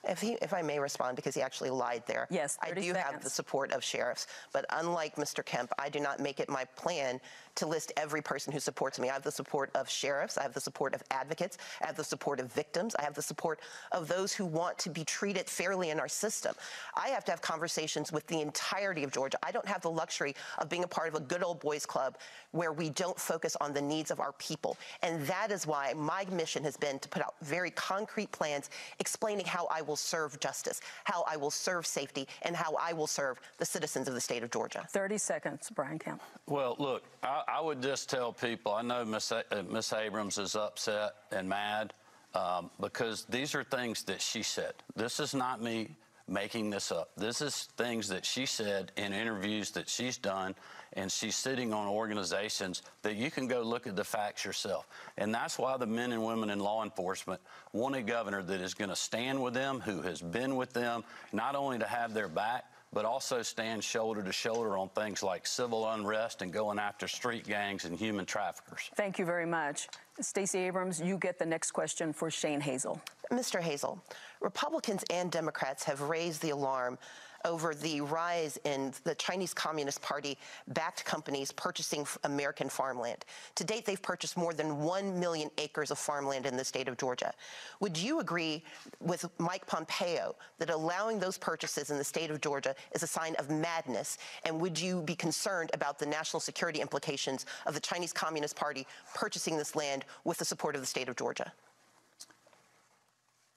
If, 0.07 0.19
he, 0.19 0.34
if 0.41 0.53
I 0.53 0.61
may 0.61 0.80
respond, 0.80 1.15
because 1.15 1.35
he 1.35 1.41
actually 1.41 1.69
lied 1.69 2.03
there. 2.05 2.27
Yes, 2.30 2.57
I 2.61 2.71
do 2.71 2.93
30 2.93 2.99
have 2.99 3.23
the 3.23 3.30
support 3.30 3.71
of 3.71 3.84
sheriffs, 3.84 4.27
but 4.51 4.65
unlike 4.71 5.15
Mr. 5.15 5.45
Kemp, 5.45 5.71
I 5.80 5.89
do 5.89 5.99
not 5.99 6.19
make 6.19 6.39
it 6.39 6.49
my 6.49 6.65
plan 6.75 7.21
to 7.55 7.67
list 7.67 7.91
every 7.97 8.21
person 8.21 8.51
who 8.51 8.59
supports 8.59 8.99
me. 8.99 9.09
I 9.09 9.13
have 9.13 9.23
the 9.23 9.31
support 9.31 9.69
of 9.75 9.89
sheriffs, 9.89 10.38
I 10.38 10.43
have 10.43 10.53
the 10.53 10.61
support 10.61 10.93
of 10.93 11.03
advocates, 11.11 11.57
I 11.81 11.88
have 11.88 11.95
the 11.95 12.03
support 12.03 12.39
of 12.39 12.51
victims, 12.51 12.95
I 12.95 13.03
have 13.03 13.13
the 13.13 13.21
support 13.21 13.59
of 13.91 14.07
those 14.07 14.34
who 14.34 14.45
want 14.45 14.77
to 14.80 14.89
be 14.89 15.03
treated 15.03 15.47
fairly 15.47 15.91
in 15.91 15.99
our 15.99 16.07
system. 16.07 16.55
I 16.95 17.09
have 17.09 17.23
to 17.25 17.31
have 17.31 17.41
conversations 17.41 18.11
with 18.11 18.25
the 18.27 18.41
entirety 18.41 19.03
of 19.03 19.11
Georgia. 19.11 19.38
I 19.43 19.51
don't 19.51 19.67
have 19.67 19.81
the 19.81 19.91
luxury 19.91 20.35
of 20.57 20.69
being 20.69 20.84
a 20.84 20.88
part 20.88 21.07
of 21.07 21.15
a 21.15 21.19
good 21.19 21.43
old 21.43 21.59
boys 21.59 21.85
club 21.85 22.17
where 22.51 22.71
we 22.71 22.89
don't 22.89 23.19
focus 23.19 23.55
on 23.61 23.73
the 23.73 23.81
needs 23.81 24.11
of 24.11 24.19
our 24.19 24.34
people. 24.34 24.77
And 25.01 25.25
that 25.27 25.51
is 25.51 25.67
why 25.67 25.93
my 25.95 26.25
mission 26.31 26.63
has 26.63 26.77
been 26.77 26.99
to 26.99 27.09
put 27.09 27.21
out 27.21 27.35
very 27.41 27.71
concrete 27.71 28.31
plans 28.31 28.69
explaining 28.99 29.45
how 29.45 29.67
I 29.71 29.81
will 29.81 29.93
serve 29.95 30.40
justice, 30.40 30.82
how 31.03 31.24
I 31.28 31.38
will 31.38 31.52
serve 31.52 31.86
safety, 31.86 32.28
and 32.44 32.56
how 32.56 32.76
I 32.80 32.94
will 32.94 33.07
serve 33.07 33.40
the 33.57 33.65
citizens 33.65 34.07
of 34.07 34.14
the 34.14 34.22
state 34.22 34.44
of 34.44 34.52
Georgia. 34.52 34.86
30 34.90 35.18
seconds, 35.18 35.72
Brian 35.74 35.99
Kemp. 35.99 36.22
Well, 36.48 36.76
look, 36.80 37.03
I, 37.24 37.44
I 37.48 37.61
would 37.61 37.82
just 37.82 38.10
tell 38.10 38.34
people 38.34 38.74
I 38.74 38.82
know 38.82 39.06
Miss, 39.06 39.32
uh, 39.32 39.44
Miss 39.70 39.94
Abrams 39.94 40.38
is 40.38 40.56
upset 40.56 41.14
and 41.32 41.48
mad 41.48 41.94
um, 42.34 42.70
because 42.80 43.26
these 43.26 43.56
are 43.56 43.64
things 43.64 44.03
that 44.03 44.22
she 44.22 44.44
said. 44.44 44.74
This 44.95 45.20
is 45.20 45.34
not 45.34 45.61
me 45.61 45.95
making 46.27 46.69
this 46.69 46.91
up. 46.91 47.11
This 47.17 47.41
is 47.41 47.69
things 47.77 48.07
that 48.09 48.25
she 48.25 48.45
said 48.45 48.91
in 48.97 49.13
interviews 49.13 49.71
that 49.71 49.89
she's 49.89 50.17
done, 50.17 50.55
and 50.93 51.11
she's 51.11 51.35
sitting 51.35 51.73
on 51.73 51.87
organizations 51.87 52.83
that 53.01 53.15
you 53.15 53.29
can 53.29 53.47
go 53.47 53.61
look 53.61 53.87
at 53.87 53.95
the 53.95 54.03
facts 54.03 54.45
yourself. 54.45 54.87
And 55.17 55.33
that's 55.33 55.57
why 55.57 55.75
the 55.77 55.87
men 55.87 56.11
and 56.11 56.23
women 56.23 56.49
in 56.49 56.59
law 56.59 56.83
enforcement 56.83 57.41
want 57.73 57.95
a 57.95 58.01
governor 58.01 58.43
that 58.43 58.61
is 58.61 58.73
going 58.73 58.89
to 58.89 58.95
stand 58.95 59.41
with 59.41 59.53
them, 59.53 59.79
who 59.79 60.01
has 60.01 60.21
been 60.21 60.55
with 60.55 60.73
them, 60.73 61.03
not 61.31 61.55
only 61.55 61.79
to 61.79 61.87
have 61.87 62.13
their 62.13 62.29
back, 62.29 62.65
but 62.93 63.05
also 63.05 63.41
stand 63.41 63.83
shoulder 63.83 64.21
to 64.21 64.31
shoulder 64.31 64.77
on 64.77 64.87
things 64.89 65.23
like 65.23 65.47
civil 65.47 65.89
unrest 65.89 66.41
and 66.43 66.53
going 66.53 66.77
after 66.77 67.07
street 67.07 67.43
gangs 67.45 67.85
and 67.85 67.97
human 67.97 68.25
traffickers. 68.25 68.91
Thank 68.95 69.17
you 69.17 69.25
very 69.25 69.47
much. 69.47 69.87
Stacey 70.21 70.59
Abrams, 70.59 71.01
you 71.01 71.17
get 71.17 71.39
the 71.39 71.45
next 71.45 71.71
question 71.71 72.13
for 72.13 72.29
Shane 72.29 72.61
Hazel. 72.61 73.01
Mr. 73.34 73.60
Hazel, 73.60 74.01
Republicans 74.41 75.03
and 75.10 75.31
Democrats 75.31 75.84
have 75.84 76.01
raised 76.01 76.41
the 76.41 76.51
alarm 76.51 76.97
over 77.45 77.73
the 77.73 77.99
rise 77.99 78.57
in 78.64 78.93
the 79.03 79.15
Chinese 79.15 79.53
Communist 79.53 80.01
Party 80.01 80.38
backed 80.69 81.03
companies 81.03 81.51
purchasing 81.51 82.05
American 82.23 82.69
farmland. 82.69 83.26
To 83.55 83.64
date, 83.64 83.85
they've 83.85 84.01
purchased 84.01 84.38
more 84.38 84.53
than 84.53 84.80
1 84.81 85.19
million 85.19 85.49
acres 85.57 85.91
of 85.91 85.97
farmland 85.97 86.45
in 86.45 86.55
the 86.55 86.64
state 86.64 86.88
of 86.88 86.97
Georgia. 86.97 87.34
Would 87.81 87.97
you 87.97 88.19
agree 88.19 88.64
with 89.01 89.26
Mike 89.39 89.68
Pompeo 89.68 90.35
that 90.60 90.69
allowing 90.69 91.19
those 91.19 91.38
purchases 91.38 91.89
in 91.89 91.97
the 91.97 92.03
state 92.03 92.31
of 92.31 92.39
Georgia 92.39 92.76
is 92.93 93.03
a 93.03 93.07
sign 93.07 93.35
of 93.35 93.49
madness? 93.49 94.18
And 94.45 94.61
would 94.61 94.80
you 94.80 95.01
be 95.01 95.15
concerned 95.15 95.72
about 95.73 95.99
the 95.99 96.05
national 96.05 96.39
security 96.39 96.80
implications 96.80 97.45
of 97.65 97.73
the 97.73 97.81
Chinese 97.81 98.14
Communist 98.14 98.55
Party 98.55 98.88
purchasing 99.15 99.57
this 99.57 99.76
land 99.76 100.05
with 100.23 100.38
the 100.38 100.45
support 100.45 100.76
of 100.76 100.81
the 100.81 100.88
state 100.88 101.10
of 101.10 101.15
Georgia? 101.15 101.51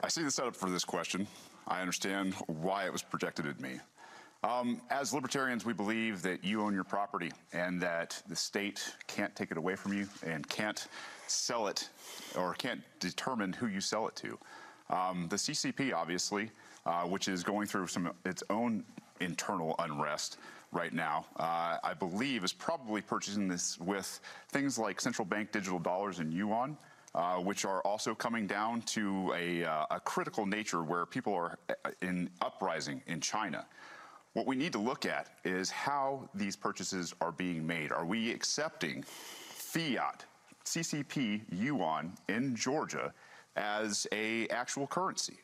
I 0.00 0.08
see 0.08 0.22
the 0.22 0.30
setup 0.30 0.54
for 0.54 0.68
this 0.68 0.84
question. 0.84 1.26
I 1.66 1.80
understand 1.80 2.34
why 2.48 2.84
it 2.84 2.92
was 2.92 3.02
projected 3.02 3.46
at 3.46 3.60
me. 3.60 3.80
Um, 4.44 4.82
as 4.90 5.14
libertarians, 5.14 5.64
we 5.64 5.72
believe 5.72 6.20
that 6.20 6.44
you 6.44 6.60
own 6.60 6.74
your 6.74 6.84
property 6.84 7.32
and 7.54 7.80
that 7.80 8.22
the 8.28 8.36
state 8.36 8.94
can't 9.06 9.34
take 9.34 9.50
it 9.50 9.56
away 9.56 9.74
from 9.74 9.94
you 9.94 10.06
and 10.22 10.46
can't 10.50 10.86
sell 11.26 11.66
it 11.66 11.88
or 12.36 12.52
can't 12.54 12.82
determine 13.00 13.54
who 13.54 13.68
you 13.68 13.80
sell 13.80 14.06
it 14.06 14.14
to. 14.16 14.38
Um, 14.90 15.28
the 15.30 15.36
CCP, 15.36 15.94
obviously, 15.94 16.50
uh, 16.84 17.04
which 17.04 17.26
is 17.26 17.42
going 17.42 17.66
through 17.66 17.86
some 17.86 18.12
its 18.26 18.42
own 18.50 18.84
internal 19.20 19.74
unrest 19.78 20.36
right 20.72 20.92
now, 20.92 21.24
uh, 21.36 21.78
I 21.82 21.94
believe 21.98 22.44
is 22.44 22.52
probably 22.52 23.00
purchasing 23.00 23.48
this 23.48 23.80
with 23.80 24.20
things 24.50 24.78
like 24.78 25.00
central 25.00 25.24
bank 25.24 25.52
digital 25.52 25.78
dollars 25.78 26.18
and 26.18 26.32
yuan. 26.34 26.76
Uh, 27.16 27.36
which 27.38 27.64
are 27.64 27.80
also 27.80 28.14
coming 28.14 28.46
down 28.46 28.82
to 28.82 29.32
a, 29.34 29.64
uh, 29.64 29.86
a 29.90 29.98
critical 29.98 30.44
nature 30.44 30.82
where 30.82 31.06
people 31.06 31.32
are 31.32 31.58
uh, 31.70 31.90
in 32.02 32.28
uprising 32.42 33.00
in 33.06 33.22
China. 33.22 33.64
What 34.34 34.46
we 34.46 34.54
need 34.54 34.72
to 34.72 34.78
look 34.78 35.06
at 35.06 35.28
is 35.42 35.70
how 35.70 36.28
these 36.34 36.56
purchases 36.56 37.14
are 37.22 37.32
being 37.32 37.66
made. 37.66 37.90
Are 37.90 38.04
we 38.04 38.30
accepting 38.30 39.02
fiat, 39.02 40.26
CCP, 40.66 41.40
yuan 41.50 42.12
in 42.28 42.54
Georgia 42.54 43.14
as 43.56 44.06
a 44.12 44.46
actual 44.48 44.86
currency? 44.86 45.38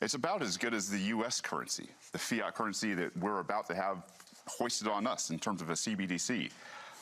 It's 0.00 0.14
about 0.14 0.40
as 0.40 0.56
good 0.56 0.72
as 0.72 0.88
the 0.88 0.98
U.S. 0.98 1.42
currency, 1.42 1.90
the 2.12 2.18
fiat 2.18 2.54
currency 2.54 2.94
that 2.94 3.14
we're 3.18 3.40
about 3.40 3.66
to 3.66 3.74
have 3.74 4.02
hoisted 4.46 4.88
on 4.88 5.06
us 5.06 5.28
in 5.28 5.38
terms 5.38 5.60
of 5.60 5.68
a 5.68 5.74
CBDC. 5.74 6.50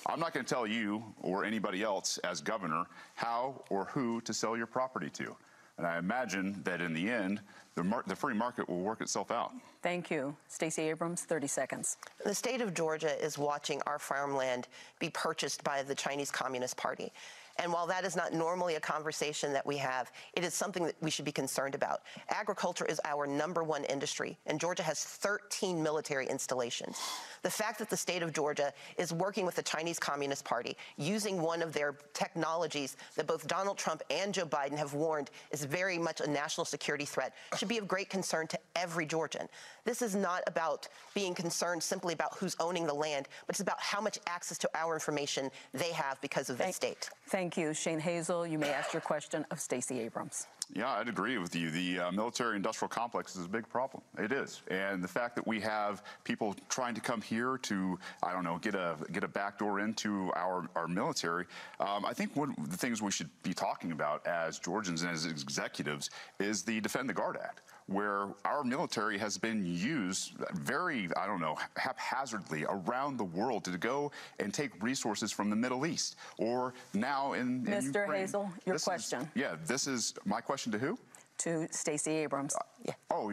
I'm 0.06 0.20
not 0.20 0.32
going 0.32 0.44
to 0.44 0.54
tell 0.54 0.66
you 0.66 1.02
or 1.22 1.44
anybody 1.44 1.82
else 1.82 2.18
as 2.18 2.40
governor 2.40 2.84
how 3.14 3.62
or 3.70 3.84
who 3.86 4.20
to 4.22 4.32
sell 4.32 4.56
your 4.56 4.66
property 4.66 5.10
to. 5.10 5.36
And 5.78 5.86
I 5.86 5.98
imagine 5.98 6.60
that 6.64 6.80
in 6.80 6.92
the 6.92 7.08
end, 7.08 7.40
the, 7.74 7.84
mar- 7.84 8.04
the 8.06 8.16
free 8.16 8.34
market 8.34 8.68
will 8.68 8.80
work 8.80 9.00
itself 9.00 9.30
out. 9.30 9.52
Thank 9.82 10.10
you. 10.10 10.36
Stacey 10.48 10.82
Abrams, 10.90 11.22
30 11.22 11.46
seconds. 11.46 11.96
The 12.24 12.34
state 12.34 12.60
of 12.60 12.74
Georgia 12.74 13.18
is 13.24 13.38
watching 13.38 13.80
our 13.86 13.98
farmland 13.98 14.68
be 14.98 15.08
purchased 15.10 15.64
by 15.64 15.82
the 15.82 15.94
Chinese 15.94 16.30
Communist 16.30 16.76
Party. 16.76 17.12
And 17.60 17.70
while 17.70 17.86
that 17.88 18.06
is 18.06 18.16
not 18.16 18.32
normally 18.32 18.76
a 18.76 18.80
conversation 18.80 19.52
that 19.52 19.66
we 19.66 19.76
have, 19.76 20.10
it 20.32 20.44
is 20.44 20.54
something 20.54 20.82
that 20.84 20.96
we 21.02 21.10
should 21.10 21.26
be 21.26 21.32
concerned 21.32 21.74
about. 21.74 22.00
Agriculture 22.30 22.86
is 22.86 22.98
our 23.04 23.26
number 23.26 23.62
one 23.62 23.84
industry, 23.84 24.38
and 24.46 24.58
Georgia 24.58 24.82
has 24.82 25.04
13 25.04 25.82
military 25.82 26.26
installations. 26.26 26.98
The 27.42 27.50
fact 27.50 27.78
that 27.78 27.90
the 27.90 27.98
state 27.98 28.22
of 28.22 28.32
Georgia 28.32 28.72
is 28.96 29.12
working 29.12 29.44
with 29.44 29.56
the 29.56 29.62
Chinese 29.62 29.98
Communist 29.98 30.42
Party, 30.42 30.74
using 30.96 31.42
one 31.42 31.60
of 31.60 31.74
their 31.74 31.96
technologies 32.14 32.96
that 33.16 33.26
both 33.26 33.46
Donald 33.46 33.76
Trump 33.76 34.02
and 34.08 34.32
Joe 34.32 34.46
Biden 34.46 34.78
have 34.78 34.94
warned 34.94 35.30
is 35.50 35.64
very 35.64 35.98
much 35.98 36.22
a 36.22 36.30
national 36.30 36.64
security 36.64 37.04
threat, 37.04 37.34
should 37.58 37.68
be 37.68 37.78
of 37.78 37.86
great 37.86 38.08
concern 38.08 38.46
to 38.46 38.58
every 38.74 39.04
Georgian. 39.04 39.48
This 39.84 40.00
is 40.00 40.14
not 40.14 40.42
about 40.46 40.88
being 41.14 41.34
concerned 41.34 41.82
simply 41.82 42.14
about 42.14 42.36
who's 42.38 42.56
owning 42.58 42.86
the 42.86 42.94
land, 42.94 43.28
but 43.46 43.54
it's 43.54 43.60
about 43.60 43.80
how 43.80 44.00
much 44.00 44.18
access 44.26 44.56
to 44.58 44.70
our 44.74 44.94
information 44.94 45.50
they 45.74 45.92
have 45.92 46.20
because 46.22 46.48
of 46.48 46.56
the 46.56 46.72
state. 46.72 47.10
Thank 47.28 47.49
you. 47.56 47.74
Shane 47.74 48.00
Hazel, 48.00 48.46
you 48.46 48.58
may 48.58 48.70
ask 48.70 48.92
your 48.92 49.02
question 49.02 49.46
of 49.50 49.60
Stacey 49.60 50.00
Abrams. 50.00 50.46
Yeah, 50.74 50.90
I'd 50.90 51.08
agree 51.08 51.38
with 51.38 51.54
you. 51.56 51.70
The 51.70 52.00
uh, 52.00 52.12
military 52.12 52.56
industrial 52.56 52.88
complex 52.88 53.34
is 53.34 53.44
a 53.44 53.48
big 53.48 53.68
problem. 53.68 54.02
It 54.18 54.30
is. 54.30 54.62
And 54.68 55.02
the 55.02 55.08
fact 55.08 55.34
that 55.36 55.46
we 55.46 55.60
have 55.60 56.02
people 56.22 56.54
trying 56.68 56.94
to 56.94 57.00
come 57.00 57.20
here 57.20 57.58
to, 57.62 57.98
I 58.22 58.32
don't 58.32 58.44
know, 58.44 58.58
get 58.58 58.74
a 58.74 58.96
get 59.12 59.24
a 59.24 59.28
backdoor 59.28 59.80
into 59.80 60.30
our, 60.36 60.68
our 60.76 60.86
military, 60.86 61.46
um, 61.80 62.04
I 62.04 62.12
think 62.12 62.36
one 62.36 62.54
of 62.56 62.70
the 62.70 62.76
things 62.76 63.02
we 63.02 63.10
should 63.10 63.30
be 63.42 63.52
talking 63.52 63.90
about 63.92 64.24
as 64.26 64.58
Georgians 64.58 65.02
and 65.02 65.10
as 65.10 65.26
executives 65.26 66.10
is 66.38 66.62
the 66.62 66.80
Defend 66.80 67.08
the 67.08 67.14
Guard 67.14 67.36
Act 67.42 67.62
where 67.86 68.28
our 68.44 68.62
military 68.62 69.18
has 69.18 69.36
been 69.36 69.66
used 69.66 70.34
very, 70.54 71.08
I 71.16 71.26
don't 71.26 71.40
know, 71.40 71.56
haphazardly 71.76 72.64
around 72.68 73.16
the 73.16 73.24
world 73.24 73.64
to 73.64 73.76
go 73.76 74.12
and 74.38 74.54
take 74.54 74.80
resources 74.80 75.32
from 75.32 75.50
the 75.50 75.56
Middle 75.56 75.84
East 75.84 76.14
or 76.38 76.72
now 76.94 77.32
in, 77.32 77.40
in 77.40 77.64
Mr. 77.64 77.86
Ukraine. 77.86 78.20
Hazel, 78.20 78.48
your 78.64 78.74
This 78.76 78.82
is- 78.82 78.86
question. 78.86 79.28
yeah, 79.34 79.56
this 79.66 79.88
is 79.88 80.14
my 80.24 80.40
question 80.40 80.59
to 80.68 80.78
who? 80.78 80.98
To 81.38 81.66
Stacey 81.70 82.10
Abrams. 82.10 82.54
Yeah. 82.84 82.92
Oh, 83.10 83.32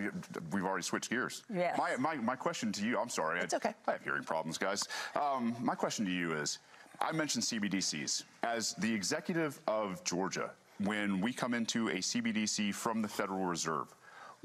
we've 0.51 0.63
already 0.63 0.83
switched 0.83 1.09
gears. 1.09 1.43
Yes. 1.53 1.77
My, 1.77 1.97
my, 1.97 2.15
my 2.15 2.35
question 2.35 2.71
to 2.71 2.85
you, 2.85 2.97
I'm 2.97 3.09
sorry. 3.09 3.41
It's 3.41 3.53
I, 3.53 3.57
okay. 3.57 3.73
I 3.85 3.91
have 3.93 4.03
hearing 4.03 4.23
problems, 4.23 4.57
guys. 4.57 4.87
Um, 5.15 5.55
my 5.59 5.75
question 5.75 6.05
to 6.05 6.11
you 6.11 6.33
is 6.33 6.59
I 7.01 7.11
mentioned 7.11 7.43
CBDCs. 7.43 8.23
As 8.43 8.73
the 8.75 8.93
executive 8.93 9.59
of 9.67 10.01
Georgia, 10.05 10.51
when 10.79 11.19
we 11.19 11.33
come 11.33 11.53
into 11.53 11.89
a 11.89 11.95
CBDC 11.95 12.73
from 12.73 13.01
the 13.01 13.07
Federal 13.07 13.45
Reserve, 13.45 13.93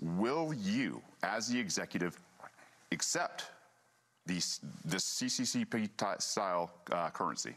will 0.00 0.52
you, 0.52 1.00
as 1.22 1.48
the 1.48 1.58
executive, 1.58 2.18
accept 2.90 3.44
these, 4.26 4.60
this 4.84 5.04
CCCP 5.04 5.90
style 6.20 6.72
uh, 6.90 7.10
currency? 7.10 7.54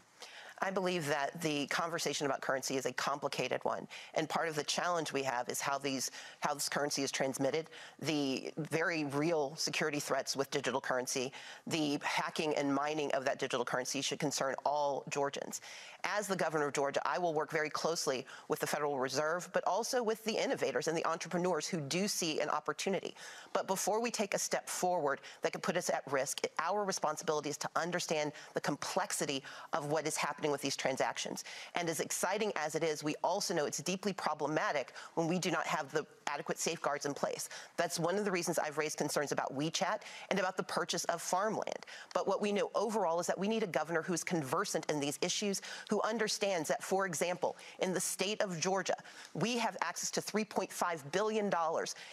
I 0.62 0.70
believe 0.70 1.06
that 1.08 1.40
the 1.42 1.66
conversation 1.66 2.24
about 2.26 2.40
currency 2.40 2.76
is 2.76 2.86
a 2.86 2.92
complicated 2.92 3.60
one, 3.64 3.86
and 4.14 4.28
part 4.28 4.48
of 4.48 4.56
the 4.56 4.64
challenge 4.64 5.12
we 5.12 5.22
have 5.22 5.48
is 5.48 5.60
how 5.60 5.76
these 5.76 6.10
how 6.40 6.54
this 6.54 6.68
currency 6.68 7.02
is 7.02 7.12
transmitted, 7.12 7.68
the 8.00 8.50
very 8.56 9.04
real 9.04 9.54
security 9.56 10.00
threats 10.00 10.34
with 10.34 10.50
digital 10.50 10.80
currency, 10.80 11.30
the 11.66 11.98
hacking 12.02 12.54
and 12.54 12.74
mining 12.74 13.12
of 13.12 13.24
that 13.24 13.38
digital 13.38 13.64
currency 13.64 14.00
should 14.00 14.18
concern 14.18 14.54
all 14.64 15.04
Georgians. 15.10 15.60
As 16.04 16.26
the 16.26 16.36
governor 16.36 16.68
of 16.68 16.72
Georgia, 16.72 17.00
I 17.04 17.18
will 17.18 17.34
work 17.34 17.50
very 17.50 17.68
closely 17.68 18.24
with 18.48 18.60
the 18.60 18.66
Federal 18.66 18.98
Reserve, 18.98 19.48
but 19.52 19.64
also 19.66 20.02
with 20.02 20.24
the 20.24 20.42
innovators 20.42 20.88
and 20.88 20.96
the 20.96 21.04
entrepreneurs 21.04 21.66
who 21.66 21.80
do 21.80 22.06
see 22.06 22.40
an 22.40 22.48
opportunity. 22.48 23.14
But 23.52 23.66
before 23.66 24.00
we 24.00 24.10
take 24.10 24.32
a 24.32 24.38
step 24.38 24.68
forward 24.68 25.20
that 25.42 25.52
could 25.52 25.62
put 25.62 25.76
us 25.76 25.90
at 25.90 26.02
risk, 26.10 26.46
our 26.60 26.84
responsibility 26.84 27.50
is 27.50 27.56
to 27.58 27.68
understand 27.74 28.32
the 28.54 28.60
complexity 28.60 29.42
of 29.72 29.86
what 29.90 30.06
is 30.06 30.16
happening 30.16 30.45
with 30.50 30.60
these 30.60 30.76
transactions. 30.76 31.44
And 31.74 31.88
as 31.88 32.00
exciting 32.00 32.52
as 32.56 32.74
it 32.74 32.82
is, 32.82 33.02
we 33.02 33.14
also 33.22 33.54
know 33.54 33.66
it's 33.66 33.78
deeply 33.78 34.12
problematic 34.12 34.92
when 35.14 35.28
we 35.28 35.38
do 35.38 35.50
not 35.50 35.66
have 35.66 35.90
the 35.92 36.06
adequate 36.26 36.58
safeguards 36.58 37.06
in 37.06 37.14
place. 37.14 37.48
That's 37.76 37.98
one 37.98 38.16
of 38.16 38.24
the 38.24 38.30
reasons 38.30 38.58
I've 38.58 38.78
raised 38.78 38.98
concerns 38.98 39.32
about 39.32 39.56
WeChat 39.56 40.00
and 40.30 40.38
about 40.38 40.56
the 40.56 40.62
purchase 40.62 41.04
of 41.04 41.22
farmland. 41.22 41.86
But 42.14 42.26
what 42.26 42.42
we 42.42 42.52
know 42.52 42.70
overall 42.74 43.20
is 43.20 43.26
that 43.26 43.38
we 43.38 43.48
need 43.48 43.62
a 43.62 43.68
governor 43.68 44.02
who's 44.02 44.24
conversant 44.24 44.90
in 44.90 45.00
these 45.00 45.18
issues, 45.22 45.62
who 45.88 46.00
understands 46.02 46.68
that, 46.68 46.82
for 46.82 47.06
example, 47.06 47.56
in 47.80 47.92
the 47.92 48.00
state 48.00 48.40
of 48.42 48.60
Georgia, 48.60 48.96
we 49.34 49.56
have 49.58 49.76
access 49.82 50.10
to 50.12 50.20
$3.5 50.20 51.12
billion 51.12 51.50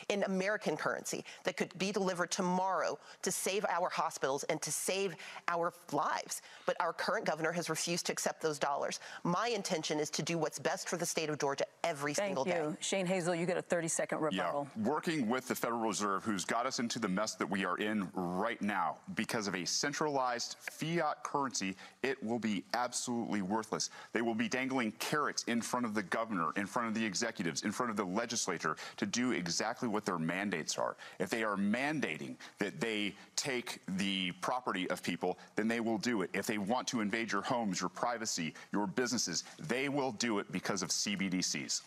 in 0.09 0.23
American 0.23 0.77
currency 0.77 1.25
that 1.43 1.57
could 1.57 1.75
be 1.77 1.91
delivered 1.91 2.31
tomorrow 2.31 2.97
to 3.21 3.31
save 3.31 3.65
our 3.69 3.89
hospitals 3.89 4.43
and 4.45 4.61
to 4.61 4.71
save 4.71 5.15
our 5.47 5.73
lives. 5.91 6.41
But 6.65 6.75
our 6.79 6.93
current 6.93 7.25
governor 7.25 7.51
has 7.51 7.69
refused 7.69 8.05
to 8.07 8.11
accept 8.23 8.41
those 8.41 8.57
dollars. 8.57 9.01
My 9.25 9.49
intention 9.49 9.99
is 9.99 10.09
to 10.11 10.21
do 10.21 10.37
what's 10.37 10.57
best 10.57 10.87
for 10.87 10.95
the 10.95 11.05
state 11.05 11.29
of 11.29 11.37
Georgia 11.37 11.65
every 11.83 12.13
Thank 12.13 12.27
single 12.37 12.47
you. 12.47 12.53
day. 12.53 12.77
Shane 12.79 13.05
Hazel, 13.05 13.35
you 13.35 13.45
get 13.45 13.57
a 13.57 13.61
30 13.61 13.89
second 13.89 14.19
rebuttal. 14.21 14.65
Yeah, 14.77 14.83
working 14.85 15.27
with 15.27 15.45
the 15.49 15.55
Federal 15.55 15.81
Reserve, 15.81 16.23
who's 16.23 16.45
got 16.45 16.65
us 16.65 16.79
into 16.79 16.99
the 16.99 17.09
mess 17.09 17.35
that 17.35 17.49
we 17.49 17.65
are 17.65 17.77
in 17.79 18.07
right 18.13 18.61
now 18.61 18.95
because 19.15 19.47
of 19.47 19.55
a 19.55 19.65
centralized 19.65 20.55
fiat 20.71 21.21
currency, 21.23 21.75
it 22.01 22.23
will 22.23 22.39
be 22.39 22.63
absolutely 22.73 23.41
worthless. 23.41 23.89
They 24.13 24.21
will 24.21 24.35
be 24.35 24.47
dangling 24.47 24.93
carrots 24.99 25.43
in 25.47 25.61
front 25.61 25.85
of 25.85 25.93
the 25.93 26.03
governor, 26.03 26.51
in 26.55 26.65
front 26.65 26.87
of 26.87 26.93
the 26.93 27.05
executives, 27.05 27.63
in 27.63 27.73
front 27.73 27.89
of 27.89 27.97
the 27.97 28.05
legislature 28.05 28.77
to 28.95 29.05
do 29.05 29.31
exactly 29.31 29.89
what 29.89 30.05
their 30.05 30.17
mandates 30.17 30.77
are. 30.77 30.95
If 31.19 31.29
they 31.29 31.43
are 31.43 31.57
mandating 31.57 32.35
that 32.59 32.79
they 32.79 33.15
take 33.35 33.81
the 33.97 34.31
property 34.39 34.89
of 34.89 35.03
people, 35.03 35.37
then 35.57 35.67
they 35.67 35.81
will 35.81 35.97
do 35.97 36.21
it. 36.21 36.29
If 36.33 36.47
they 36.47 36.57
want 36.57 36.87
to 36.87 37.01
invade 37.01 37.29
your 37.29 37.41
homes, 37.41 37.81
your 37.81 37.89
privacy, 38.13 38.53
your 38.71 38.85
businesses, 38.85 39.43
they 39.57 39.89
will 39.89 40.11
do 40.11 40.37
it 40.37 40.51
because 40.51 40.83
of 40.83 40.89
CBDCs. 40.89 41.81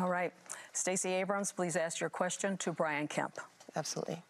All 0.00 0.08
right. 0.08 0.32
Stacey 0.72 1.12
Abrams, 1.12 1.52
please 1.52 1.76
ask 1.76 2.00
your 2.00 2.08
question 2.08 2.56
to 2.58 2.72
Brian 2.72 3.06
Kemp. 3.06 3.38
Absolutely. 3.76 4.22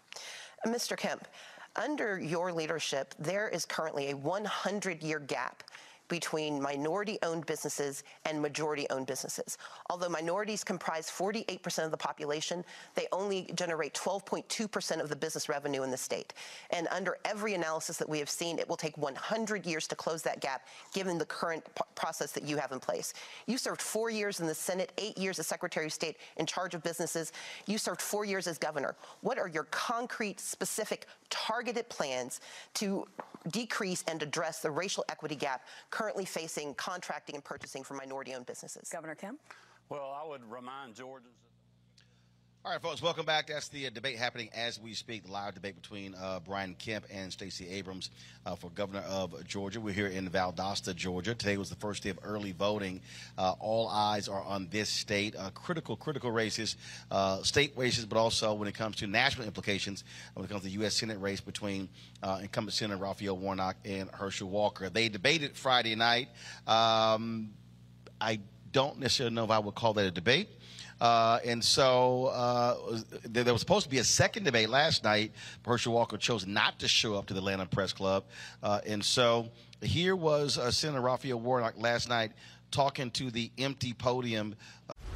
Uh, 0.67 0.71
Mr. 0.71 0.97
Kemp, 0.97 1.29
under 1.77 2.19
your 2.19 2.53
leadership, 2.53 3.15
there 3.21 3.49
is 3.49 3.65
currently 3.65 4.11
a 4.11 4.17
100 4.17 5.01
year 5.01 5.21
gap 5.21 5.63
between 6.09 6.61
minority 6.61 7.19
owned 7.23 7.47
businesses 7.47 8.03
and 8.25 8.41
majority 8.41 8.87
owned 8.91 9.07
businesses. 9.07 9.59
Although 9.91 10.09
minorities 10.09 10.65
comprise 10.65 11.09
48% 11.11 11.85
of 11.85 11.91
the 11.91 11.97
population, 11.97 12.65
they 12.95 13.07
only 13.13 13.51
generate 13.55 13.95
12.2% 13.95 15.01
of 15.01 15.09
the 15.09 15.17
business 15.17 15.49
revenue 15.49 15.83
in 15.83 15.91
the 15.91 15.97
state. 15.97 16.35
And 16.71 16.89
under 16.91 17.19
every 17.25 17.55
analysis 17.55 17.97
that 17.99 18.09
we 18.09 18.19
have 18.19 18.31
seen, 18.31 18.59
it 18.59 18.69
will 18.69 18.77
take 18.77 18.97
100 18.99 19.67
years 19.67 19.87
to 19.89 19.97
close 19.97 20.23
that 20.23 20.41
gap 20.41 20.67
given 20.93 21.19
the 21.19 21.27
current 21.27 21.65
process 21.95 22.33
that 22.33 22.45
you 22.45 22.57
have 22.57 22.73
in 22.73 22.81
place. 22.81 23.15
You 23.47 23.59
served 23.59 23.83
four 23.83 24.11
years 24.11 24.41
in 24.41 24.47
the 24.47 24.55
Senate, 24.55 24.93
eight 24.99 25.19
years 25.19 25.39
as 25.39 25.47
Secretary 25.47 25.87
of 25.87 25.93
State 25.93 26.17
in 26.37 26.47
charge 26.47 26.75
of 26.75 26.83
businesses. 26.83 27.33
You 27.67 27.79
served 27.79 28.01
four 28.01 28.25
years 28.25 28.47
as 28.47 28.59
governor. 28.59 28.95
What 29.21 29.39
are 29.39 29.49
your 29.49 29.65
concrete, 29.65 30.41
specific, 30.41 31.07
targeted 31.31 31.89
plans 31.89 32.41
to 32.75 33.07
decrease 33.51 34.05
and 34.09 34.23
address 34.23 34.61
the 34.61 34.71
racial 34.71 35.05
equity 35.09 35.35
gap 35.35 35.63
currently 35.99 36.25
facing 36.25 36.75
contracting 36.75 37.35
and 37.35 37.45
purchasing 37.45 37.83
for 37.83 37.95
minority 37.95 38.33
owned 38.33 38.47
businesses? 38.47 38.89
Governor 38.89 39.17
Kemp? 39.17 39.41
Well, 39.89 40.17
I 40.17 40.25
would 40.25 40.49
remind 40.49 40.95
Georgians. 40.95 41.35
All 42.69 42.75
right, 42.75 42.83
folks, 42.83 43.01
welcome 43.01 43.25
back. 43.25 43.47
That's 43.47 43.69
the 43.69 43.87
uh, 43.87 43.91
debate 43.95 44.19
happening 44.19 44.51
as 44.55 44.79
we 44.79 44.93
speak, 44.93 45.25
the 45.25 45.33
live 45.33 45.55
debate 45.55 45.75
between 45.75 46.15
uh, 46.15 46.41
Brian 46.41 46.75
Kemp 46.75 47.07
and 47.11 47.33
Stacey 47.33 47.67
Abrams 47.67 48.11
uh, 48.45 48.57
for 48.57 48.69
governor 48.69 49.03
of 49.09 49.43
Georgia. 49.47 49.81
We're 49.81 49.95
here 49.95 50.09
in 50.09 50.29
Valdosta, 50.29 50.95
Georgia. 50.95 51.35
Today 51.35 51.57
was 51.57 51.71
the 51.71 51.77
first 51.77 52.03
day 52.03 52.11
of 52.11 52.19
early 52.23 52.53
voting. 52.53 53.01
Uh, 53.39 53.55
all 53.59 53.89
eyes 53.89 54.29
are 54.29 54.43
on 54.43 54.69
this 54.71 54.91
state. 54.91 55.35
Uh, 55.35 55.49
critical, 55.55 55.97
critical 55.97 56.31
races, 56.31 56.77
uh, 57.11 57.43
state 57.43 57.73
races, 57.75 58.05
but 58.05 58.19
also 58.19 58.53
when 58.53 58.69
it 58.69 58.75
comes 58.75 58.97
to 58.97 59.07
national 59.07 59.47
implications, 59.47 60.05
when 60.35 60.45
it 60.45 60.49
comes 60.49 60.61
to 60.61 60.67
the 60.67 60.75
U.S. 60.75 60.95
Senate 60.95 61.19
race 61.23 61.41
between 61.41 61.89
incumbent 62.23 62.75
Senator 62.75 63.03
Raphael 63.03 63.39
Warnock 63.39 63.77
and 63.87 64.11
Herschel 64.11 64.51
Walker. 64.51 64.91
They 64.91 65.09
debated 65.09 65.57
Friday 65.57 65.95
night. 65.95 66.29
Um, 66.67 67.49
I 68.21 68.41
don't 68.73 68.99
necessarily 68.99 69.35
know 69.35 69.45
if 69.45 69.51
I 69.51 69.59
would 69.59 69.75
call 69.75 69.95
that 69.95 70.05
a 70.05 70.11
debate. 70.11 70.49
Uh, 71.01 71.39
and 71.45 71.63
so 71.63 72.27
uh, 72.27 73.01
there 73.25 73.53
was 73.53 73.61
supposed 73.61 73.85
to 73.85 73.91
be 73.91 73.99
a 73.99 74.05
second 74.05 74.45
debate 74.45 74.69
last 74.69 75.05
night. 75.05 75.33
Herschel 75.65 75.93
Walker 75.93 76.17
chose 76.17 76.47
not 76.47 76.79
to 76.81 76.89
show 76.89 77.15
up 77.15 77.27
to 77.27 77.35
the 77.35 77.39
Atlanta 77.39 77.67
Press 77.67 77.93
Club. 77.93 78.25
Uh, 78.63 78.81
and 78.87 79.05
so 79.05 79.49
here 79.81 80.17
was 80.17 80.59
uh, 80.59 80.71
Senator 80.71 81.01
Raphael 81.01 81.41
Warnock 81.41 81.75
last 81.79 82.09
night 82.09 82.33
talking 82.71 83.11
to 83.13 83.31
the 83.31 83.51
empty 83.59 83.93
podium 83.95 84.55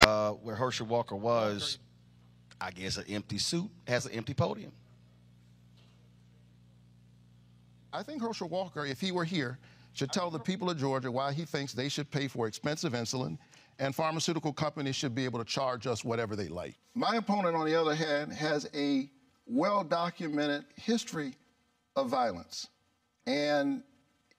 uh, 0.00 0.30
where 0.32 0.54
Herschel 0.54 0.86
Walker 0.86 1.16
was, 1.16 1.78
I 2.60 2.70
guess, 2.70 2.96
an 2.96 3.04
empty 3.08 3.38
suit 3.38 3.70
has 3.86 4.06
an 4.06 4.12
empty 4.12 4.34
podium. 4.34 4.72
I 7.92 8.02
think 8.02 8.22
Herschel 8.22 8.48
Walker, 8.48 8.86
if 8.86 9.00
he 9.00 9.12
were 9.12 9.24
here, 9.24 9.58
should 9.92 10.12
tell 10.12 10.30
the 10.30 10.38
people 10.38 10.70
of 10.70 10.78
Georgia 10.78 11.10
why 11.10 11.32
he 11.32 11.44
thinks 11.44 11.72
they 11.72 11.88
should 11.88 12.10
pay 12.10 12.28
for 12.28 12.46
expensive 12.46 12.92
insulin 12.92 13.36
and 13.80 13.94
pharmaceutical 13.94 14.52
companies 14.52 14.94
should 14.94 15.14
be 15.14 15.24
able 15.24 15.38
to 15.38 15.44
charge 15.44 15.86
us 15.86 16.04
whatever 16.04 16.36
they 16.36 16.48
like. 16.48 16.76
My 16.94 17.16
opponent, 17.16 17.56
on 17.56 17.66
the 17.66 17.74
other 17.74 17.94
hand, 17.94 18.32
has 18.32 18.68
a 18.74 19.10
well 19.46 19.82
documented 19.82 20.64
history 20.76 21.34
of 21.96 22.08
violence, 22.08 22.68
and 23.26 23.82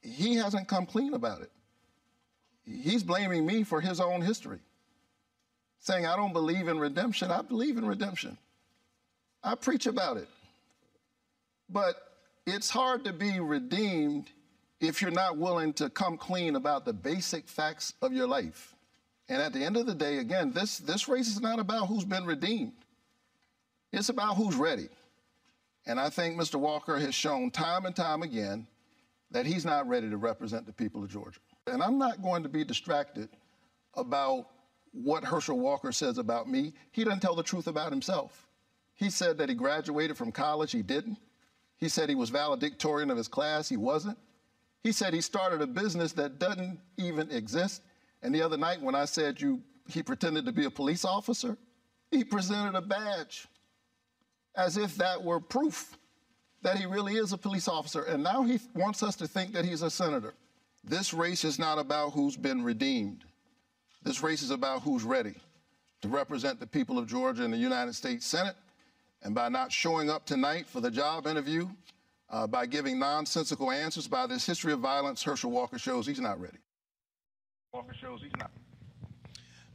he 0.02 0.36
hasn't 0.36 0.68
come 0.68 0.86
clean 0.86 1.14
about 1.14 1.42
it. 1.42 1.52
He's 2.64 3.04
blaming 3.04 3.46
me 3.46 3.64
for 3.64 3.82
his 3.82 4.00
own 4.00 4.22
history 4.22 4.60
saying, 5.82 6.06
I 6.06 6.16
don't 6.16 6.32
believe 6.32 6.68
in 6.68 6.80
redemption. 6.80 7.32
I 7.32 7.42
believe 7.42 7.78
in 7.78 7.86
redemption. 7.86 8.38
I 9.44 9.56
preach 9.56 9.88
about 9.88 10.18
it. 10.18 10.30
But 11.70 11.96
it's 12.46 12.70
hard 12.70 13.04
to 13.06 13.14
be 13.14 13.40
redeemed 13.40 14.30
if 14.80 15.02
you're 15.02 15.12
not 15.12 15.38
willing 15.38 15.74
to 15.74 15.90
come 15.90 16.18
clean 16.18 16.56
about 16.56 16.86
the 16.86 16.94
basic 16.94 17.48
facts 17.48 17.94
of 18.02 18.14
your 18.14 18.28
life. 18.28 18.76
And 19.28 19.42
at 19.42 19.54
the 19.54 19.64
end 19.64 19.78
of 19.78 19.86
the 19.86 19.96
day, 19.96 20.18
again, 20.18 20.52
this, 20.52 20.78
this 20.78 21.08
race 21.08 21.28
is 21.28 21.42
not 21.42 21.60
about 21.60 21.88
who's 21.88 22.06
been 22.06 22.26
redeemed. 22.26 22.74
It's 23.92 24.10
about 24.10 24.36
who's 24.36 24.56
ready. 24.56 24.90
And 25.86 26.00
I 26.00 26.10
think 26.10 26.40
Mr. 26.40 26.60
Walker 26.60 27.00
has 27.00 27.16
shown 27.16 27.50
time 27.50 27.86
and 27.86 27.96
time 27.96 28.22
again 28.22 28.68
that 29.32 29.46
he's 29.46 29.66
not 29.66 29.88
ready 29.88 30.10
to 30.10 30.18
represent 30.18 30.66
the 30.66 30.74
people 30.74 31.04
of 31.04 31.10
Georgia. 31.10 31.40
And 31.66 31.82
I'm 31.82 31.98
not 31.98 32.22
going 32.22 32.44
to 32.44 32.50
be 32.50 32.64
distracted 32.64 33.30
about 33.96 34.48
what 34.92 35.24
Herschel 35.24 35.60
Walker 35.60 35.92
says 35.92 36.18
about 36.18 36.50
me. 36.50 36.74
He 36.92 37.04
doesn't 37.04 37.22
tell 37.22 37.36
the 37.36 37.44
truth 37.44 37.68
about 37.68 37.92
himself. 37.92 38.48
He 38.94 39.10
said 39.10 39.38
that 39.38 39.50
he 39.50 39.56
graduated 39.56 40.18
from 40.18 40.32
college, 40.32 40.72
he 40.72 40.82
didn't. 40.82 41.18
He 41.78 41.90
said 41.90 42.10
he 42.10 42.16
was 42.16 42.30
valedictorian 42.30 43.10
of 43.10 43.18
his 43.18 43.28
class, 43.28 43.68
he 43.68 43.78
wasn't. 43.78 44.18
He 44.84 44.92
said 44.92 45.14
he 45.14 45.22
started 45.22 45.62
a 45.62 45.68
business 45.68 46.14
that 46.14 46.40
doesn't 46.40 46.80
even 46.98 47.32
exist. 47.32 47.82
And 48.22 48.34
the 48.34 48.42
other 48.42 48.58
night 48.58 48.82
when 48.82 48.96
I 48.96 49.06
said 49.06 49.42
you 49.42 49.62
he 49.88 50.04
pretended 50.04 50.46
to 50.46 50.52
be 50.52 50.66
a 50.66 50.72
police 50.72 51.04
officer, 51.04 51.58
he 52.12 52.24
presented 52.24 52.78
a 52.78 52.82
badge 52.82 53.48
as 54.56 54.78
if 54.78 54.96
that 54.98 55.24
were 55.24 55.40
proof 55.40 55.98
that 56.62 56.78
he 56.78 56.86
really 56.86 57.16
is 57.16 57.34
a 57.34 57.38
police 57.38 57.68
officer. 57.68 58.04
And 58.04 58.24
now 58.24 58.44
he 58.44 58.60
wants 58.76 59.02
us 59.02 59.16
to 59.18 59.28
think 59.28 59.54
that 59.54 59.66
he's 59.66 59.82
a 59.82 59.90
senator. 59.90 60.34
This 60.84 61.14
race 61.14 61.44
is 61.44 61.58
not 61.58 61.80
about 61.80 62.12
who's 62.12 62.38
been 62.38 62.64
redeemed. 62.64 63.24
This 64.04 64.24
race 64.24 64.42
is 64.42 64.52
about 64.52 64.82
who's 64.82 65.04
ready 65.04 65.36
to 66.02 66.08
represent 66.08 66.60
the 66.60 66.68
people 66.68 66.98
of 66.98 67.08
Georgia 67.08 67.44
in 67.44 67.52
the 67.52 67.58
United 67.58 67.94
States 67.94 68.26
Senate. 68.26 68.56
And 69.24 69.36
by 69.36 69.50
not 69.50 69.72
showing 69.72 70.10
up 70.10 70.26
tonight 70.26 70.66
for 70.66 70.82
the 70.82 70.90
job 70.90 71.28
interview, 71.28 71.70
uh, 72.30 72.48
by 72.48 72.66
giving 72.66 72.98
nonsensical 72.98 73.70
answers, 73.70 74.08
by 74.08 74.26
this 74.26 74.46
history 74.46 74.74
of 74.74 74.80
violence, 74.80 75.22
Herschel 75.22 75.52
Walker 75.52 75.78
shows 75.78 76.08
he's 76.08 76.20
not 76.20 76.42
ready. 76.42 76.58
Walker 77.72 77.94
shows 77.94 78.22
he's 78.24 78.32
not. 78.40 78.50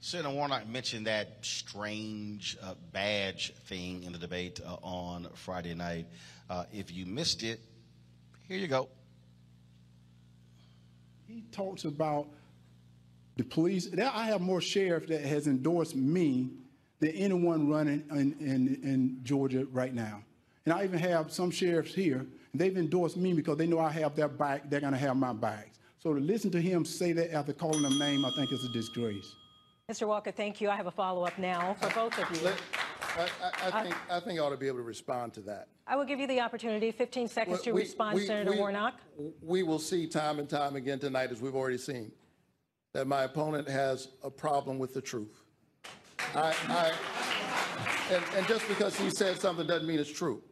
Senator 0.00 0.34
Warnock 0.34 0.68
mentioned 0.68 1.06
that 1.06 1.38
strange 1.42 2.56
uh, 2.62 2.74
badge 2.92 3.54
thing 3.66 4.02
in 4.02 4.12
the 4.12 4.18
debate 4.18 4.60
uh, 4.64 4.74
on 4.82 5.28
Friday 5.34 5.74
night. 5.74 6.06
Uh, 6.50 6.64
if 6.72 6.92
you 6.92 7.06
missed 7.06 7.42
it, 7.42 7.60
here 8.48 8.58
you 8.58 8.68
go. 8.68 8.88
He 11.26 11.42
talks 11.52 11.84
about 11.84 12.28
the 13.36 13.44
police. 13.44 13.88
I 13.98 14.24
have 14.26 14.40
more 14.40 14.60
sheriff 14.60 15.06
that 15.08 15.20
has 15.22 15.46
endorsed 15.46 15.94
me 15.94 16.50
than 17.00 17.10
anyone 17.10 17.68
running 17.68 18.02
in, 18.10 18.34
in, 18.40 18.80
in 18.82 19.20
Georgia 19.22 19.66
right 19.66 19.94
now. 19.94 20.22
And 20.64 20.74
I 20.74 20.82
even 20.84 20.98
have 20.98 21.30
some 21.30 21.50
sheriffs 21.50 21.94
here, 21.94 22.18
and 22.52 22.60
they've 22.60 22.76
endorsed 22.76 23.16
me 23.16 23.34
because 23.34 23.56
they 23.56 23.66
know 23.66 23.78
I 23.78 23.90
have 23.90 24.16
their 24.16 24.28
back, 24.28 24.68
they're 24.68 24.80
going 24.80 24.94
to 24.94 24.98
have 24.98 25.16
my 25.16 25.32
backs. 25.32 25.78
So 25.98 26.14
to 26.14 26.20
listen 26.20 26.50
to 26.52 26.60
him 26.60 26.84
say 26.84 27.12
that 27.12 27.32
after 27.32 27.52
calling 27.52 27.82
them 27.82 27.98
name, 27.98 28.24
I 28.24 28.30
think 28.30 28.52
is 28.52 28.64
a 28.64 28.72
disgrace. 28.72 29.34
Mr. 29.90 30.08
Walker, 30.08 30.32
thank 30.32 30.60
you. 30.60 30.68
I 30.68 30.74
have 30.74 30.86
a 30.86 30.90
follow-up 30.90 31.38
now 31.38 31.76
for 31.80 31.88
both 31.90 32.18
of 32.18 32.42
you. 32.42 32.48
I, 32.48 33.20
I, 33.20 33.26
I, 33.44 33.68
uh, 33.68 33.82
think, 33.84 33.96
I 34.10 34.20
think 34.20 34.40
I 34.40 34.42
ought 34.42 34.50
to 34.50 34.56
be 34.56 34.66
able 34.66 34.78
to 34.78 34.82
respond 34.82 35.32
to 35.34 35.40
that. 35.42 35.68
I 35.86 35.94
will 35.94 36.04
give 36.04 36.18
you 36.18 36.26
the 36.26 36.40
opportunity, 36.40 36.90
15 36.90 37.28
seconds 37.28 37.62
to 37.62 37.72
We- 37.72 37.82
respond, 37.82 38.16
we- 38.16 38.26
Senator 38.26 38.50
we- 38.50 38.58
Warnock. 38.58 38.94
We 39.40 39.62
will 39.62 39.78
see 39.78 40.08
time 40.08 40.40
and 40.40 40.48
time 40.48 40.74
again 40.74 40.98
tonight, 40.98 41.30
as 41.30 41.40
we've 41.40 41.54
already 41.54 41.78
seen, 41.78 42.10
that 42.96 43.06
my 43.06 43.24
opponent 43.24 43.68
has 43.68 44.08
a 44.22 44.30
problem 44.30 44.78
with 44.78 44.94
the 44.94 45.02
truth. 45.02 45.42
I, 46.34 46.54
I, 46.66 46.92
and, 48.10 48.24
and 48.34 48.46
just 48.46 48.66
because 48.68 48.98
he 48.98 49.10
said 49.10 49.38
something 49.38 49.66
doesn't 49.66 49.86
mean 49.86 49.98
it's 49.98 50.10
true. 50.10 50.42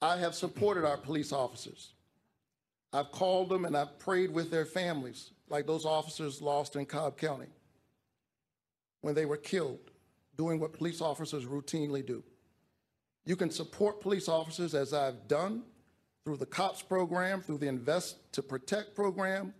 I 0.00 0.16
have 0.18 0.36
supported 0.36 0.84
our 0.84 0.96
police 0.96 1.32
officers. 1.32 1.94
I've 2.92 3.10
called 3.10 3.48
them 3.48 3.64
and 3.64 3.76
I've 3.76 3.98
prayed 3.98 4.30
with 4.30 4.52
their 4.52 4.64
families, 4.64 5.32
like 5.48 5.66
those 5.66 5.84
officers 5.84 6.40
lost 6.40 6.76
in 6.76 6.86
Cobb 6.86 7.18
County 7.18 7.48
when 9.00 9.16
they 9.16 9.26
were 9.26 9.36
killed 9.36 9.90
doing 10.36 10.60
what 10.60 10.72
police 10.72 11.00
officers 11.00 11.46
routinely 11.46 12.06
do. 12.06 12.22
You 13.24 13.34
can 13.34 13.50
support 13.50 14.00
police 14.00 14.28
officers 14.28 14.72
as 14.76 14.94
I've 14.94 15.26
done 15.26 15.64
through 16.24 16.36
the 16.36 16.46
COPS 16.46 16.82
program, 16.82 17.40
through 17.40 17.58
the 17.58 17.66
Invest 17.66 18.32
to 18.34 18.40
Protect 18.40 18.94
program, 18.94 19.52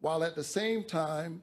while 0.00 0.22
at 0.24 0.34
the 0.34 0.44
same 0.44 0.84
time 0.84 1.42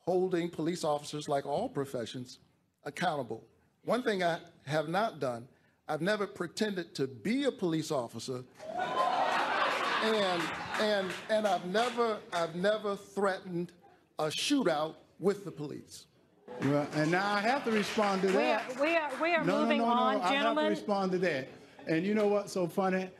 holding 0.00 0.48
police 0.48 0.84
officers, 0.84 1.28
like 1.28 1.46
all 1.46 1.68
professions, 1.68 2.38
accountable. 2.84 3.44
One 3.84 4.02
thing 4.02 4.22
I 4.22 4.38
have 4.66 4.88
not 4.88 5.20
done, 5.20 5.46
I've 5.88 6.02
never 6.02 6.26
pretended 6.26 6.94
to 6.96 7.06
be 7.06 7.44
a 7.44 7.52
police 7.52 7.90
officer, 7.90 8.44
and 10.04 10.42
and 10.80 11.10
and 11.30 11.46
I've 11.46 11.64
never 11.66 12.18
I've 12.32 12.54
never 12.54 12.96
threatened 12.96 13.72
a 14.18 14.26
shootout 14.26 14.94
with 15.18 15.44
the 15.44 15.50
police. 15.50 16.06
Well, 16.62 16.86
and 16.94 17.10
now 17.10 17.34
I 17.34 17.40
have 17.40 17.64
to 17.64 17.70
respond 17.70 18.22
to 18.22 18.28
We 18.28 18.32
that. 18.34 18.76
are, 18.76 18.82
we 18.82 18.96
are, 18.96 19.10
we 19.22 19.34
are 19.34 19.44
no, 19.44 19.60
moving 19.60 19.78
no, 19.78 19.84
no, 19.86 19.90
on, 19.92 20.14
no. 20.18 20.22
I 20.22 20.32
have 20.34 20.56
to 20.56 20.62
respond 20.62 21.12
to 21.12 21.18
that. 21.18 21.48
And 21.86 22.04
you 22.04 22.14
know 22.14 22.26
what's 22.26 22.52
so 22.52 22.66
funny? 22.66 23.10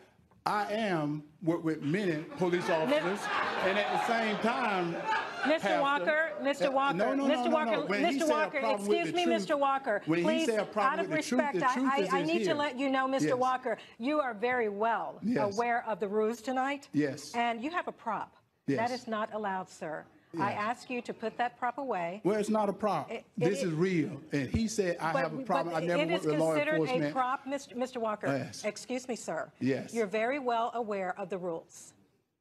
I 0.48 0.64
am 0.72 1.22
with, 1.42 1.60
with 1.60 1.82
many 1.82 2.22
police 2.38 2.70
officers, 2.70 3.20
and 3.64 3.78
at 3.78 3.92
the 3.92 4.06
same 4.06 4.34
time, 4.38 4.94
Mr. 5.42 5.60
Pastor- 5.60 5.80
Walker, 5.82 6.30
Mr. 6.42 6.72
Walker, 6.72 6.96
no, 6.96 7.14
no, 7.14 7.24
Mr. 7.26 7.44
no, 7.44 7.50
Walker, 7.50 7.76
Mr. 7.92 8.28
Walker, 8.28 8.58
excuse 8.58 9.12
me, 9.12 9.24
truth- 9.24 9.46
Mr. 9.46 9.58
Walker. 9.58 10.00
please, 10.06 10.46
say 10.46 10.56
a 10.56 10.64
problem 10.64 10.92
out 11.00 11.04
of 11.04 11.10
with 11.10 11.18
the 11.22 11.28
truth, 11.28 11.42
respect, 11.52 11.74
truth 11.74 11.90
I, 11.92 11.98
is 12.00 12.08
I 12.14 12.22
need 12.22 12.40
here. 12.42 12.54
to 12.54 12.58
let 12.58 12.78
you 12.78 12.88
know, 12.88 13.06
Mr. 13.06 13.20
Yes. 13.28 13.34
Walker, 13.34 13.76
you 13.98 14.20
are 14.20 14.32
very 14.32 14.70
well 14.70 15.18
Yes. 15.22 15.54
aware 15.54 15.84
of 15.86 16.00
the 16.00 16.08
rules 16.08 16.40
tonight. 16.40 16.88
Yes. 16.94 17.32
And 17.34 17.62
you 17.62 17.70
have 17.70 17.86
a 17.86 17.92
prop. 17.92 18.34
That 18.68 18.90
Yes. 18.90 19.02
is 19.02 19.06
not 19.06 19.28
allowed, 19.34 19.68
sir. 19.68 20.04
I 20.38 20.52
ask 20.52 20.90
you 20.90 21.00
to 21.02 21.14
put 21.14 21.36
that 21.38 21.58
prop 21.58 21.78
away. 21.78 22.20
Well, 22.24 22.38
it's 22.38 22.48
not 22.50 22.68
a 22.68 22.72
prop. 22.72 23.10
It- 23.10 23.24
this 23.36 23.62
it- 23.62 23.68
is 23.68 23.72
real. 23.72 24.20
And 24.32 24.48
he 24.50 24.68
said, 24.68 24.98
I 25.00 25.12
But- 25.12 25.22
have 25.22 25.38
a 25.38 25.42
problem. 25.42 25.74
I 25.74 25.80
but 25.80 25.86
never 25.86 26.02
it 26.02 26.08
worked 26.08 26.20
is 26.20 26.26
with 26.26 26.38
law 26.38 26.54
considered 26.54 27.02
a 27.04 27.12
prop, 27.12 27.44
Mr. 27.46 27.74
Mr. 27.74 27.96
Walker. 27.98 28.26
Yes. 28.26 28.64
Excuse 28.64 29.08
me, 29.08 29.16
sir. 29.16 29.50
Yes. 29.60 29.94
You're 29.94 30.06
very 30.06 30.38
well 30.38 30.70
aware 30.74 31.18
of 31.18 31.30
the 31.30 31.38
rules, 31.38 31.94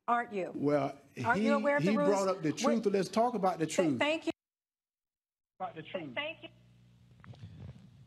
aren't 0.08 0.34
you? 0.34 0.52
Well, 0.54 0.94
Aren't 1.24 1.40
he, 1.40 1.46
you 1.46 1.56
aware 1.56 1.78
of 1.78 1.84
the 1.86 1.92
he 1.92 1.98
rules? 1.98 2.10
brought 2.10 2.28
up 2.28 2.42
the 2.42 2.50
Wait- 2.52 2.58
truth. 2.58 2.86
Let's 2.88 3.10
talk 3.10 3.36
about 3.36 3.58
the 3.60 3.66
Th- 3.66 3.76
truth. 3.76 4.00
Thank 4.00 4.26
you. 4.26 4.32
About 5.60 5.76
the 5.76 5.82
truth. 5.82 6.10
Thank 6.14 6.44
you. 6.44 6.50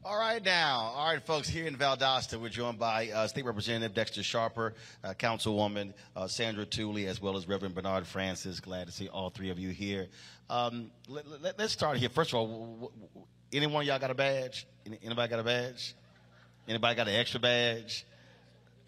All 0.03 0.19
right, 0.19 0.43
now, 0.43 0.93
all 0.97 1.13
right, 1.13 1.23
folks. 1.23 1.47
Here 1.47 1.67
in 1.67 1.77
Valdosta, 1.77 2.41
we're 2.41 2.49
joined 2.49 2.79
by 2.79 3.11
uh, 3.11 3.27
State 3.27 3.45
Representative 3.45 3.95
Dexter 3.95 4.23
Sharper, 4.23 4.73
uh, 5.05 5.13
Councilwoman 5.13 5.93
uh, 6.17 6.27
Sandra 6.27 6.65
Tooley, 6.65 7.07
as 7.07 7.21
well 7.21 7.37
as 7.37 7.47
Reverend 7.47 7.75
Bernard 7.75 8.07
Francis. 8.07 8.61
Glad 8.61 8.87
to 8.87 8.95
see 8.95 9.09
all 9.09 9.29
three 9.29 9.51
of 9.51 9.59
you 9.59 9.69
here. 9.69 10.09
Um, 10.49 10.91
let, 11.07 11.61
us 11.61 11.73
start 11.73 11.99
here. 11.99 12.09
First 12.09 12.33
of 12.33 12.37
all, 12.37 12.93
anyone 13.53 13.85
y'all 13.85 13.99
got 13.99 14.11
a 14.11 14.15
badge? 14.15 14.67
Anybody 15.03 15.29
got 15.29 15.39
a 15.39 15.45
badge? 15.45 15.95
Anybody 16.67 16.97
got 16.97 17.07
an 17.07 17.17
extra 17.17 17.39
badge? 17.39 18.07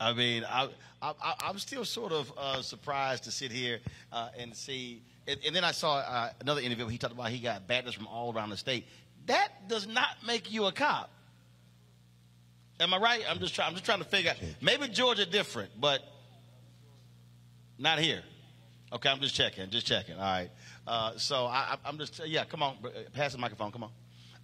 I 0.00 0.14
mean, 0.14 0.46
I, 0.48 0.70
I'm 1.02 1.58
still 1.58 1.84
sort 1.84 2.12
of 2.12 2.32
uh, 2.38 2.62
surprised 2.62 3.24
to 3.24 3.30
sit 3.30 3.52
here 3.52 3.80
uh, 4.12 4.30
and 4.38 4.56
see. 4.56 5.02
And, 5.28 5.38
and 5.46 5.54
then 5.54 5.62
I 5.62 5.72
saw 5.72 5.96
uh, 5.98 6.30
another 6.40 6.62
interview. 6.62 6.86
Where 6.86 6.92
he 6.92 6.96
talked 6.96 7.12
about 7.12 7.28
he 7.28 7.38
got 7.38 7.66
badges 7.66 7.92
from 7.92 8.06
all 8.06 8.32
around 8.34 8.48
the 8.48 8.56
state. 8.56 8.86
That 9.26 9.68
does 9.68 9.86
not 9.86 10.08
make 10.26 10.52
you 10.52 10.66
a 10.66 10.72
cop. 10.72 11.10
Am 12.80 12.92
I 12.92 12.98
right? 12.98 13.22
I'm 13.28 13.38
just 13.38 13.54
trying. 13.54 13.68
I'm 13.68 13.74
just 13.74 13.84
trying 13.84 14.00
to 14.00 14.04
figure 14.04 14.30
out. 14.32 14.36
Maybe 14.60 14.88
Georgia 14.88 15.24
different, 15.24 15.70
but 15.80 16.00
not 17.78 17.98
here. 17.98 18.22
Okay, 18.92 19.08
I'm 19.08 19.20
just 19.20 19.34
checking. 19.34 19.70
Just 19.70 19.86
checking. 19.86 20.16
All 20.16 20.20
right. 20.22 20.50
Uh, 20.86 21.12
so 21.16 21.46
I, 21.46 21.76
I'm 21.84 21.98
just 21.98 22.20
yeah. 22.26 22.44
Come 22.44 22.62
on, 22.62 22.76
pass 23.12 23.32
the 23.32 23.38
microphone. 23.38 23.70
Come 23.72 23.84
on. 23.84 23.90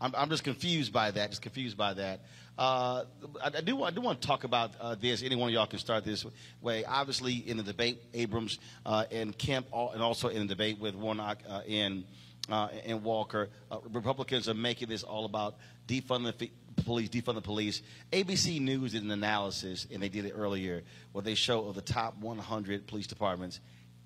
I'm, 0.00 0.14
I'm 0.16 0.30
just 0.30 0.44
confused 0.44 0.92
by 0.92 1.10
that. 1.10 1.30
Just 1.30 1.42
confused 1.42 1.76
by 1.76 1.92
that. 1.94 2.20
Uh, 2.56 3.04
I, 3.42 3.50
I 3.56 3.60
do. 3.60 3.76
want- 3.76 3.92
I 3.92 3.94
do 3.94 4.00
want 4.00 4.20
to 4.20 4.26
talk 4.26 4.44
about 4.44 4.70
uh, 4.80 4.94
this. 4.94 5.22
Any 5.24 5.34
one 5.34 5.48
of 5.48 5.54
y'all 5.54 5.66
can 5.66 5.80
start 5.80 6.04
this 6.04 6.24
way. 6.60 6.84
Obviously, 6.84 7.34
in 7.34 7.56
the 7.56 7.62
debate, 7.64 8.00
Abrams 8.14 8.58
uh, 8.86 9.04
and 9.10 9.36
Kemp, 9.36 9.66
all, 9.72 9.90
and 9.90 10.00
also 10.02 10.28
in 10.28 10.42
the 10.42 10.46
debate 10.54 10.78
with 10.78 10.94
Warnock 10.94 11.38
uh, 11.48 11.62
and 11.68 12.04
uh, 12.48 12.68
and 12.84 13.02
Walker, 13.02 13.48
uh, 13.70 13.78
Republicans 13.92 14.48
are 14.48 14.54
making 14.54 14.88
this 14.88 15.02
all 15.02 15.24
about 15.24 15.56
defunding 15.86 16.36
the 16.38 16.50
police, 16.82 17.08
defund 17.08 17.34
the 17.34 17.40
police. 17.40 17.82
ABC 18.12 18.60
News 18.60 18.92
did 18.92 19.02
an 19.02 19.10
analysis, 19.10 19.86
and 19.92 20.02
they 20.02 20.08
did 20.08 20.24
it 20.24 20.32
earlier, 20.36 20.82
where 21.12 21.22
they 21.22 21.34
show 21.34 21.66
of 21.66 21.74
the 21.74 21.82
top 21.82 22.16
100 22.18 22.86
police 22.86 23.06
departments, 23.06 23.60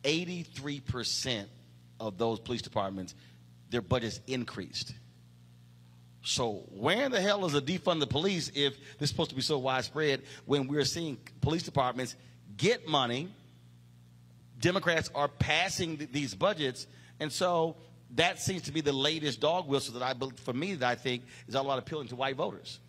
83% 0.04 1.46
of 2.00 2.18
those 2.18 2.40
police 2.40 2.62
departments, 2.62 3.14
their 3.70 3.82
budgets 3.82 4.20
increased. 4.26 4.94
So 6.24 6.64
where 6.70 7.04
in 7.04 7.12
the 7.12 7.20
hell 7.20 7.44
is 7.46 7.54
a 7.54 7.60
defund 7.60 8.00
the 8.00 8.06
police 8.06 8.50
if 8.54 8.78
this 8.98 9.06
is 9.06 9.10
supposed 9.10 9.30
to 9.30 9.36
be 9.36 9.42
so 9.42 9.58
widespread 9.58 10.22
when 10.46 10.68
we're 10.68 10.84
seeing 10.84 11.18
police 11.40 11.62
departments 11.62 12.14
get 12.56 12.86
money? 12.86 13.28
Democrats 14.60 15.10
are 15.14 15.26
passing 15.26 15.98
th- 15.98 16.12
these 16.12 16.34
budgets, 16.34 16.86
and 17.18 17.32
so 17.32 17.76
that 18.16 18.40
seems 18.40 18.62
to 18.62 18.72
be 18.72 18.80
the 18.80 18.92
latest 18.92 19.40
dog 19.40 19.68
whistle 19.68 19.98
that 19.98 20.02
I, 20.02 20.14
for 20.36 20.52
me, 20.52 20.74
that 20.74 20.88
I 20.88 20.94
think 20.94 21.22
is 21.48 21.54
a 21.54 21.62
lot 21.62 21.78
appealing 21.78 22.08
to 22.08 22.16
white 22.16 22.36
voters. 22.36 22.80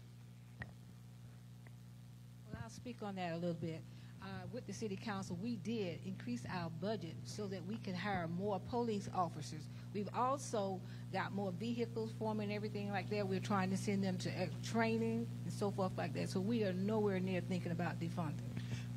Well, 2.52 2.62
I'll 2.64 2.70
speak 2.70 2.98
on 3.02 3.16
that 3.16 3.34
a 3.34 3.38
little 3.38 3.56
bit. 3.56 3.82
uh, 4.24 4.28
with 4.54 4.66
the 4.68 4.74
city 4.74 4.96
council, 4.96 5.38
we 5.42 5.58
did 5.58 6.00
increase 6.06 6.44
our 6.50 6.70
budget 6.82 7.16
so 7.26 7.48
that 7.48 7.66
we 7.66 7.76
could 7.78 7.96
hire 7.96 8.28
more 8.28 8.60
police 8.70 9.10
officers. 9.14 9.68
We've 9.94 10.10
also 10.16 10.80
got 11.12 11.34
more 11.34 11.52
vehicles 11.52 12.12
for 12.18 12.30
them 12.30 12.40
and 12.40 12.52
everything 12.52 12.90
like 12.90 13.10
that. 13.10 13.28
We're 13.28 13.40
trying 13.40 13.70
to 13.72 13.78
send 13.78 14.04
them 14.04 14.18
to 14.20 14.30
uh, 14.30 14.46
training 14.64 15.28
and 15.44 15.54
so 15.54 15.72
forth 15.72 15.92
like 15.98 16.14
that. 16.14 16.30
So 16.30 16.40
we 16.40 16.64
are 16.64 16.74
nowhere 16.74 17.20
near 17.20 17.42
thinking 17.42 17.72
about 17.72 18.00
defunding. 18.00 18.40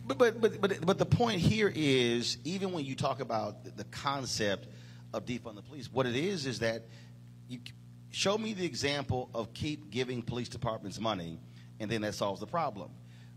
But, 0.06 0.18
but 0.18 0.40
but 0.40 0.60
but 0.60 0.86
but 0.86 0.98
the 0.98 1.06
point 1.06 1.40
here 1.40 1.72
is 1.74 2.38
even 2.44 2.70
when 2.70 2.84
you 2.84 2.94
talk 2.94 3.18
about 3.18 3.76
the 3.76 3.82
concept 3.84 4.68
of 5.12 5.24
defund 5.24 5.56
the 5.56 5.62
police, 5.62 5.90
what 5.90 6.06
it 6.06 6.16
is 6.16 6.46
is 6.46 6.58
that 6.60 6.86
you 7.48 7.60
show 8.10 8.36
me 8.36 8.52
the 8.52 8.64
example 8.64 9.30
of 9.34 9.52
keep 9.52 9.90
giving 9.90 10.22
police 10.22 10.48
departments 10.48 11.00
money, 11.00 11.38
and 11.80 11.90
then 11.90 12.02
that 12.02 12.14
solves 12.14 12.40
the 12.40 12.46
problem. 12.46 12.90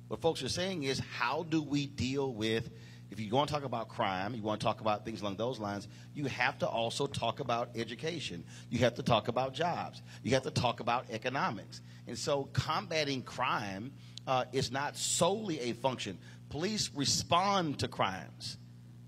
What 0.07 0.21
folks 0.21 0.41
are 0.43 0.49
saying 0.49 0.83
is 0.83 0.99
how 0.99 1.43
do 1.43 1.61
we 1.61 1.85
deal 1.85 2.33
with 2.33 2.69
if 3.11 3.19
you 3.19 3.31
want 3.31 3.49
to 3.49 3.53
talk 3.55 3.63
about 3.63 3.89
crime, 3.89 4.35
you 4.35 4.43
want 4.43 4.61
to 4.61 4.65
talk 4.65 4.81
about 4.81 5.03
things 5.03 5.21
along 5.21 5.37
those 5.37 5.59
lines, 5.59 5.87
you 6.13 6.25
have 6.25 6.59
to 6.59 6.67
also 6.67 7.07
talk 7.07 7.39
about 7.39 7.69
education. 7.75 8.43
You 8.69 8.79
have 8.79 8.93
to 8.95 9.03
talk 9.03 9.29
about 9.29 9.53
jobs. 9.53 10.01
You 10.21 10.31
have 10.35 10.43
to 10.43 10.51
talk 10.51 10.79
about 10.79 11.05
economics. 11.09 11.81
And 12.07 12.17
so 12.17 12.49
combating 12.53 13.23
crime 13.23 13.93
uh, 14.27 14.45
is 14.53 14.71
not 14.71 14.95
solely 14.95 15.59
a 15.61 15.73
function 15.73 16.19
police 16.49 16.89
respond 16.95 17.79
to 17.79 17.87
crimes. 17.87 18.57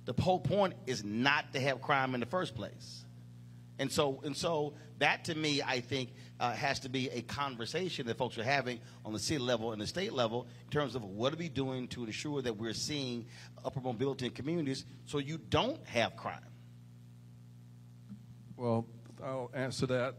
The 0.06 0.14
whole 0.22 0.40
point 0.40 0.74
is 0.88 1.04
not 1.04 1.54
to 1.54 1.60
have 1.60 1.82
crime 1.82 2.14
in 2.14 2.20
the 2.20 2.26
first 2.26 2.56
place. 2.56 3.06
And 3.80 3.92
so, 3.92 4.22
and 4.24 4.36
so 4.36 4.76
that 5.00 5.26
to 5.26 5.36
me, 5.36 5.62
I 5.64 5.80
think, 5.80 6.14
uh, 6.40 6.54
has 6.54 6.80
to 6.82 6.90
be 6.90 7.10
a 7.10 7.22
conversation 7.24 8.06
that 8.08 8.18
folks 8.18 8.38
are 8.38 8.44
having 8.44 8.80
on 9.04 9.14
the 9.14 9.20
city 9.20 9.40
level 9.40 9.72
and 9.72 9.82
the 9.82 9.88
state 9.88 10.14
level 10.14 10.48
in 10.66 10.70
terms 10.70 10.96
of 10.96 11.04
what 11.04 11.34
are 11.34 11.38
we 11.38 11.50
doing 11.50 11.88
to 11.90 12.04
ensure 12.04 12.42
that 12.44 12.58
we're 12.58 12.74
seeing 12.74 13.26
upper 13.66 13.80
mobility 13.80 14.26
in 14.26 14.32
communities 14.32 14.86
so 15.06 15.18
you 15.18 15.40
don't 15.40 15.84
have 15.88 16.16
crime. 16.16 16.46
Well, 18.56 18.86
I'll 19.24 19.50
answer 19.54 19.88
that. 19.88 20.16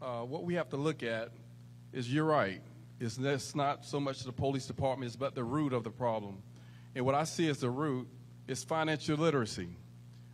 Uh, 0.00 0.20
what 0.20 0.44
we 0.44 0.54
have 0.54 0.70
to 0.70 0.78
look 0.78 1.02
at 1.02 1.28
is 1.92 2.12
you're 2.12 2.24
right. 2.24 2.62
It's, 2.98 3.18
it's 3.18 3.54
not 3.54 3.84
so 3.84 4.00
much 4.00 4.22
the 4.22 4.32
police 4.32 4.64
department, 4.64 5.08
it's 5.08 5.16
but 5.16 5.34
the 5.34 5.44
root 5.44 5.74
of 5.74 5.84
the 5.84 5.90
problem. 5.90 6.42
And 6.94 7.04
what 7.04 7.14
I 7.14 7.24
see 7.24 7.48
as 7.48 7.58
the 7.58 7.70
root 7.70 8.08
is 8.52 8.62
financial 8.62 9.16
literacy. 9.16 9.70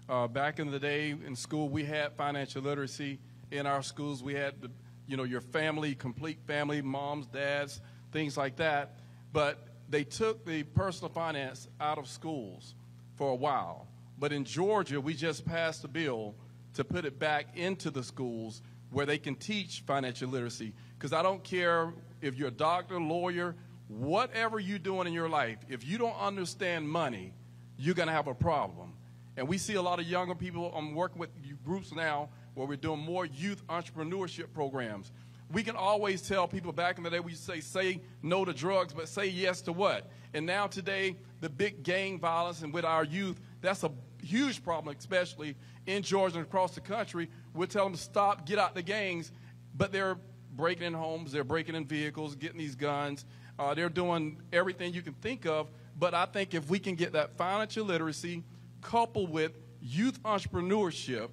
Uh, 0.08 0.26
back 0.26 0.58
in 0.58 0.72
the 0.72 0.80
day 0.80 1.10
in 1.10 1.36
school, 1.36 1.68
we 1.68 1.84
had 1.84 2.12
financial 2.16 2.60
literacy 2.60 3.20
in 3.52 3.64
our 3.64 3.80
schools. 3.80 4.24
We 4.24 4.34
had, 4.34 4.60
the, 4.60 4.70
you 5.06 5.16
know, 5.16 5.22
your 5.22 5.40
family, 5.40 5.94
complete 5.94 6.40
family, 6.44 6.82
moms, 6.82 7.26
dads, 7.26 7.80
things 8.10 8.36
like 8.36 8.56
that. 8.56 8.98
But 9.32 9.68
they 9.88 10.02
took 10.02 10.44
the 10.44 10.64
personal 10.64 11.10
finance 11.10 11.68
out 11.80 11.96
of 11.96 12.08
schools 12.08 12.74
for 13.14 13.30
a 13.30 13.36
while. 13.36 13.86
But 14.18 14.32
in 14.32 14.44
Georgia, 14.44 15.00
we 15.00 15.14
just 15.14 15.46
passed 15.46 15.84
a 15.84 15.88
bill 15.88 16.34
to 16.74 16.82
put 16.82 17.04
it 17.04 17.20
back 17.20 17.56
into 17.56 17.88
the 17.88 18.02
schools 18.02 18.62
where 18.90 19.06
they 19.06 19.18
can 19.18 19.36
teach 19.36 19.84
financial 19.86 20.28
literacy. 20.28 20.72
Because 20.98 21.12
I 21.12 21.22
don't 21.22 21.44
care 21.44 21.92
if 22.20 22.34
you're 22.34 22.48
a 22.48 22.50
doctor, 22.50 23.00
lawyer, 23.00 23.54
whatever 23.86 24.58
you're 24.58 24.80
doing 24.80 25.06
in 25.06 25.12
your 25.12 25.28
life, 25.28 25.58
if 25.68 25.86
you 25.86 25.98
don't 25.98 26.18
understand 26.18 26.88
money, 26.88 27.32
you're 27.78 27.94
going 27.94 28.08
to 28.08 28.14
have 28.14 28.26
a 28.26 28.34
problem. 28.34 28.92
And 29.36 29.46
we 29.46 29.56
see 29.56 29.74
a 29.74 29.82
lot 29.82 30.00
of 30.00 30.06
younger 30.06 30.34
people. 30.34 30.72
I'm 30.74 30.94
working 30.94 31.20
with 31.20 31.30
groups 31.64 31.92
now 31.92 32.28
where 32.54 32.66
we're 32.66 32.76
doing 32.76 32.98
more 32.98 33.24
youth 33.24 33.64
entrepreneurship 33.68 34.52
programs. 34.52 35.12
We 35.52 35.62
can 35.62 35.76
always 35.76 36.20
tell 36.22 36.48
people 36.48 36.72
back 36.72 36.98
in 36.98 37.04
the 37.04 37.10
day 37.10 37.20
we 37.20 37.34
say 37.34 37.60
say 37.60 38.00
no 38.22 38.44
to 38.44 38.52
drugs, 38.52 38.92
but 38.92 39.08
say 39.08 39.28
yes 39.28 39.62
to 39.62 39.72
what? 39.72 40.10
And 40.34 40.44
now 40.44 40.66
today, 40.66 41.16
the 41.40 41.48
big 41.48 41.82
gang 41.82 42.18
violence 42.18 42.62
and 42.62 42.74
with 42.74 42.84
our 42.84 43.04
youth, 43.04 43.40
that's 43.60 43.84
a 43.84 43.92
huge 44.22 44.62
problem, 44.62 44.94
especially 44.98 45.56
in 45.86 46.02
Georgia 46.02 46.38
and 46.38 46.46
across 46.46 46.74
the 46.74 46.80
country. 46.80 47.30
We're 47.54 47.66
telling 47.66 47.92
them 47.92 47.98
to 47.98 48.02
stop, 48.02 48.44
get 48.44 48.58
out 48.58 48.74
the 48.74 48.82
gangs, 48.82 49.32
but 49.74 49.92
they're 49.92 50.18
breaking 50.52 50.86
in 50.86 50.94
homes, 50.94 51.32
they're 51.32 51.44
breaking 51.44 51.76
in 51.76 51.86
vehicles, 51.86 52.34
getting 52.34 52.58
these 52.58 52.74
guns, 52.74 53.24
uh, 53.58 53.72
they're 53.74 53.88
doing 53.88 54.42
everything 54.52 54.92
you 54.92 55.02
can 55.02 55.14
think 55.14 55.46
of. 55.46 55.70
But 55.98 56.14
I 56.14 56.26
think 56.26 56.54
if 56.54 56.70
we 56.70 56.78
can 56.78 56.94
get 56.94 57.12
that 57.12 57.36
financial 57.36 57.84
literacy 57.84 58.44
coupled 58.82 59.30
with 59.30 59.52
youth 59.80 60.22
entrepreneurship 60.22 61.30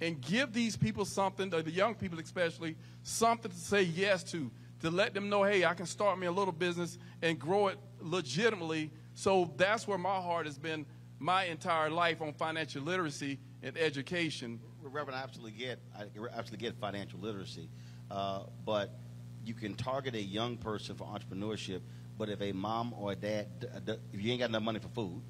and 0.00 0.20
give 0.20 0.52
these 0.52 0.76
people 0.76 1.04
something, 1.04 1.50
the 1.50 1.70
young 1.70 1.94
people 1.94 2.18
especially, 2.20 2.76
something 3.02 3.50
to 3.50 3.56
say 3.56 3.82
yes 3.82 4.22
to, 4.24 4.50
to 4.80 4.90
let 4.90 5.14
them 5.14 5.28
know, 5.28 5.42
hey, 5.42 5.64
I 5.64 5.74
can 5.74 5.86
start 5.86 6.18
me 6.18 6.26
a 6.26 6.32
little 6.32 6.52
business 6.52 6.98
and 7.22 7.38
grow 7.38 7.68
it 7.68 7.78
legitimately. 8.00 8.92
So 9.14 9.52
that's 9.56 9.88
where 9.88 9.98
my 9.98 10.16
heart 10.20 10.46
has 10.46 10.58
been 10.58 10.86
my 11.18 11.44
entire 11.44 11.90
life 11.90 12.20
on 12.20 12.34
financial 12.34 12.82
literacy 12.82 13.38
and 13.62 13.76
education. 13.76 14.60
Reverend, 14.82 15.18
I 15.18 15.22
absolutely 15.22 15.58
get, 15.58 15.80
I 15.98 16.02
absolutely 16.02 16.58
get 16.58 16.76
financial 16.78 17.18
literacy, 17.18 17.68
uh, 18.10 18.44
but 18.64 18.98
you 19.44 19.54
can 19.54 19.74
target 19.74 20.14
a 20.14 20.22
young 20.22 20.56
person 20.56 20.94
for 20.94 21.04
entrepreneurship, 21.04 21.80
but 22.18 22.28
if 22.28 22.40
a 22.40 22.52
mom 22.52 22.94
or 22.98 23.12
a 23.12 23.16
dad, 23.16 23.46
if 24.12 24.20
you 24.20 24.30
ain't 24.30 24.40
got 24.40 24.48
enough 24.48 24.62
money 24.62 24.78
for 24.78 24.88
food, 24.88 25.20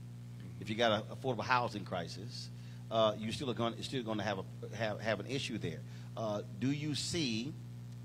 if 0.60 0.70
you 0.70 0.76
got 0.76 0.92
an 0.92 1.02
affordable 1.14 1.44
housing 1.44 1.84
crisis, 1.84 2.50
uh, 2.90 3.14
you 3.18 3.32
still 3.32 3.50
are 3.50 3.54
going, 3.54 3.80
still 3.82 4.02
going 4.02 4.18
to 4.18 4.24
have 4.24 4.38
a 4.38 4.76
have, 4.76 5.00
have 5.00 5.20
an 5.20 5.26
issue 5.26 5.58
there. 5.58 5.80
Uh, 6.16 6.42
do 6.60 6.70
you 6.70 6.94
see, 6.94 7.52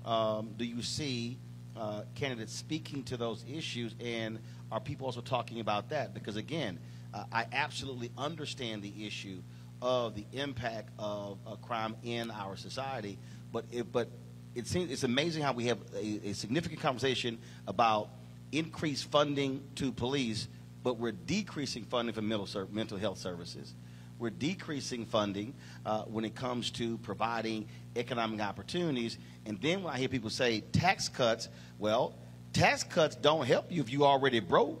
um, 0.04 0.50
do 0.56 0.64
you 0.64 0.82
see 0.82 1.38
uh, 1.76 2.02
candidates 2.14 2.52
speaking 2.52 3.02
to 3.04 3.16
those 3.16 3.44
issues, 3.50 3.94
and 4.00 4.38
are 4.70 4.80
people 4.80 5.06
also 5.06 5.20
talking 5.20 5.60
about 5.60 5.90
that? 5.90 6.12
Because 6.12 6.36
again, 6.36 6.78
uh, 7.14 7.24
I 7.32 7.46
absolutely 7.52 8.10
understand 8.18 8.82
the 8.82 9.06
issue 9.06 9.42
of 9.80 10.14
the 10.14 10.26
impact 10.32 10.90
of 10.98 11.38
crime 11.62 11.96
in 12.02 12.30
our 12.30 12.56
society, 12.56 13.18
but 13.52 13.64
it, 13.70 13.90
but 13.90 14.08
it 14.54 14.66
seems 14.66 14.90
it's 14.90 15.04
amazing 15.04 15.42
how 15.42 15.52
we 15.52 15.66
have 15.66 15.78
a, 15.94 16.28
a 16.28 16.32
significant 16.34 16.80
conversation 16.80 17.38
about 17.66 18.10
increased 18.52 19.10
funding 19.10 19.64
to 19.76 19.90
police, 19.90 20.48
but 20.82 20.98
we're 20.98 21.12
decreasing 21.12 21.84
funding 21.84 22.14
for 22.14 22.22
mental, 22.22 22.68
mental 22.70 22.98
health 22.98 23.18
services. 23.18 23.74
We're 24.18 24.30
decreasing 24.30 25.06
funding 25.06 25.54
uh, 25.84 26.02
when 26.02 26.24
it 26.24 26.34
comes 26.34 26.70
to 26.72 26.98
providing 26.98 27.66
economic 27.96 28.40
opportunities. 28.40 29.18
And 29.46 29.60
then 29.60 29.82
when 29.82 29.92
I 29.92 29.98
hear 29.98 30.08
people 30.08 30.30
say 30.30 30.60
tax 30.60 31.08
cuts, 31.08 31.48
well, 31.78 32.14
tax 32.52 32.84
cuts 32.84 33.16
don't 33.16 33.46
help 33.46 33.72
you 33.72 33.80
if 33.80 33.90
you 33.90 34.04
already 34.04 34.38
broke. 34.38 34.80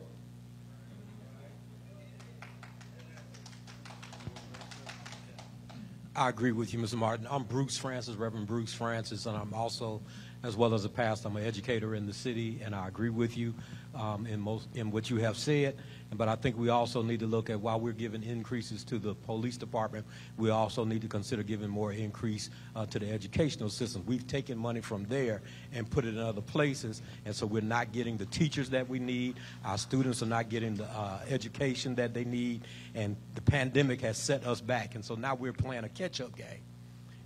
I 6.14 6.28
agree 6.28 6.52
with 6.52 6.74
you, 6.74 6.78
Mr. 6.78 6.94
Martin. 6.94 7.26
I'm 7.30 7.44
Bruce 7.44 7.78
Francis, 7.78 8.16
Reverend 8.16 8.46
Bruce 8.46 8.74
Francis, 8.74 9.24
and 9.24 9.34
I'm 9.34 9.54
also, 9.54 10.02
as 10.42 10.56
well 10.56 10.74
as 10.74 10.84
a 10.84 10.88
pastor, 10.88 11.28
I'm 11.28 11.36
an 11.36 11.44
educator 11.44 11.94
in 11.94 12.06
the 12.06 12.12
city, 12.12 12.60
and 12.64 12.74
I 12.74 12.88
agree 12.88 13.10
with 13.10 13.36
you 13.36 13.54
um, 13.94 14.26
in 14.26 14.40
most 14.40 14.68
in 14.74 14.90
what 14.90 15.08
you 15.08 15.18
have 15.18 15.36
said. 15.36 15.76
But 16.14 16.28
I 16.28 16.34
think 16.34 16.58
we 16.58 16.68
also 16.68 17.00
need 17.00 17.20
to 17.20 17.26
look 17.26 17.48
at 17.48 17.60
while 17.60 17.80
we're 17.80 17.92
giving 17.92 18.22
increases 18.22 18.84
to 18.84 18.98
the 18.98 19.14
police 19.14 19.56
department, 19.56 20.04
we 20.36 20.50
also 20.50 20.84
need 20.84 21.00
to 21.02 21.08
consider 21.08 21.42
giving 21.42 21.70
more 21.70 21.92
increase 21.92 22.50
uh, 22.74 22.84
to 22.86 22.98
the 22.98 23.10
educational 23.10 23.70
system. 23.70 24.02
We've 24.04 24.26
taken 24.26 24.58
money 24.58 24.80
from 24.80 25.04
there 25.04 25.42
and 25.72 25.88
put 25.88 26.04
it 26.04 26.08
in 26.08 26.18
other 26.18 26.42
places, 26.42 27.02
and 27.24 27.34
so 27.34 27.46
we're 27.46 27.62
not 27.62 27.92
getting 27.92 28.16
the 28.16 28.26
teachers 28.26 28.70
that 28.70 28.88
we 28.88 28.98
need. 28.98 29.36
Our 29.64 29.78
students 29.78 30.22
are 30.22 30.26
not 30.26 30.48
getting 30.48 30.74
the 30.74 30.84
uh, 30.84 31.20
education 31.28 31.94
that 31.94 32.14
they 32.14 32.24
need, 32.24 32.62
and 32.94 33.16
the 33.36 33.42
pandemic 33.42 34.00
has 34.00 34.18
set 34.18 34.44
us 34.44 34.60
back. 34.60 34.96
And 34.96 35.04
so 35.04 35.14
now 35.14 35.34
we're 35.34 35.52
playing 35.52 35.84
a 35.84 35.88
catch-up 35.88 36.36
game. 36.36 36.62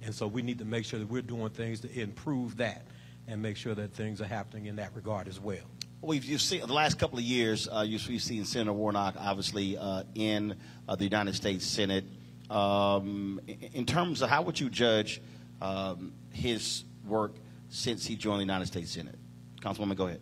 And 0.05 0.15
so 0.15 0.27
we 0.27 0.43
need 0.43 0.59
to 0.59 0.65
make 0.65 0.85
sure 0.85 1.01
that 1.01 1.09
we're 1.09 1.23
doing 1.23 1.49
things 1.51 1.81
to 1.81 2.01
improve 2.01 2.59
that 2.59 2.87
and 3.29 3.43
make 3.43 3.57
sure 3.57 3.75
that 3.75 3.93
things 3.93 4.21
are 4.21 4.27
happening 4.27 4.67
in 4.67 4.77
that 4.77 4.95
regard 4.95 5.29
as 5.29 5.41
well. 5.41 5.65
We've 6.03 6.25
you've 6.25 6.43
seen 6.43 6.61
the 6.61 6.73
last 6.73 6.99
couple 6.99 7.19
of 7.19 7.25
years. 7.25 7.69
Uh, 7.69 7.85
you've, 7.87 8.09
you've 8.09 8.23
seen 8.23 8.45
Senator 8.45 8.73
Warnock, 8.73 9.17
obviously, 9.19 9.77
uh, 9.77 10.05
in 10.15 10.55
uh, 10.89 10.95
the 10.95 11.05
United 11.05 11.35
States 11.35 11.67
Senate. 11.67 12.05
Um, 12.51 13.41
in 13.73 13.87
terms 13.87 14.23
of 14.23 14.31
how 14.31 14.43
would 14.43 14.61
you 14.61 14.71
judge 14.71 15.21
um, 15.61 16.13
his 16.31 16.85
work 17.05 17.35
since 17.71 18.07
he 18.07 18.15
joined 18.15 18.39
the 18.39 18.45
United 18.45 18.67
States 18.67 18.93
Senate? 18.93 19.19
Councilwoman, 19.61 19.97
go 19.97 20.07
ahead. 20.07 20.21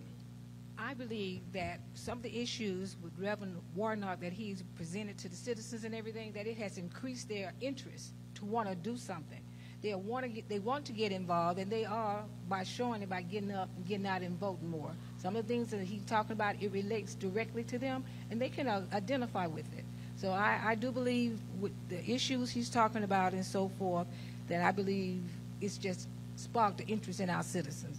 I 0.78 0.94
believe 0.94 1.43
that 1.52 1.81
some 1.94 2.18
of 2.18 2.22
the 2.22 2.40
issues 2.40 2.97
with 3.02 3.12
Reverend 3.18 3.56
Warnock 3.74 4.20
that 4.20 4.32
he's 4.32 4.62
presented 4.76 5.18
to 5.18 5.28
the 5.28 5.36
citizens 5.36 5.85
and 5.85 5.94
everything, 5.94 6.32
that 6.32 6.47
it 6.47 6.56
has 6.59 6.78
increased 6.78 7.28
their 7.28 7.52
interest 7.60 8.14
to 8.36 8.44
want 8.44 8.68
to 8.68 8.74
do 8.74 8.97
something. 8.97 9.40
They 9.85 9.94
want 9.94 10.24
to 10.24 10.31
get, 10.31 10.48
they 10.48 10.61
want 10.61 10.86
to 10.86 10.93
get 10.93 11.12
involved, 11.12 11.59
and 11.59 11.70
they 11.70 11.85
are 11.85 12.24
by 12.48 12.65
showing 12.65 13.02
it 13.02 13.11
by 13.11 13.20
getting 13.20 13.51
up 13.52 13.69
and 13.77 13.86
getting 13.86 14.06
out 14.06 14.23
and 14.23 14.40
voting 14.40 14.70
more. 14.70 14.90
Some 15.19 15.36
of 15.36 15.47
the 15.47 15.55
things 15.55 15.70
that 15.73 15.82
he's 15.82 16.02
talking 16.05 16.32
about, 16.32 16.56
it 16.62 16.73
relates 16.73 17.15
directly 17.15 17.65
to 17.65 17.78
them, 17.78 18.02
and 18.31 18.40
they 18.40 18.48
can 18.48 18.66
uh, 18.66 18.81
identify 18.94 19.47
with 19.47 19.66
it. 19.77 19.85
So 20.16 20.31
I, 20.31 20.59
I 20.65 20.74
do 20.74 20.90
believe 20.90 21.39
with 21.61 21.73
the 21.90 22.01
issues 22.11 22.51
he's 22.51 22.70
talking 22.70 23.05
about 23.05 23.35
and 23.35 23.44
so 23.44 23.69
forth, 23.78 24.06
that 24.48 24.62
I 24.62 24.73
believe 24.73 25.20
it's 25.61 25.77
just 25.77 26.09
sparked 26.36 26.78
the 26.78 26.86
interest 26.86 27.20
in 27.20 27.28
our 27.28 27.43
citizens. 27.43 27.98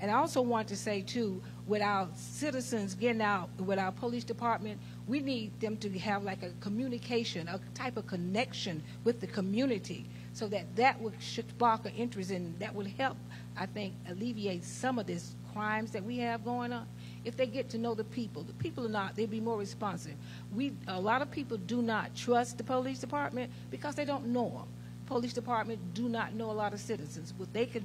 And 0.00 0.10
I 0.10 0.14
also 0.14 0.40
want 0.40 0.68
to 0.68 0.76
say 0.76 1.02
too, 1.02 1.42
with 1.66 1.82
our 1.82 2.08
citizens 2.16 2.94
getting 2.94 3.20
out, 3.20 3.50
with 3.58 3.78
our 3.78 3.92
police 3.92 4.24
department, 4.24 4.80
We 5.10 5.18
need 5.18 5.58
them 5.58 5.76
to 5.78 5.98
have 5.98 6.22
like 6.22 6.44
a 6.44 6.50
communication, 6.60 7.48
a 7.48 7.58
type 7.74 7.96
of 7.96 8.06
connection 8.06 8.80
with 9.02 9.20
the 9.20 9.26
community, 9.26 10.06
so 10.32 10.48
that 10.48 10.74
that 10.76 11.00
would 11.00 11.14
spark 11.20 11.86
an 11.86 11.92
interest 11.94 12.30
and 12.30 12.58
that 12.58 12.74
would 12.74 12.86
help, 12.86 13.16
I 13.56 13.66
think, 13.66 13.94
alleviate 14.08 14.64
some 14.64 14.98
of 14.98 15.06
this 15.06 15.34
crimes 15.52 15.90
that 15.92 16.04
we 16.04 16.18
have 16.18 16.44
going 16.44 16.72
on. 16.72 16.86
If 17.24 17.36
they 17.36 17.46
get 17.46 17.68
to 17.70 17.78
know 17.78 17.94
the 17.94 18.04
people, 18.04 18.42
the 18.42 18.52
people 18.54 18.86
are 18.86 18.90
not, 18.90 19.16
they'd 19.16 19.30
be 19.30 19.40
more 19.40 19.58
responsive. 19.58 20.14
We, 20.54 20.72
a 20.86 21.00
lot 21.00 21.22
of 21.22 21.30
people 21.30 21.56
do 21.56 21.82
not 21.82 22.14
trust 22.14 22.58
the 22.58 22.64
police 22.64 22.98
department 22.98 23.50
because 23.70 23.94
they 23.94 24.04
don't 24.04 24.26
know 24.26 24.48
them. 24.48 24.68
Police 25.06 25.32
department 25.32 25.80
do 25.92 26.08
not 26.08 26.34
know 26.34 26.50
a 26.50 26.52
lot 26.52 26.72
of 26.72 26.80
citizens. 26.80 27.34
If 27.38 27.52
they 27.52 27.66
could 27.66 27.84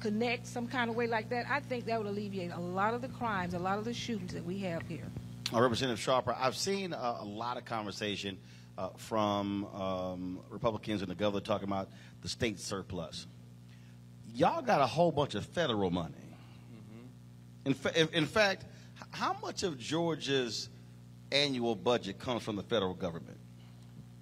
connect 0.00 0.46
some 0.46 0.68
kind 0.68 0.90
of 0.90 0.96
way 0.96 1.06
like 1.06 1.30
that, 1.30 1.46
I 1.50 1.60
think 1.60 1.86
that 1.86 1.98
would 1.98 2.06
alleviate 2.06 2.52
a 2.52 2.60
lot 2.60 2.94
of 2.94 3.02
the 3.02 3.08
crimes, 3.08 3.54
a 3.54 3.58
lot 3.58 3.78
of 3.78 3.84
the 3.84 3.94
shootings 3.94 4.34
that 4.34 4.44
we 4.44 4.58
have 4.58 4.82
here. 4.86 5.06
Uh, 5.52 5.62
Representative 5.62 5.98
Sharper, 5.98 6.36
I've 6.38 6.56
seen 6.56 6.92
uh, 6.92 7.16
a 7.20 7.24
lot 7.24 7.56
of 7.56 7.64
conversation 7.64 8.36
uh, 8.78 8.90
from 8.96 9.64
um, 9.74 10.40
Republicans 10.48 11.02
and 11.02 11.10
the 11.10 11.14
governor 11.14 11.44
talking 11.44 11.66
about 11.68 11.88
the 12.22 12.28
state 12.28 12.60
surplus. 12.60 13.26
Y'all 14.34 14.62
got 14.62 14.80
a 14.80 14.86
whole 14.86 15.10
bunch 15.10 15.34
of 15.34 15.44
federal 15.44 15.90
money. 15.90 16.14
In, 17.64 17.74
fa- 17.74 18.00
in- 18.00 18.08
in 18.14 18.24
fact, 18.24 18.64
how 19.10 19.36
much 19.42 19.64
of 19.64 19.78
Georgia's 19.78 20.68
annual 21.32 21.74
budget 21.74 22.18
comes 22.18 22.42
from 22.42 22.54
the 22.54 22.62
federal 22.62 22.94
government? 22.94 23.36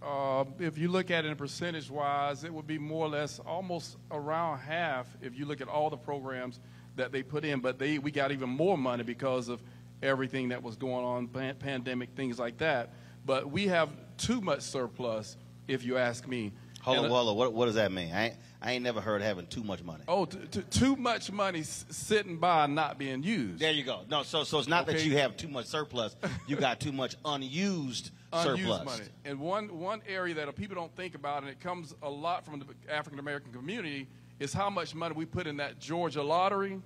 Uh, 0.03 0.45
if 0.59 0.79
you 0.79 0.89
look 0.89 1.11
at 1.11 1.25
it 1.25 1.29
in 1.29 1.37
percentage 1.37 1.91
wise, 1.91 2.43
it 2.43 2.53
would 2.53 2.67
be 2.67 2.79
more 2.79 3.07
or 3.07 3.09
less 3.11 3.39
almost 3.41 3.97
around 4.11 4.59
half 4.59 5.07
if 5.21 5.37
you 5.39 5.45
look 5.45 5.61
at 5.61 5.69
all 5.69 5.91
the 5.91 5.97
programs 5.97 6.61
that 6.97 7.13
they 7.13 7.23
put 7.23 7.45
in. 7.45 7.61
But 7.61 7.79
they, 7.79 7.99
we 7.99 8.11
got 8.11 8.33
even 8.33 8.49
more 8.49 8.79
money 8.79 9.03
because 9.03 9.49
of 9.49 9.61
everything 10.03 10.49
that 10.49 10.63
was 10.63 10.77
going 10.77 11.05
on, 11.05 11.29
pan- 11.29 11.57
pandemic, 11.57 12.11
things 12.17 12.39
like 12.39 12.59
that. 12.59 12.95
But 13.25 13.51
we 13.51 13.67
have 13.67 13.91
too 14.19 14.41
much 14.41 14.61
surplus, 14.63 15.37
if 15.69 15.85
you 15.85 15.99
ask 15.99 16.27
me. 16.27 16.53
Hold 16.83 16.99
And, 16.99 17.07
on, 17.07 17.11
hold 17.13 17.29
on. 17.31 17.37
What, 17.37 17.53
what 17.53 17.67
does 17.67 17.75
that 17.75 17.91
mean? 17.91 18.13
I 18.13 18.27
ain't, 18.27 18.35
I 18.63 18.73
ain't 18.73 18.85
never 18.85 19.01
heard 19.01 19.21
having 19.21 19.47
too 19.49 19.65
much 19.65 19.83
money. 19.83 20.05
Oh, 20.07 20.25
t- 20.25 20.39
t- 20.51 20.63
too 20.71 20.95
much 20.95 21.33
money 21.33 21.61
s- 21.61 21.85
sitting 21.91 22.37
by 22.39 22.67
not 22.67 22.97
being 22.97 23.23
used. 23.25 23.59
There 23.61 23.73
you 23.73 23.83
go. 23.83 24.03
No, 24.09 24.23
so 24.23 24.45
so 24.45 24.59
it's 24.61 24.69
not 24.69 24.87
that 24.87 25.05
you 25.05 25.17
have 25.19 25.37
too 25.37 25.49
much 25.49 25.67
surplus. 25.67 26.15
You 26.47 26.55
got 26.57 26.79
too 26.79 26.93
much 26.93 27.17
unused, 27.25 28.11
unused 28.33 28.63
surplus. 28.63 28.85
money. 28.85 29.05
And 29.25 29.41
one 29.41 29.81
one 29.81 30.01
area 30.09 30.35
that 30.35 30.55
people 30.55 30.77
don't 30.77 30.95
think 30.95 31.17
about, 31.17 31.43
and 31.43 31.51
it 31.51 31.59
comes 31.59 31.93
a 32.03 32.11
lot 32.11 32.45
from 32.45 32.61
the 32.61 32.67
African 32.93 33.19
American 33.19 33.53
community, 33.53 34.07
is 34.39 34.53
how 34.53 34.71
much 34.71 34.95
money 34.95 35.15
we 35.17 35.25
put 35.25 35.49
in 35.49 35.57
that 35.57 35.81
Georgia 35.81 36.23
lottery. 36.23 36.81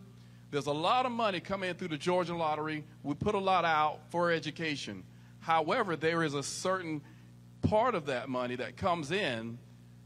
There's 0.51 0.67
a 0.67 0.73
lot 0.73 1.05
of 1.07 1.13
money 1.13 1.41
coming 1.41 1.69
in 1.71 1.77
through 1.77 1.89
the 1.89 1.99
Georgia 1.99 2.35
lottery. 2.35 2.85
We 3.03 3.15
put 3.15 3.35
a 3.35 3.39
lot 3.39 3.65
out 3.67 4.01
for 4.09 4.33
education. 4.33 5.05
However, 5.41 5.95
there 5.95 6.23
is 6.25 6.35
a 6.35 6.43
certain 6.43 7.03
part 7.63 7.95
of 7.95 8.07
that 8.07 8.29
money 8.29 8.57
that 8.57 8.77
comes 8.77 9.11
in 9.11 9.59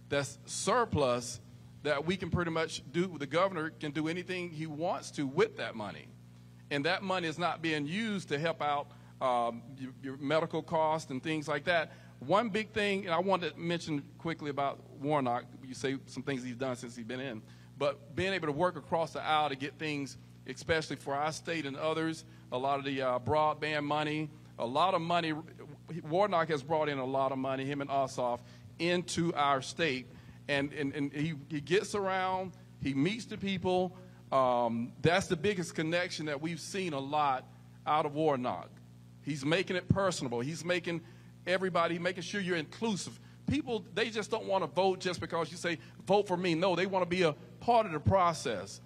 that's 0.08 0.38
surplus 0.46 1.40
that 1.82 2.06
we 2.06 2.16
can 2.16 2.30
pretty 2.30 2.50
much 2.50 2.82
do. 2.92 3.16
The 3.18 3.26
governor 3.26 3.70
can 3.70 3.92
do 3.92 4.08
anything 4.08 4.50
he 4.50 4.66
wants 4.66 5.10
to 5.12 5.26
with 5.26 5.56
that 5.58 5.74
money 5.74 6.08
and 6.70 6.84
that 6.86 7.02
money 7.02 7.28
is 7.28 7.38
not 7.38 7.62
being 7.62 7.86
used 7.86 8.28
to 8.28 8.38
help 8.38 8.62
out 8.62 8.88
um, 9.20 9.62
your, 9.78 9.92
your 10.02 10.16
medical 10.16 10.62
costs 10.62 11.10
and 11.10 11.22
things 11.22 11.46
like 11.46 11.64
that. 11.64 11.92
One 12.18 12.48
big 12.48 12.72
thing, 12.72 13.04
and 13.04 13.14
I 13.14 13.18
wanted 13.20 13.54
to 13.54 13.60
mention 13.60 14.02
quickly 14.18 14.50
about 14.50 14.80
Warnock. 15.00 15.44
You 15.66 15.74
say 15.74 15.96
some 16.06 16.22
things 16.22 16.42
he's 16.42 16.56
done 16.56 16.76
since 16.76 16.96
he's 16.96 17.04
been 17.04 17.20
in, 17.20 17.42
but 17.78 18.16
being 18.16 18.32
able 18.32 18.46
to 18.46 18.52
work 18.52 18.76
across 18.76 19.12
the 19.12 19.22
aisle 19.22 19.50
to 19.50 19.56
get 19.56 19.78
things, 19.78 20.16
especially 20.46 20.96
for 20.96 21.14
our 21.14 21.32
state 21.32 21.66
and 21.66 21.76
others, 21.76 22.24
a 22.50 22.58
lot 22.58 22.78
of 22.78 22.84
the 22.84 23.02
uh, 23.02 23.18
broadband 23.18 23.84
money, 23.84 24.30
a 24.58 24.66
lot 24.66 24.94
of 24.94 25.00
money. 25.00 25.32
Warnock 26.02 26.48
has 26.48 26.62
brought 26.62 26.88
in 26.88 26.98
a 26.98 27.04
lot 27.04 27.32
of 27.32 27.38
money, 27.38 27.64
him 27.64 27.80
and 27.80 27.90
Ossoff, 27.90 28.40
into 28.78 29.32
our 29.34 29.62
state, 29.62 30.06
and 30.48 30.72
and, 30.72 30.94
and 30.94 31.12
he, 31.12 31.34
he 31.48 31.60
gets 31.60 31.94
around, 31.94 32.52
he 32.82 32.94
meets 32.94 33.26
the 33.26 33.36
people. 33.36 33.96
Um, 34.32 34.92
that's 35.00 35.28
the 35.28 35.36
biggest 35.36 35.74
connection 35.74 36.26
that 36.26 36.40
we've 36.40 36.60
seen 36.60 36.92
a 36.92 36.98
lot 36.98 37.46
out 37.86 38.06
of 38.06 38.14
Warnock. 38.14 38.68
He's 39.22 39.44
making 39.44 39.76
it 39.76 39.88
personable. 39.88 40.40
He's 40.40 40.64
making 40.64 41.02
everybody, 41.46 41.98
making 41.98 42.22
sure 42.22 42.40
you're 42.40 42.56
inclusive. 42.56 43.18
People, 43.46 43.84
they 43.94 44.10
just 44.10 44.30
don't 44.30 44.46
want 44.46 44.64
to 44.64 44.68
vote 44.68 45.00
just 45.00 45.20
because 45.20 45.50
you 45.50 45.56
say, 45.56 45.78
vote 46.06 46.26
for 46.26 46.36
me. 46.36 46.54
No, 46.54 46.74
they 46.74 46.86
want 46.86 47.02
to 47.02 47.08
be 47.08 47.22
a 47.22 47.34
part 47.60 47.86
of 47.86 47.92
the 47.92 48.00
process. 48.00 48.80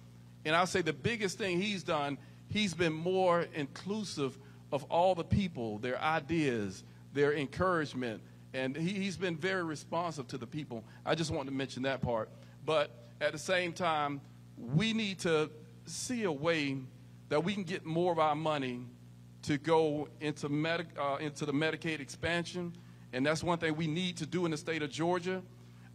And 0.45 0.55
I 0.55 0.65
say 0.65 0.81
the 0.81 0.93
biggest 0.93 1.37
thing 1.37 1.61
he's 1.61 1.83
done, 1.83 2.17
he's 2.49 2.73
been 2.73 2.93
more 2.93 3.45
inclusive 3.53 4.37
of 4.71 4.83
all 4.85 5.15
the 5.15 5.23
people, 5.23 5.77
their 5.79 5.99
ideas, 6.01 6.83
their 7.13 7.33
encouragement. 7.33 8.21
And 8.53 8.75
he, 8.75 8.93
he's 8.93 9.17
been 9.17 9.37
very 9.37 9.63
responsive 9.63 10.27
to 10.29 10.37
the 10.37 10.47
people. 10.47 10.83
I 11.05 11.15
just 11.15 11.31
wanted 11.31 11.51
to 11.51 11.55
mention 11.55 11.83
that 11.83 12.01
part. 12.01 12.29
But 12.65 12.91
at 13.21 13.31
the 13.31 13.39
same 13.39 13.73
time, 13.73 14.21
we 14.57 14.93
need 14.93 15.19
to 15.19 15.49
see 15.85 16.23
a 16.23 16.31
way 16.31 16.77
that 17.29 17.43
we 17.43 17.53
can 17.53 17.63
get 17.63 17.85
more 17.85 18.11
of 18.11 18.19
our 18.19 18.35
money 18.35 18.81
to 19.43 19.57
go 19.57 20.07
into, 20.19 20.49
medic, 20.49 20.87
uh, 20.99 21.17
into 21.19 21.45
the 21.45 21.53
Medicaid 21.53 21.99
expansion. 21.99 22.75
And 23.13 23.25
that's 23.25 23.43
one 23.43 23.57
thing 23.57 23.75
we 23.75 23.87
need 23.87 24.17
to 24.17 24.25
do 24.25 24.45
in 24.45 24.51
the 24.51 24.57
state 24.57 24.83
of 24.83 24.89
Georgia. 24.89 25.41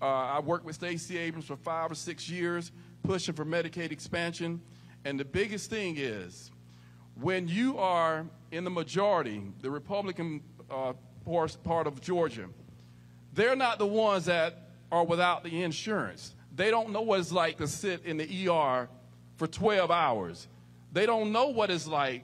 Uh, 0.01 0.07
I 0.07 0.41
worked 0.41 0.65
with 0.65 0.75
Stacey 0.75 1.19
Abrams 1.19 1.47
for 1.47 1.57
five 1.57 1.91
or 1.91 1.95
six 1.95 2.29
years, 2.29 2.73
pushing 3.03 3.35
for 3.35 3.45
Medicaid 3.45 3.93
expansion. 3.93 4.61
And 5.05 5.21
the 5.21 5.25
biggest 5.25 5.71
thing 5.71 5.97
is 5.99 6.51
when 7.21 7.49
you 7.49 7.79
are 7.79 8.27
in 8.51 8.65
the 8.65 8.71
majority, 8.71 9.43
the 9.61 9.71
Republican 9.71 10.43
uh, 10.71 10.93
part, 11.25 11.57
part 11.65 11.87
of 11.87 12.01
Georgia, 12.01 12.47
they're 13.33 13.57
not 13.57 13.79
the 13.79 13.87
ones 13.87 14.27
that 14.27 14.69
are 14.91 15.05
without 15.05 15.43
the 15.45 15.63
insurance. 15.63 16.35
They 16.55 16.71
don't 16.71 16.91
know 16.91 17.03
what 17.03 17.21
it's 17.21 17.33
like 17.33 17.59
to 17.59 17.67
sit 17.67 18.05
in 18.05 18.17
the 18.17 18.49
ER 18.49 18.89
for 19.37 19.47
12 19.47 19.91
hours. 19.91 20.47
They 20.93 21.07
don't 21.07 21.33
know 21.33 21.49
what 21.49 21.71
it's 21.71 21.87
like 21.87 22.23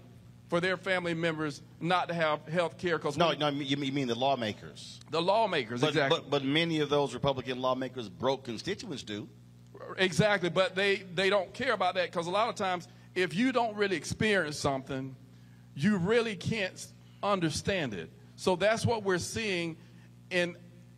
for 0.48 0.60
their 0.60 0.76
family 0.76 1.14
members 1.14 1.62
not 1.80 2.08
to 2.08 2.14
have 2.14 2.46
health 2.46 2.78
care. 2.78 2.98
Because 2.98 3.16
No, 3.16 3.32
no, 3.32 3.48
you 3.48 3.76
mean 3.76 3.86
you 3.88 3.92
mean 3.92 4.08
the 4.08 4.14
lawmakers. 4.14 5.00
the 5.10 5.20
lawmakers, 5.22 5.80
But, 5.80 5.88
exactly. 5.90 6.18
but, 6.20 6.30
but 6.30 6.44
many 6.44 6.80
of 6.80 6.88
those 6.88 7.14
Republican 7.14 7.60
lawmakers 7.60 8.08
broke 8.08 8.44
constituents 8.44 9.02
do. 9.02 9.28
Exactly, 9.98 10.50
but 10.50 10.76
they, 10.76 10.96
they 11.14 11.30
don't 11.30 11.52
care 11.52 11.72
about 11.72 11.94
that 11.96 12.10
because 12.12 12.26
a 12.28 12.30
lot 12.30 12.48
of 12.48 12.54
times, 12.54 12.86
if 13.14 13.34
you 13.34 13.52
don't 13.52 13.76
really 13.76 13.96
experience 13.96 14.58
something, 14.58 15.16
you 15.74 15.96
really 15.96 16.36
can't 16.36 16.86
understand 17.22 17.94
it. 17.94 18.10
So 18.36 18.56
that's 18.56 18.86
what 18.86 19.02
we're 19.02 19.18
seeing. 19.18 19.76
And 20.30 20.56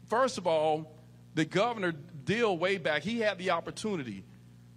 first 0.09 0.39
of 0.39 0.47
all, 0.47 0.97
the 1.35 1.45
governor 1.45 1.93
Deal 2.25 2.57
way 2.57 2.79
back, 2.79 3.03
he 3.03 3.19
had 3.19 3.39
the 3.39 3.51
opportunity 3.51 4.25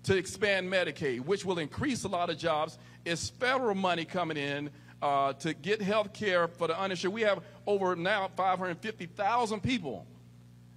to 0.03 0.17
expand 0.17 0.71
Medicaid, 0.71 1.19
which 1.19 1.45
will 1.45 1.59
increase 1.59 2.03
a 2.03 2.07
lot 2.07 2.29
of 2.29 2.37
jobs. 2.37 2.77
It's 3.05 3.29
federal 3.29 3.75
money 3.75 4.03
coming 4.03 4.37
in 4.37 4.71
uh, 5.01 5.33
to 5.33 5.53
get 5.53 5.81
health 5.81 6.13
care 6.13 6.47
for 6.47 6.67
the 6.67 6.79
uninsured. 6.79 7.13
We 7.13 7.21
have 7.21 7.43
over 7.67 7.95
now 7.95 8.29
550,000 8.35 9.61
people 9.61 10.07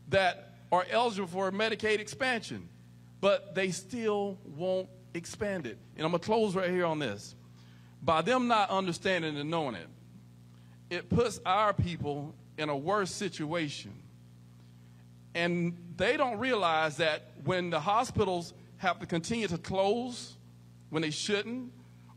that 0.08 0.54
are 0.70 0.84
eligible 0.90 1.28
for 1.28 1.50
Medicaid 1.50 2.00
expansion, 2.00 2.68
but 3.20 3.54
they 3.54 3.70
still 3.70 4.38
won't 4.44 4.88
expand 5.14 5.66
it. 5.66 5.78
And 5.96 6.04
I'm 6.04 6.10
going 6.12 6.20
to 6.20 6.26
close 6.26 6.54
right 6.54 6.70
here 6.70 6.86
on 6.86 6.98
this. 6.98 7.34
By 8.02 8.22
them 8.22 8.48
not 8.48 8.70
understanding 8.70 9.36
and 9.36 9.50
knowing 9.50 9.74
it, 9.74 9.88
it 10.90 11.08
puts 11.10 11.40
our 11.44 11.72
people 11.72 12.34
in 12.56 12.68
a 12.68 12.76
worse 12.76 13.10
situation. 13.10 13.92
And 15.34 15.76
they 15.96 16.16
don't 16.16 16.38
realize 16.38 16.96
that 16.98 17.22
when 17.44 17.70
the 17.70 17.80
hospitals 17.80 18.54
have 18.78 18.98
to 19.00 19.06
continue 19.06 19.48
to 19.48 19.58
close 19.58 20.36
when 20.90 21.02
they 21.02 21.10
shouldn't, 21.10 21.72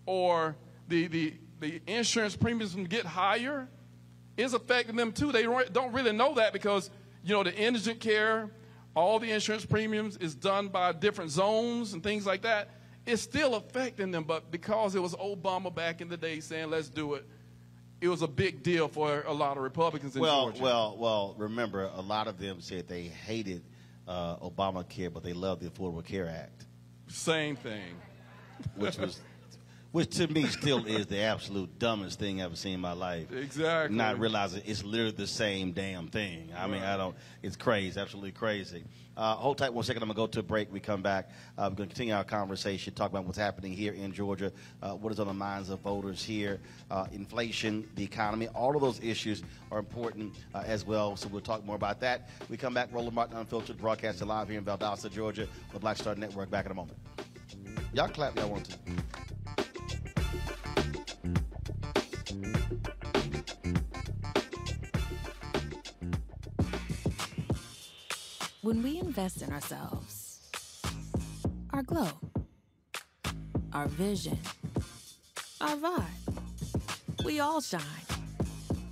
or 0.06 0.56
the, 0.88 1.08
the, 1.08 1.34
the 1.60 1.82
insurance 1.88 2.36
premiums 2.36 2.76
get 2.88 3.06
higher, 3.06 3.68
it's 4.38 4.54
affecting 4.54 4.96
them 4.96 5.12
too. 5.12 5.32
They 5.32 5.44
don't 5.44 5.94
really 5.94 6.14
know 6.14 6.36
that 6.36 6.54
because, 6.54 6.90
you 7.24 7.34
know, 7.34 7.44
the 7.44 7.54
indigent 7.54 8.00
care, 8.00 8.50
all 8.96 9.20
the 9.20 9.32
insurance 9.32 9.66
premiums 9.66 10.18
is 10.18 10.36
done 10.36 10.70
by 10.70 10.92
different 10.94 11.32
zones 11.32 11.94
and 11.94 12.02
things 12.02 12.26
like 12.26 12.42
that. 12.44 12.70
It's 13.06 13.22
still 13.22 13.56
affecting 13.56 14.12
them, 14.12 14.24
but 14.24 14.52
because 14.52 14.96
it 14.96 15.02
was 15.02 15.16
Obama 15.16 15.74
back 15.74 16.02
in 16.02 16.08
the 16.08 16.18
day 16.18 16.40
saying, 16.40 16.70
let's 16.70 16.90
do 16.90 17.16
it, 17.16 17.26
it 18.00 18.08
was 18.08 18.22
a 18.22 18.28
big 18.28 18.64
deal 18.64 18.88
for 18.88 19.24
a 19.28 19.34
lot 19.34 19.58
of 19.58 19.64
Republicans 19.64 20.16
in 20.16 20.22
well, 20.22 20.46
Georgia. 20.50 20.64
well, 20.64 20.98
well. 20.98 21.36
Remember, 21.38 21.90
a 21.96 22.02
lot 22.02 22.28
of 22.28 22.40
them 22.40 22.62
said 22.62 22.88
they 22.88 23.04
hated 23.04 23.64
uh, 24.08 24.38
Obamacare, 24.38 25.14
but 25.14 25.24
they 25.24 25.34
loved 25.34 25.62
the 25.62 25.70
Affordable 25.70 26.04
Care 26.04 26.28
Act, 26.28 26.66
Same 27.08 27.56
thing. 27.56 27.96
which 28.76 28.98
was 28.98 29.20
which 29.92 30.10
to 30.18 30.28
me 30.28 30.46
still 30.46 30.86
is 30.86 31.08
the 31.08 31.20
absolute 31.20 31.78
dumbest 31.78 32.20
thing 32.20 32.42
I've 32.42 32.48
ever 32.48 32.56
seen 32.56 32.76
in 32.76 32.80
my 32.80 32.94
life. 32.94 33.32
Exactly. 33.32 33.96
Not 33.96 34.20
realizing 34.20 34.62
it's 34.66 34.84
literally 34.84 35.12
the 35.12 35.28
same 35.28 35.72
damn 35.72 36.08
thing. 36.08 36.50
I 36.58 36.68
mean, 36.68 36.82
I 36.82 36.98
don't. 36.98 37.16
It's 37.44 37.56
crazy, 37.56 38.00
absolutely 38.00 38.32
crazy. 38.32 38.84
Uh, 39.18 39.36
hold 39.36 39.58
tight 39.58 39.74
one 39.74 39.84
second. 39.84 40.02
I'm 40.02 40.08
gonna 40.08 40.16
go 40.16 40.28
to 40.28 40.40
a 40.40 40.44
break. 40.44 40.72
We 40.72 40.80
come 40.80 41.02
back. 41.02 41.30
Uh, 41.58 41.68
we're 41.70 41.76
gonna 41.76 41.88
continue 41.88 42.14
our 42.14 42.24
conversation, 42.24 42.94
talk 42.94 43.12
about 43.12 43.26
what's 43.26 43.38
happening 43.38 43.74
here 43.74 43.94
in 43.94 44.14
Georgia, 44.14 44.54
uh, 44.82 44.94
what 44.94 45.12
is 45.12 45.20
on 45.20 45.28
the 45.28 45.34
minds 45.34 45.70
of 45.70 45.82
voters 45.82 46.24
here, 46.24 46.60
uh, 46.90 47.08
inflation, 47.12 47.88
the 47.96 48.04
economy. 48.04 48.48
All 48.50 48.74
of 48.76 48.82
those 48.82 49.04
issues 49.04 49.44
are 49.72 49.80
important 49.80 50.34
uh, 50.56 50.64
as 50.66 50.86
well. 50.86 51.18
So 51.18 51.28
we'll 51.28 51.42
talk 51.42 51.66
more 51.66 51.76
about 51.76 52.00
that. 52.00 52.30
We 52.50 52.56
come 52.56 52.74
back. 52.74 52.88
Roland 52.94 53.14
Martin 53.14 53.38
Unfiltered, 53.38 53.78
broadcasting 53.78 54.28
live 54.30 54.48
here 54.48 54.58
in 54.58 54.66
Valdosta, 54.66 55.12
Georgia, 55.12 55.48
the 55.74 55.80
Black 55.80 55.98
Star 55.98 56.16
Network. 56.16 56.50
Back 56.50 56.66
in 56.66 56.72
a 56.72 56.76
moment. 56.76 56.98
Y'all 57.94 58.08
clap. 58.08 58.38
Y'all 58.38 58.50
want 58.50 58.66
to. 58.66 58.78
When 68.62 68.84
we 68.84 69.00
invest 69.00 69.42
in 69.42 69.52
ourselves, 69.52 70.52
our 71.74 71.84
glow, 71.84 72.10
our 73.74 73.88
vision, 73.88 74.40
our 75.60 75.76
vibe, 75.76 77.26
we 77.26 77.40
all 77.40 77.60
shine. 77.60 78.11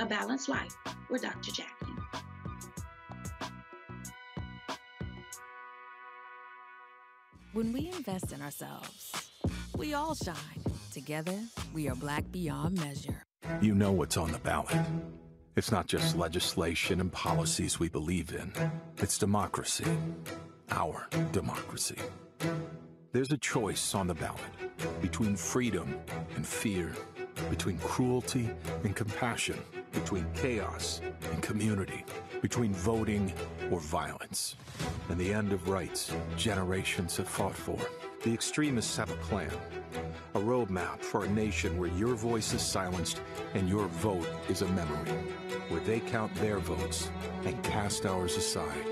A 0.00 0.06
Balanced 0.06 0.48
Life 0.48 0.76
with 1.10 1.22
Dr. 1.22 1.50
Jackie. 1.50 1.92
When 7.52 7.72
we 7.72 7.88
invest 7.88 8.32
in 8.32 8.40
ourselves, 8.40 9.32
we 9.76 9.94
all 9.94 10.14
shine. 10.14 10.36
Together, 10.92 11.36
we 11.74 11.88
are 11.88 11.96
black 11.96 12.30
beyond 12.30 12.78
measure. 12.78 13.24
You 13.60 13.74
know 13.74 13.90
what's 13.90 14.16
on 14.16 14.30
the 14.30 14.38
ballot. 14.38 14.76
It's 15.56 15.72
not 15.72 15.88
just 15.88 16.16
legislation 16.16 17.00
and 17.00 17.10
policies 17.10 17.80
we 17.80 17.88
believe 17.88 18.32
in, 18.32 18.52
it's 18.98 19.18
democracy. 19.18 19.86
Our 20.70 21.08
democracy. 21.32 21.98
There's 23.10 23.32
a 23.32 23.38
choice 23.38 23.96
on 23.96 24.06
the 24.06 24.14
ballot 24.14 24.40
between 25.00 25.34
freedom 25.34 25.98
and 26.36 26.46
fear, 26.46 26.92
between 27.50 27.78
cruelty 27.78 28.48
and 28.84 28.94
compassion, 28.94 29.58
between 29.92 30.26
chaos 30.34 31.00
and 31.30 31.42
community, 31.42 32.04
between 32.40 32.72
voting 32.72 33.32
or 33.70 33.80
violence. 33.80 34.56
And 35.08 35.18
the 35.18 35.32
end 35.32 35.52
of 35.52 35.68
rights 35.68 36.12
generations 36.36 37.16
have 37.16 37.28
fought 37.28 37.56
for. 37.56 37.78
The 38.22 38.34
extremists 38.34 38.96
have 38.96 39.10
a 39.10 39.16
plan, 39.16 39.52
a 40.34 40.40
roadmap 40.40 41.00
for 41.00 41.24
a 41.24 41.28
nation 41.28 41.78
where 41.78 41.90
your 41.90 42.14
voice 42.14 42.52
is 42.52 42.62
silenced 42.62 43.20
and 43.54 43.68
your 43.68 43.86
vote 43.86 44.28
is 44.48 44.62
a 44.62 44.68
memory, 44.68 45.10
where 45.68 45.80
they 45.80 46.00
count 46.00 46.34
their 46.36 46.58
votes 46.58 47.10
and 47.44 47.62
cast 47.62 48.06
ours 48.06 48.36
aside. 48.36 48.84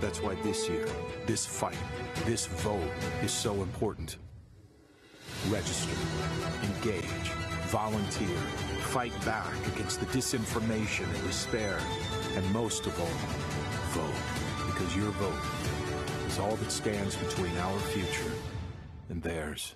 That's 0.00 0.20
why 0.20 0.34
this 0.42 0.68
year, 0.68 0.86
this 1.26 1.46
fight, 1.46 1.78
this 2.26 2.46
vote 2.46 2.90
is 3.22 3.32
so 3.32 3.54
important. 3.62 4.18
Register, 5.48 5.96
engage, 6.62 7.30
volunteer, 7.66 8.36
fight 8.92 9.12
back 9.24 9.54
against 9.74 10.00
the 10.00 10.06
disinformation 10.06 11.04
and 11.14 11.22
despair, 11.24 11.78
and 12.36 12.52
most 12.52 12.86
of 12.86 12.98
all, 13.00 13.06
vote. 13.92 14.14
Because 14.66 14.96
your 14.96 15.10
vote 15.12 16.28
is 16.28 16.38
all 16.38 16.56
that 16.56 16.70
stands 16.70 17.16
between 17.16 17.56
our 17.58 17.78
future 17.80 18.32
and 19.08 19.22
theirs. 19.22 19.74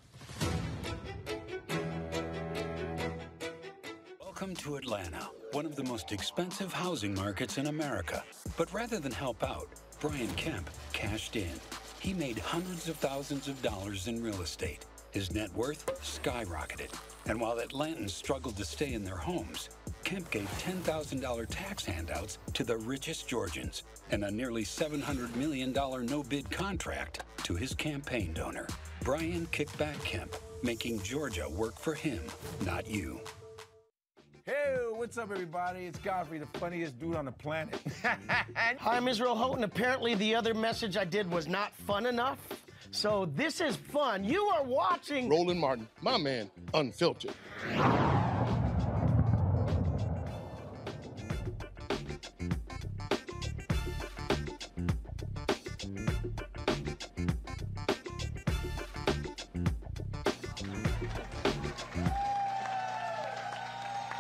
Welcome 4.21 4.55
to 4.57 4.77
Atlanta, 4.77 5.29
one 5.53 5.67
of 5.67 5.75
the 5.75 5.85
most 5.85 6.13
expensive 6.13 6.73
housing 6.73 7.15
markets 7.15 7.59
in 7.59 7.67
America. 7.67 8.23
But 8.57 8.73
rather 8.73 9.01
than 9.01 9.13
help 9.13 9.43
out, 9.43 9.69
Brian 10.01 10.31
Kemp 10.37 10.71
cashed 10.93 11.37
in. 11.37 11.53
He 12.01 12.15
made 12.15 12.39
hundreds 12.39 12.89
of 12.89 12.97
thousands 12.97 13.49
of 13.49 13.61
dollars 13.63 14.07
in 14.07 14.23
real 14.23 14.41
estate. 14.43 14.87
His 15.11 15.33
net 15.33 15.53
worth 15.55 15.87
skyrocketed. 16.03 16.93
And 17.29 17.39
while 17.39 17.59
Atlantans 17.59 18.11
struggled 18.11 18.57
to 18.57 18.65
stay 18.65 18.95
in 18.95 19.05
their 19.05 19.19
homes, 19.19 19.69
Kemp 20.03 20.31
gave 20.31 20.49
$10,000 20.61 21.47
tax 21.51 21.85
handouts 21.85 22.39
to 22.55 22.65
the 22.65 22.79
richest 22.79 23.29
Georgians 23.29 23.83
and 24.11 24.25
a 24.25 24.31
nearly 24.31 24.65
$700 24.65 25.37
million 25.37 25.71
no 25.73 26.23
bid 26.23 26.51
contract 26.51 27.25
to 27.45 27.55
his 27.55 27.75
campaign 27.75 28.33
donor, 28.33 28.67
Brian 29.03 29.47
Kickback 29.49 30.03
Kemp, 30.05 30.35
making 30.63 31.03
Georgia 31.03 31.47
work 31.51 31.79
for 31.79 31.93
him, 31.95 32.23
not 32.65 32.89
you. 32.89 33.21
Hey, 34.47 34.77
what's 34.95 35.19
up, 35.19 35.31
everybody? 35.31 35.85
It's 35.85 35.99
Godfrey, 35.99 36.39
the 36.39 36.59
funniest 36.59 36.99
dude 36.99 37.15
on 37.15 37.27
the 37.27 37.33
planet. 37.33 37.79
Hi, 38.03 38.47
I'm 38.97 39.07
Israel 39.07 39.37
Houghton. 39.37 39.65
Apparently, 39.65 40.15
the 40.15 40.35
other 40.35 40.55
message 40.55 40.97
I 40.97 41.05
did 41.05 41.31
was 41.31 41.47
not 41.47 41.77
fun 41.77 42.07
enough. 42.07 42.39
So 42.91 43.27
this 43.35 43.61
is 43.61 43.77
fun. 43.77 44.25
You 44.25 44.45
are 44.45 44.65
watching 44.65 45.29
Roland 45.29 45.61
Martin, 45.61 45.89
my 46.01 46.17
man, 46.17 46.51
unfiltered. 46.73 47.35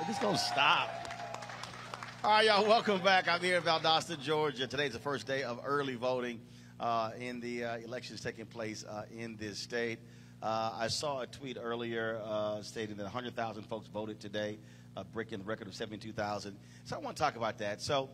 This 0.06 0.18
gonna 0.20 0.38
stop. 0.38 0.88
All 2.24 2.30
right, 2.30 2.46
y'all. 2.46 2.66
Welcome 2.66 3.02
back. 3.02 3.28
I'm 3.28 3.40
here 3.40 3.58
in 3.58 3.62
Valdosta, 3.62 4.18
Georgia. 4.18 4.66
Today's 4.66 4.94
the 4.94 4.98
first 4.98 5.26
day 5.26 5.42
of 5.42 5.60
early 5.64 5.96
voting 5.96 6.40
in 7.18 7.40
the 7.40 7.64
uh, 7.64 7.76
elections 7.78 8.20
taking 8.20 8.46
place 8.46 8.84
uh, 8.84 9.04
in 9.16 9.36
this 9.36 9.58
state. 9.58 9.98
Uh, 10.40 10.72
I 10.74 10.88
saw 10.88 11.22
a 11.22 11.26
tweet 11.26 11.56
earlier 11.60 12.20
uh, 12.24 12.62
stating 12.62 12.96
that 12.96 13.02
100,000 13.02 13.64
folks 13.64 13.88
voted 13.88 14.20
today, 14.20 14.58
uh, 14.96 15.02
breaking 15.12 15.38
the 15.38 15.44
record 15.44 15.66
of 15.66 15.74
72,000. 15.74 16.56
So 16.84 16.96
I 16.96 17.00
want 17.00 17.16
to 17.16 17.22
talk 17.22 17.34
about 17.34 17.58
that. 17.58 17.82
So 17.82 18.08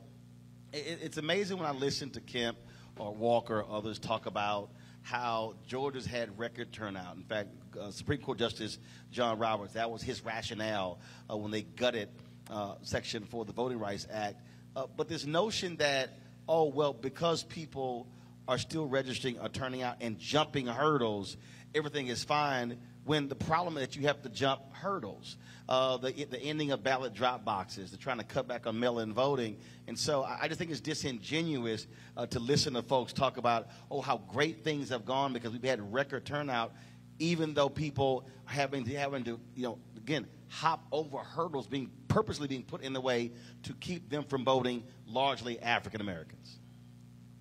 it, 0.72 1.00
it's 1.02 1.18
amazing 1.18 1.58
when 1.58 1.66
I 1.66 1.72
listen 1.72 2.08
to 2.10 2.20
Kemp 2.20 2.56
or 2.98 3.12
Walker 3.12 3.60
or 3.60 3.76
others 3.76 3.98
talk 3.98 4.24
about 4.24 4.70
how 5.02 5.54
Georgia's 5.66 6.06
had 6.06 6.38
record 6.38 6.72
turnout. 6.72 7.16
In 7.16 7.24
fact, 7.24 7.50
uh, 7.78 7.90
Supreme 7.90 8.20
Court 8.20 8.38
Justice 8.38 8.78
John 9.10 9.38
Roberts, 9.38 9.74
that 9.74 9.90
was 9.90 10.02
his 10.02 10.24
rationale 10.24 11.00
uh, 11.30 11.36
when 11.36 11.50
they 11.50 11.62
gutted 11.62 12.08
uh, 12.50 12.76
Section 12.80 13.24
4 13.24 13.42
of 13.42 13.46
the 13.48 13.52
Voting 13.52 13.78
Rights 13.78 14.06
Act. 14.10 14.40
Uh, 14.74 14.86
but 14.96 15.08
this 15.08 15.26
notion 15.26 15.76
that, 15.76 16.18
oh, 16.48 16.64
well, 16.64 16.94
because 16.94 17.42
people 17.42 18.06
are 18.46 18.58
still 18.58 18.86
registering 18.86 19.38
or 19.38 19.48
turning 19.48 19.82
out 19.82 19.96
and 20.00 20.18
jumping 20.18 20.66
hurdles, 20.66 21.36
everything 21.74 22.08
is 22.08 22.22
fine 22.22 22.78
when 23.04 23.28
the 23.28 23.34
problem 23.34 23.76
is 23.76 23.82
that 23.82 23.96
you 23.96 24.02
have 24.06 24.22
to 24.22 24.28
jump 24.28 24.62
hurdles. 24.72 25.36
Uh, 25.68 25.96
the, 25.96 26.24
the 26.24 26.40
ending 26.40 26.72
of 26.72 26.82
ballot 26.82 27.14
drop 27.14 27.44
boxes, 27.44 27.90
the 27.90 27.96
trying 27.96 28.18
to 28.18 28.24
cut 28.24 28.46
back 28.46 28.66
on 28.66 28.78
mail-in 28.78 29.14
voting. 29.14 29.56
And 29.86 29.98
so 29.98 30.22
I, 30.22 30.40
I 30.42 30.48
just 30.48 30.58
think 30.58 30.70
it's 30.70 30.80
disingenuous 30.80 31.86
uh, 32.16 32.26
to 32.26 32.38
listen 32.38 32.74
to 32.74 32.82
folks 32.82 33.12
talk 33.12 33.38
about, 33.38 33.68
oh, 33.90 34.02
how 34.02 34.18
great 34.18 34.62
things 34.62 34.90
have 34.90 35.06
gone 35.06 35.32
because 35.32 35.52
we've 35.52 35.64
had 35.64 35.92
record 35.92 36.26
turnout, 36.26 36.72
even 37.18 37.54
though 37.54 37.68
people 37.68 38.26
having 38.44 38.84
to, 38.84 38.94
having 38.94 39.24
to, 39.24 39.40
you 39.54 39.62
know, 39.62 39.78
again, 39.96 40.26
hop 40.48 40.84
over 40.92 41.18
hurdles 41.18 41.66
being 41.66 41.90
purposely 42.08 42.46
being 42.46 42.62
put 42.62 42.82
in 42.82 42.92
the 42.92 43.00
way 43.00 43.32
to 43.62 43.72
keep 43.74 44.10
them 44.10 44.24
from 44.24 44.44
voting 44.44 44.82
largely 45.06 45.58
African 45.60 46.00
Americans. 46.00 46.58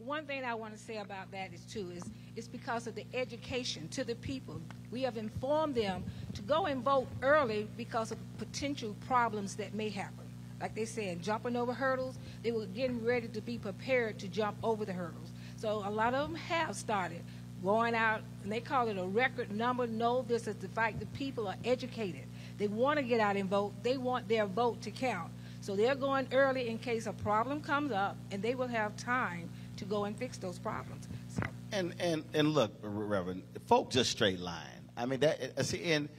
One 0.05 0.25
thing 0.25 0.43
I 0.43 0.53
want 0.53 0.73
to 0.73 0.79
say 0.79 0.97
about 0.97 1.31
that 1.31 1.53
is 1.53 1.61
too 1.61 1.89
is 1.95 2.03
it's 2.35 2.47
because 2.47 2.87
of 2.87 2.95
the 2.95 3.05
education 3.13 3.87
to 3.89 4.03
the 4.03 4.15
people. 4.15 4.59
We 4.91 5.01
have 5.03 5.15
informed 5.15 5.75
them 5.75 6.03
to 6.33 6.41
go 6.41 6.65
and 6.65 6.83
vote 6.83 7.07
early 7.21 7.69
because 7.77 8.11
of 8.11 8.17
potential 8.37 8.97
problems 9.07 9.55
that 9.55 9.73
may 9.73 9.87
happen. 9.87 10.25
Like 10.59 10.75
they 10.75 10.83
said, 10.83 11.21
jumping 11.21 11.55
over 11.55 11.73
hurdles, 11.73 12.17
they 12.41 12.51
were 12.51 12.65
getting 12.65 13.03
ready 13.03 13.29
to 13.29 13.41
be 13.41 13.57
prepared 13.57 14.19
to 14.19 14.27
jump 14.27 14.57
over 14.61 14.83
the 14.83 14.91
hurdles. 14.91 15.31
So 15.55 15.83
a 15.85 15.89
lot 15.89 16.13
of 16.13 16.27
them 16.27 16.35
have 16.35 16.75
started 16.75 17.21
going 17.63 17.95
out, 17.95 18.21
and 18.43 18.51
they 18.51 18.59
call 18.59 18.89
it 18.89 18.97
a 18.97 19.05
record 19.05 19.51
number. 19.51 19.87
No, 19.87 20.23
this 20.27 20.47
is 20.47 20.55
the 20.57 20.67
fact 20.69 20.99
that 20.99 21.13
people 21.13 21.47
are 21.47 21.55
educated. 21.63 22.25
They 22.57 22.67
want 22.67 22.97
to 22.97 23.03
get 23.03 23.21
out 23.21 23.37
and 23.37 23.49
vote. 23.49 23.71
They 23.83 23.97
want 23.97 24.27
their 24.27 24.47
vote 24.47 24.81
to 24.81 24.91
count. 24.91 25.31
So 25.61 25.77
they're 25.77 25.95
going 25.95 26.27
early 26.33 26.67
in 26.67 26.77
case 26.77 27.07
a 27.07 27.13
problem 27.13 27.61
comes 27.61 27.93
up, 27.93 28.17
and 28.31 28.43
they 28.43 28.53
will 28.53 28.67
have 28.67 28.97
time 28.97 29.49
to 29.77 29.85
go 29.85 30.05
and 30.05 30.17
fix 30.17 30.37
those 30.37 30.59
problems. 30.59 31.07
So, 31.29 31.41
And 31.71 31.93
and 31.99 32.23
and 32.33 32.49
look, 32.53 32.71
Reverend, 32.81 33.43
folk 33.67 33.89
just 33.89 34.11
straight 34.11 34.39
lying. 34.39 34.67
I 34.95 35.05
mean 35.05 35.19
that. 35.21 35.57
uh, 35.57 35.63
See, 35.63 35.83
and 35.91 36.09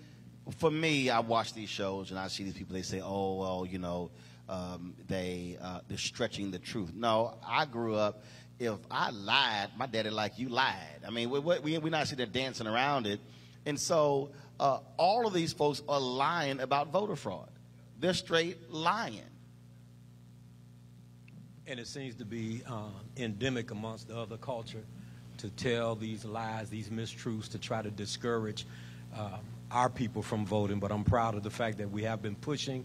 for 0.58 0.70
me, 0.70 1.08
I 1.10 1.20
watch 1.20 1.54
these 1.54 1.68
shows 1.70 2.10
and 2.10 2.18
I 2.18 2.28
see 2.28 2.44
these 2.44 2.54
people. 2.54 2.74
They 2.74 2.82
say, 2.82 3.00
"Oh, 3.00 3.36
well, 3.36 3.66
you 3.66 3.78
know, 3.78 4.10
um, 4.48 4.94
they 5.08 5.56
uh, 5.60 5.80
they're 5.88 5.96
stretching 5.98 6.50
the 6.50 6.58
truth." 6.58 6.92
No, 6.94 7.38
I 7.46 7.64
grew 7.66 7.94
up. 7.94 8.24
If 8.58 8.78
I 8.90 9.10
lied, 9.10 9.70
my 9.76 9.86
daddy 9.86 10.10
like 10.10 10.38
you 10.38 10.48
lied. 10.48 11.02
I 11.06 11.10
mean, 11.10 11.30
we 11.30 11.38
we 11.40 11.78
we 11.78 11.90
not 11.90 12.06
sitting 12.08 12.18
there 12.30 12.42
dancing 12.42 12.66
around 12.66 13.06
it, 13.06 13.20
and 13.66 13.78
so 13.80 14.30
uh, 14.60 14.78
all 14.96 15.26
of 15.26 15.32
these 15.32 15.52
folks 15.52 15.82
are 15.88 16.00
lying 16.00 16.60
about 16.60 16.88
voter 16.88 17.16
fraud. 17.16 17.48
They're 17.98 18.14
straight 18.14 18.70
lying. 18.72 19.22
And 21.66 21.80
it 21.80 21.86
seems 21.86 22.14
to 22.16 22.26
be 22.26 22.60
uh, 22.68 22.90
endemic 23.16 23.70
amongst 23.70 24.08
the 24.08 24.18
other 24.18 24.36
culture 24.36 24.84
to 25.38 25.48
tell 25.50 25.94
these 25.94 26.24
lies, 26.26 26.68
these 26.68 26.90
mistruths, 26.90 27.48
to 27.48 27.58
try 27.58 27.80
to 27.80 27.90
discourage 27.90 28.66
um, 29.16 29.40
our 29.70 29.88
people 29.88 30.20
from 30.20 30.44
voting. 30.44 30.78
But 30.78 30.92
I'm 30.92 31.04
proud 31.04 31.34
of 31.34 31.42
the 31.42 31.50
fact 31.50 31.78
that 31.78 31.90
we 31.90 32.02
have 32.02 32.20
been 32.20 32.34
pushing 32.34 32.84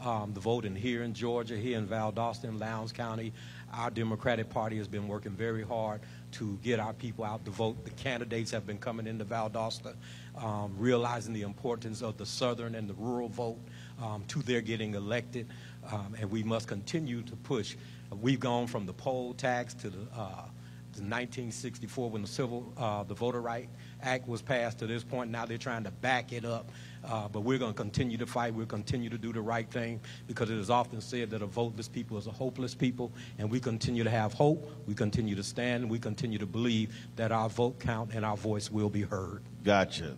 um, 0.00 0.32
the 0.32 0.40
voting 0.40 0.76
here 0.76 1.02
in 1.02 1.12
Georgia, 1.12 1.56
here 1.56 1.76
in 1.76 1.88
Valdosta, 1.88 2.44
in 2.44 2.58
Lowndes 2.58 2.92
County. 2.92 3.32
Our 3.74 3.90
Democratic 3.90 4.48
Party 4.48 4.78
has 4.78 4.86
been 4.86 5.08
working 5.08 5.32
very 5.32 5.64
hard 5.64 6.00
to 6.32 6.56
get 6.62 6.78
our 6.78 6.92
people 6.92 7.24
out 7.24 7.44
to 7.46 7.50
vote. 7.50 7.84
The 7.84 7.90
candidates 7.90 8.52
have 8.52 8.64
been 8.64 8.78
coming 8.78 9.08
into 9.08 9.24
Valdosta, 9.24 9.94
um, 10.38 10.72
realizing 10.78 11.34
the 11.34 11.42
importance 11.42 12.00
of 12.00 12.16
the 12.16 12.26
southern 12.26 12.76
and 12.76 12.88
the 12.88 12.94
rural 12.94 13.28
vote 13.28 13.58
um, 14.00 14.24
to 14.28 14.40
their 14.42 14.60
getting 14.60 14.94
elected. 14.94 15.48
Um, 15.90 16.14
and 16.18 16.30
we 16.30 16.44
must 16.44 16.68
continue 16.68 17.22
to 17.22 17.36
push. 17.36 17.74
We've 18.18 18.40
gone 18.40 18.66
from 18.66 18.86
the 18.86 18.92
poll 18.92 19.34
tax 19.34 19.74
to 19.74 19.90
the, 19.90 19.98
uh, 20.14 20.44
to 20.92 21.02
1964 21.02 22.10
when 22.10 22.22
the 22.22 22.28
Civil, 22.28 22.72
uh, 22.76 23.04
the 23.04 23.14
Voter 23.14 23.40
Right 23.40 23.68
Act 24.02 24.26
was 24.26 24.42
passed 24.42 24.80
to 24.80 24.86
this 24.86 25.04
point. 25.04 25.30
Now 25.30 25.46
they're 25.46 25.58
trying 25.58 25.84
to 25.84 25.90
back 25.90 26.32
it 26.32 26.44
up. 26.44 26.70
Uh, 27.04 27.28
but 27.28 27.40
we're 27.40 27.58
going 27.58 27.72
to 27.72 27.76
continue 27.76 28.18
to 28.18 28.26
fight. 28.26 28.54
We'll 28.54 28.66
continue 28.66 29.08
to 29.08 29.16
do 29.16 29.32
the 29.32 29.40
right 29.40 29.70
thing 29.70 30.00
because 30.26 30.50
it 30.50 30.58
is 30.58 30.68
often 30.68 31.00
said 31.00 31.30
that 31.30 31.42
a 31.42 31.46
voteless 31.46 31.90
people 31.90 32.18
is 32.18 32.26
a 32.26 32.32
hopeless 32.32 32.74
people. 32.74 33.12
And 33.38 33.50
we 33.50 33.60
continue 33.60 34.04
to 34.04 34.10
have 34.10 34.32
hope. 34.32 34.70
We 34.86 34.94
continue 34.94 35.36
to 35.36 35.42
stand. 35.42 35.84
And 35.84 35.90
we 35.90 35.98
continue 35.98 36.38
to 36.38 36.46
believe 36.46 36.94
that 37.16 37.32
our 37.32 37.48
vote 37.48 37.78
count 37.78 38.10
and 38.12 38.24
our 38.24 38.36
voice 38.36 38.70
will 38.70 38.90
be 38.90 39.02
heard. 39.02 39.42
Gotcha. 39.62 40.16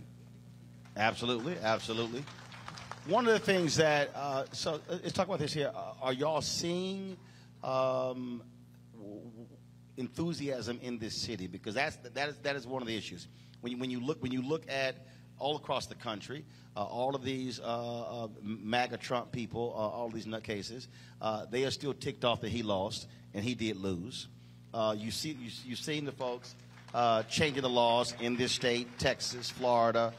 Absolutely, 0.96 1.56
absolutely. 1.62 2.24
One 3.06 3.26
of 3.26 3.32
the 3.32 3.38
things 3.38 3.76
that, 3.76 4.10
uh, 4.14 4.44
so 4.52 4.74
uh, 4.74 4.98
let's 5.02 5.12
talk 5.12 5.26
about 5.26 5.38
this 5.38 5.52
here. 5.52 5.72
Uh, 5.74 5.94
are 6.02 6.12
y'all 6.12 6.40
seeing 6.40 7.16
um, 7.62 8.42
enthusiasm 9.96 10.78
in 10.82 10.98
this 10.98 11.14
city? 11.14 11.46
Because 11.46 11.74
that's 11.74 11.96
that 11.96 12.28
is 12.28 12.36
that 12.42 12.56
is 12.56 12.66
one 12.66 12.82
of 12.82 12.88
the 12.88 12.96
issues. 12.96 13.28
When 13.60 13.72
you, 13.72 13.78
when 13.78 13.90
you 13.90 14.00
look 14.00 14.22
when 14.22 14.32
you 14.32 14.42
look 14.42 14.64
at 14.68 14.96
all 15.38 15.56
across 15.56 15.86
the 15.86 15.94
country, 15.94 16.44
uh, 16.76 16.84
all 16.84 17.14
of 17.14 17.24
these 17.24 17.58
uh, 17.60 18.24
uh, 18.24 18.28
MAGA 18.42 18.96
Trump 18.96 19.32
people, 19.32 19.74
uh, 19.76 19.80
all 19.80 20.08
these 20.08 20.26
nutcases, 20.26 20.86
uh, 21.20 21.46
they 21.50 21.64
are 21.64 21.70
still 21.70 21.92
ticked 21.92 22.24
off 22.24 22.40
that 22.40 22.50
he 22.50 22.62
lost 22.62 23.08
and 23.34 23.44
he 23.44 23.54
did 23.54 23.76
lose. 23.76 24.28
Uh, 24.72 24.94
you 24.96 25.10
see, 25.10 25.30
you, 25.30 25.50
you've 25.64 25.78
seen 25.78 26.04
the 26.04 26.12
folks 26.12 26.54
changing 27.28 27.62
the 27.62 27.68
laws 27.68 28.14
in 28.20 28.36
this 28.36 28.52
state, 28.52 28.86
Texas, 28.98 29.50
Florida. 29.50 30.12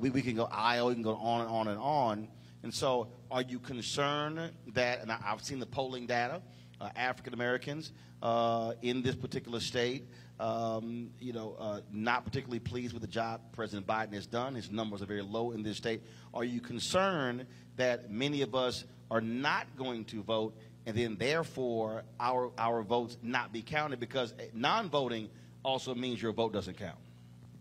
We, 0.00 0.10
we 0.10 0.22
can 0.22 0.36
go 0.36 0.48
Iowa, 0.52 0.88
we 0.88 0.94
can 0.94 1.02
go 1.02 1.14
on 1.16 1.40
and 1.40 1.50
on 1.50 1.68
and 1.68 1.78
on. 1.78 2.28
And 2.62 2.72
so, 2.72 3.08
are 3.30 3.42
you 3.42 3.58
concerned 3.58 4.52
that, 4.74 5.02
and 5.02 5.10
I, 5.10 5.18
I've 5.24 5.42
seen 5.42 5.58
the 5.58 5.66
polling 5.66 6.06
data, 6.06 6.42
uh, 6.82 6.90
African 6.96 7.32
Americans 7.32 7.92
uh, 8.22 8.74
in 8.82 9.02
this 9.02 9.14
particular 9.14 9.60
state, 9.60 10.04
um, 10.40 11.10
you 11.20 11.32
know, 11.32 11.54
uh, 11.58 11.80
not 11.92 12.24
particularly 12.24 12.58
pleased 12.58 12.92
with 12.92 13.02
the 13.02 13.08
job 13.08 13.40
President 13.52 13.86
Biden 13.86 14.12
has 14.14 14.26
done. 14.26 14.54
His 14.54 14.70
numbers 14.70 15.00
are 15.00 15.06
very 15.06 15.22
low 15.22 15.52
in 15.52 15.62
this 15.62 15.76
state. 15.76 16.02
Are 16.34 16.44
you 16.44 16.60
concerned 16.60 17.46
that 17.76 18.10
many 18.10 18.42
of 18.42 18.54
us 18.54 18.84
are 19.10 19.20
not 19.20 19.66
going 19.76 20.04
to 20.06 20.22
vote, 20.22 20.56
and 20.86 20.96
then 20.96 21.16
therefore 21.16 22.02
our 22.18 22.50
our 22.58 22.82
votes 22.82 23.16
not 23.22 23.52
be 23.52 23.62
counted 23.62 24.00
because 24.00 24.34
non-voting 24.52 25.28
also 25.64 25.94
means 25.94 26.20
your 26.20 26.32
vote 26.32 26.52
doesn't 26.52 26.76
count? 26.76 26.98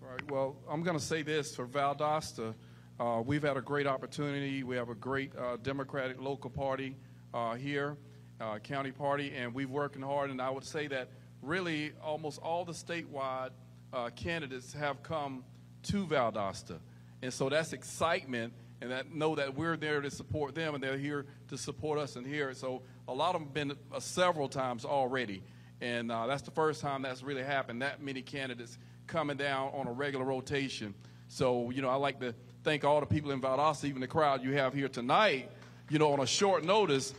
Right. 0.02 0.32
Well, 0.32 0.56
I'm 0.70 0.82
going 0.82 0.98
to 0.98 1.04
say 1.04 1.22
this 1.22 1.56
for 1.56 1.68
Valdosta. 1.68 2.56
Uh, 3.00 3.22
we've 3.26 3.44
had 3.44 3.58
a 3.58 3.62
great 3.62 3.88
opportunity. 3.88 4.64
We 4.64 4.76
have 4.76 4.90
a 4.90 4.96
great 4.96 5.32
uh, 5.36 5.58
Democratic 5.62 6.20
local 6.20 6.50
party 6.50 6.96
uh, 7.34 7.56
here, 7.56 7.98
uh, 8.42 8.60
county 8.60 8.92
party, 8.92 9.34
and 9.36 9.54
we're 9.54 9.68
working 9.68 10.02
hard. 10.02 10.30
And 10.30 10.42
I 10.42 10.50
would 10.50 10.66
say 10.66 10.88
that 10.88 11.10
really 11.42 11.92
almost 12.04 12.40
all 12.42 12.66
the 12.66 12.74
statewide 12.74 13.52
uh, 13.94 14.10
candidates 14.10 14.74
have 14.74 15.04
come 15.04 15.44
to 15.84 16.06
Valdosta. 16.06 16.80
And 17.22 17.34
so 17.34 17.50
that's 17.50 17.74
excitement 17.74 18.54
and 18.82 18.92
that 18.92 19.14
know 19.14 19.36
that 19.36 19.56
we're 19.56 19.78
there 19.78 20.02
to 20.02 20.10
support 20.10 20.56
them 20.56 20.74
and 20.74 20.84
they're 20.84 20.98
here 20.98 21.26
to 21.50 21.58
support 21.58 22.00
us 22.00 22.16
and 22.16 22.26
here. 22.26 22.54
So 22.54 22.82
a 23.08 23.14
lot 23.14 23.36
of 23.36 23.42
them 23.42 23.44
have 23.44 23.54
been 23.54 23.78
uh, 23.94 24.00
several 24.00 24.50
times 24.50 24.86
already. 24.86 25.44
And 25.82 26.12
uh, 26.12 26.28
that's 26.28 26.42
the 26.42 26.52
first 26.52 26.82
time 26.82 27.04
that's 27.04 27.24
really 27.24 27.44
happened, 27.44 27.82
that 27.82 28.02
many 28.02 28.22
candidates 28.22 28.78
coming 29.08 29.38
down 29.38 29.72
on 29.74 29.88
a 29.88 29.92
regular 29.92 30.26
rotation. 30.26 30.94
So, 31.28 31.70
you 31.70 31.82
know, 31.82 31.90
I 31.90 31.96
like 31.96 32.20
to 32.20 32.34
thank 32.64 32.84
all 32.84 33.00
the 33.00 33.06
people 33.06 33.32
in 33.32 33.42
Valdosta, 33.42 33.86
even 33.86 34.02
the 34.02 34.08
crowd 34.08 34.44
you 34.44 34.54
have 34.54 34.74
here 34.74 34.88
tonight, 34.88 35.50
you 35.90 36.00
know, 36.00 36.14
on 36.14 36.20
a 36.20 36.28
short 36.28 36.64
notice. 36.64 37.14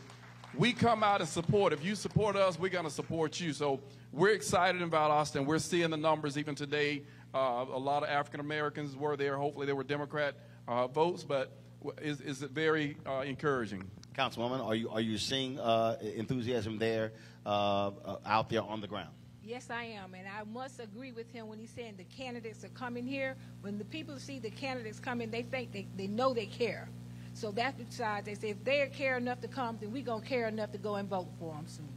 We 0.55 0.71
come 0.71 1.03
out 1.03 1.19
and 1.19 1.27
support. 1.27 1.73
If 1.73 1.83
you 1.83 1.95
support 1.95 2.35
us, 2.35 2.59
we're 2.59 2.69
going 2.69 2.83
to 2.83 2.91
support 2.91 3.39
you. 3.39 3.53
So 3.53 3.79
we're 4.11 4.33
excited 4.33 4.81
in 4.83 4.89
Valdosta, 4.91 5.37
and 5.37 5.47
we're 5.47 5.57
seeing 5.57 5.89
the 5.89 5.97
numbers 5.97 6.37
even 6.37 6.53
today. 6.53 7.03
Uh, 7.33 7.65
a 7.71 7.79
lot 7.79 8.03
of 8.03 8.09
African 8.09 8.39
Americans 8.39 8.95
were 8.95 9.17
there. 9.17 9.35
Hopefully, 9.35 9.65
they 9.65 9.73
were 9.73 9.83
Democrat 9.83 10.35
uh, 10.67 10.85
votes, 10.87 11.23
but 11.23 11.57
is 11.99 12.21
is 12.21 12.41
very 12.43 12.97
uh, 13.07 13.21
encouraging. 13.21 13.83
Councilwoman, 14.15 14.63
are 14.63 14.75
you 14.75 14.89
are 14.91 15.01
you 15.01 15.17
seeing 15.17 15.59
uh, 15.59 15.97
enthusiasm 16.01 16.77
there 16.77 17.13
uh, 17.47 17.87
uh, 17.87 18.17
out 18.23 18.49
there 18.51 18.61
on 18.61 18.79
the 18.79 18.87
ground? 18.87 19.09
Yes, 19.43 19.71
I 19.71 19.83
am, 19.85 20.13
and 20.13 20.27
I 20.27 20.43
must 20.43 20.79
agree 20.79 21.11
with 21.11 21.29
him 21.31 21.47
when 21.47 21.57
he's 21.57 21.71
saying 21.71 21.95
the 21.97 22.05
candidates 22.05 22.63
are 22.63 22.69
coming 22.69 23.05
here. 23.05 23.35
When 23.61 23.79
the 23.79 23.85
people 23.85 24.17
see 24.19 24.39
the 24.39 24.51
candidates 24.51 24.99
coming, 24.99 25.31
they 25.31 25.41
think 25.41 25.73
they, 25.73 25.87
they 25.97 26.07
know 26.07 26.33
they 26.33 26.45
care. 26.45 26.87
So 27.33 27.51
that's 27.51 27.77
besides, 27.77 28.25
they 28.25 28.35
say 28.35 28.49
if 28.51 28.63
they 28.63 28.89
care 28.93 29.17
enough 29.17 29.41
to 29.41 29.47
come, 29.47 29.77
then 29.81 29.91
we're 29.91 30.03
gonna 30.03 30.23
care 30.25 30.47
enough 30.47 30.71
to 30.71 30.77
go 30.77 30.95
and 30.95 31.09
vote 31.09 31.27
for 31.39 31.53
them 31.53 31.65
soon. 31.67 31.89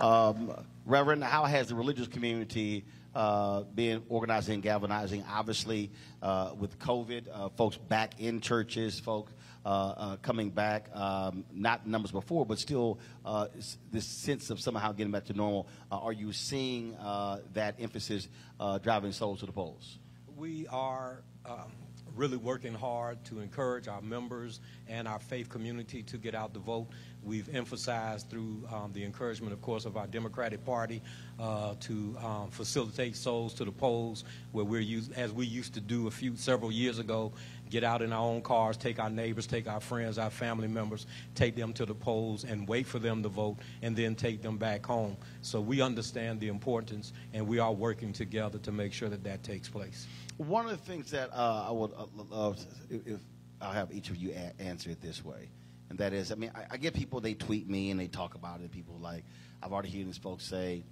Um, 0.00 0.52
Reverend, 0.86 1.22
how 1.24 1.44
has 1.44 1.68
the 1.68 1.74
religious 1.74 2.08
community 2.08 2.84
uh, 3.14 3.62
been 3.74 4.02
organizing 4.08 4.54
and 4.54 4.62
galvanizing? 4.62 5.24
Obviously, 5.28 5.90
uh, 6.22 6.52
with 6.58 6.78
COVID, 6.78 7.26
uh, 7.32 7.48
folks 7.50 7.76
back 7.76 8.20
in 8.20 8.40
churches, 8.40 8.98
folks 9.00 9.32
uh, 9.66 9.68
uh, 9.68 10.16
coming 10.16 10.50
back, 10.50 10.88
um, 10.94 11.44
not 11.52 11.86
numbers 11.86 12.12
before, 12.12 12.46
but 12.46 12.58
still 12.58 12.98
uh, 13.24 13.48
s- 13.58 13.76
this 13.92 14.06
sense 14.06 14.50
of 14.50 14.60
somehow 14.60 14.92
getting 14.92 15.12
back 15.12 15.24
to 15.26 15.34
normal. 15.34 15.66
Uh, 15.90 15.98
are 15.98 16.12
you 16.12 16.32
seeing 16.32 16.94
uh, 16.94 17.40
that 17.52 17.74
emphasis 17.78 18.28
uh, 18.60 18.78
driving 18.78 19.12
souls 19.12 19.40
to 19.40 19.46
the 19.46 19.52
polls? 19.52 19.98
We 20.36 20.66
are 20.68 21.22
um, 21.44 21.72
really 22.18 22.36
working 22.36 22.74
hard 22.74 23.24
to 23.24 23.38
encourage 23.38 23.86
our 23.86 24.02
members 24.02 24.58
and 24.88 25.06
our 25.06 25.20
faith 25.20 25.48
community 25.48 26.02
to 26.02 26.18
get 26.18 26.34
out 26.34 26.52
to 26.52 26.58
vote. 26.58 26.88
We've 27.22 27.54
emphasized 27.54 28.28
through 28.28 28.64
um, 28.72 28.92
the 28.92 29.04
encouragement, 29.04 29.52
of 29.52 29.62
course, 29.62 29.84
of 29.84 29.96
our 29.96 30.06
Democratic 30.08 30.64
Party 30.64 31.00
uh, 31.38 31.74
to 31.80 32.16
um, 32.22 32.50
facilitate 32.50 33.14
souls 33.14 33.54
to 33.54 33.64
the 33.64 33.72
polls, 33.72 34.24
where 34.50 34.64
we're 34.64 34.80
used, 34.80 35.12
as 35.12 35.32
we 35.32 35.46
used 35.46 35.74
to 35.74 35.80
do 35.80 36.08
a 36.08 36.10
few 36.10 36.36
several 36.36 36.72
years 36.72 36.98
ago, 36.98 37.32
get 37.70 37.84
out 37.84 38.02
in 38.02 38.12
our 38.12 38.24
own 38.24 38.42
cars, 38.42 38.76
take 38.76 38.98
our 38.98 39.10
neighbors, 39.10 39.46
take 39.46 39.68
our 39.68 39.80
friends, 39.80 40.18
our 40.18 40.30
family 40.30 40.68
members, 40.68 41.06
take 41.34 41.54
them 41.54 41.72
to 41.74 41.86
the 41.86 41.94
polls, 41.94 42.44
and 42.44 42.66
wait 42.66 42.86
for 42.86 42.98
them 42.98 43.22
to 43.22 43.28
vote, 43.28 43.58
and 43.82 43.94
then 43.94 44.16
take 44.16 44.42
them 44.42 44.58
back 44.58 44.84
home. 44.84 45.16
So 45.42 45.60
we 45.60 45.80
understand 45.80 46.40
the 46.40 46.48
importance, 46.48 47.12
and 47.32 47.46
we 47.46 47.60
are 47.60 47.72
working 47.72 48.12
together 48.12 48.58
to 48.58 48.72
make 48.72 48.92
sure 48.92 49.08
that 49.08 49.22
that 49.24 49.44
takes 49.44 49.68
place. 49.68 50.06
One 50.38 50.64
of 50.64 50.70
the 50.70 50.76
things 50.78 51.10
that 51.10 51.30
uh, 51.32 51.66
I 51.68 51.72
would 51.72 51.92
uh, 51.92 52.06
love, 52.30 52.64
if, 52.88 53.06
if 53.06 53.20
I'll 53.60 53.72
have 53.72 53.92
each 53.92 54.08
of 54.08 54.16
you 54.16 54.32
answer 54.58 54.90
it 54.90 55.02
this 55.02 55.24
way, 55.24 55.50
and 55.90 55.98
that 55.98 56.12
is, 56.12 56.32
I 56.32 56.36
mean, 56.36 56.52
I, 56.54 56.64
I 56.70 56.76
get 56.76 56.94
people 56.94 57.20
they 57.20 57.34
tweet 57.34 57.68
me 57.68 57.90
and 57.90 57.98
they 57.98 58.06
talk 58.06 58.34
about 58.34 58.60
it. 58.60 58.70
People 58.70 58.98
like 59.00 59.24
I've 59.62 59.72
already 59.72 59.90
heard 59.90 60.06
these 60.06 60.18
folks 60.18 60.44
say, 60.44 60.84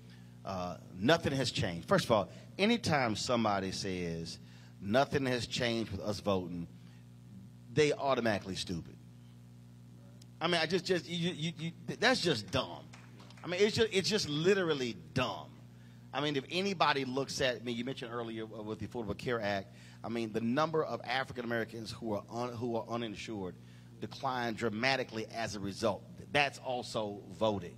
uh, 0.44 0.77
nothing 0.98 1.32
has 1.32 1.51
changed. 1.51 1.89
First 1.89 2.06
of 2.06 2.12
all, 2.12 2.28
anytime 2.59 3.16
somebody 3.16 3.73
says 3.73 4.39
nothing 4.81 5.27
has 5.27 5.47
changed 5.47 5.93
with 5.93 6.01
us 6.01 6.20
voting, 6.20 6.66
they 7.73 7.93
automatically 7.93 8.56
stupid. 8.56 8.97
I 10.40 10.48
mean, 10.48 10.60
I 10.60 10.66
just, 10.66 10.85
just 10.85 11.09
you, 11.09 11.32
you, 11.32 11.52
you, 11.59 11.73
that's 11.98 12.20
just 12.20 12.51
dumb. 12.51 12.85
I 13.43 13.48
mean, 13.48 13.60
it's 13.60 13.77
just, 13.77 13.89
it's 13.93 14.09
just 14.09 14.28
literally 14.28 14.97
dumb. 15.14 15.48
I 16.17 16.21
mean, 16.23 16.35
if 16.35 16.45
anybody 16.51 17.05
looks 17.05 17.43
at, 17.43 17.63
mean, 17.63 17.77
you 17.77 17.85
mentioned 17.85 18.11
earlier 18.11 18.47
with 18.47 18.79
the 18.79 18.87
Affordable 18.87 19.19
Care 19.19 19.39
Act, 19.39 19.71
I 20.03 20.09
mean, 20.09 20.33
the 20.33 20.41
number 20.41 20.83
of 20.83 21.03
African 21.05 21.45
Americans 21.45 21.91
who 21.91 22.15
are 22.15 22.23
un, 22.33 22.55
who 22.55 22.75
are 22.77 22.87
uninsured 22.89 23.55
declined 24.01 24.57
dramatically 24.57 25.27
as 25.35 25.57
a 25.57 25.61
result. 25.61 26.03
That's 26.33 26.59
also 26.59 27.21
voting. 27.39 27.77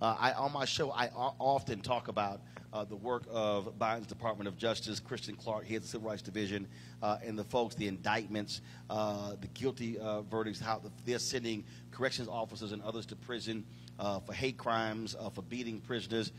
Uh, 0.00 0.16
I, 0.18 0.32
on 0.32 0.52
my 0.54 0.64
show, 0.64 0.92
I 0.92 1.08
often 1.08 1.80
talk 1.80 2.08
about 2.08 2.40
uh, 2.72 2.84
the 2.84 2.96
work 2.96 3.24
of 3.30 3.78
Biden's 3.78 4.06
Department 4.06 4.48
of 4.48 4.56
Justice, 4.56 4.98
Kristen 4.98 5.36
Clarke, 5.36 5.66
head 5.66 5.76
of 5.76 5.82
the 5.82 5.88
Civil 5.88 6.08
Rights 6.08 6.22
Division, 6.22 6.66
uh, 7.02 7.18
and 7.22 7.38
the 7.38 7.44
folks, 7.44 7.74
the 7.74 7.86
indictments, 7.86 8.62
uh, 8.88 9.34
the 9.42 9.46
guilty 9.48 9.98
uh, 9.98 10.22
verdicts, 10.22 10.58
how 10.58 10.80
they're 11.04 11.18
sending 11.18 11.64
corrections 11.90 12.28
officers 12.28 12.72
and 12.72 12.82
others 12.82 13.04
to 13.06 13.16
prison 13.16 13.62
uh, 13.98 14.20
for 14.20 14.32
hate 14.32 14.56
crimes, 14.56 15.14
for 15.34 15.42
beating 15.42 15.80
prisoners. 15.80 16.32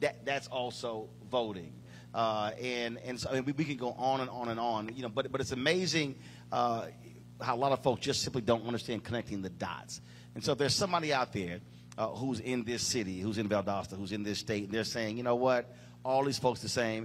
That, 0.00 0.24
that's 0.24 0.48
also 0.48 1.08
voting. 1.30 1.72
and 2.14 2.98
and 2.98 3.18
so 3.18 3.30
I 3.30 3.34
mean, 3.34 3.44
we, 3.44 3.52
we, 3.52 3.64
can 3.64 3.76
go 3.76 3.92
on 3.92 4.20
and 4.20 4.30
on 4.30 4.48
and 4.48 4.58
on, 4.58 4.94
you 4.94 5.02
know. 5.02 5.08
But 5.08 5.30
but 5.30 5.40
it's 5.40 5.52
amazing 5.52 6.16
how 7.42 7.54
a 7.54 7.56
lot 7.56 7.72
of 7.72 7.82
folks 7.82 8.00
just 8.00 8.22
simply 8.22 8.42
don't 8.42 8.66
understand 8.66 9.04
connecting 9.04 9.42
the 9.42 9.50
dots. 9.50 10.00
And 10.34 10.44
so 10.44 10.52
if 10.52 10.58
there's 10.58 10.74
somebody 10.74 11.12
out 11.12 11.32
there 11.32 11.60
uh, 11.98 12.08
who's 12.08 12.40
in 12.40 12.64
this 12.64 12.82
city, 12.82 13.20
who's 13.20 13.38
in 13.38 13.48
Valdosta, 13.48 13.96
who's 13.96 14.12
in 14.12 14.22
this 14.22 14.38
state, 14.38 14.64
and 14.64 14.72
they're 14.72 14.84
saying, 14.84 15.16
you 15.16 15.22
know 15.22 15.36
what, 15.36 15.74
all 16.04 16.24
these 16.24 16.38
folks 16.38 16.60
the 16.60 16.68
same. 16.68 17.04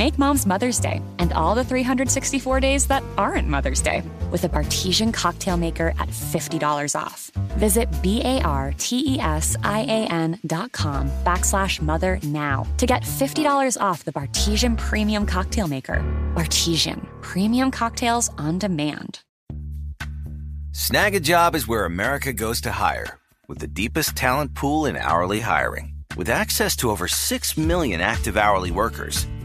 Make 0.00 0.18
mom's 0.18 0.46
Mother's 0.46 0.80
Day 0.80 1.02
and 1.18 1.30
all 1.34 1.54
the 1.54 1.62
364 1.62 2.60
days 2.60 2.86
that 2.86 3.02
aren't 3.18 3.48
Mother's 3.48 3.82
Day 3.82 4.02
with 4.32 4.44
a 4.44 4.48
Bartesian 4.48 5.12
cocktail 5.12 5.58
maker 5.58 5.92
at 5.98 6.08
$50 6.08 6.98
off. 6.98 7.26
Visit 7.58 7.86
B-A-R-T-E-S-I-A-N 8.00 8.38
dot 10.46 10.72
com 10.72 11.10
backslash 11.22 11.82
mother 11.82 12.18
now 12.22 12.66
to 12.78 12.86
get 12.86 13.02
$50 13.02 13.76
off 13.78 14.04
the 14.04 14.12
Bartesian 14.12 14.78
Premium 14.78 15.26
Cocktail 15.26 15.68
Maker. 15.68 16.02
Bartesian, 16.34 17.06
premium 17.20 17.70
cocktails 17.70 18.30
on 18.38 18.58
demand. 18.58 19.20
Snagajob 20.72 21.54
is 21.54 21.68
where 21.68 21.84
America 21.84 22.32
goes 22.32 22.62
to 22.62 22.72
hire, 22.72 23.18
with 23.48 23.58
the 23.58 23.68
deepest 23.68 24.16
talent 24.16 24.54
pool 24.54 24.86
in 24.86 24.96
hourly 24.96 25.40
hiring. 25.40 25.92
With 26.16 26.30
access 26.30 26.74
to 26.76 26.88
over 26.88 27.06
6 27.06 27.58
million 27.58 28.00
active 28.00 28.38
hourly 28.38 28.70
workers, 28.70 29.26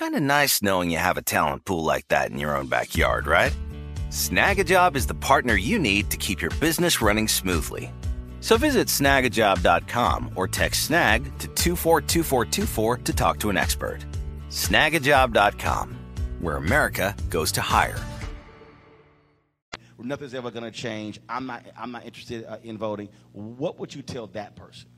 Kind 0.00 0.14
of 0.14 0.22
nice 0.22 0.62
knowing 0.62 0.90
you 0.90 0.96
have 0.96 1.18
a 1.18 1.22
talent 1.22 1.66
pool 1.66 1.84
like 1.84 2.08
that 2.08 2.30
in 2.30 2.38
your 2.38 2.56
own 2.56 2.68
backyard, 2.68 3.26
right? 3.26 3.54
Snagajob 4.08 4.96
is 4.96 5.06
the 5.06 5.12
partner 5.12 5.56
you 5.56 5.78
need 5.78 6.10
to 6.10 6.16
keep 6.16 6.40
your 6.40 6.50
business 6.52 7.02
running 7.02 7.28
smoothly. 7.28 7.92
So 8.40 8.56
visit 8.56 8.88
snagajob.com 8.88 10.32
or 10.36 10.48
text 10.48 10.84
snag 10.84 11.24
to 11.24 11.48
242424 11.48 12.96
to 12.96 13.12
talk 13.12 13.40
to 13.40 13.50
an 13.50 13.58
expert. 13.58 13.98
Snagajob.com, 14.48 15.98
where 16.40 16.56
America 16.56 17.14
goes 17.28 17.52
to 17.52 17.60
hire. 17.60 18.02
Nothing's 19.98 20.32
ever 20.32 20.50
going 20.50 20.64
to 20.64 20.70
change. 20.70 21.20
I'm 21.28 21.44
not. 21.44 21.66
I'm 21.76 21.92
not 21.92 22.06
interested 22.06 22.46
uh, 22.46 22.56
in 22.62 22.78
voting. 22.78 23.10
What 23.32 23.78
would 23.78 23.94
you 23.94 24.00
tell 24.00 24.28
that 24.28 24.56
person? 24.56 24.88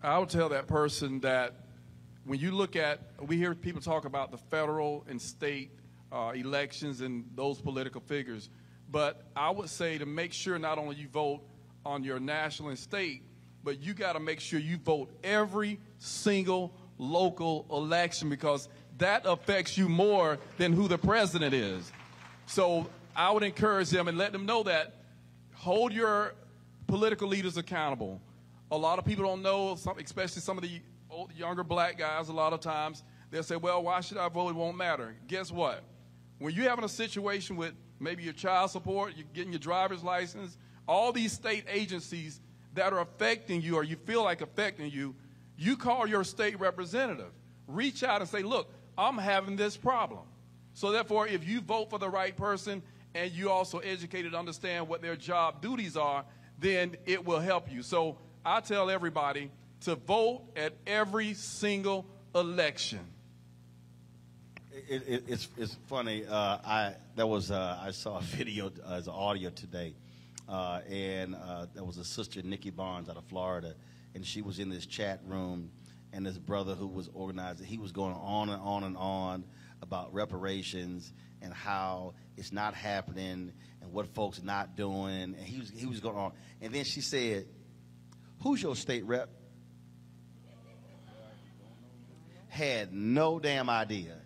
I 0.00 0.16
would 0.16 0.28
tell 0.28 0.48
that 0.50 0.68
person 0.68 1.18
that 1.20 1.61
when 2.24 2.38
you 2.38 2.52
look 2.52 2.76
at, 2.76 3.00
we 3.20 3.36
hear 3.36 3.54
people 3.54 3.80
talk 3.80 4.04
about 4.04 4.30
the 4.30 4.36
federal 4.36 5.04
and 5.08 5.20
state 5.20 5.70
uh, 6.12 6.32
elections 6.34 7.00
and 7.00 7.24
those 7.34 7.60
political 7.60 8.00
figures, 8.00 8.48
but 8.90 9.22
I 9.34 9.50
would 9.50 9.68
say 9.68 9.98
to 9.98 10.06
make 10.06 10.32
sure 10.32 10.58
not 10.58 10.78
only 10.78 10.96
you 10.96 11.08
vote 11.08 11.40
on 11.84 12.04
your 12.04 12.20
national 12.20 12.68
and 12.68 12.78
state, 12.78 13.22
but 13.64 13.80
you 13.80 13.94
got 13.94 14.12
to 14.12 14.20
make 14.20 14.40
sure 14.40 14.60
you 14.60 14.76
vote 14.76 15.10
every 15.24 15.80
single 15.98 16.74
local 16.98 17.66
election 17.70 18.28
because 18.28 18.68
that 18.98 19.22
affects 19.24 19.76
you 19.78 19.88
more 19.88 20.38
than 20.58 20.72
who 20.72 20.88
the 20.88 20.98
president 20.98 21.54
is. 21.54 21.90
So 22.46 22.86
I 23.16 23.30
would 23.30 23.42
encourage 23.42 23.90
them 23.90 24.08
and 24.08 24.18
let 24.18 24.32
them 24.32 24.46
know 24.46 24.62
that 24.64 24.94
hold 25.54 25.92
your 25.92 26.34
political 26.86 27.28
leaders 27.28 27.56
accountable. 27.56 28.20
A 28.70 28.76
lot 28.76 28.98
of 28.98 29.04
people 29.04 29.24
don't 29.24 29.42
know, 29.42 29.72
especially 29.98 30.42
some 30.42 30.58
of 30.58 30.62
the 30.62 30.80
younger 31.34 31.64
black 31.64 31.98
guys, 31.98 32.28
a 32.28 32.32
lot 32.32 32.52
of 32.52 32.60
times, 32.60 33.02
they'll 33.30 33.42
say, 33.42 33.56
well, 33.56 33.82
why 33.82 34.00
should 34.00 34.18
I 34.18 34.28
vote? 34.28 34.48
It 34.50 34.54
won't 34.54 34.76
matter. 34.76 35.14
Guess 35.26 35.50
what? 35.52 35.82
when 36.42 36.52
you're 36.54 36.68
having 36.68 36.84
a 36.84 36.88
situation 36.88 37.56
with 37.56 37.72
maybe 38.00 38.24
your 38.24 38.32
child 38.32 38.70
support, 38.70 39.12
you're 39.16 39.26
getting 39.32 39.52
your 39.52 39.60
driver's 39.60 40.02
license, 40.02 40.58
all 40.88 41.12
these 41.12 41.32
state 41.32 41.64
agencies 41.68 42.40
that 42.74 42.92
are 42.92 43.00
affecting 43.00 43.62
you 43.62 43.76
or 43.76 43.84
you 43.84 43.94
feel 43.94 44.24
like 44.24 44.40
affecting 44.40 44.90
you, 44.90 45.14
you 45.56 45.76
call 45.76 46.06
your 46.06 46.24
state 46.24 46.58
representative. 46.58 47.30
Reach 47.68 48.02
out 48.02 48.20
and 48.20 48.28
say, 48.28 48.42
look, 48.42 48.72
I'm 48.98 49.18
having 49.18 49.54
this 49.54 49.76
problem. 49.76 50.22
So 50.74 50.90
therefore, 50.90 51.28
if 51.28 51.46
you 51.46 51.60
vote 51.60 51.90
for 51.90 51.98
the 52.00 52.08
right 52.08 52.36
person 52.36 52.82
and 53.14 53.30
you 53.30 53.50
also 53.50 53.78
educated 53.78 54.34
understand 54.34 54.88
what 54.88 55.00
their 55.00 55.14
job 55.14 55.62
duties 55.62 55.96
are, 55.96 56.24
then 56.58 56.96
it 57.06 57.24
will 57.24 57.40
help 57.40 57.70
you. 57.70 57.82
So 57.82 58.18
I 58.44 58.60
tell 58.60 58.90
everybody 58.90 59.50
to 59.82 59.96
vote 59.96 60.44
at 60.56 60.74
every 60.86 61.34
single 61.34 62.06
election. 62.34 63.00
It, 64.88 65.02
it, 65.06 65.24
it's 65.28 65.48
it's 65.56 65.76
funny. 65.86 66.24
Uh, 66.26 66.34
I 66.34 66.94
there 67.16 67.26
was 67.26 67.50
uh, 67.50 67.78
I 67.80 67.90
saw 67.90 68.18
a 68.18 68.22
video 68.22 68.70
uh, 68.86 68.94
as 68.94 69.08
audio 69.08 69.50
today, 69.50 69.94
uh, 70.48 70.80
and 70.88 71.34
uh, 71.34 71.66
there 71.74 71.84
was 71.84 71.98
a 71.98 72.04
sister 72.04 72.42
Nikki 72.42 72.70
Barnes 72.70 73.08
out 73.08 73.16
of 73.16 73.24
Florida, 73.24 73.74
and 74.14 74.24
she 74.24 74.40
was 74.40 74.58
in 74.58 74.70
this 74.70 74.86
chat 74.86 75.20
room, 75.26 75.70
and 76.12 76.24
this 76.24 76.38
brother 76.38 76.74
who 76.74 76.86
was 76.86 77.10
organizing, 77.12 77.66
he 77.66 77.78
was 77.78 77.92
going 77.92 78.14
on 78.14 78.48
and 78.48 78.62
on 78.62 78.84
and 78.84 78.96
on 78.96 79.44
about 79.82 80.14
reparations 80.14 81.12
and 81.42 81.52
how 81.52 82.14
it's 82.36 82.52
not 82.52 82.72
happening 82.72 83.52
and 83.80 83.92
what 83.92 84.06
folks 84.14 84.38
are 84.38 84.44
not 84.44 84.76
doing, 84.76 85.34
and 85.36 85.40
he 85.40 85.58
was 85.58 85.70
he 85.70 85.86
was 85.86 86.00
going 86.00 86.16
on, 86.16 86.32
and 86.60 86.72
then 86.72 86.84
she 86.84 87.00
said, 87.00 87.46
"Who's 88.42 88.62
your 88.62 88.76
state 88.76 89.04
rep?" 89.04 89.28
Had 92.52 92.92
no 92.92 93.38
damn 93.38 93.70
idea 93.70 94.22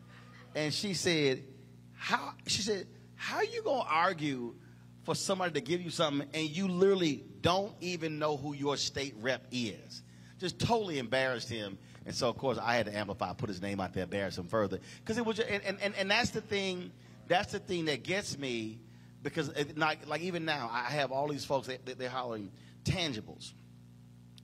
and 0.56 0.72
she 0.72 0.94
said, 0.94 1.44
"How?" 1.92 2.32
She 2.46 2.62
said, 2.62 2.88
"How 3.14 3.36
are 3.36 3.44
you 3.44 3.62
gonna 3.62 3.88
argue 3.88 4.56
for 5.04 5.14
somebody 5.14 5.52
to 5.52 5.60
give 5.60 5.80
you 5.80 5.90
something 5.90 6.28
and 6.34 6.48
you 6.48 6.66
literally 6.66 7.22
don't 7.42 7.74
even 7.80 8.18
know 8.18 8.36
who 8.36 8.54
your 8.54 8.76
state 8.76 9.14
rep 9.20 9.46
is?" 9.52 10.02
Just 10.40 10.58
totally 10.58 10.98
embarrassed 10.98 11.48
him. 11.48 11.78
And 12.04 12.14
so, 12.14 12.28
of 12.28 12.38
course, 12.38 12.58
I 12.60 12.76
had 12.76 12.86
to 12.86 12.96
amplify, 12.96 13.32
put 13.34 13.48
his 13.48 13.60
name 13.60 13.80
out 13.80 13.92
there, 13.92 14.04
embarrass 14.04 14.38
him 14.38 14.48
further, 14.48 14.80
because 15.00 15.18
it 15.18 15.26
was. 15.26 15.36
Just, 15.36 15.48
and, 15.48 15.78
and 15.80 15.94
and 15.94 16.10
that's 16.10 16.30
the 16.30 16.40
thing. 16.40 16.90
That's 17.28 17.52
the 17.52 17.58
thing 17.58 17.84
that 17.86 18.02
gets 18.02 18.38
me, 18.38 18.80
because 19.22 19.48
it, 19.50 19.76
like 19.76 20.06
like 20.06 20.22
even 20.22 20.44
now, 20.44 20.70
I 20.72 20.90
have 20.90 21.12
all 21.12 21.28
these 21.28 21.44
folks. 21.44 21.66
They, 21.66 21.78
they're 21.84 22.08
hollering 22.08 22.50
tangibles, 22.84 23.52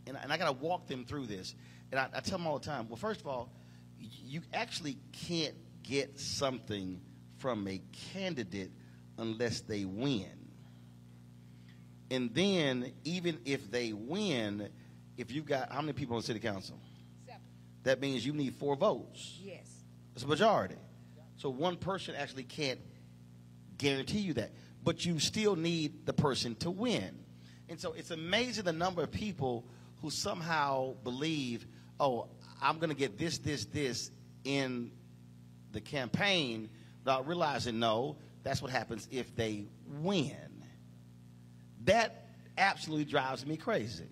and, 0.07 0.19
and 0.23 0.31
I 0.31 0.37
got 0.37 0.47
to 0.47 0.65
walk 0.65 0.89
them 0.89 1.05
through 1.07 1.27
this. 1.27 1.55
And 1.91 2.01
I, 2.01 2.09
I 2.15 2.21
tell 2.21 2.39
them 2.39 2.47
all 2.47 2.59
the 2.59 2.65
time. 2.65 2.89
Well, 2.89 2.97
first 2.97 3.21
of 3.21 3.27
all, 3.27 3.51
you 4.25 4.43
actually 4.53 4.99
can't 5.27 5.55
get 5.83 6.19
something 6.19 7.01
from 7.39 7.67
a 7.69 7.81
candidate 8.13 8.71
unless 9.19 9.61
they 9.61 9.85
win. 9.85 10.31
And 12.11 12.35
then, 12.35 12.93
even 13.05 13.39
if 13.45 13.71
they 13.71 13.93
win, 13.93 14.69
if 15.17 15.33
you've 15.33 15.47
got 15.47 15.73
how 15.73 15.81
many 15.81 15.93
people 15.95 16.17
on 16.17 16.23
city 16.23 16.41
council? 16.41 16.79
Seven. 17.27 17.41
That 17.85 18.01
means 18.01 18.25
you 18.25 18.33
need 18.33 18.55
four 18.55 18.77
votes. 18.77 19.39
Yes. 19.43 19.69
It's 20.15 20.25
a 20.25 20.29
majority. 20.29 20.77
So 21.37 21.51
one 21.51 21.77
person 21.77 22.15
actually 22.15 22.45
can't 22.45 22.79
guarantee 23.79 24.21
you 24.21 24.35
that. 24.35 24.53
But 24.85 25.05
you 25.05 25.19
still 25.19 25.57
need 25.57 26.07
the 26.07 26.13
person 26.13 26.55
to 26.57 26.71
win. 26.71 27.19
And 27.69 27.81
so 27.81 27.95
it's 27.95 28.11
amazing 28.11 28.65
the 28.65 28.73
number 28.73 29.03
of 29.03 29.11
people 29.11 29.65
who 30.03 30.11
somehow 30.11 30.95
believe, 31.03 31.67
oh, 31.99 32.29
I'm 32.63 32.79
going 32.79 32.91
to 32.91 32.97
get 32.97 33.19
this, 33.19 33.39
this, 33.39 33.65
this 33.67 34.11
in 34.45 34.93
the 35.73 35.81
campaign 35.81 36.71
without 37.01 37.27
realizing, 37.27 37.79
no, 37.79 38.17
that's 38.43 38.63
what 38.63 38.71
happens 38.71 39.09
if 39.11 39.35
they 39.35 39.67
win. 40.01 40.65
That 41.85 42.29
absolutely 42.57 43.07
drives 43.07 43.45
me 43.45 43.57
crazy. 43.57 44.09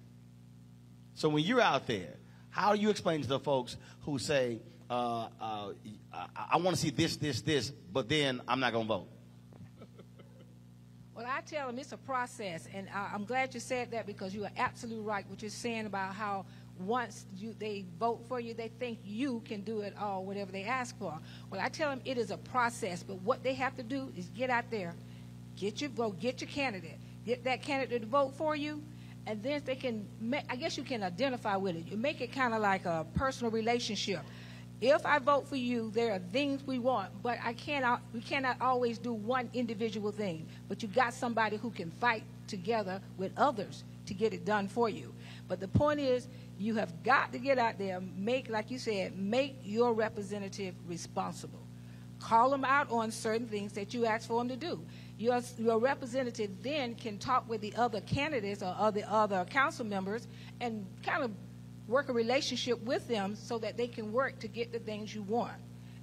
So 1.15 1.29
when 1.29 1.45
you're 1.45 1.61
out 1.61 1.87
there, 1.87 2.15
how 2.51 2.75
do 2.75 2.81
you 2.81 2.91
explain 2.91 3.23
to 3.23 3.29
the 3.29 3.39
folks 3.39 3.77
who 4.01 4.19
say, 4.19 4.61
uh, 4.89 5.29
uh, 5.41 5.73
I, 6.13 6.27
I 6.53 6.57
want 6.57 6.77
to 6.77 6.83
see 6.83 6.91
this, 6.91 7.17
this, 7.17 7.43
this, 7.43 7.71
but 7.71 8.09
then 8.09 8.41
I'm 8.49 8.59
not 8.59 8.73
going 8.73 8.87
to 8.87 8.89
vote? 8.89 9.09
Well, 11.15 11.27
I 11.29 11.43
tell 11.43 11.67
them 11.67 11.79
it's 11.79 11.93
a 11.93 11.99
process, 11.99 12.67
and 12.73 12.89
I, 12.95 13.11
I'm 13.13 13.27
glad 13.27 13.53
you 13.53 13.61
said 13.61 13.91
that 13.91 14.07
because 14.07 14.35
you 14.35 14.45
are 14.45 14.51
absolutely 14.57 15.05
right 15.05 15.29
what 15.29 15.43
you're 15.43 15.51
saying 15.51 15.85
about 15.85 16.15
how 16.15 16.47
once 16.81 17.27
you, 17.37 17.55
they 17.59 17.85
vote 17.99 18.25
for 18.29 18.41
you, 18.41 18.55
they 18.55 18.69
think 18.79 18.99
you 19.05 19.43
can 19.45 19.61
do 19.63 19.81
it 19.81 19.95
all, 20.01 20.25
whatever 20.25 20.51
they 20.51 20.65
ask 20.65 20.99
for. 20.99 21.19
Well, 21.51 21.61
I 21.61 21.69
tell 21.69 21.91
them 21.91 22.01
it 22.05 22.19
is 22.19 22.31
a 22.31 22.37
process, 22.39 23.03
but 23.03 23.21
what 23.23 23.43
they 23.43 23.55
have 23.55 23.77
to 23.77 23.83
do 23.83 24.13
is 24.17 24.27
get 24.37 24.51
out 24.51 24.71
there, 24.71 24.95
get 25.57 25.81
your 25.81 25.91
go, 25.91 26.11
get 26.11 26.41
your 26.41 26.49
candidate, 26.49 26.99
get 27.27 27.45
that 27.45 27.63
candidate 27.63 28.03
to 28.03 28.09
vote 28.09 28.35
for 28.35 28.57
you, 28.57 28.83
and 29.27 29.43
then 29.43 29.63
they 29.65 29.77
can. 29.77 30.07
Make, 30.21 30.45
I 30.49 30.57
guess 30.57 30.77
you 30.77 30.85
can 30.85 31.03
identify 31.03 31.57
with 31.57 31.77
it. 31.77 31.87
You 31.91 31.97
make 31.97 32.21
it 32.21 32.33
kind 32.33 32.55
of 32.55 32.63
like 32.63 32.87
a 32.87 33.07
personal 33.15 33.51
relationship. 33.51 34.21
If 34.81 35.05
I 35.05 35.19
vote 35.19 35.47
for 35.47 35.57
you, 35.57 35.91
there 35.91 36.13
are 36.15 36.19
things 36.33 36.67
we 36.67 36.79
want, 36.79 37.11
but 37.23 37.39
I 37.45 37.53
cannot. 37.53 38.01
We 38.15 38.23
cannot 38.23 38.57
always 38.61 38.99
do 38.99 39.13
one 39.13 39.51
individual 39.53 40.11
thing. 40.11 40.47
But 40.69 40.83
you 40.83 40.89
got 40.89 41.13
somebody 41.13 41.59
who 41.59 41.71
can 41.71 41.91
fight 41.91 42.25
together 42.47 43.01
with 43.19 43.33
others 43.37 43.85
to 44.07 44.15
get 44.15 44.33
it 44.33 44.45
done 44.45 44.69
for 44.69 44.89
you. 44.89 45.13
But 45.49 45.61
the 45.61 45.69
point 45.69 46.01
is, 46.01 46.29
you 46.61 46.75
have 46.75 47.03
got 47.03 47.33
to 47.33 47.39
get 47.39 47.59
out 47.59 47.79
there, 47.79 48.03
make, 48.17 48.51
like 48.51 48.71
you 48.71 48.79
said, 48.79 49.19
make 49.19 49.57
your 49.65 49.95
representative 49.95 50.75
responsible. 50.87 51.67
Call 52.19 52.51
them 52.51 52.67
out 52.67 52.91
on 52.91 53.11
certain 53.11 53.49
things 53.49 53.73
that 53.73 53.95
you 53.95 54.05
ask 54.05 54.29
for 54.29 54.39
them 54.39 54.49
to 54.49 54.57
do. 54.57 54.85
Your, 55.17 55.41
your 55.57 55.79
representative 55.79 56.51
then 56.63 56.97
can 56.97 57.17
talk 57.17 57.49
with 57.49 57.63
the 57.63 57.75
other 57.77 58.03
candidates 58.03 58.63
or 58.63 58.75
other, 58.79 59.03
other 59.09 59.47
council 59.47 59.87
members 59.87 60.29
and 60.61 60.85
kind 61.03 61.23
of 61.25 61.31
work 61.89 62.11
a 62.11 62.13
relationship 62.13 62.79
with 62.83 63.09
them 63.09 63.37
so 63.37 63.57
that 63.57 63.79
they 63.79 63.89
can 63.89 64.13
work 64.13 64.39
to 64.41 64.49
get 64.49 64.71
the 64.71 64.81
things 64.81 65.15
you 65.15 65.23
want. 65.23 65.57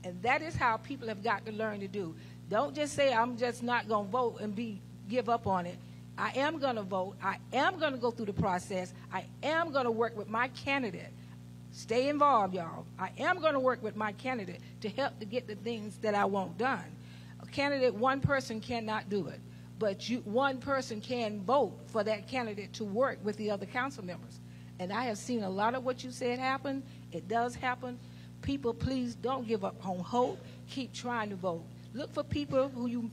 And 0.03 0.19
that 0.23 0.41
is 0.41 0.55
how 0.55 0.77
people 0.77 1.07
have 1.07 1.23
got 1.23 1.45
to 1.45 1.51
learn 1.51 1.81
to 1.81 1.87
do. 1.87 2.15
Don't 2.49 2.73
just 2.73 2.95
say, 2.95 3.13
I'm 3.13 3.37
just 3.37 3.61
not 3.61 3.87
going 3.87 4.05
to 4.05 4.11
vote 4.11 4.37
and 4.41 4.55
be 4.55 4.81
give 5.07 5.29
up 5.29 5.45
on 5.45 5.67
it. 5.67 5.77
I 6.17 6.31
am 6.35 6.57
going 6.59 6.75
to 6.75 6.83
vote. 6.83 7.15
I 7.21 7.37
am 7.53 7.79
going 7.79 7.93
to 7.93 7.99
go 7.99 8.11
through 8.11 8.25
the 8.25 8.33
process. 8.33 8.93
I 9.13 9.25
am 9.43 9.71
going 9.71 9.85
to 9.85 9.91
work 9.91 10.17
with 10.17 10.29
my 10.29 10.47
candidate. 10.49 11.11
Stay 11.71 12.09
involved, 12.09 12.55
y'all. 12.55 12.85
I 12.97 13.11
am 13.19 13.39
going 13.39 13.53
to 13.53 13.59
work 13.59 13.83
with 13.83 13.95
my 13.95 14.11
candidate 14.13 14.61
to 14.81 14.89
help 14.89 15.19
to 15.19 15.25
get 15.25 15.47
the 15.47 15.55
things 15.55 15.97
that 15.97 16.15
I 16.15 16.25
want 16.25 16.57
done. 16.57 16.83
A 17.41 17.45
candidate, 17.45 17.93
one 17.93 18.19
person 18.19 18.59
cannot 18.59 19.09
do 19.09 19.27
it, 19.27 19.39
but 19.77 20.09
you, 20.09 20.19
one 20.19 20.57
person 20.57 21.01
can 21.01 21.41
vote 21.41 21.77
for 21.87 22.03
that 22.03 22.27
candidate 22.27 22.73
to 22.73 22.83
work 22.83 23.19
with 23.23 23.37
the 23.37 23.51
other 23.51 23.67
council 23.67 24.03
members. 24.03 24.39
And 24.79 24.91
I 24.91 25.03
have 25.03 25.17
seen 25.17 25.43
a 25.43 25.49
lot 25.49 25.75
of 25.75 25.83
what 25.83 26.03
you 26.03 26.11
said 26.11 26.39
happen. 26.39 26.83
It 27.11 27.27
does 27.27 27.53
happen. 27.53 27.99
People, 28.41 28.73
please 28.73 29.15
don't 29.15 29.47
give 29.47 29.63
up 29.63 29.75
on 29.85 29.99
hope. 29.99 30.39
Keep 30.69 30.93
trying 30.93 31.29
to 31.29 31.35
vote. 31.35 31.63
Look 31.93 32.13
for 32.13 32.23
people 32.23 32.69
who 32.69 32.87
you 32.87 33.11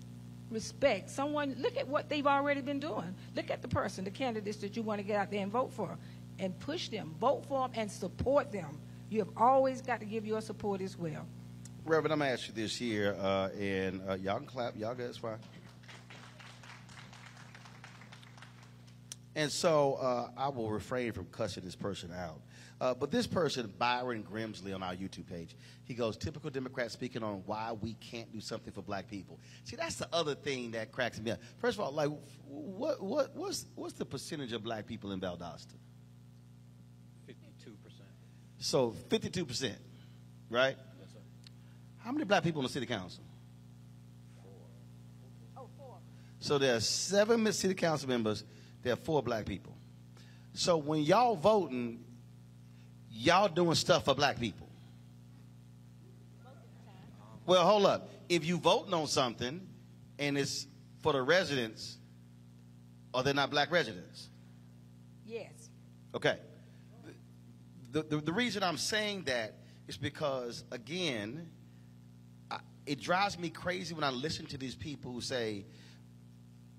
respect. 0.51 1.11
Someone, 1.11 1.57
look 1.59 1.77
at 1.77 1.87
what 1.87 2.09
they've 2.09 2.27
already 2.27 2.61
been 2.61 2.81
doing. 2.81 3.15
Look 3.35 3.51
at 3.51 3.63
the 3.63 3.69
person, 3.69 4.05
the 4.05 4.11
candidates 4.11 4.59
that 4.59 4.77
you 4.77 4.83
want 4.83 5.01
to 5.01 5.07
get 5.07 5.17
out 5.17 5.31
there 5.31 5.43
and 5.43 5.51
vote 5.51 5.73
for, 5.73 5.97
and 6.39 6.59
push 6.61 6.89
them, 6.89 7.15
vote 7.21 7.45
for 7.47 7.69
them, 7.69 7.79
and 7.81 7.91
support 7.91 8.53
them. 8.53 8.81
You 9.11 9.21
have 9.21 9.31
always 9.37 9.81
got 9.81 10.01
to 10.01 10.07
give 10.07 10.27
your 10.27 10.41
support 10.41 10.81
as 10.81 10.97
well. 10.99 11.27
Reverend, 11.85 12.13
I'm 12.13 12.19
going 12.19 12.31
to 12.31 12.33
ask 12.33 12.49
you 12.49 12.55
this 12.55 12.77
here, 12.77 13.17
uh, 13.21 13.51
and 13.59 14.01
uh, 14.09 14.15
y'all 14.15 14.39
can 14.39 14.47
clap. 14.47 14.77
Y'all 14.77 14.95
good? 14.95 15.11
It's 15.11 15.19
fine. 15.19 15.39
And 19.37 19.51
so 19.51 19.95
uh, 19.95 20.31
I 20.37 20.49
will 20.49 20.71
refrain 20.71 21.13
from 21.13 21.27
cussing 21.27 21.65
this 21.65 21.75
person 21.75 22.13
out. 22.13 22.41
Uh, 22.85 22.93
but 22.93 23.11
this 23.11 23.27
person, 23.27 23.73
Byron 23.79 24.23
Grimsley, 24.31 24.75
on 24.75 24.83
our 24.83 24.93
YouTube 24.93 25.27
page, 25.27 25.57
he 25.85 25.95
goes, 25.95 26.19
typical 26.19 26.51
Democrat 26.51 26.91
speaking 26.91 27.23
on 27.23 27.43
why 27.47 27.73
we 27.73 27.95
can't 27.95 28.31
do 28.31 28.43
something 28.43 28.75
for 28.75 28.83
black 28.83 29.09
people. 29.09 29.41
See, 29.63 29.75
that's 29.75 29.97
the 29.97 30.07
other 30.13 30.35
thing 30.35 30.73
that 30.73 30.93
cracks 30.93 31.19
me 31.19 31.31
up. 31.31 31.39
First 31.63 31.79
of 31.79 31.81
all, 31.83 31.93
like, 31.93 32.11
what, 32.47 33.03
what, 33.03 33.35
what's, 33.35 33.65
what's 33.75 33.95
the 33.95 34.05
percentage 34.05 34.53
of 34.53 34.63
black 34.63 34.87
people 34.87 35.13
in 35.13 35.21
Valdosta? 35.21 35.73
52%. 37.27 37.35
So 38.59 38.95
52%, 39.09 39.73
right? 40.51 40.77
Yes, 41.01 41.09
sir. 41.11 41.21
How 42.01 42.13
many 42.13 42.27
black 42.27 42.43
people 42.43 42.61
in 42.61 42.67
the 42.67 42.73
city 42.73 42.85
council? 42.85 43.25
Four. 44.43 44.53
Oh, 45.57 45.69
four. 45.79 45.97
So 46.39 46.59
there 46.59 46.77
are 46.77 46.81
seven 46.81 47.51
city 47.55 47.73
council 47.73 48.11
members. 48.11 48.45
There 48.83 48.93
are 48.93 48.97
four 48.97 49.23
black 49.23 49.47
people. 49.47 49.75
So 50.53 50.77
when 50.77 51.01
y'all 51.01 51.35
voting, 51.35 52.04
y'all 53.15 53.49
doing 53.49 53.75
stuff 53.75 54.05
for 54.05 54.15
black 54.15 54.39
people. 54.39 54.69
Well, 57.47 57.65
hold 57.65 57.87
up. 57.87 58.09
If 58.29 58.45
you 58.45 58.59
voting 58.59 58.95
on 58.95 59.07
something 59.07 59.61
and 60.19 60.39
it's 60.39 60.67
for 61.03 61.13
the 61.13 61.23
residents, 61.23 61.99
are 63.13 63.23
they 63.23 63.33
not 63.33 63.51
black 63.51 63.71
residents? 63.71 64.29
Yes. 65.27 65.53
Okay. 66.15 66.39
The, 67.93 68.03
the, 68.03 68.17
the 68.17 68.33
reason 68.33 68.63
I'm 68.63 68.79
saying 68.79 69.25
that 69.25 69.55
is 69.87 69.97
because, 69.97 70.65
again, 70.73 71.49
I, 72.51 72.59
it 72.87 73.01
drives 73.01 73.39
me 73.39 73.51
crazy 73.51 73.95
when 73.95 74.05
I 74.05 74.11
listen 74.11 74.47
to 74.47 74.59
these 74.59 74.75
people 74.75 75.13
who 75.13 75.21
say, 75.21 75.67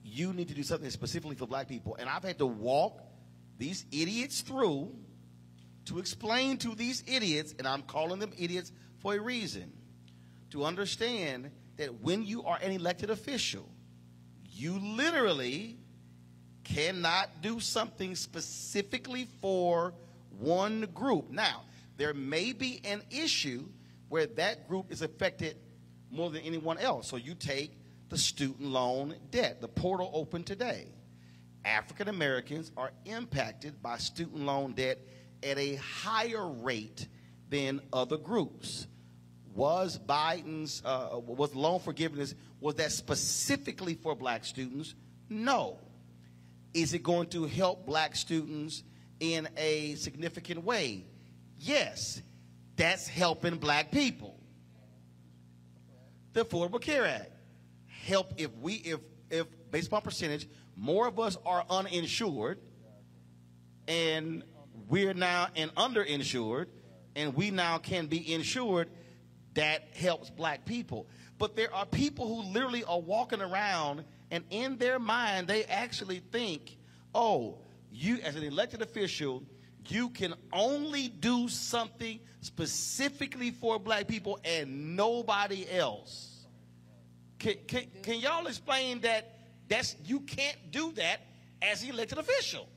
you 0.04 0.34
need 0.34 0.48
to 0.48 0.54
do 0.54 0.64
something 0.64 0.90
specifically 0.90 1.36
for 1.36 1.48
black 1.48 1.68
people. 1.68 1.96
And 2.00 2.10
I've 2.10 2.24
had 2.24 2.40
to 2.40 2.46
walk 2.46 3.02
these 3.58 3.86
idiots 3.92 4.42
through 4.42 4.92
to 5.86 6.00
explain 6.00 6.58
to 6.58 6.76
these 6.76 7.04
idiots, 7.08 7.54
and 7.58 7.68
I'm 7.68 7.84
calling 7.84 8.20
them 8.20 8.34
idiots 8.38 8.72
for 9.00 9.16
a 9.16 9.20
reason, 9.20 9.72
to 10.52 10.64
understand 10.66 11.52
that 11.78 12.02
when 12.02 12.26
you 12.26 12.44
are 12.44 12.58
an 12.62 12.72
elected 12.72 13.10
official, 13.10 13.70
you 14.52 14.80
literally 14.80 15.78
cannot 16.64 17.30
do 17.42 17.60
something 17.60 18.16
specifically 18.16 19.28
for 19.42 19.94
one 20.40 20.88
group. 20.94 21.30
Now, 21.30 21.64
there 21.98 22.14
may 22.14 22.54
be 22.54 22.82
an 22.84 23.02
issue 23.12 23.66
where 24.10 24.26
that 24.26 24.68
group 24.68 24.92
is 24.92 25.02
affected 25.02 25.58
more 26.12 26.30
than 26.30 26.42
anyone 26.42 26.78
else. 26.78 27.08
So 27.08 27.18
you 27.18 27.36
take 27.36 27.78
the 28.10 28.18
student 28.18 28.62
loan 28.62 29.16
debt, 29.32 29.62
the 29.62 29.68
portal 29.68 30.10
open 30.14 30.44
today. 30.44 30.88
African 31.64 32.08
Americans 32.10 32.72
are 32.78 32.92
impacted 33.06 33.82
by 33.82 33.98
student 33.98 34.46
loan 34.46 34.74
debt 34.74 35.00
at 35.46 35.58
a 35.58 35.76
higher 35.76 36.48
rate 36.48 37.08
than 37.50 37.80
other 37.94 38.18
groups. 38.18 38.88
Was 39.54 39.98
Biden's 39.98 40.82
uh, 40.84 41.20
was 41.26 41.56
loan 41.56 41.80
forgiveness 41.80 42.36
was 42.60 42.76
that 42.76 42.92
specifically 42.92 43.94
for 43.94 44.16
black 44.16 44.44
students? 44.44 44.96
No. 45.30 45.80
Is 46.74 46.94
it 46.94 47.04
going 47.04 47.28
to 47.28 47.46
help 47.46 47.86
black 47.86 48.16
students 48.16 48.84
in 49.20 49.48
a 49.56 49.96
significant 49.96 50.64
way? 50.64 51.06
Yes. 51.60 52.22
That's 52.76 53.08
helping 53.08 53.56
black 53.56 53.92
people. 53.92 54.38
The 56.34 56.44
Affordable 56.44 56.82
Care 56.82 57.06
Act 57.06 57.32
help 57.88 58.34
if 58.38 58.52
we 58.58 58.74
if 58.74 59.00
if 59.30 59.48
based 59.72 59.88
upon 59.88 60.02
percentage, 60.02 60.50
more 60.76 61.08
of 61.08 61.20
us 61.20 61.38
are 61.46 61.66
uninsured 61.70 62.60
and 63.88 64.44
we're 64.88 65.14
now 65.14 65.48
and 65.56 65.74
underinsured 65.76 66.68
and 67.16 67.34
we 67.36 67.52
now 67.52 67.78
can 67.78 68.08
be 68.08 68.34
insured 68.34 68.90
that 69.54 69.88
helps 69.96 70.30
black 70.30 70.66
people. 70.66 71.08
But 71.38 71.56
there 71.56 71.74
are 71.74 71.86
people 71.86 72.28
who 72.28 72.52
literally 72.52 72.84
are 72.84 73.00
walking 73.00 73.42
around 73.42 74.04
and 74.32 74.44
in 74.50 74.78
their 74.78 75.00
mind 75.00 75.48
they 75.48 75.64
actually 75.66 76.20
think, 76.20 76.78
"Oh, 77.14 77.60
you 77.92 78.20
as 78.22 78.36
an 78.36 78.44
elected 78.44 78.82
official, 78.82 79.44
you 79.88 80.10
can 80.10 80.34
only 80.52 81.08
do 81.08 81.48
something 81.48 82.20
specifically 82.42 83.52
for 83.52 83.80
black 83.80 84.08
people 84.08 84.40
and 84.44 84.96
nobody 84.96 85.70
else." 85.70 86.46
Can, 87.40 87.56
can, 87.68 87.86
can 88.02 88.20
y'all 88.20 88.48
explain 88.48 89.02
that 89.02 89.40
that's 89.68 89.96
you 90.06 90.22
can't 90.22 90.58
do 90.72 90.92
that 90.94 91.22
as 91.62 91.84
an 91.84 91.90
elected 91.90 92.18
official? 92.18 92.68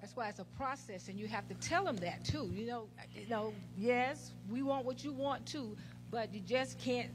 That's 0.00 0.16
why 0.16 0.28
it's 0.28 0.38
a 0.38 0.44
process, 0.44 1.08
and 1.08 1.18
you 1.18 1.28
have 1.28 1.46
to 1.48 1.54
tell 1.54 1.84
them 1.84 1.96
that 1.98 2.24
too. 2.24 2.50
You 2.54 2.66
know, 2.66 2.88
you 3.14 3.28
know, 3.28 3.52
yes, 3.76 4.32
we 4.50 4.62
want 4.62 4.86
what 4.86 5.04
you 5.04 5.12
want 5.12 5.44
too, 5.44 5.76
but 6.10 6.32
you 6.32 6.40
just 6.40 6.78
can't. 6.78 7.10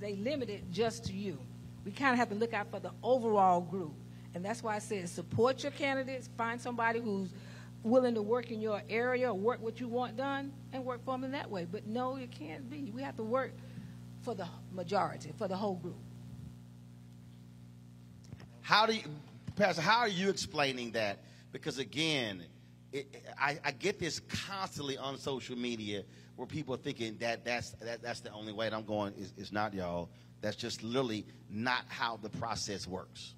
They 0.00 0.16
limit 0.16 0.48
it 0.48 0.70
just 0.72 1.04
to 1.06 1.12
you. 1.12 1.38
We 1.84 1.92
kind 1.92 2.12
of 2.12 2.18
have 2.18 2.30
to 2.30 2.34
look 2.34 2.54
out 2.54 2.70
for 2.70 2.80
the 2.80 2.92
overall 3.02 3.60
group, 3.60 3.92
and 4.34 4.42
that's 4.42 4.62
why 4.62 4.76
I 4.76 4.78
said 4.78 5.08
support 5.08 5.62
your 5.62 5.72
candidates. 5.72 6.30
Find 6.38 6.58
somebody 6.58 7.00
who's 7.00 7.30
willing 7.82 8.14
to 8.14 8.22
work 8.22 8.50
in 8.50 8.60
your 8.60 8.82
area 8.88 9.30
or 9.30 9.34
work 9.34 9.60
what 9.60 9.78
you 9.78 9.88
want 9.88 10.16
done, 10.16 10.52
and 10.72 10.84
work 10.84 11.04
for 11.04 11.12
them 11.12 11.24
in 11.24 11.32
that 11.32 11.50
way. 11.50 11.66
But 11.70 11.86
no, 11.86 12.16
it 12.16 12.30
can't 12.30 12.70
be. 12.70 12.90
We 12.94 13.02
have 13.02 13.16
to 13.16 13.22
work 13.22 13.52
for 14.22 14.34
the 14.34 14.46
majority, 14.72 15.32
for 15.36 15.46
the 15.46 15.56
whole 15.56 15.74
group. 15.74 15.96
How 18.62 18.86
do 18.86 18.94
you, 18.94 19.02
Pastor? 19.56 19.82
How 19.82 19.98
are 19.98 20.08
you 20.08 20.30
explaining 20.30 20.92
that? 20.92 21.18
Because 21.52 21.78
again, 21.78 22.44
it, 22.92 23.24
I, 23.38 23.58
I, 23.64 23.70
get 23.70 23.98
this 23.98 24.20
constantly 24.20 24.96
on 24.96 25.16
social 25.18 25.56
media 25.56 26.02
where 26.36 26.46
people 26.46 26.74
are 26.74 26.78
thinking 26.78 27.16
that 27.18 27.44
that's 27.44 27.70
that, 27.82 28.02
that's 28.02 28.20
the 28.20 28.32
only 28.32 28.52
way. 28.52 28.66
And 28.66 28.74
I'm 28.74 28.84
going, 28.84 29.14
it's, 29.16 29.32
it's 29.36 29.52
not, 29.52 29.74
y'all. 29.74 30.10
That's 30.40 30.56
just 30.56 30.82
literally 30.82 31.26
not 31.48 31.84
how 31.88 32.16
the 32.16 32.30
process 32.30 32.86
works. 32.86 33.34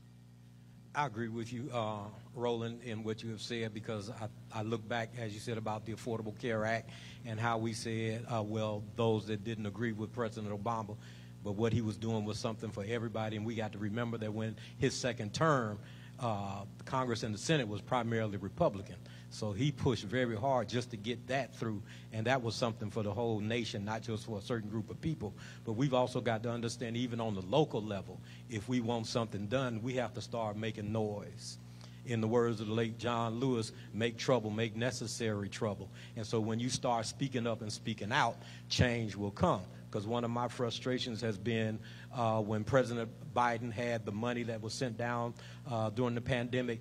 I 0.95 1.07
agree 1.07 1.29
with 1.29 1.53
you, 1.53 1.71
uh, 1.73 2.05
Roland, 2.35 2.83
in 2.83 3.03
what 3.03 3.23
you 3.23 3.31
have 3.31 3.41
said 3.41 3.73
because 3.73 4.11
I, 4.11 4.29
I, 4.53 4.63
look 4.63 4.87
back, 4.87 5.15
as 5.19 5.33
you 5.33 5.41
said, 5.41 5.57
about 5.57 5.87
the 5.87 5.95
Affordable 5.95 6.39
Care 6.39 6.67
Act 6.67 6.91
and 7.25 7.41
how 7.41 7.57
we 7.57 7.73
said, 7.73 8.27
uh, 8.29 8.43
well, 8.43 8.85
those 8.95 9.27
that 9.29 9.43
didn't 9.43 9.65
agree 9.65 9.93
with 9.93 10.13
President 10.13 10.53
Obama, 10.53 10.99
but 11.43 11.53
what 11.53 11.73
he 11.73 11.81
was 11.81 11.97
doing 11.97 12.27
was 12.27 12.39
something 12.39 12.71
for 12.71 12.85
everybody. 12.87 13.37
And 13.37 13.47
we 13.47 13.55
got 13.55 13.73
to 13.73 13.79
remember 13.79 14.19
that 14.19 14.35
when 14.35 14.55
his 14.77 14.95
second 14.95 15.33
term, 15.33 15.79
uh, 16.23 16.65
Congress 16.85 17.25
and 17.25 17.35
the 17.35 17.39
Senate 17.39 17.67
was 17.69 17.81
primarily 17.81 18.37
Republican. 18.37 18.97
So 19.31 19.53
he 19.53 19.73
pushed 19.73 20.05
very 20.05 20.37
hard 20.37 20.69
just 20.69 20.91
to 20.91 20.97
get 20.97 21.27
that 21.29 21.55
through, 21.57 21.83
and 22.13 22.27
that 22.27 22.43
was 22.43 22.55
something 22.55 22.91
for 22.91 23.03
the 23.03 23.13
whole 23.13 23.41
nation, 23.41 23.85
not 23.85 24.03
just 24.03 24.27
for 24.27 24.39
a 24.39 24.43
certain 24.43 24.69
group 24.69 24.91
of 24.91 25.01
people. 25.01 25.33
But 25.65 25.73
we've 25.73 25.95
also 25.95 26.21
got 26.21 26.43
to 26.43 26.51
understand, 26.51 26.97
even 26.99 27.19
on 27.19 27.35
the 27.35 27.41
local 27.41 27.83
level, 27.83 28.21
if 28.51 28.69
we 28.69 28.81
want 28.81 29.07
something 29.07 29.47
done, 29.47 29.83
we 29.83 29.95
have 29.95 30.13
to 30.15 30.21
start 30.21 30.57
making 30.57 30.93
noise. 30.93 31.59
In 32.05 32.21
the 32.21 32.29
words 32.29 32.61
of 32.61 32.67
the 32.67 32.75
late 32.75 32.99
John 32.99 33.41
Lewis, 33.41 33.73
make 33.95 34.19
trouble, 34.19 34.51
make 34.51 34.77
necessary 34.77 35.49
trouble. 35.49 35.89
And 36.17 36.27
so 36.27 36.39
when 36.39 36.59
you 36.59 36.69
start 36.69 37.07
speaking 37.07 37.47
up 37.47 37.63
and 37.63 37.73
speaking 37.73 38.13
out, 38.13 38.37
change 38.69 39.17
will 39.17 39.31
come. 39.31 39.63
Because 39.93 40.07
one 40.07 40.25
of 40.25 40.31
my 40.31 40.49
frustrations 40.49 41.21
has 41.21 41.37
been 41.37 41.79
uh, 42.17 42.41
when 42.41 42.65
President 42.65 43.11
Biden 43.37 43.71
had 43.71 44.07
the 44.07 44.13
money 44.13 44.43
that 44.45 44.63
was 44.63 44.73
sent 44.73 44.97
down 44.97 45.35
uh, 45.71 45.91
during 45.91 46.15
the 46.15 46.23
pandemic 46.23 46.81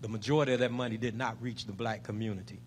the 0.00 0.08
majority 0.08 0.52
of 0.52 0.60
that 0.60 0.70
money 0.70 0.96
did 0.96 1.16
not 1.16 1.40
reach 1.42 1.66
the 1.66 1.72
black 1.72 2.02
community. 2.02 2.60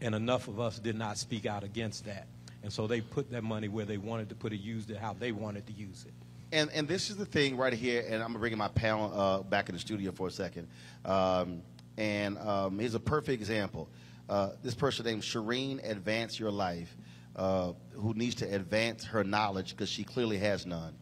And 0.00 0.14
enough 0.14 0.48
of 0.48 0.60
us 0.60 0.78
did 0.78 0.96
not 0.96 1.18
speak 1.18 1.46
out 1.46 1.64
against 1.64 2.06
that. 2.06 2.26
And 2.62 2.72
so 2.72 2.86
they 2.86 3.00
put 3.00 3.30
that 3.32 3.42
money 3.42 3.68
where 3.68 3.84
they 3.84 3.96
wanted 3.96 4.28
to 4.28 4.34
put 4.34 4.52
it, 4.52 4.60
used 4.60 4.90
it 4.90 4.98
how 4.98 5.14
they 5.14 5.32
wanted 5.32 5.66
to 5.66 5.72
use 5.72 6.04
it. 6.06 6.14
And, 6.52 6.70
and 6.72 6.88
this 6.88 7.10
is 7.10 7.16
the 7.16 7.26
thing 7.26 7.56
right 7.56 7.72
here, 7.72 8.04
and 8.08 8.22
I'm 8.22 8.32
bringing 8.34 8.58
my 8.58 8.68
panel 8.68 9.12
uh, 9.14 9.42
back 9.42 9.68
in 9.68 9.74
the 9.74 9.80
studio 9.80 10.10
for 10.12 10.28
a 10.28 10.30
second. 10.30 10.68
Um, 11.04 11.62
and 11.96 12.38
um, 12.38 12.78
here's 12.78 12.94
a 12.94 13.00
perfect 13.00 13.40
example. 13.40 13.88
Uh, 14.28 14.50
this 14.62 14.74
person 14.74 15.04
named 15.06 15.22
Shireen 15.22 15.88
Advance 15.88 16.38
Your 16.38 16.50
Life, 16.50 16.96
uh, 17.36 17.72
who 17.92 18.14
needs 18.14 18.36
to 18.36 18.54
advance 18.54 19.04
her 19.04 19.24
knowledge 19.24 19.70
because 19.70 19.88
she 19.88 20.04
clearly 20.04 20.38
has 20.38 20.66
none. 20.66 20.94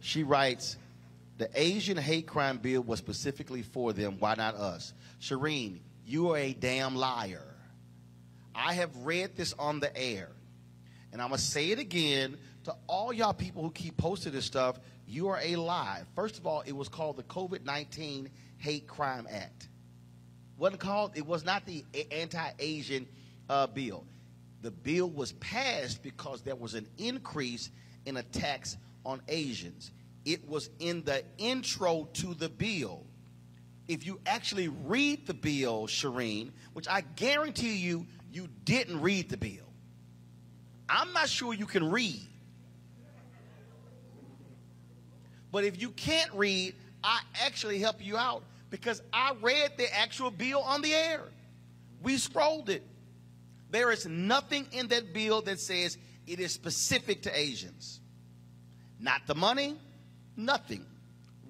She 0.00 0.22
writes, 0.22 0.76
the 1.38 1.48
Asian 1.54 1.96
hate 1.96 2.26
crime 2.26 2.58
bill 2.58 2.82
was 2.82 2.98
specifically 2.98 3.62
for 3.62 3.92
them. 3.92 4.16
Why 4.18 4.34
not 4.34 4.54
us? 4.54 4.94
Shireen, 5.20 5.80
you 6.06 6.32
are 6.32 6.38
a 6.38 6.52
damn 6.52 6.96
liar. 6.96 7.42
I 8.54 8.74
have 8.74 8.96
read 9.04 9.36
this 9.36 9.52
on 9.58 9.80
the 9.80 9.94
air. 9.96 10.30
And 11.12 11.20
I'm 11.20 11.28
going 11.28 11.38
to 11.38 11.44
say 11.44 11.70
it 11.70 11.78
again 11.78 12.36
to 12.64 12.74
all 12.86 13.12
y'all 13.12 13.34
people 13.34 13.62
who 13.62 13.70
keep 13.70 13.96
posting 13.96 14.32
this 14.32 14.44
stuff. 14.44 14.78
You 15.06 15.28
are 15.28 15.40
a 15.42 15.56
lie. 15.56 16.02
First 16.14 16.38
of 16.38 16.46
all, 16.46 16.62
it 16.62 16.72
was 16.72 16.88
called 16.88 17.16
the 17.16 17.22
COVID 17.24 17.64
19 17.64 18.30
Hate 18.58 18.86
Crime 18.86 19.26
Act. 19.30 19.68
Wasn't 20.58 20.80
called, 20.80 21.12
it 21.16 21.26
was 21.26 21.44
not 21.44 21.66
the 21.66 21.84
anti 22.10 22.50
Asian 22.58 23.06
uh, 23.48 23.66
bill. 23.66 24.04
The 24.66 24.72
bill 24.72 25.08
was 25.08 25.30
passed 25.34 26.02
because 26.02 26.42
there 26.42 26.56
was 26.56 26.74
an 26.74 26.88
increase 26.98 27.70
in 28.04 28.16
a 28.16 28.24
tax 28.24 28.76
on 29.04 29.22
Asians 29.28 29.92
it 30.24 30.48
was 30.48 30.68
in 30.80 31.04
the 31.04 31.22
intro 31.38 32.08
to 32.14 32.34
the 32.34 32.48
bill. 32.48 33.04
If 33.86 34.04
you 34.04 34.18
actually 34.26 34.66
read 34.66 35.24
the 35.24 35.34
bill, 35.34 35.86
Shireen, 35.86 36.50
which 36.72 36.88
I 36.88 37.02
guarantee 37.14 37.76
you, 37.76 38.08
you 38.32 38.48
didn't 38.64 39.00
read 39.00 39.28
the 39.28 39.36
bill. 39.36 39.72
I'm 40.88 41.12
not 41.12 41.28
sure 41.28 41.54
you 41.54 41.66
can 41.66 41.88
read. 41.88 42.26
But 45.52 45.62
if 45.62 45.80
you 45.80 45.90
can't 45.90 46.32
read, 46.34 46.74
I 47.04 47.20
actually 47.44 47.78
help 47.78 48.04
you 48.04 48.16
out 48.16 48.42
because 48.68 49.00
I 49.12 49.32
read 49.40 49.74
the 49.76 49.96
actual 49.96 50.32
bill 50.32 50.60
on 50.60 50.82
the 50.82 50.92
air. 50.92 51.22
We 52.02 52.16
scrolled 52.16 52.68
it. 52.68 52.82
There 53.76 53.92
is 53.92 54.06
nothing 54.06 54.66
in 54.72 54.88
that 54.88 55.12
bill 55.12 55.42
that 55.42 55.60
says 55.60 55.98
it 56.26 56.40
is 56.40 56.50
specific 56.50 57.24
to 57.24 57.38
Asians. 57.38 58.00
Not 58.98 59.26
the 59.26 59.34
money, 59.34 59.76
Nothing. 60.34 60.86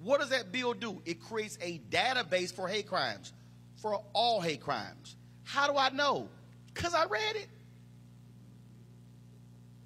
What 0.03 0.21
does 0.21 0.31
that 0.31 0.51
bill 0.51 0.73
do? 0.73 1.01
It 1.05 1.23
creates 1.23 1.57
a 1.61 1.79
database 1.89 2.53
for 2.53 2.67
hate 2.67 2.89
crimes, 2.89 3.33
for 3.77 4.03
all 4.13 4.41
hate 4.41 4.61
crimes. 4.61 5.15
How 5.45 5.71
do 5.71 5.79
I 5.79 5.91
know? 5.91 6.29
Because 6.75 6.95
I 6.95 7.05
read 7.05 7.37
it. 7.37 7.47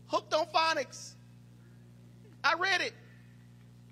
Hooked 0.09 0.33
on 0.33 0.47
phonics. 0.47 1.13
I 2.43 2.55
read 2.55 2.81
it. 2.81 2.95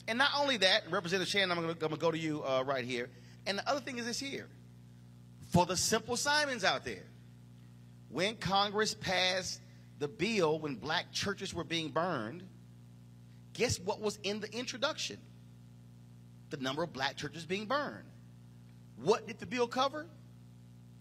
And 0.06 0.16
not 0.16 0.30
only 0.38 0.56
that, 0.56 0.82
Representative 0.90 1.30
Shannon, 1.30 1.50
I'm 1.50 1.62
going 1.62 1.74
to 1.74 1.96
go 1.98 2.10
to 2.10 2.18
you 2.18 2.42
uh, 2.44 2.64
right 2.66 2.84
here. 2.84 3.10
And 3.46 3.58
the 3.58 3.68
other 3.68 3.80
thing 3.80 3.98
is 3.98 4.06
this 4.06 4.18
here. 4.18 4.48
For 5.48 5.66
the 5.66 5.76
simple 5.76 6.16
Simons 6.16 6.64
out 6.64 6.86
there, 6.86 7.04
when 8.08 8.36
Congress 8.36 8.94
passed 8.94 9.60
the 9.98 10.08
bill 10.08 10.58
when 10.58 10.76
black 10.76 11.12
churches 11.12 11.52
were 11.52 11.64
being 11.64 11.90
burned, 11.90 12.42
guess 13.52 13.78
what 13.78 14.00
was 14.00 14.18
in 14.22 14.40
the 14.40 14.52
introduction? 14.56 15.18
The 16.50 16.56
number 16.58 16.82
of 16.82 16.92
black 16.92 17.16
churches 17.16 17.44
being 17.44 17.66
burned. 17.66 18.04
What 18.96 19.26
did 19.26 19.38
the 19.38 19.46
bill 19.46 19.66
cover? 19.66 20.06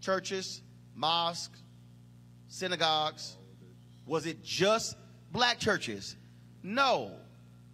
Churches, 0.02 0.62
mosques, 0.94 1.62
synagogues. 2.48 3.38
Was 4.06 4.26
it 4.26 4.44
just 4.44 4.96
black 5.32 5.60
churches? 5.60 6.16
No. 6.64 7.12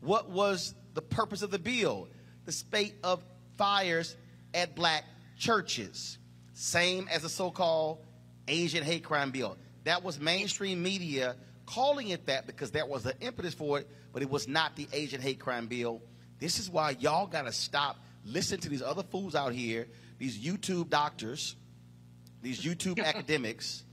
What 0.02 0.30
was 0.30 0.76
the 0.94 1.02
purpose 1.02 1.42
of 1.42 1.52
the 1.52 1.60
bill? 1.60 2.08
The 2.46 2.52
spate 2.52 2.96
of 3.04 3.24
fires 3.58 4.16
at 4.54 4.76
black 4.76 5.06
churches. 5.38 6.18
Same 6.54 7.08
as 7.12 7.24
the 7.24 7.30
so 7.30 7.50
called 7.50 8.00
Asian 8.48 8.84
hate 8.84 9.03
crime 9.03 9.32
bill. 9.32 9.57
That 9.84 10.03
was 10.03 10.20
mainstream 10.20 10.82
media 10.82 11.36
calling 11.65 12.10
it 12.10 12.26
that 12.28 12.48
because 12.48 12.72
that 12.72 12.90
was 12.90 13.03
the 13.03 13.20
impetus 13.22 13.53
for 13.53 13.80
it, 13.80 13.90
but 14.11 14.22
it 14.22 14.30
was 14.30 14.48
not 14.48 14.76
the 14.76 14.88
Asian 14.94 15.22
hate 15.22 15.40
crime 15.40 15.68
bill. 15.68 16.02
This 16.40 16.60
is 16.60 16.70
why 16.70 16.91
y'all 16.99 17.28
got 17.28 17.45
to 17.45 17.52
stop 17.52 17.98
listening 18.26 18.61
to 18.61 18.70
these 18.70 18.82
other 18.82 19.03
fools 19.03 19.36
out 19.36 19.53
here, 19.53 19.88
these 20.18 20.38
YouTube 20.38 20.90
doctors, 20.90 21.56
these 22.41 22.61
YouTube 22.61 22.99
academics 23.03 23.84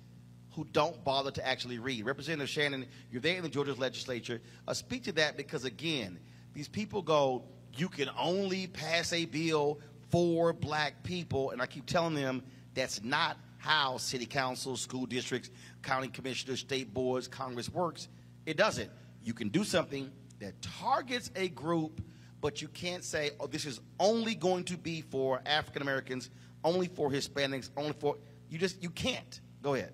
who 0.55 0.65
don't 0.65 1.03
bother 1.05 1.31
to 1.31 1.47
actually 1.47 1.79
read. 1.79 2.05
Representative 2.05 2.49
Shannon, 2.49 2.87
you're 3.11 3.21
there 3.21 3.37
in 3.37 3.43
the 3.43 3.49
Georgia 3.49 3.75
legislature. 3.75 4.41
Uh, 4.67 4.75
speak 4.75 5.05
to 5.05 5.13
that 5.13 5.37
because, 5.37 5.65
again, 5.65 6.19
these 6.55 6.69
people 6.69 7.03
go, 7.03 7.45
you 7.77 7.89
can 7.89 8.11
only 8.19 8.67
pass 8.67 9.13
a 9.13 9.25
bill 9.27 9.79
for 10.11 10.53
black 10.53 11.05
people. 11.05 11.51
And 11.51 11.63
I 11.63 11.67
keep 11.67 11.87
telling 11.87 12.15
them 12.15 12.43
that's 12.75 13.03
not 13.03 13.37
how 13.61 13.99
city 13.99 14.27
councils, 14.27 14.81
school 14.81 15.07
districts, 15.07 15.51
county 15.83 16.09
commissioners, 16.09 16.61
state 16.61 16.93
boards, 16.93 17.29
Congress 17.29 17.71
works. 17.71 18.09
It 18.47 18.57
doesn't. 18.57 18.91
You 19.23 19.35
can 19.35 19.49
do 19.49 19.63
something 19.63 20.11
that 20.41 20.61
targets 20.63 21.31
a 21.37 21.49
group, 21.51 22.01
but 22.41 22.63
you 22.63 22.69
can't 22.69 23.05
say, 23.05 23.31
oh, 23.39 23.47
this 23.47 23.67
is 23.67 23.81
only 23.99 24.35
going 24.35 24.65
to 24.65 24.79
be 24.79 25.03
for 25.03 25.43
African 25.45 25.83
Americans, 25.83 26.31
only 26.65 26.89
for 26.89 27.11
Hispanics, 27.11 27.71
only 27.77 27.93
for. 27.93 28.17
You 28.49 28.59
just, 28.59 28.83
you 28.83 28.91
can't. 28.91 29.41
Go 29.63 29.75
ahead. 29.75 29.93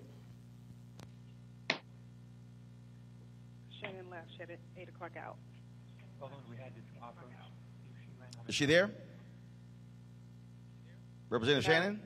Shannon 3.81 4.09
left. 4.09 4.31
She 4.33 4.39
had 4.39 4.51
8 4.79 4.89
o'clock 4.89 5.13
out. 5.21 5.37
Is 8.49 8.55
she 8.55 8.65
there? 8.65 8.91
Representative 11.29 11.65
Shannon? 11.65 12.01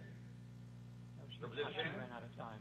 Representative 1.39 1.75
Shannon 1.77 1.93
ran 1.99 2.09
out 2.15 2.23
of 2.23 2.37
time. 2.37 2.61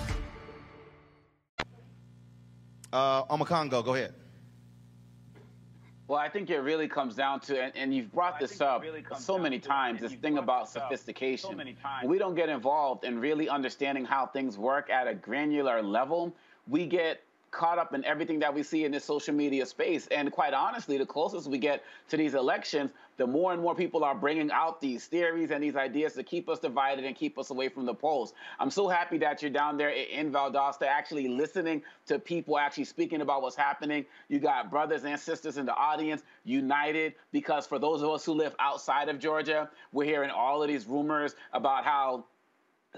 Uh, 2.93 3.23
Omekongo, 3.25 3.83
go 3.83 3.95
ahead. 3.95 4.13
Well, 6.07 6.19
I 6.19 6.27
think 6.27 6.49
it 6.49 6.57
really 6.57 6.89
comes 6.89 7.15
down 7.15 7.39
to, 7.41 7.61
and, 7.61 7.71
and 7.73 7.95
you've 7.95 8.11
brought 8.11 8.37
this 8.37 8.59
up 8.59 8.81
really 8.81 9.05
so 9.17 9.37
many 9.37 9.59
times, 9.59 10.01
this 10.01 10.11
thing 10.11 10.37
about 10.37 10.69
sophistication. 10.69 11.57
So 12.01 12.07
we 12.07 12.17
don't 12.17 12.35
get 12.35 12.49
involved 12.49 13.05
in 13.05 13.17
really 13.17 13.47
understanding 13.47 14.03
how 14.03 14.25
things 14.25 14.57
work 14.57 14.89
at 14.89 15.07
a 15.07 15.13
granular 15.13 15.81
level. 15.81 16.35
We 16.67 16.85
get 16.85 17.23
caught 17.51 17.77
up 17.77 17.93
in 17.93 18.03
everything 18.03 18.39
that 18.39 18.53
we 18.53 18.61
see 18.61 18.83
in 18.83 18.91
this 18.91 19.05
social 19.05 19.33
media 19.33 19.65
space. 19.65 20.07
And 20.07 20.29
quite 20.33 20.53
honestly, 20.53 20.97
the 20.97 21.05
closest 21.05 21.47
we 21.47 21.57
get 21.57 21.83
to 22.09 22.17
these 22.17 22.33
elections, 22.33 22.91
the 23.17 23.27
more 23.27 23.53
and 23.53 23.61
more 23.61 23.75
people 23.75 24.03
are 24.03 24.15
bringing 24.15 24.51
out 24.51 24.81
these 24.81 25.05
theories 25.05 25.51
and 25.51 25.63
these 25.63 25.75
ideas 25.75 26.13
to 26.13 26.23
keep 26.23 26.49
us 26.49 26.59
divided 26.59 27.05
and 27.05 27.15
keep 27.15 27.37
us 27.37 27.49
away 27.49 27.69
from 27.69 27.85
the 27.85 27.93
polls. 27.93 28.33
I'm 28.59 28.71
so 28.71 28.87
happy 28.87 29.17
that 29.19 29.41
you're 29.41 29.51
down 29.51 29.77
there 29.77 29.89
in 29.89 30.31
Valdosta 30.31 30.83
actually 30.83 31.27
listening 31.27 31.83
to 32.07 32.19
people 32.19 32.57
actually 32.57 32.85
speaking 32.85 33.21
about 33.21 33.41
what's 33.41 33.55
happening. 33.55 34.05
You 34.29 34.39
got 34.39 34.71
brothers 34.71 35.03
and 35.03 35.19
sisters 35.19 35.57
in 35.57 35.65
the 35.65 35.75
audience 35.75 36.23
united 36.43 37.13
because 37.31 37.67
for 37.67 37.79
those 37.79 38.01
of 38.01 38.09
us 38.09 38.25
who 38.25 38.33
live 38.33 38.55
outside 38.59 39.09
of 39.09 39.19
Georgia, 39.19 39.69
we're 39.91 40.05
hearing 40.05 40.29
all 40.29 40.61
of 40.61 40.67
these 40.67 40.85
rumors 40.87 41.35
about 41.53 41.85
how 41.85 42.25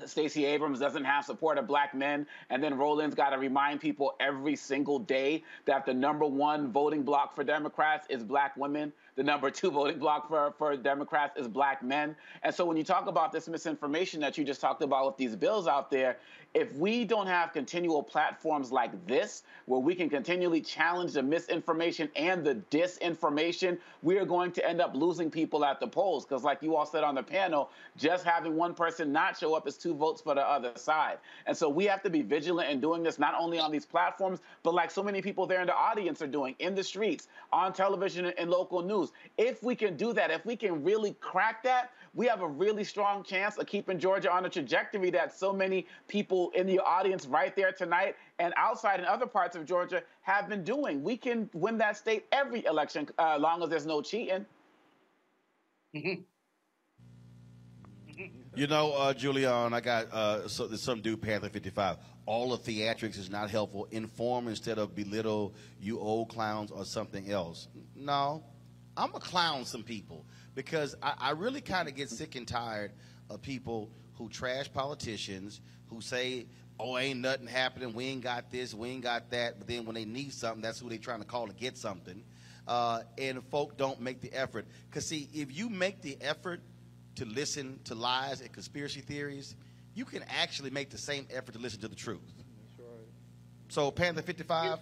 Stacey 0.06 0.46
Abrams 0.46 0.80
doesn't 0.80 1.04
have 1.04 1.24
support 1.24 1.58
of 1.58 1.68
black 1.68 1.94
men. 1.94 2.26
And 2.50 2.64
then 2.64 2.78
Roland's 2.78 3.16
got 3.16 3.30
to 3.30 3.38
remind 3.38 3.80
people 3.80 4.16
every 4.20 4.56
single 4.56 5.00
day 5.00 5.44
that 5.66 5.86
the 5.86 5.94
number 5.94 6.26
one 6.26 6.72
voting 6.72 7.04
block 7.04 7.36
for 7.36 7.44
Democrats 7.44 8.08
is 8.10 8.24
black 8.24 8.58
women. 8.58 8.92
The 9.16 9.24
number 9.24 9.52
two 9.52 9.70
voting 9.70 10.00
block 10.00 10.28
for, 10.28 10.54
for 10.58 10.76
Democrats 10.76 11.40
is 11.40 11.48
black 11.48 11.84
men. 11.84 12.16
And 12.42 12.54
so 12.54 12.66
when 12.66 12.76
you 12.76 12.84
talk 12.84 13.08
about 13.08 13.32
this 13.32 13.48
misinformation 13.48 14.20
that 14.22 14.38
you 14.38 14.44
just 14.44 14.60
talked 14.60 14.82
about 14.82 15.06
with 15.06 15.18
these 15.18 15.36
bills 15.36 15.68
out 15.68 15.92
there, 15.92 16.18
if 16.54 16.74
we 16.76 17.04
don't 17.04 17.26
have 17.26 17.52
continual 17.52 18.04
platforms 18.04 18.72
like 18.72 19.08
this, 19.08 19.44
where 19.66 19.80
we 19.80 19.96
can 19.96 20.10
continually 20.10 20.62
challenge 20.62 21.14
the 21.14 21.24
misinformation 21.24 22.10
and 22.16 22.44
the 22.44 22.56
disinformation, 22.70 23.78
we 24.04 24.18
are 24.18 24.26
going 24.26 24.52
to 24.52 24.68
end 24.68 24.80
up 24.80 24.94
losing 24.94 25.32
people 25.32 25.66
at 25.66 25.80
the 25.80 25.88
polls. 25.88 26.26
Because, 26.26 26.44
like 26.44 26.62
you 26.62 26.76
all 26.76 26.86
said 26.86 27.04
on 27.04 27.16
the 27.16 27.24
panel, 27.24 27.72
just 27.98 28.24
having 28.24 28.56
one 28.56 28.76
person 28.76 29.12
not 29.12 29.38
show 29.38 29.56
up 29.56 29.68
is 29.68 29.78
two 29.78 29.96
votes 29.96 30.22
for 30.22 30.36
the 30.36 30.42
other 30.42 30.72
side. 30.76 31.18
And 31.48 31.58
so 31.58 31.70
we 31.70 31.86
have 31.86 32.04
to 32.04 32.10
be 32.10 32.22
vigilant 32.22 32.70
in 32.70 32.80
doing 32.80 33.02
this, 33.02 33.18
not 33.18 33.34
only 33.40 33.58
on 33.58 33.72
these 33.72 33.86
platforms, 33.86 34.40
but 34.62 34.76
like 34.76 34.92
so 34.92 35.02
many 35.02 35.22
people 35.22 35.48
there 35.48 35.62
in 35.62 35.68
the 35.68 35.76
audience 35.76 36.22
are 36.22 36.28
doing, 36.28 36.56
in 36.60 36.76
the 36.76 36.84
streets, 36.84 37.30
on 37.52 37.74
television 37.74 38.28
and 38.38 38.50
local 38.50 38.84
news. 38.84 39.12
If 39.38 39.64
we 39.64 39.76
can 39.76 39.98
do 39.98 40.14
that, 40.14 40.30
if 40.30 40.46
we 40.46 40.56
can 40.56 40.84
really 40.84 41.14
crack 41.20 41.64
that, 41.64 41.92
we 42.14 42.28
have 42.28 42.42
a 42.42 42.48
really 42.48 42.84
strong 42.84 43.24
chance 43.24 43.58
of 43.58 43.66
keeping 43.66 43.98
Georgia 43.98 44.32
on 44.32 44.46
a 44.46 44.50
trajectory 44.50 45.10
that 45.10 45.38
so 45.38 45.52
many 45.52 45.88
people 46.08 46.52
in 46.54 46.68
the 46.68 46.80
audience 46.80 47.26
right 47.26 47.56
there 47.56 47.72
tonight 47.72 48.16
and 48.40 48.54
outside 48.56 49.00
in 49.00 49.06
other 49.06 49.26
parts 49.26 49.56
of 49.56 49.66
Georgia 49.66 50.04
have 50.22 50.48
been 50.48 50.64
doing. 50.64 51.02
We 51.02 51.18
can 51.18 51.50
win 51.54 51.78
that 51.80 51.98
state 51.98 52.26
every 52.32 52.66
election 52.66 53.10
uh, 53.18 53.38
long 53.40 53.64
as 53.64 53.70
there's 53.70 53.86
no 53.86 54.02
cheating. 54.02 54.46
You 58.56 58.68
know, 58.68 58.92
uh, 58.92 59.14
Julianne, 59.16 59.74
I 59.74 59.82
got 59.82 60.14
uh, 60.14 60.48
so, 60.48 60.68
some 60.76 61.02
dude 61.02 61.24
Panther 61.24 61.50
55. 61.50 61.98
All 62.28 62.54
of 62.54 62.62
theatrics 62.62 63.18
is 63.18 63.32
not 63.32 63.50
helpful. 63.50 63.88
Inform 63.90 64.48
instead 64.48 64.78
of 64.78 64.94
belittle 64.94 65.56
you 65.80 66.00
old 66.00 66.30
clowns 66.30 66.70
or 66.70 66.86
something 66.86 67.32
else. 67.32 67.68
No, 67.96 68.44
I'm 68.96 69.08
gonna 69.08 69.24
clown 69.24 69.66
some 69.66 69.82
people 69.82 70.28
because 70.56 70.96
I, 71.02 71.14
I 71.20 71.32
really 71.32 71.62
kind 71.62 71.88
of 71.88 71.96
get 71.96 72.10
sick 72.10 72.36
and 72.36 72.48
tired 72.48 72.92
of 73.30 73.42
people 73.42 73.90
who 74.18 74.30
trash 74.30 74.72
politicians 74.72 75.62
who 75.90 76.02
say, 76.02 76.48
"Oh, 76.80 76.98
ain't 76.98 77.20
nothing 77.20 77.48
happening. 77.48 77.94
We 77.94 78.06
ain't 78.06 78.24
got 78.24 78.52
this. 78.52 78.74
We 78.74 78.90
ain't 78.90 79.04
got 79.04 79.32
that." 79.32 79.60
But 79.60 79.68
then 79.68 79.86
when 79.86 79.96
they 79.96 80.06
need 80.06 80.34
something, 80.34 80.62
that's 80.62 80.80
who 80.80 80.90
they 80.90 80.98
trying 80.98 81.20
to 81.20 81.26
call 81.26 81.48
to 81.48 81.54
get 81.54 81.78
something. 81.78 82.24
Uh, 82.68 83.02
and 83.18 83.44
folk 83.46 83.78
don't 83.78 84.00
make 84.00 84.22
the 84.22 84.32
effort. 84.34 84.66
Cause 84.92 85.06
see, 85.06 85.30
if 85.34 85.56
you 85.56 85.70
make 85.70 86.02
the 86.02 86.18
effort 86.22 86.62
to 87.16 87.26
listen 87.26 87.80
to 87.86 87.96
lies 87.96 88.40
and 88.42 88.52
conspiracy 88.52 89.02
theories, 89.02 89.56
you 89.96 90.06
can 90.06 90.24
actually 90.30 90.70
make 90.70 90.90
the 90.90 90.98
same 90.98 91.28
effort 91.34 91.54
to 91.54 91.60
listen 91.60 91.82
to 91.82 91.88
the 91.88 91.96
truth. 91.96 92.22
That's 92.38 92.80
right. 92.80 93.08
So 93.68 93.92
Panther 93.92 94.22
55, 94.22 94.80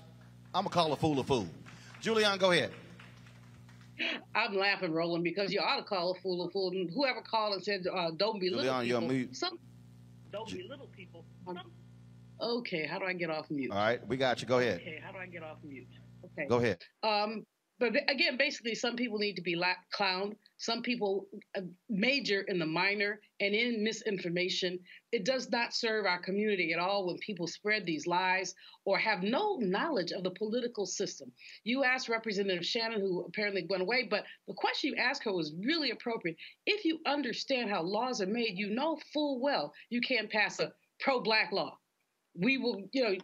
I'm 0.53 0.63
gonna 0.63 0.69
call 0.69 0.93
a 0.93 0.95
fool 0.95 1.19
a 1.19 1.23
fool. 1.23 1.47
Julianne, 2.01 2.39
go 2.39 2.51
ahead. 2.51 2.71
I'm 4.35 4.55
laughing, 4.55 4.91
Roland, 4.91 5.23
because 5.23 5.51
you 5.51 5.59
ought 5.59 5.77
to 5.77 5.83
call 5.83 6.11
a 6.11 6.19
fool 6.21 6.45
a 6.45 6.51
fool. 6.51 6.71
And 6.71 6.89
whoever 6.93 7.21
called 7.21 7.53
and 7.53 7.63
said, 7.63 7.85
uh, 7.87 8.11
"Don't 8.17 8.39
be 8.39 8.49
little 8.49 8.83
you're 8.83 9.01
people," 9.01 9.15
mute. 9.15 9.35
some 9.35 9.59
don't 10.31 10.49
belittle 10.49 10.89
people. 10.95 11.25
Some, 11.45 11.59
okay, 12.39 12.85
how 12.85 12.99
do 12.99 13.05
I 13.05 13.13
get 13.13 13.29
off 13.29 13.49
mute? 13.51 13.71
All 13.71 13.77
right, 13.77 14.05
we 14.07 14.17
got 14.17 14.41
you. 14.41 14.47
Go 14.47 14.59
ahead. 14.59 14.81
Okay, 14.81 14.99
how 15.03 15.11
do 15.11 15.17
I 15.17 15.25
get 15.25 15.43
off 15.43 15.57
mute? 15.63 15.87
Okay. 16.25 16.47
Go 16.47 16.57
ahead. 16.57 16.81
Um, 17.03 17.45
but 17.81 17.95
again, 18.09 18.37
basically, 18.37 18.75
some 18.75 18.95
people 18.95 19.17
need 19.17 19.33
to 19.37 19.41
be 19.41 19.55
la- 19.55 19.73
clowned. 19.91 20.35
Some 20.57 20.83
people 20.83 21.25
uh, 21.57 21.61
major 21.89 22.41
in 22.41 22.59
the 22.59 22.65
minor 22.65 23.19
and 23.39 23.55
in 23.55 23.83
misinformation. 23.83 24.77
It 25.11 25.25
does 25.25 25.49
not 25.49 25.73
serve 25.73 26.05
our 26.05 26.21
community 26.21 26.73
at 26.73 26.79
all 26.79 27.07
when 27.07 27.17
people 27.17 27.47
spread 27.47 27.87
these 27.87 28.05
lies 28.05 28.53
or 28.85 28.99
have 28.99 29.23
no 29.23 29.55
knowledge 29.55 30.11
of 30.11 30.23
the 30.23 30.29
political 30.29 30.85
system. 30.85 31.31
You 31.63 31.83
asked 31.83 32.07
Representative 32.07 32.63
Shannon, 32.63 33.01
who 33.01 33.25
apparently 33.25 33.65
went 33.67 33.81
away, 33.81 34.07
but 34.07 34.25
the 34.47 34.53
question 34.53 34.91
you 34.91 34.97
asked 34.97 35.23
her 35.23 35.33
was 35.33 35.55
really 35.65 35.89
appropriate. 35.89 36.37
If 36.67 36.85
you 36.85 36.99
understand 37.07 37.71
how 37.71 37.81
laws 37.81 38.21
are 38.21 38.27
made, 38.27 38.59
you 38.59 38.69
know 38.69 38.99
full 39.11 39.41
well 39.41 39.73
you 39.89 40.01
can't 40.01 40.29
pass 40.29 40.59
a 40.59 40.71
pro 40.99 41.19
black 41.19 41.51
law 41.51 41.79
we 42.33 42.57
will, 42.57 42.81
you 42.91 43.03
know, 43.03 43.15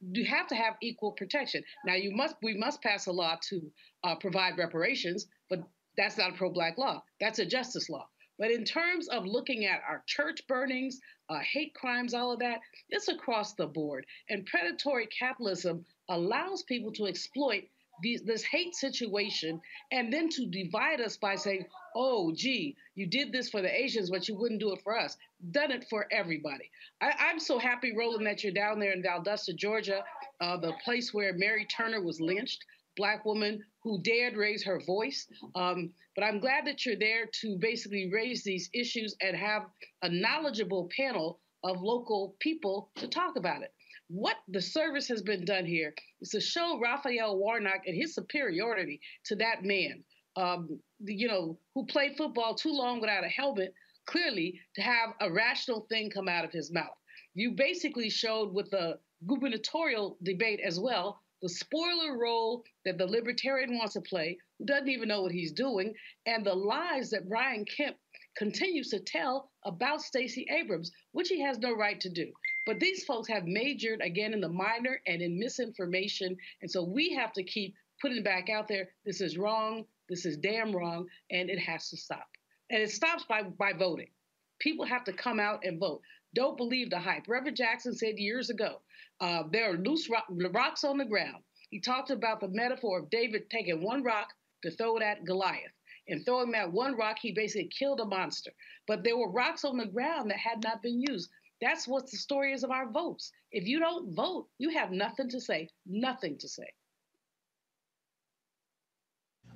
you 0.00 0.24
have 0.24 0.46
to 0.48 0.54
have 0.54 0.74
equal 0.82 1.12
protection. 1.12 1.62
Now, 1.84 1.94
you 1.94 2.12
must, 2.12 2.36
we 2.42 2.56
must 2.56 2.82
pass 2.82 3.06
a 3.06 3.12
law 3.12 3.36
to 3.50 3.60
uh, 4.04 4.14
provide 4.16 4.58
reparations, 4.58 5.26
but 5.50 5.60
that's 5.96 6.18
not 6.18 6.30
a 6.30 6.34
pro-black 6.34 6.78
law. 6.78 7.02
That's 7.20 7.38
a 7.38 7.46
justice 7.46 7.88
law. 7.88 8.06
But 8.38 8.50
in 8.50 8.64
terms 8.64 9.08
of 9.08 9.24
looking 9.24 9.64
at 9.64 9.80
our 9.88 10.02
church 10.06 10.40
burnings, 10.46 11.00
uh, 11.30 11.38
hate 11.40 11.74
crimes, 11.74 12.12
all 12.12 12.32
of 12.32 12.38
that, 12.40 12.60
it's 12.90 13.08
across 13.08 13.54
the 13.54 13.66
board. 13.66 14.06
And 14.28 14.44
predatory 14.46 15.06
capitalism 15.06 15.84
allows 16.08 16.62
people 16.62 16.92
to 16.92 17.06
exploit 17.06 17.64
these, 18.02 18.22
this 18.22 18.42
hate 18.42 18.74
situation 18.74 19.60
and 19.92 20.12
then 20.12 20.28
to 20.30 20.46
divide 20.46 21.00
us 21.00 21.16
by 21.16 21.34
saying, 21.34 21.66
oh, 21.94 22.32
gee, 22.34 22.76
you 22.94 23.06
did 23.06 23.32
this 23.32 23.48
for 23.48 23.62
the 23.62 23.82
Asians, 23.82 24.10
but 24.10 24.28
you 24.28 24.36
wouldn't 24.36 24.60
do 24.60 24.72
it 24.72 24.80
for 24.82 24.98
us. 24.98 25.16
Done 25.50 25.70
it 25.70 25.86
for 25.88 26.06
everybody. 26.10 26.70
I, 27.00 27.30
am 27.30 27.38
so 27.38 27.58
happy, 27.58 27.94
Roland, 27.96 28.26
that 28.26 28.42
you're 28.42 28.52
down 28.52 28.78
there 28.78 28.92
in 28.92 29.02
Valdosta, 29.02 29.54
Georgia, 29.54 30.04
uh, 30.40 30.56
the 30.56 30.72
place 30.84 31.12
where 31.12 31.32
Mary 31.34 31.66
Turner 31.66 32.02
was 32.02 32.20
lynched, 32.20 32.64
black 32.96 33.24
woman 33.24 33.62
who 33.82 34.00
dared 34.02 34.36
raise 34.36 34.64
her 34.64 34.80
voice. 34.80 35.26
Um, 35.54 35.90
but 36.14 36.24
I'm 36.24 36.40
glad 36.40 36.66
that 36.66 36.84
you're 36.84 36.98
there 36.98 37.26
to 37.40 37.56
basically 37.58 38.10
raise 38.12 38.42
these 38.42 38.70
issues 38.72 39.14
and 39.20 39.36
have 39.36 39.62
a 40.02 40.08
knowledgeable 40.08 40.88
panel 40.96 41.38
of 41.62 41.82
local 41.82 42.36
people 42.40 42.90
to 42.96 43.08
talk 43.08 43.36
about 43.36 43.62
it. 43.62 43.72
What 44.08 44.36
the 44.48 44.60
service 44.60 45.08
has 45.08 45.22
been 45.22 45.44
done 45.44 45.66
here 45.66 45.94
is 46.20 46.30
to 46.30 46.40
show 46.40 46.78
Raphael 46.80 47.38
Warnock 47.38 47.86
and 47.86 47.96
his 47.96 48.14
superiority 48.14 49.00
to 49.24 49.36
that 49.36 49.64
man, 49.64 50.04
um, 50.36 50.80
you 51.00 51.26
know, 51.26 51.58
who 51.74 51.86
played 51.86 52.16
football 52.16 52.54
too 52.54 52.72
long 52.72 53.00
without 53.00 53.24
a 53.24 53.28
helmet, 53.28 53.74
clearly 54.06 54.60
to 54.76 54.82
have 54.82 55.14
a 55.20 55.32
rational 55.32 55.86
thing 55.88 56.10
come 56.10 56.28
out 56.28 56.44
of 56.44 56.52
his 56.52 56.72
mouth. 56.72 56.96
You 57.34 57.52
basically 57.52 58.08
showed 58.08 58.54
with 58.54 58.70
the 58.70 59.00
gubernatorial 59.26 60.18
debate 60.22 60.60
as 60.64 60.78
well 60.78 61.20
the 61.42 61.48
spoiler 61.48 62.16
role 62.18 62.64
that 62.84 62.98
the 62.98 63.06
libertarian 63.06 63.76
wants 63.76 63.94
to 63.94 64.00
play, 64.00 64.38
who 64.58 64.64
doesn't 64.64 64.88
even 64.88 65.08
know 65.08 65.22
what 65.22 65.32
he's 65.32 65.52
doing, 65.52 65.94
and 66.24 66.44
the 66.44 66.54
lies 66.54 67.10
that 67.10 67.28
Brian 67.28 67.64
Kemp 67.64 67.96
continues 68.36 68.88
to 68.90 69.00
tell 69.00 69.50
about 69.64 70.00
Stacey 70.00 70.46
Abrams, 70.50 70.90
which 71.12 71.28
he 71.28 71.40
has 71.42 71.58
no 71.58 71.74
right 71.74 72.00
to 72.00 72.08
do. 72.08 72.32
But 72.66 72.80
these 72.80 73.04
folks 73.04 73.28
have 73.28 73.46
majored 73.46 74.00
again 74.02 74.34
in 74.34 74.40
the 74.40 74.48
minor 74.48 75.00
and 75.06 75.22
in 75.22 75.38
misinformation. 75.38 76.36
And 76.60 76.70
so 76.70 76.82
we 76.82 77.14
have 77.14 77.32
to 77.34 77.44
keep 77.44 77.74
putting 78.02 78.24
back 78.24 78.50
out 78.50 78.68
there 78.68 78.88
this 79.04 79.20
is 79.20 79.38
wrong, 79.38 79.84
this 80.08 80.26
is 80.26 80.36
damn 80.36 80.74
wrong, 80.74 81.06
and 81.30 81.48
it 81.48 81.60
has 81.60 81.88
to 81.90 81.96
stop. 81.96 82.26
And 82.70 82.82
it 82.82 82.90
stops 82.90 83.24
by, 83.24 83.44
by 83.44 83.72
voting. 83.72 84.10
People 84.58 84.84
have 84.84 85.04
to 85.04 85.12
come 85.12 85.38
out 85.38 85.60
and 85.64 85.78
vote. 85.78 86.00
Don't 86.34 86.56
believe 86.56 86.90
the 86.90 86.98
hype. 86.98 87.28
Reverend 87.28 87.56
Jackson 87.56 87.94
said 87.94 88.18
years 88.18 88.50
ago 88.50 88.80
uh, 89.20 89.44
there 89.52 89.70
are 89.70 89.76
loose 89.76 90.10
rock, 90.10 90.26
rocks 90.28 90.84
on 90.84 90.98
the 90.98 91.04
ground. 91.04 91.42
He 91.70 91.80
talked 91.80 92.10
about 92.10 92.40
the 92.40 92.48
metaphor 92.48 92.98
of 92.98 93.10
David 93.10 93.48
taking 93.48 93.82
one 93.82 94.02
rock 94.02 94.28
to 94.62 94.70
throw 94.70 94.96
it 94.96 95.02
at 95.02 95.24
Goliath. 95.24 95.72
And 96.08 96.24
throwing 96.24 96.52
that 96.52 96.72
one 96.72 96.96
rock, 96.96 97.16
he 97.20 97.32
basically 97.32 97.68
killed 97.76 98.00
a 98.00 98.04
monster. 98.04 98.52
But 98.86 99.02
there 99.02 99.16
were 99.16 99.30
rocks 99.30 99.64
on 99.64 99.76
the 99.76 99.86
ground 99.86 100.30
that 100.30 100.38
had 100.38 100.62
not 100.62 100.82
been 100.82 101.00
used. 101.00 101.28
That's 101.60 101.88
what 101.88 102.10
the 102.10 102.16
story 102.16 102.52
is 102.52 102.64
of 102.64 102.70
our 102.70 102.90
votes. 102.90 103.32
If 103.50 103.66
you 103.66 103.78
don't 103.78 104.14
vote, 104.14 104.48
you 104.58 104.70
have 104.70 104.90
nothing 104.90 105.28
to 105.30 105.40
say, 105.40 105.68
nothing 105.86 106.36
to 106.38 106.48
say. 106.48 106.68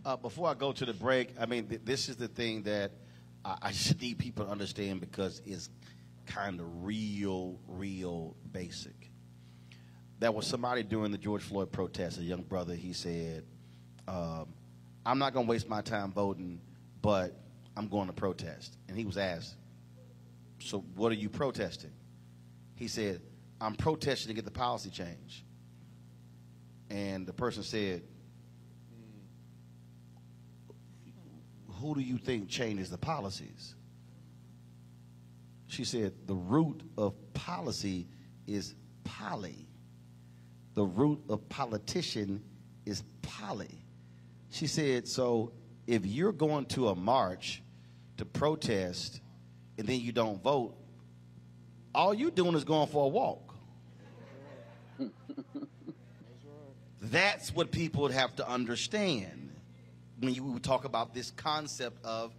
Uh, 0.04 0.16
before 0.16 0.48
I 0.48 0.54
go 0.54 0.72
to 0.72 0.86
the 0.86 0.94
break, 0.94 1.34
I 1.38 1.44
mean, 1.44 1.66
th- 1.66 1.82
this 1.84 2.08
is 2.08 2.16
the 2.16 2.28
thing 2.28 2.62
that 2.62 2.92
I, 3.44 3.56
I 3.62 3.72
just 3.72 4.00
need 4.00 4.18
people 4.18 4.46
to 4.46 4.50
understand 4.50 5.00
because 5.00 5.42
it's 5.44 5.68
kind 6.26 6.58
of 6.58 6.84
real, 6.84 7.58
real 7.68 8.34
basic. 8.52 9.10
There 10.18 10.32
was 10.32 10.46
somebody 10.46 10.82
during 10.82 11.12
the 11.12 11.18
George 11.18 11.42
Floyd 11.42 11.70
protest, 11.70 12.18
a 12.18 12.22
young 12.22 12.42
brother, 12.42 12.74
he 12.74 12.94
said, 12.94 13.44
um, 14.08 14.48
I'm 15.04 15.18
not 15.18 15.34
going 15.34 15.46
to 15.46 15.50
waste 15.50 15.68
my 15.68 15.80
time 15.80 16.12
voting, 16.12 16.60
but 17.02 17.38
I'm 17.76 17.88
going 17.88 18.06
to 18.06 18.12
protest. 18.12 18.76
And 18.88 18.96
he 18.96 19.04
was 19.04 19.16
asked, 19.16 19.56
So 20.60 20.84
what 20.94 21.10
are 21.10 21.16
you 21.16 21.28
protesting? 21.28 21.92
He 22.76 22.88
said, 22.88 23.20
I'm 23.60 23.74
protesting 23.74 24.28
to 24.28 24.34
get 24.34 24.44
the 24.44 24.50
policy 24.50 24.90
change. 24.90 25.44
And 26.88 27.26
the 27.26 27.32
person 27.32 27.62
said, 27.62 28.02
Who 31.80 31.94
do 31.94 32.00
you 32.00 32.18
think 32.18 32.48
changes 32.48 32.90
the 32.90 32.98
policies? 32.98 33.74
She 35.66 35.84
said, 35.84 36.12
The 36.26 36.34
root 36.34 36.82
of 36.98 37.14
policy 37.32 38.08
is 38.46 38.74
poly. 39.04 39.66
The 40.74 40.84
root 40.84 41.22
of 41.28 41.48
politician 41.48 42.42
is 42.84 43.02
poly. 43.22 43.84
She 44.50 44.66
said, 44.66 45.08
So 45.08 45.52
if 45.86 46.04
you're 46.04 46.32
going 46.32 46.66
to 46.66 46.88
a 46.88 46.94
march 46.94 47.62
to 48.18 48.24
protest 48.24 49.20
and 49.80 49.88
then 49.88 49.98
you 49.98 50.12
don't 50.12 50.42
vote, 50.42 50.74
all 51.94 52.12
you're 52.12 52.30
doing 52.30 52.54
is 52.54 52.64
going 52.64 52.86
for 52.88 53.06
a 53.06 53.08
walk. 53.08 53.54
That's 57.00 57.54
what 57.54 57.70
people 57.70 58.02
would 58.02 58.12
have 58.12 58.36
to 58.36 58.46
understand 58.46 59.50
when 60.20 60.34
you 60.34 60.58
talk 60.58 60.84
about 60.84 61.14
this 61.14 61.30
concept 61.30 62.04
of 62.04 62.34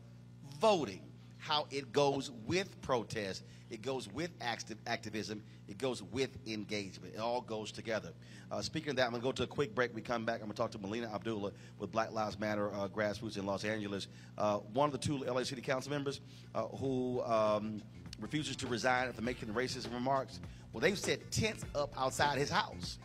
voting, 0.60 1.02
how 1.40 1.66
it 1.72 1.92
goes 1.92 2.30
with 2.46 2.80
protest, 2.84 3.44
it 3.72 3.82
goes 3.82 4.12
with 4.12 4.32
active 4.42 4.78
activism, 4.86 5.42
it 5.70 5.78
goes 5.78 6.04
with 6.04 6.30
engagement. 6.46 7.16
It 7.16 7.20
all 7.20 7.40
goes 7.40 7.72
together. 7.72 8.12
Uh, 8.52 8.62
speaking 8.62 8.90
of 8.90 8.98
that, 8.98 9.06
I'm 9.06 9.12
going 9.12 9.22
to 9.22 9.26
go 9.26 9.32
to 9.32 9.44
a 9.44 9.48
quick 9.48 9.74
break. 9.74 9.96
We 9.96 10.02
come 10.02 10.26
back. 10.26 10.36
I'm 10.36 10.42
going 10.42 10.52
to 10.52 10.58
talk 10.58 10.72
to 10.72 10.78
Melina 10.78 11.10
Abdullah 11.14 11.54
with 11.80 11.90
Black 11.92 12.12
Lives 12.12 12.38
Matter 12.38 12.72
uh, 12.74 12.90
grassroots 12.90 13.38
in 13.38 13.46
Los 13.46 13.64
Angeles. 13.64 14.08
Uh, 14.38 14.58
one 14.58 14.88
of 14.88 14.92
the 14.92 14.98
two 14.98 15.20
LA 15.20 15.44
City 15.44 15.62
Council 15.62 15.90
members 15.90 16.20
uh, 16.54 16.64
who 16.64 17.22
um, 17.24 17.82
refuses 18.20 18.58
to 18.58 18.68
resign 18.68 19.08
after 19.08 19.22
making 19.22 19.48
racist 19.50 19.92
remarks. 19.94 20.42
Well, 20.74 20.82
they've 20.82 21.00
set 21.00 21.32
tents 21.32 21.64
up 21.74 21.94
outside 21.98 22.38
his 22.38 22.50
house 22.50 23.00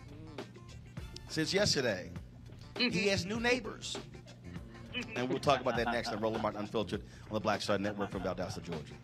since 1.29 1.55
yesterday. 1.55 2.11
He 2.77 3.07
has 3.09 3.25
new 3.25 3.39
neighbors. 3.39 3.97
And 5.15 5.29
we'll 5.29 5.39
talk 5.39 5.61
about 5.61 5.77
that 5.77 5.93
next 5.93 6.09
on 6.09 6.21
Roland 6.21 6.43
Martin 6.43 6.61
Unfiltered 6.61 7.03
on 7.29 7.35
the 7.35 7.41
Black 7.41 7.63
Star 7.63 7.79
Network 7.79 8.11
from 8.11 8.23
Valdosta, 8.23 8.63
Georgia. 8.63 8.95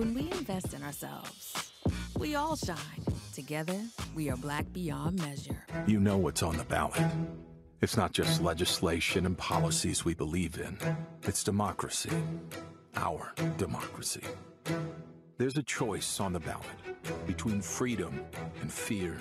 When 0.00 0.14
we 0.14 0.22
invest 0.32 0.72
in 0.72 0.82
ourselves, 0.82 1.72
we 2.18 2.34
all 2.34 2.56
shine. 2.56 3.04
Together, 3.34 3.78
we 4.14 4.30
are 4.30 4.36
black 4.38 4.64
beyond 4.72 5.20
measure. 5.20 5.66
You 5.86 6.00
know 6.00 6.16
what's 6.16 6.42
on 6.42 6.56
the 6.56 6.64
ballot. 6.64 7.02
It's 7.82 7.98
not 7.98 8.12
just 8.12 8.40
legislation 8.40 9.26
and 9.26 9.36
policies 9.36 10.02
we 10.02 10.14
believe 10.14 10.58
in, 10.58 10.78
it's 11.24 11.44
democracy. 11.44 12.08
Our 12.96 13.34
democracy. 13.58 14.22
There's 15.36 15.58
a 15.58 15.62
choice 15.62 16.18
on 16.18 16.32
the 16.32 16.40
ballot 16.40 16.64
between 17.26 17.60
freedom 17.60 18.24
and 18.62 18.72
fear, 18.72 19.18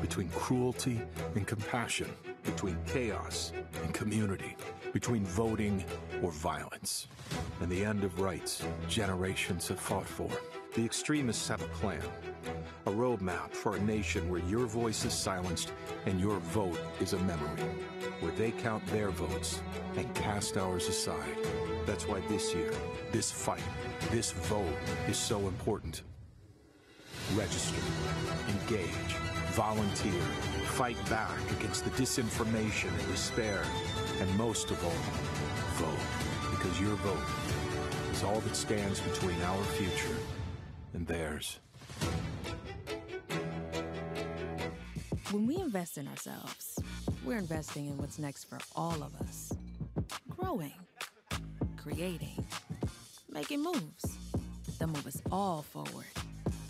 between 0.00 0.28
cruelty 0.30 1.00
and 1.34 1.46
compassion, 1.46 2.10
between 2.44 2.76
chaos 2.86 3.52
and 3.82 3.92
community, 3.92 4.56
between 4.92 5.24
voting 5.24 5.84
or 6.22 6.30
violence. 6.30 7.08
And 7.60 7.70
the 7.70 7.84
end 7.84 8.04
of 8.04 8.20
rights 8.20 8.62
generations 8.88 9.68
have 9.68 9.80
fought 9.80 10.06
for. 10.06 10.30
The 10.74 10.84
extremists 10.84 11.48
have 11.48 11.62
a 11.62 11.68
plan, 11.68 12.02
a 12.84 12.90
roadmap 12.90 13.52
for 13.52 13.76
a 13.76 13.80
nation 13.80 14.28
where 14.28 14.42
your 14.42 14.66
voice 14.66 15.06
is 15.06 15.14
silenced 15.14 15.72
and 16.04 16.20
your 16.20 16.38
vote 16.38 16.78
is 17.00 17.14
a 17.14 17.18
memory, 17.20 17.62
where 18.20 18.32
they 18.32 18.50
count 18.50 18.86
their 18.88 19.10
votes 19.10 19.62
and 19.96 20.14
cast 20.14 20.58
ours 20.58 20.86
aside. 20.88 21.36
That's 21.86 22.06
why 22.06 22.20
this 22.28 22.54
year, 22.54 22.72
this 23.10 23.30
fight, 23.30 23.62
this 24.10 24.32
vote 24.32 24.76
is 25.08 25.16
so 25.16 25.38
important. 25.48 26.02
Register, 27.34 27.82
engage, 28.48 29.14
volunteer, 29.52 30.22
fight 30.66 30.96
back 31.10 31.36
against 31.58 31.84
the 31.84 31.90
disinformation 31.90 32.88
and 32.88 33.08
despair, 33.08 33.62
and 34.20 34.38
most 34.38 34.70
of 34.70 34.82
all, 34.84 34.92
vote. 35.74 35.98
Because 36.50 36.80
your 36.80 36.94
vote 36.96 38.12
is 38.12 38.22
all 38.22 38.40
that 38.40 38.54
stands 38.54 39.00
between 39.00 39.40
our 39.42 39.62
future 39.64 40.16
and 40.94 41.06
theirs. 41.06 41.58
When 45.30 45.46
we 45.46 45.56
invest 45.56 45.98
in 45.98 46.06
ourselves, 46.08 46.78
we're 47.24 47.38
investing 47.38 47.86
in 47.86 47.98
what's 47.98 48.18
next 48.18 48.44
for 48.44 48.58
all 48.74 49.02
of 49.02 49.14
us. 49.20 49.52
Growing, 50.30 50.72
creating, 51.76 52.46
making 53.28 53.62
moves 53.62 54.16
that 54.78 54.86
move 54.86 55.06
us 55.06 55.20
all 55.30 55.62
forward. 55.62 56.06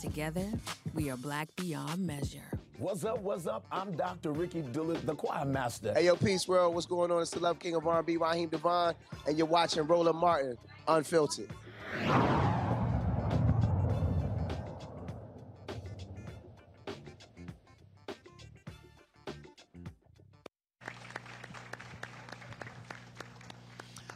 Together, 0.01 0.47
we 0.95 1.11
are 1.11 1.17
black 1.17 1.49
beyond 1.57 2.07
measure. 2.07 2.43
What's 2.79 3.05
up? 3.05 3.21
What's 3.21 3.47
up? 3.47 3.65
I'm 3.73 3.97
Dr. 3.97 4.33
Ricky 4.33 4.61
Dillard, 4.61 5.07
the 5.07 5.15
choir 5.15 5.45
master. 5.47 5.95
Hey, 5.95 6.07
yo, 6.07 6.17
Peace 6.17 6.47
World. 6.47 6.75
What's 6.75 6.87
going 6.87 7.11
on? 7.11 7.23
It's 7.23 7.31
the 7.31 7.41
Love 7.41 7.59
King 7.59 7.75
of 7.77 7.87
R&B, 7.87 8.19
Raheem 8.19 8.51
DeVaughn, 8.51 8.95
and 9.27 9.39
you're 9.39 9.47
watching 9.47 9.87
Roland 9.87 10.19
Martin, 10.19 10.59
Unfiltered. 10.87 11.49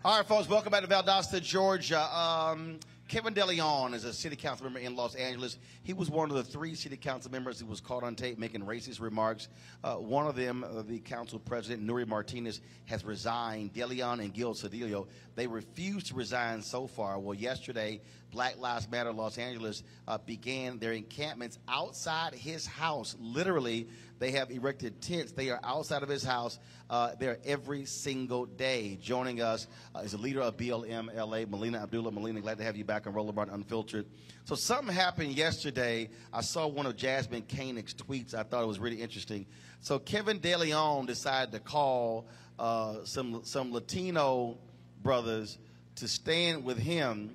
All 0.03 0.17
right, 0.17 0.27
folks, 0.27 0.49
welcome 0.49 0.71
back 0.73 0.83
to 0.83 0.89
Valdosta, 0.89 1.43
Georgia. 1.43 2.01
Um, 2.17 2.81
Kevin 3.11 3.35
DeLeon 3.35 3.93
is 3.93 4.05
a 4.05 4.13
city 4.13 4.37
council 4.37 4.67
member 4.67 4.79
in 4.79 4.95
Los 4.95 5.17
Angeles. 5.17 5.59
He 5.83 5.93
was 5.93 6.09
one 6.09 6.31
of 6.31 6.37
the 6.37 6.45
three 6.45 6.77
city 6.77 6.97
council 6.97 7.29
members 7.33 7.59
who 7.59 7.67
was 7.67 7.81
caught 7.81 8.05
on 8.05 8.15
tape 8.15 8.39
making 8.39 8.61
racist 8.61 9.01
remarks. 9.01 9.49
Uh, 9.83 9.95
one 9.95 10.29
of 10.29 10.37
them, 10.37 10.63
uh, 10.63 10.83
the 10.83 11.01
council 11.01 11.41
president, 11.41 11.85
Nury 11.85 12.07
Martinez, 12.07 12.61
has 12.85 13.05
resigned. 13.05 13.75
DeLeon 13.75 14.21
and 14.21 14.33
Gil 14.33 14.55
Cedillo, 14.55 15.09
they 15.35 15.49
refused 15.49 16.07
to 16.07 16.15
resign 16.15 16.63
so 16.63 16.87
far. 16.87 17.19
Well, 17.19 17.35
yesterday, 17.35 18.01
Black 18.31 18.59
Lives 18.59 18.89
Matter 18.91 19.13
Los 19.13 19.39
Angeles 19.39 19.83
uh, 20.07 20.19
began 20.19 20.79
their 20.79 20.93
encampments 20.93 21.59
outside 21.69 22.35
his 22.35 22.67
house. 22.67 23.17
Literally, 23.21 23.89
they 24.19 24.33
have 24.33 24.51
erected 24.51 25.01
tents. 25.01 25.33
They 25.33 25.51
are 25.51 25.61
outside 25.65 26.03
of 26.03 26.09
his 26.09 26.23
house. 26.23 26.59
Uh, 26.89 27.15
there 27.19 27.39
every 27.45 27.85
single 27.85 28.47
day. 28.47 28.99
Joining 29.01 29.41
us 29.41 29.67
uh, 29.95 30.01
is 30.01 30.13
the 30.13 30.19
leader 30.19 30.41
of 30.41 30.57
BLM 30.57 31.15
LA, 31.15 31.45
Melina 31.49 31.83
Abdullah. 31.83 32.11
Melina, 32.13 32.41
glad 32.41 32.59
to 32.59 32.65
have 32.65 32.77
you 32.77 32.85
back 32.85 33.07
on 33.07 33.13
Roller 33.13 33.33
Unfiltered. 33.51 34.07
So 34.45 34.55
something 34.55 34.95
happened 34.95 35.37
yesterday. 35.37 36.11
I 36.33 36.41
saw 36.43 36.67
one 36.67 36.87
of 36.87 36.97
Jasmyne 36.97 37.47
Cannick's 37.47 37.95
tweets. 37.95 38.35
I 38.35 38.43
thought 38.43 38.63
it 38.63 38.67
was 38.67 38.79
really 38.79 39.01
interesting. 39.01 39.47
So 39.81 39.99
Kevin 39.99 40.41
DeLeon 40.41 41.07
decided 41.07 41.53
to 41.53 41.61
call 41.61 42.27
uh, 42.59 43.05
some 43.05 43.41
some 43.45 43.73
Latino 43.73 44.59
brothers 45.03 45.59
to 45.97 46.09
stand 46.09 46.65
with 46.65 46.79
him. 46.79 47.35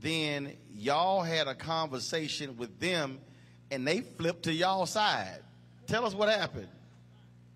Then 0.00 0.56
y'all 0.74 1.22
had 1.22 1.48
a 1.48 1.54
conversation 1.54 2.56
with 2.56 2.78
them, 2.78 3.18
and 3.70 3.86
they 3.86 4.00
flipped 4.00 4.44
to 4.44 4.52
y'all 4.52 4.86
side. 4.86 5.40
Tell 5.86 6.06
us 6.06 6.14
what 6.14 6.28
happened. 6.28 6.68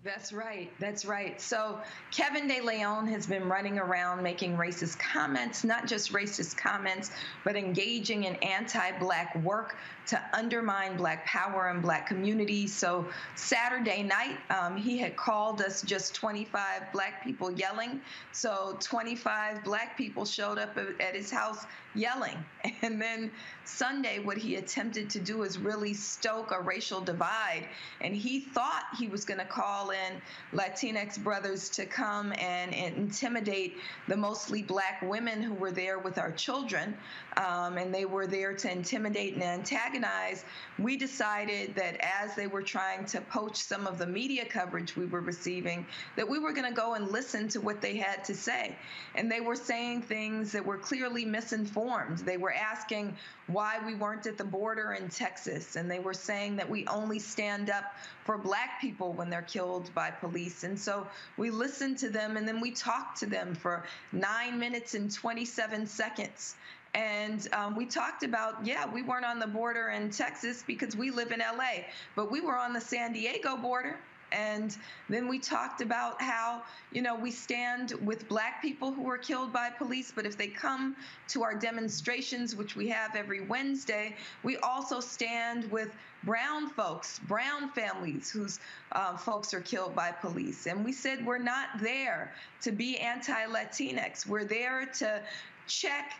That's 0.03 0.33
right. 0.33 0.69
That's 0.81 1.05
right. 1.05 1.39
So 1.39 1.79
Kevin 2.11 2.49
De 2.49 2.59
Leon 2.59 3.07
has 3.07 3.25
been 3.25 3.47
running 3.47 3.79
around 3.79 4.21
making 4.21 4.57
racist 4.57 4.99
comments, 4.99 5.63
not 5.63 5.87
just 5.87 6.11
racist 6.11 6.57
comments, 6.57 7.09
but 7.45 7.55
engaging 7.55 8.25
in 8.25 8.35
anti-black 8.35 9.33
work 9.43 9.77
to 10.07 10.21
undermine 10.33 10.97
black 10.97 11.25
power 11.25 11.69
and 11.69 11.81
black 11.81 12.07
communities. 12.07 12.75
So 12.75 13.07
Saturday 13.35 14.03
night, 14.03 14.37
um, 14.49 14.75
he 14.75 14.97
had 14.97 15.15
called 15.15 15.61
us 15.61 15.81
just 15.81 16.13
25 16.15 16.91
black 16.91 17.23
people 17.23 17.51
yelling. 17.51 18.01
So 18.31 18.77
25 18.81 19.63
black 19.63 19.97
people 19.97 20.25
showed 20.25 20.57
up 20.57 20.77
at 20.77 21.15
his 21.15 21.31
house 21.31 21.65
yelling. 21.95 22.43
And 22.81 23.01
then 23.01 23.31
Sunday, 23.65 24.19
what 24.19 24.37
he 24.37 24.55
attempted 24.55 25.09
to 25.11 25.19
do 25.19 25.43
is 25.43 25.57
really 25.57 25.93
stoke 25.93 26.51
a 26.51 26.59
racial 26.59 26.99
divide. 26.99 27.65
And 28.01 28.13
he 28.13 28.41
thought 28.41 28.83
he 28.99 29.07
was 29.07 29.23
going 29.23 29.39
to 29.39 29.45
call 29.45 29.91
in 29.91 30.21
Latinx 30.53 31.21
brothers 31.23 31.69
to 31.71 31.85
come 31.85 32.33
and, 32.33 32.73
and 32.73 32.95
intimidate 32.97 33.77
the 34.09 34.17
mostly 34.17 34.63
black 34.63 35.01
women 35.01 35.41
who 35.41 35.53
were 35.53 35.71
there 35.71 35.99
with 35.99 36.17
our 36.17 36.31
children, 36.31 36.97
um, 37.37 37.77
and 37.77 37.93
they 37.93 38.05
were 38.05 38.27
there 38.27 38.53
to 38.53 38.71
intimidate 38.71 39.33
and 39.33 39.43
antagonize, 39.43 40.45
we 40.79 40.97
decided 40.97 41.75
that 41.75 41.97
as 42.01 42.35
they 42.35 42.47
were 42.47 42.61
trying 42.61 43.05
to 43.05 43.21
poach 43.21 43.55
some 43.55 43.87
of 43.87 43.97
the 43.97 44.07
media 44.07 44.45
coverage 44.45 44.95
we 44.95 45.05
were 45.05 45.21
receiving, 45.21 45.85
that 46.15 46.27
we 46.27 46.39
were 46.39 46.53
going 46.53 46.67
to 46.69 46.75
go 46.75 46.93
and 46.95 47.11
listen 47.11 47.47
to 47.49 47.61
what 47.61 47.81
they 47.81 47.97
had 47.97 48.23
to 48.25 48.35
say. 48.35 48.75
And 49.15 49.31
they 49.31 49.41
were 49.41 49.55
saying 49.55 50.03
things 50.03 50.51
that 50.51 50.65
were 50.65 50.77
clearly 50.77 51.25
misinformed. 51.25 52.19
They 52.19 52.37
were 52.37 52.53
asking 52.53 53.15
why 53.47 53.79
we 53.85 53.95
weren't 53.95 54.25
at 54.25 54.37
the 54.37 54.43
border 54.43 54.93
in 54.93 55.09
Texas, 55.09 55.75
and 55.75 55.89
they 55.89 55.99
were 55.99 56.13
saying 56.13 56.55
that 56.55 56.69
we 56.69 56.87
only 56.87 57.19
stand 57.19 57.69
up 57.69 57.93
for 58.25 58.37
black 58.37 58.79
people 58.79 59.13
when 59.13 59.29
they're 59.29 59.41
killed 59.41 59.93
by 59.93 60.09
police. 60.11 60.63
And 60.63 60.79
so 60.79 61.07
we 61.37 61.49
listened 61.49 61.97
to 61.99 62.09
them 62.09 62.37
and 62.37 62.47
then 62.47 62.61
we 62.61 62.71
talked 62.71 63.19
to 63.19 63.25
them 63.25 63.53
for 63.55 63.83
nine 64.11 64.59
minutes 64.59 64.93
and 64.93 65.11
27 65.11 65.87
seconds. 65.87 66.55
And 66.93 67.47
um, 67.53 67.75
we 67.75 67.85
talked 67.85 68.23
about, 68.23 68.65
yeah, 68.65 68.85
we 68.85 69.01
weren't 69.01 69.25
on 69.25 69.39
the 69.39 69.47
border 69.47 69.89
in 69.89 70.11
Texas 70.11 70.63
because 70.65 70.95
we 70.95 71.09
live 71.09 71.31
in 71.31 71.39
LA, 71.39 71.85
but 72.15 72.31
we 72.31 72.39
were 72.39 72.57
on 72.57 72.73
the 72.73 72.81
San 72.81 73.13
Diego 73.13 73.57
border. 73.57 73.97
And 74.31 74.75
then 75.09 75.27
we 75.27 75.37
talked 75.37 75.81
about 75.81 76.19
how, 76.19 76.63
you 76.91 77.01
know, 77.01 77.15
we 77.15 77.29
stand 77.29 77.93
with 78.03 78.27
black 78.27 78.61
people 78.61 78.91
who 78.91 79.03
were 79.03 79.17
killed 79.17 79.53
by 79.53 79.69
police, 79.69 80.11
but 80.13 80.25
if 80.25 80.37
they 80.37 80.47
come 80.47 80.95
to 81.29 81.43
our 81.43 81.53
demonstrations, 81.53 82.55
which 82.55 82.75
we 82.75 82.89
have 82.89 83.15
every 83.15 83.41
Wednesday, 83.41 84.15
we 84.41 84.57
also 84.57 84.99
stand 84.99 85.69
with 85.71 85.91
brown 86.23 86.69
folks, 86.69 87.19
brown 87.27 87.69
families 87.71 88.31
whose 88.31 88.59
uh, 88.93 89.15
folks 89.15 89.53
are 89.53 89.61
killed 89.61 89.95
by 89.95 90.11
police. 90.11 90.65
And 90.65 90.83
we 90.83 90.93
said 90.93 91.23
we're 91.23 91.37
not 91.37 91.67
there 91.79 92.33
to 92.61 92.71
be 92.71 92.97
anti 92.97 93.45
Latinx, 93.45 94.25
we're 94.25 94.45
there 94.45 94.87
to 94.97 95.21
check 95.67 96.13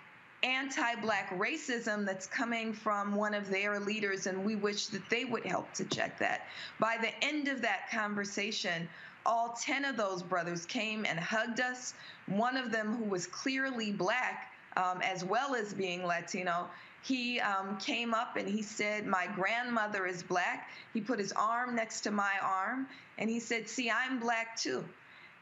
anti 0.43 0.95
black 0.95 1.29
racism 1.31 2.05
that's 2.05 2.27
coming 2.27 2.73
from 2.73 3.15
one 3.15 3.33
of 3.33 3.49
their 3.49 3.79
leaders, 3.79 4.27
and 4.27 4.45
we 4.45 4.55
wish 4.55 4.87
that 4.87 5.09
they 5.09 5.25
would 5.25 5.45
help 5.45 5.73
to 5.73 5.85
check 5.85 6.19
that. 6.19 6.47
By 6.79 6.97
the 7.01 7.25
end 7.25 7.47
of 7.47 7.61
that 7.61 7.89
conversation, 7.89 8.87
all 9.25 9.57
10 9.61 9.85
of 9.85 9.97
those 9.97 10.21
brothers 10.21 10.65
came 10.65 11.05
and 11.05 11.17
hugged 11.17 11.61
us. 11.61 11.93
One 12.27 12.57
of 12.57 12.71
them, 12.71 12.95
who 12.95 13.05
was 13.05 13.25
clearly 13.25 13.91
black, 13.91 14.51
um, 14.75 15.01
as 15.01 15.23
well 15.23 15.55
as 15.55 15.73
being 15.73 16.05
Latino, 16.05 16.69
he 17.03 17.39
um, 17.39 17.77
came 17.77 18.13
up 18.13 18.37
and 18.37 18.47
he 18.47 18.61
said, 18.61 19.05
My 19.05 19.27
grandmother 19.35 20.05
is 20.05 20.23
black. 20.23 20.69
He 20.93 21.01
put 21.01 21.19
his 21.19 21.31
arm 21.33 21.75
next 21.75 22.01
to 22.01 22.11
my 22.11 22.33
arm 22.41 22.87
and 23.17 23.29
he 23.29 23.39
said, 23.39 23.67
See, 23.67 23.91
I'm 23.91 24.19
black 24.19 24.57
too 24.57 24.85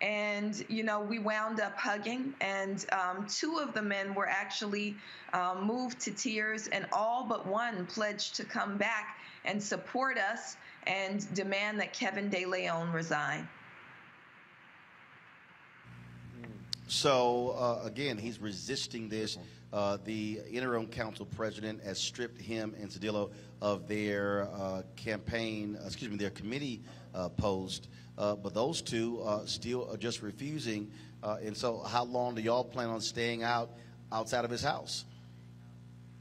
and 0.02 0.66
you 0.68 0.84
know 0.84 1.00
we 1.00 1.20
wound 1.20 1.60
up 1.60 1.78
hugging 1.78 2.34
and 2.42 2.86
um, 2.92 3.26
two 3.28 3.60
of 3.60 3.74
the 3.74 3.82
men 3.82 4.14
were 4.16 4.28
actually 4.28 4.96
um, 5.34 5.64
moved 5.64 6.00
to 6.00 6.12
tears 6.12 6.68
and 6.68 6.86
all 6.92 7.26
but 7.28 7.46
one 7.46 7.86
pledged 7.86 8.36
to 8.36 8.44
come 8.44 8.78
back 8.78 9.20
and 9.46 9.62
support 9.62 10.18
us 10.18 10.58
and 10.88 11.32
demand 11.36 11.80
that 11.80 11.94
kevin 11.94 12.30
de 12.30 12.46
leon 12.46 12.92
resign. 12.92 13.48
So 16.88 17.56
uh, 17.58 17.86
again 17.86 18.18
he's 18.18 18.40
resisting 18.40 19.08
this. 19.08 19.38
Uh, 19.72 19.98
the 20.04 20.42
interim 20.52 20.86
council 20.88 21.26
president 21.26 21.82
has 21.82 21.98
stripped 21.98 22.42
him 22.42 22.76
and 22.82 22.90
Cedillo 22.90 23.32
of 23.62 23.88
their 23.88 24.50
uh, 24.54 24.82
campaign, 24.98 25.78
excuse 25.86 26.12
me, 26.12 26.18
their 26.18 26.32
committee 26.32 26.82
uh, 27.16 27.30
post. 27.30 27.88
Uh, 28.22 28.36
but 28.36 28.54
those 28.54 28.84
two 28.84 29.20
uh, 29.24 29.44
still 29.48 29.90
are 29.92 29.98
just 29.98 30.22
refusing. 30.22 30.92
Uh, 31.24 31.38
and 31.44 31.58
so, 31.58 31.80
how 31.80 32.04
long 32.04 32.36
do 32.36 32.42
y'all 32.42 32.64
plan 32.64 32.88
on 32.88 33.02
staying 33.02 33.42
out 33.42 33.72
outside 34.12 34.46
of 34.46 34.52
his 34.52 34.62
house? 34.62 35.06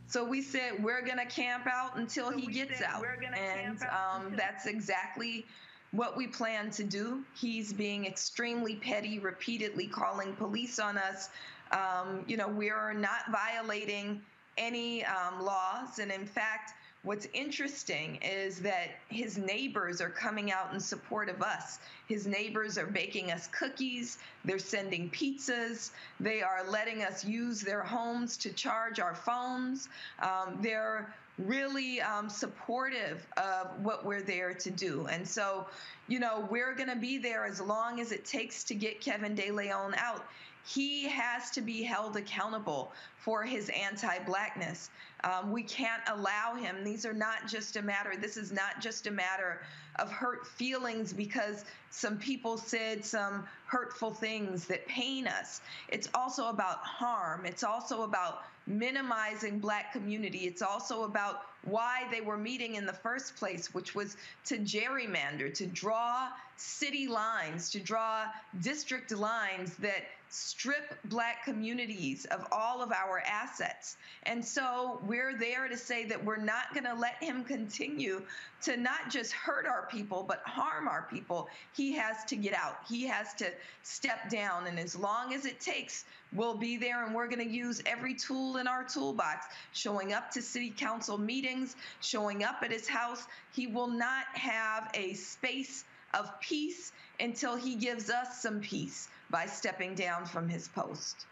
So 0.07 0.25
we 0.25 0.41
said 0.41 0.83
we're 0.83 1.03
going 1.03 1.19
to 1.19 1.27
camp 1.27 1.67
out 1.67 1.99
until 1.99 2.31
so 2.31 2.39
he 2.39 2.47
gets 2.47 2.81
out. 2.81 3.05
and 3.37 3.79
um, 3.83 4.35
that's 4.35 4.67
exactly 4.67 5.45
what 5.93 6.17
we 6.17 6.27
plan 6.27 6.71
to 6.71 6.85
do. 6.85 7.23
He's 7.39 7.71
being 7.71 8.07
extremely 8.07 8.77
petty, 8.77 9.19
repeatedly 9.19 9.87
calling 9.87 10.35
police 10.35 10.79
on 10.79 10.97
us. 10.97 11.29
Um, 11.71 12.25
you 12.27 12.39
know, 12.39 12.49
we're 12.49 12.95
not 12.95 13.31
violating 13.31 14.23
any 14.57 15.05
um, 15.05 15.43
laws. 15.43 15.99
And 15.99 16.11
in 16.11 16.27
fact, 16.27 16.73
What's 17.03 17.27
interesting 17.33 18.17
is 18.17 18.61
that 18.61 18.91
his 19.09 19.39
neighbors 19.39 20.03
are 20.03 20.11
coming 20.11 20.53
out 20.53 20.75
in 20.75 20.81
support 20.81 21.31
of 21.31 21.41
us. 21.41 21.79
His 22.09 22.27
neighbors 22.27 22.77
are 22.77 22.87
baking 22.87 23.33
us 23.33 23.47
cookies, 23.47 24.19
they're 24.45 24.59
sending 24.59 25.09
pizzas, 25.09 25.93
they 26.19 26.43
are 26.43 26.63
letting 26.69 27.03
us 27.03 27.25
use 27.25 27.63
their 27.63 27.83
homes 27.83 28.37
to 28.39 28.53
charge 28.53 29.01
our 29.01 29.15
phones. 29.15 29.89
Um, 30.21 30.59
they're 30.61 31.15
really 31.39 32.03
um, 32.03 32.29
supportive 32.29 33.27
of 33.39 33.83
what 33.83 34.05
we're 34.05 34.21
there 34.21 34.53
to 34.53 34.71
do. 34.71 35.07
And 35.07 35.27
so, 35.27 35.67
you 36.07 36.21
know, 36.21 36.47
we're 36.51 36.75
going 36.75 36.91
to 36.91 36.97
be 36.97 37.17
there 37.17 37.47
as 37.47 37.63
long 37.63 38.01
as 38.01 38.13
it 38.13 38.27
takes 38.27 38.63
to 38.65 38.75
get 38.75 39.01
Kevin 39.01 39.35
De 39.35 39.51
Leon 39.51 39.95
out 39.97 40.27
he 40.67 41.09
has 41.09 41.51
to 41.53 41.61
be 41.61 41.83
held 41.83 42.17
accountable 42.17 42.93
for 43.19 43.43
his 43.43 43.71
anti 43.71 44.19
blackness. 44.21 44.91
Um, 45.25 45.53
we 45.53 45.63
can't 45.63 46.03
allow 46.09 46.55
him. 46.55 46.85
These 46.85 47.05
are 47.05 47.13
not 47.13 47.47
just 47.47 47.77
a 47.77 47.83
matter, 47.83 48.15
this 48.19 48.37
is 48.37 48.53
not 48.53 48.81
just 48.81 49.07
a 49.07 49.11
matter 49.11 49.61
of 49.97 50.11
hurt 50.11 50.47
feelings 50.47 51.13
because 51.13 51.65
some 51.91 52.17
people 52.17 52.57
said 52.57 53.05
some 53.05 53.45
hurtful 53.67 54.13
things 54.13 54.67
that 54.67 54.87
pain 54.87 55.27
us. 55.27 55.61
It's 55.89 56.09
also 56.15 56.49
about 56.49 56.79
harm. 56.79 57.45
It's 57.45 57.65
also 57.65 58.03
about 58.03 58.43
minimizing 58.67 59.59
black 59.59 59.93
community. 59.93 60.47
It's 60.47 60.63
also 60.63 61.03
about 61.03 61.43
why 61.65 62.05
they 62.11 62.21
were 62.21 62.39
meeting 62.39 62.77
in 62.77 62.87
the 62.87 62.93
first 62.93 63.37
place, 63.37 63.75
which 63.75 63.95
was 63.95 64.17
to 64.47 64.59
gerrymander, 64.59 65.53
to 65.55 65.67
draw 65.67 66.29
city 66.61 67.07
lines, 67.09 67.71
to 67.71 67.81
draw 67.81 68.25
district 68.61 69.13
lines 69.13 69.75
that 69.77 70.05
strip 70.33 70.97
black 71.07 71.45
communities 71.45 72.25
of 72.27 72.47
all 72.53 72.83
of 72.83 72.93
our 72.93 73.21
assets. 73.27 73.97
And 74.23 74.45
so 74.45 75.01
we're 75.05 75.37
there 75.37 75.67
to 75.69 75.77
say 75.77 76.05
that 76.05 76.25
we're 76.25 76.37
not 76.37 76.73
going 76.73 76.85
to 76.85 76.95
let 76.95 77.21
him 77.21 77.43
continue 77.43 78.23
to 78.63 78.77
not 78.77 79.11
just 79.11 79.33
hurt 79.33 79.67
our 79.67 79.89
people, 79.91 80.25
but 80.27 80.41
harm 80.45 80.87
our 80.87 81.07
people. 81.11 81.49
He 81.77 81.95
has 81.95 82.25
to 82.27 82.37
get 82.37 82.55
out. 82.55 82.77
He 82.89 83.07
has 83.09 83.35
to 83.35 83.51
step 83.83 84.31
down. 84.31 84.69
And 84.69 84.79
as 84.79 84.95
long 84.95 85.35
as 85.35 85.47
it 85.47 85.61
takes, 85.61 86.05
we'll 86.33 86.57
be 86.57 86.77
there 86.77 87.05
and 87.05 87.13
we're 87.13 87.29
going 87.29 87.45
to 87.45 87.53
use 87.53 87.83
every 87.85 88.15
tool 88.15 88.59
in 88.59 88.69
our 88.69 88.85
toolbox, 88.85 89.47
showing 89.73 90.13
up 90.13 90.31
to 90.33 90.43
city 90.43 90.73
council 90.77 91.19
meetings, 91.19 91.75
showing 92.03 92.45
up 92.45 92.63
at 92.63 92.71
his 92.71 92.87
house. 92.87 93.27
He 93.53 93.67
will 93.67 93.89
not 93.89 94.27
have 94.35 94.91
a 94.95 95.15
space 95.15 95.85
of 96.15 96.41
peace 96.41 96.93
until 97.19 97.57
he 97.57 97.75
gives 97.75 98.11
us 98.11 98.43
some 98.43 98.61
peace 98.61 99.09
by 99.31 99.47
stepping 99.47 99.95
down 99.95 100.27
from 100.27 100.49
his 100.49 100.69
post. 100.69 101.27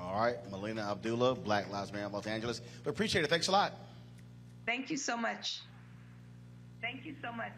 All 0.00 0.20
right, 0.20 0.36
Melina 0.50 0.82
Abdullah, 0.82 1.34
Black 1.34 1.70
Lives 1.70 1.92
Matter 1.92 2.08
Los 2.08 2.26
Angeles. 2.26 2.60
We 2.84 2.90
appreciate 2.90 3.24
it. 3.24 3.28
Thanks 3.28 3.48
a 3.48 3.52
lot. 3.52 3.72
Thank 4.64 4.90
you 4.90 4.96
so 4.96 5.16
much. 5.16 5.60
Thank 6.80 7.04
you 7.04 7.14
so 7.22 7.32
much. 7.32 7.52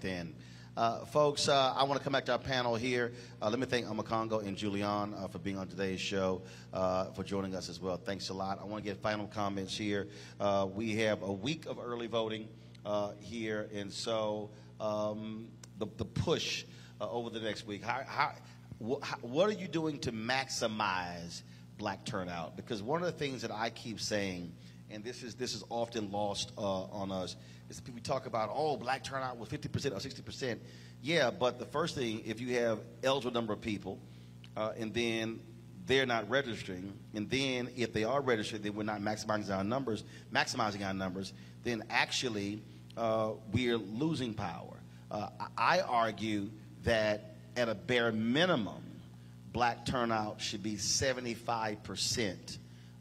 Then. 0.00 0.34
Uh, 0.74 1.04
folks, 1.04 1.48
uh, 1.48 1.74
I 1.76 1.84
want 1.84 2.00
to 2.00 2.04
come 2.04 2.14
back 2.14 2.24
to 2.24 2.32
our 2.32 2.38
panel 2.38 2.76
here. 2.76 3.12
Uh, 3.42 3.50
let 3.50 3.58
me 3.58 3.66
thank 3.66 3.84
Omekongo 3.84 4.42
and 4.42 4.56
Julianne 4.56 5.12
uh, 5.22 5.28
for 5.28 5.38
being 5.38 5.58
on 5.58 5.66
today's 5.66 6.00
show, 6.00 6.40
uh, 6.72 7.10
for 7.10 7.22
joining 7.22 7.54
us 7.54 7.68
as 7.68 7.78
well. 7.78 7.98
Thanks 7.98 8.30
a 8.30 8.32
lot. 8.32 8.58
I 8.58 8.64
want 8.64 8.82
to 8.82 8.90
get 8.90 9.02
final 9.02 9.26
comments 9.26 9.76
here. 9.76 10.08
Uh, 10.40 10.66
we 10.74 10.94
have 10.96 11.20
a 11.22 11.30
week 11.30 11.66
of 11.66 11.78
early 11.78 12.06
voting 12.06 12.48
here, 13.20 13.68
and 13.74 13.92
so 13.92 14.50
um, 14.80 15.48
the, 15.78 15.86
the 15.96 16.04
push 16.04 16.64
over 17.00 17.30
the 17.30 17.40
next 17.40 17.66
week, 17.66 17.82
how, 17.82 18.02
how, 18.06 18.32
wh- 18.78 19.24
what 19.24 19.48
are 19.48 19.52
you 19.52 19.68
doing 19.68 19.98
to 20.00 20.12
maximize 20.12 21.42
black 21.78 22.04
turnout? 22.04 22.56
Because 22.56 22.82
one 22.82 23.00
of 23.00 23.06
the 23.06 23.12
things 23.12 23.42
that 23.42 23.50
I 23.50 23.70
keep 23.70 24.00
saying, 24.00 24.52
and 24.90 25.02
this 25.02 25.22
is, 25.22 25.34
this 25.34 25.54
is 25.54 25.64
often 25.68 26.12
lost 26.12 26.52
on 26.56 27.10
us, 27.10 27.36
is 27.68 27.82
we 27.94 28.00
talk 28.00 28.26
about, 28.26 28.50
oh, 28.52 28.76
black 28.76 29.02
turnout 29.02 29.38
was 29.38 29.48
50% 29.48 29.92
or 29.92 29.96
60%. 29.96 30.58
Yeah, 31.02 31.30
but 31.30 31.58
the 31.58 31.66
first 31.66 31.96
thing, 31.96 32.22
if 32.24 32.40
you 32.40 32.54
have 32.58 32.78
eligible 33.02 33.32
number 33.32 33.52
of 33.52 33.60
people, 33.60 33.98
uh, 34.56 34.72
and 34.76 34.94
then 34.94 35.40
they're 35.86 36.06
not 36.06 36.30
registering, 36.30 36.92
and 37.14 37.28
then 37.28 37.70
if 37.76 37.92
they 37.92 38.04
are 38.04 38.20
registered, 38.20 38.62
then 38.62 38.74
we're 38.74 38.84
not 38.84 39.00
maximizing 39.00 39.56
our 39.56 39.64
numbers, 39.64 40.04
maximizing 40.32 40.86
our 40.86 40.94
numbers, 40.94 41.32
then 41.64 41.84
actually 41.90 42.62
uh, 42.96 43.30
we're 43.52 43.78
losing 43.78 44.34
power. 44.34 44.76
Uh, 45.10 45.28
I 45.56 45.80
argue 45.80 46.50
that 46.84 47.34
at 47.56 47.68
a 47.68 47.74
bare 47.74 48.12
minimum, 48.12 48.82
black 49.52 49.84
turnout 49.84 50.40
should 50.40 50.62
be 50.62 50.74
75% 50.74 52.58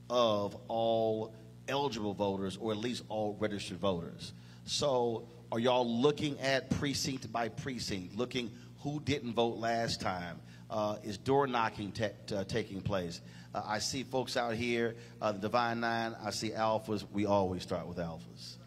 of 0.10 0.58
all 0.68 1.34
eligible 1.68 2.14
voters, 2.14 2.58
or 2.58 2.72
at 2.72 2.78
least 2.78 3.04
all 3.08 3.38
registered 3.40 3.78
voters. 3.78 4.34
So 4.66 5.28
Are 5.52 5.60
y'all 5.60 5.86
looking 5.86 6.40
at 6.40 6.70
precinct 6.70 7.30
by 7.30 7.50
precinct, 7.50 8.16
looking 8.16 8.52
who 8.84 9.02
didn't 9.02 9.34
vote 9.34 9.58
last 9.58 10.00
time? 10.00 10.40
Uh, 10.70 10.96
is 11.04 11.18
door 11.18 11.46
knocking 11.46 11.92
uh, 12.34 12.46
taking 12.46 12.80
place? 12.80 13.20
Uh, 13.54 13.62
I 13.66 13.80
see 13.80 14.04
folks 14.04 14.38
out 14.38 14.56
here, 14.56 14.96
uh, 15.22 15.32
the 15.32 15.40
Divine 15.40 15.80
Nine. 15.80 16.16
I 16.24 16.32
see 16.32 16.52
alphas. 16.52 17.06
We 17.12 17.26
always 17.26 17.64
start 17.64 17.88
with 17.88 17.98
alphas. 17.98 18.58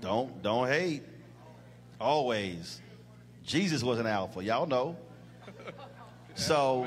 Don't 0.00 0.42
don't 0.42 0.68
hate. 0.68 1.02
Always. 2.00 2.80
Jesus 3.44 3.82
was 3.82 3.98
an 3.98 4.06
alpha. 4.06 4.42
Y'all 4.42 4.66
know. 4.66 4.96
So, 6.38 6.86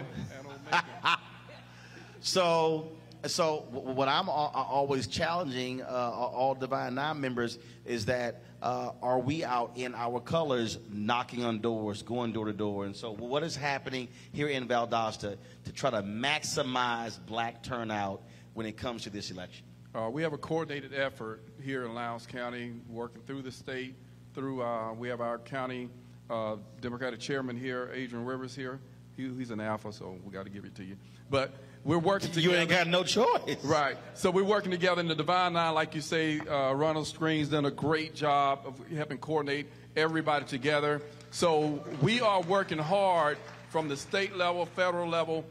so, 2.21 2.87
so 3.25 3.65
what 3.69 4.07
I'm 4.07 4.29
always 4.29 5.07
challenging 5.07 5.81
uh, 5.81 5.85
all 5.87 6.55
Divine 6.55 6.95
Nine 6.95 7.19
members 7.19 7.59
is 7.85 8.05
that 8.05 8.43
uh, 8.61 8.91
are 9.01 9.19
we 9.19 9.43
out 9.43 9.71
in 9.75 9.95
our 9.95 10.19
colors, 10.19 10.77
knocking 10.91 11.43
on 11.43 11.59
doors, 11.59 12.03
going 12.03 12.31
door 12.31 12.45
to 12.45 12.53
door? 12.53 12.85
And 12.85 12.95
so, 12.95 13.11
what 13.11 13.43
is 13.43 13.55
happening 13.55 14.07
here 14.31 14.47
in 14.47 14.67
Valdosta 14.67 15.37
to 15.65 15.71
try 15.73 15.89
to 15.89 16.03
maximize 16.03 17.17
black 17.25 17.63
turnout 17.63 18.21
when 18.53 18.65
it 18.65 18.77
comes 18.77 19.03
to 19.03 19.09
this 19.09 19.31
election? 19.31 19.65
Uh, 19.93 20.09
we 20.11 20.21
have 20.21 20.33
a 20.33 20.37
coordinated 20.37 20.93
effort 20.93 21.41
here 21.61 21.85
in 21.85 21.93
Lowndes 21.93 22.27
County, 22.27 22.73
working 22.87 23.21
through 23.23 23.41
the 23.41 23.51
state. 23.51 23.95
Through 24.33 24.61
uh, 24.61 24.93
we 24.93 25.09
have 25.09 25.21
our 25.21 25.39
county 25.39 25.89
uh, 26.29 26.55
Democratic 26.79 27.19
chairman 27.19 27.57
here, 27.57 27.91
Adrian 27.93 28.25
Rivers 28.25 28.55
here. 28.55 28.79
He, 29.17 29.27
he's 29.37 29.51
an 29.51 29.59
alpha, 29.59 29.91
so 29.91 30.17
we 30.23 30.31
got 30.31 30.45
to 30.45 30.49
give 30.49 30.63
it 30.65 30.75
to 30.75 30.83
you. 30.83 30.95
But 31.29 31.55
we're 31.83 31.97
working 31.97 32.29
together. 32.31 32.53
You 32.53 32.59
ain't 32.59 32.69
got 32.69 32.87
no 32.87 33.03
choice. 33.03 33.63
Right. 33.63 33.97
So 34.13 34.29
we're 34.29 34.43
working 34.43 34.71
together 34.71 35.01
in 35.01 35.07
the 35.07 35.15
Divine 35.15 35.53
Nine, 35.53 35.73
like 35.73 35.95
you 35.95 36.01
say. 36.01 36.39
Uh, 36.39 36.73
Ronald 36.73 37.07
Screen's 37.07 37.49
done 37.49 37.65
a 37.65 37.71
great 37.71 38.13
job 38.13 38.61
of 38.65 38.87
helping 38.89 39.17
coordinate 39.17 39.67
everybody 39.95 40.45
together. 40.45 41.01
So 41.31 41.83
we 42.01 42.21
are 42.21 42.41
working 42.41 42.77
hard 42.77 43.37
from 43.69 43.87
the 43.87 43.97
state 43.97 44.35
level, 44.35 44.65
federal 44.65 45.09
level, 45.09 45.45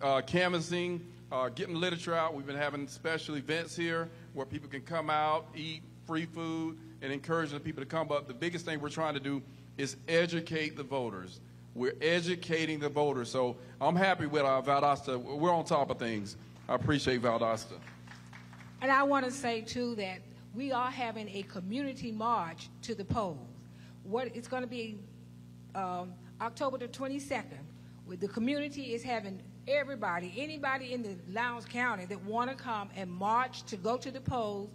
uh, 0.00 0.22
canvassing, 0.22 1.06
uh, 1.30 1.48
getting 1.50 1.76
literature 1.76 2.14
out. 2.14 2.34
We've 2.34 2.46
been 2.46 2.56
having 2.56 2.88
special 2.88 3.36
events 3.36 3.76
here 3.76 4.08
where 4.32 4.46
people 4.46 4.68
can 4.68 4.82
come 4.82 5.10
out, 5.10 5.46
eat 5.54 5.82
free 6.06 6.26
food, 6.26 6.78
and 7.02 7.12
encouraging 7.12 7.56
the 7.56 7.64
people 7.64 7.82
to 7.82 7.88
come. 7.88 8.08
But 8.08 8.26
the 8.26 8.34
biggest 8.34 8.64
thing 8.64 8.80
we're 8.80 8.88
trying 8.88 9.14
to 9.14 9.20
do 9.20 9.42
is 9.78 9.96
educate 10.08 10.76
the 10.76 10.82
voters. 10.82 11.40
We're 11.74 11.94
educating 12.00 12.80
the 12.80 12.88
voters. 12.88 13.30
So 13.30 13.56
I'm 13.80 13.96
happy 13.96 14.26
with 14.26 14.42
our 14.42 14.62
Valdosta. 14.62 15.18
We're 15.18 15.52
on 15.52 15.64
top 15.64 15.90
of 15.90 15.98
things. 15.98 16.36
I 16.68 16.74
appreciate 16.74 17.22
Valdosta. 17.22 17.78
And 18.82 18.90
I 18.90 19.02
want 19.04 19.24
to 19.24 19.30
say, 19.30 19.62
too, 19.62 19.94
that 19.94 20.20
we 20.54 20.72
are 20.72 20.90
having 20.90 21.28
a 21.28 21.42
community 21.44 22.12
march 22.12 22.68
to 22.82 22.94
the 22.94 23.04
polls. 23.04 23.38
What 24.02 24.34
it's 24.34 24.48
going 24.48 24.62
to 24.62 24.68
be 24.68 24.98
um, 25.74 26.12
October 26.40 26.78
the 26.78 26.88
22nd. 26.88 27.44
With 28.04 28.20
the 28.20 28.28
community 28.28 28.94
is 28.94 29.02
having 29.02 29.40
everybody, 29.68 30.34
anybody 30.36 30.92
in 30.92 31.02
the 31.02 31.16
Lowndes 31.30 31.64
County 31.64 32.04
that 32.06 32.22
want 32.24 32.50
to 32.50 32.56
come 32.56 32.90
and 32.96 33.10
march 33.10 33.62
to 33.64 33.76
go 33.76 33.96
to 33.96 34.10
the 34.10 34.20
polls 34.20 34.70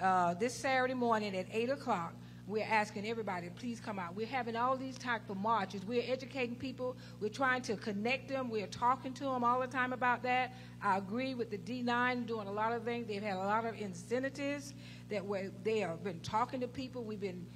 uh, 0.00 0.34
this 0.34 0.54
Saturday 0.54 0.94
morning 0.94 1.36
at 1.36 1.46
8 1.52 1.70
o'clock 1.70 2.14
we're 2.46 2.66
asking 2.68 3.08
everybody, 3.08 3.48
please 3.48 3.80
come 3.80 3.98
out. 3.98 4.14
We're 4.14 4.26
having 4.26 4.54
all 4.54 4.76
these 4.76 4.98
type 4.98 5.30
of 5.30 5.36
marches. 5.38 5.84
We're 5.86 6.04
educating 6.06 6.56
people. 6.56 6.96
We're 7.20 7.30
trying 7.30 7.62
to 7.62 7.76
connect 7.76 8.28
them. 8.28 8.50
We're 8.50 8.66
talking 8.66 9.14
to 9.14 9.24
them 9.24 9.44
all 9.44 9.60
the 9.60 9.66
time 9.66 9.94
about 9.94 10.22
that. 10.24 10.54
I 10.82 10.98
agree 10.98 11.34
with 11.34 11.50
the 11.50 11.56
D9 11.56 12.26
doing 12.26 12.46
a 12.46 12.52
lot 12.52 12.72
of 12.72 12.84
things. 12.84 13.08
They've 13.08 13.22
had 13.22 13.36
a 13.36 13.38
lot 13.38 13.64
of 13.64 13.80
incentives 13.80 14.74
that 15.08 15.24
where 15.24 15.50
they 15.62 15.78
have 15.78 16.04
been 16.04 16.20
talking 16.20 16.60
to 16.60 16.68
people. 16.68 17.02
We've 17.02 17.20
been 17.20 17.46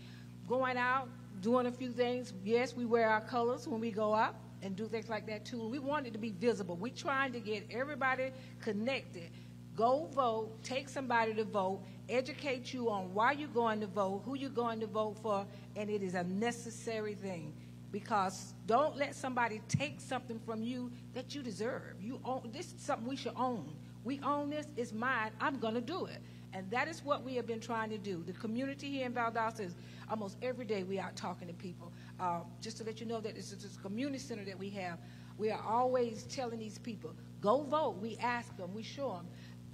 going 0.48 0.78
out, 0.78 1.08
doing 1.42 1.66
a 1.66 1.72
few 1.72 1.90
things. 1.90 2.32
Yes, 2.42 2.74
we 2.74 2.86
wear 2.86 3.10
our 3.10 3.20
colors 3.20 3.68
when 3.68 3.80
we 3.80 3.90
go 3.90 4.14
out 4.14 4.36
and 4.62 4.74
do 4.74 4.86
things 4.86 5.08
like 5.08 5.26
that 5.26 5.44
too. 5.44 5.68
We 5.68 5.78
want 5.78 6.06
it 6.06 6.12
to 6.14 6.18
be 6.18 6.30
visible. 6.30 6.76
We're 6.76 6.92
trying 6.92 7.32
to 7.32 7.40
get 7.40 7.66
everybody 7.70 8.30
connected. 8.60 9.30
Go 9.78 10.08
vote, 10.12 10.60
take 10.64 10.88
somebody 10.88 11.32
to 11.34 11.44
vote, 11.44 11.84
educate 12.08 12.74
you 12.74 12.90
on 12.90 13.14
why 13.14 13.30
you're 13.30 13.46
going 13.46 13.78
to 13.78 13.86
vote, 13.86 14.22
who 14.24 14.34
you're 14.34 14.50
going 14.50 14.80
to 14.80 14.88
vote 14.88 15.16
for, 15.22 15.46
and 15.76 15.88
it 15.88 16.02
is 16.02 16.14
a 16.14 16.24
necessary 16.24 17.14
thing. 17.14 17.54
Because 17.92 18.54
don't 18.66 18.96
let 18.96 19.14
somebody 19.14 19.62
take 19.68 20.00
something 20.00 20.40
from 20.44 20.64
you 20.64 20.90
that 21.14 21.32
you 21.32 21.44
deserve. 21.44 22.02
You 22.02 22.20
own 22.24 22.50
this 22.52 22.72
is 22.72 22.80
something 22.80 23.06
we 23.06 23.14
should 23.14 23.36
own. 23.36 23.72
We 24.02 24.18
own 24.24 24.50
this, 24.50 24.66
it's 24.76 24.92
mine, 24.92 25.30
I'm 25.40 25.60
gonna 25.60 25.80
do 25.80 26.06
it. 26.06 26.18
And 26.52 26.68
that 26.72 26.88
is 26.88 27.04
what 27.04 27.22
we 27.22 27.36
have 27.36 27.46
been 27.46 27.60
trying 27.60 27.90
to 27.90 27.98
do. 27.98 28.24
The 28.26 28.32
community 28.32 28.90
here 28.90 29.06
in 29.06 29.12
Valdosta 29.12 29.60
is 29.60 29.76
almost 30.10 30.38
every 30.42 30.64
day 30.64 30.82
we 30.82 30.98
are 30.98 31.12
talking 31.14 31.46
to 31.46 31.54
people. 31.54 31.92
Uh, 32.18 32.40
just 32.60 32.78
to 32.78 32.84
let 32.84 32.98
you 32.98 33.06
know 33.06 33.20
that 33.20 33.36
this 33.36 33.52
is 33.52 33.62
this 33.62 33.76
community 33.76 34.18
center 34.18 34.44
that 34.44 34.58
we 34.58 34.70
have. 34.70 34.98
We 35.36 35.52
are 35.52 35.62
always 35.64 36.24
telling 36.24 36.58
these 36.58 36.78
people, 36.78 37.14
go 37.40 37.62
vote. 37.62 37.98
We 38.02 38.16
ask 38.16 38.56
them, 38.56 38.74
we 38.74 38.82
show 38.82 39.12
them 39.12 39.28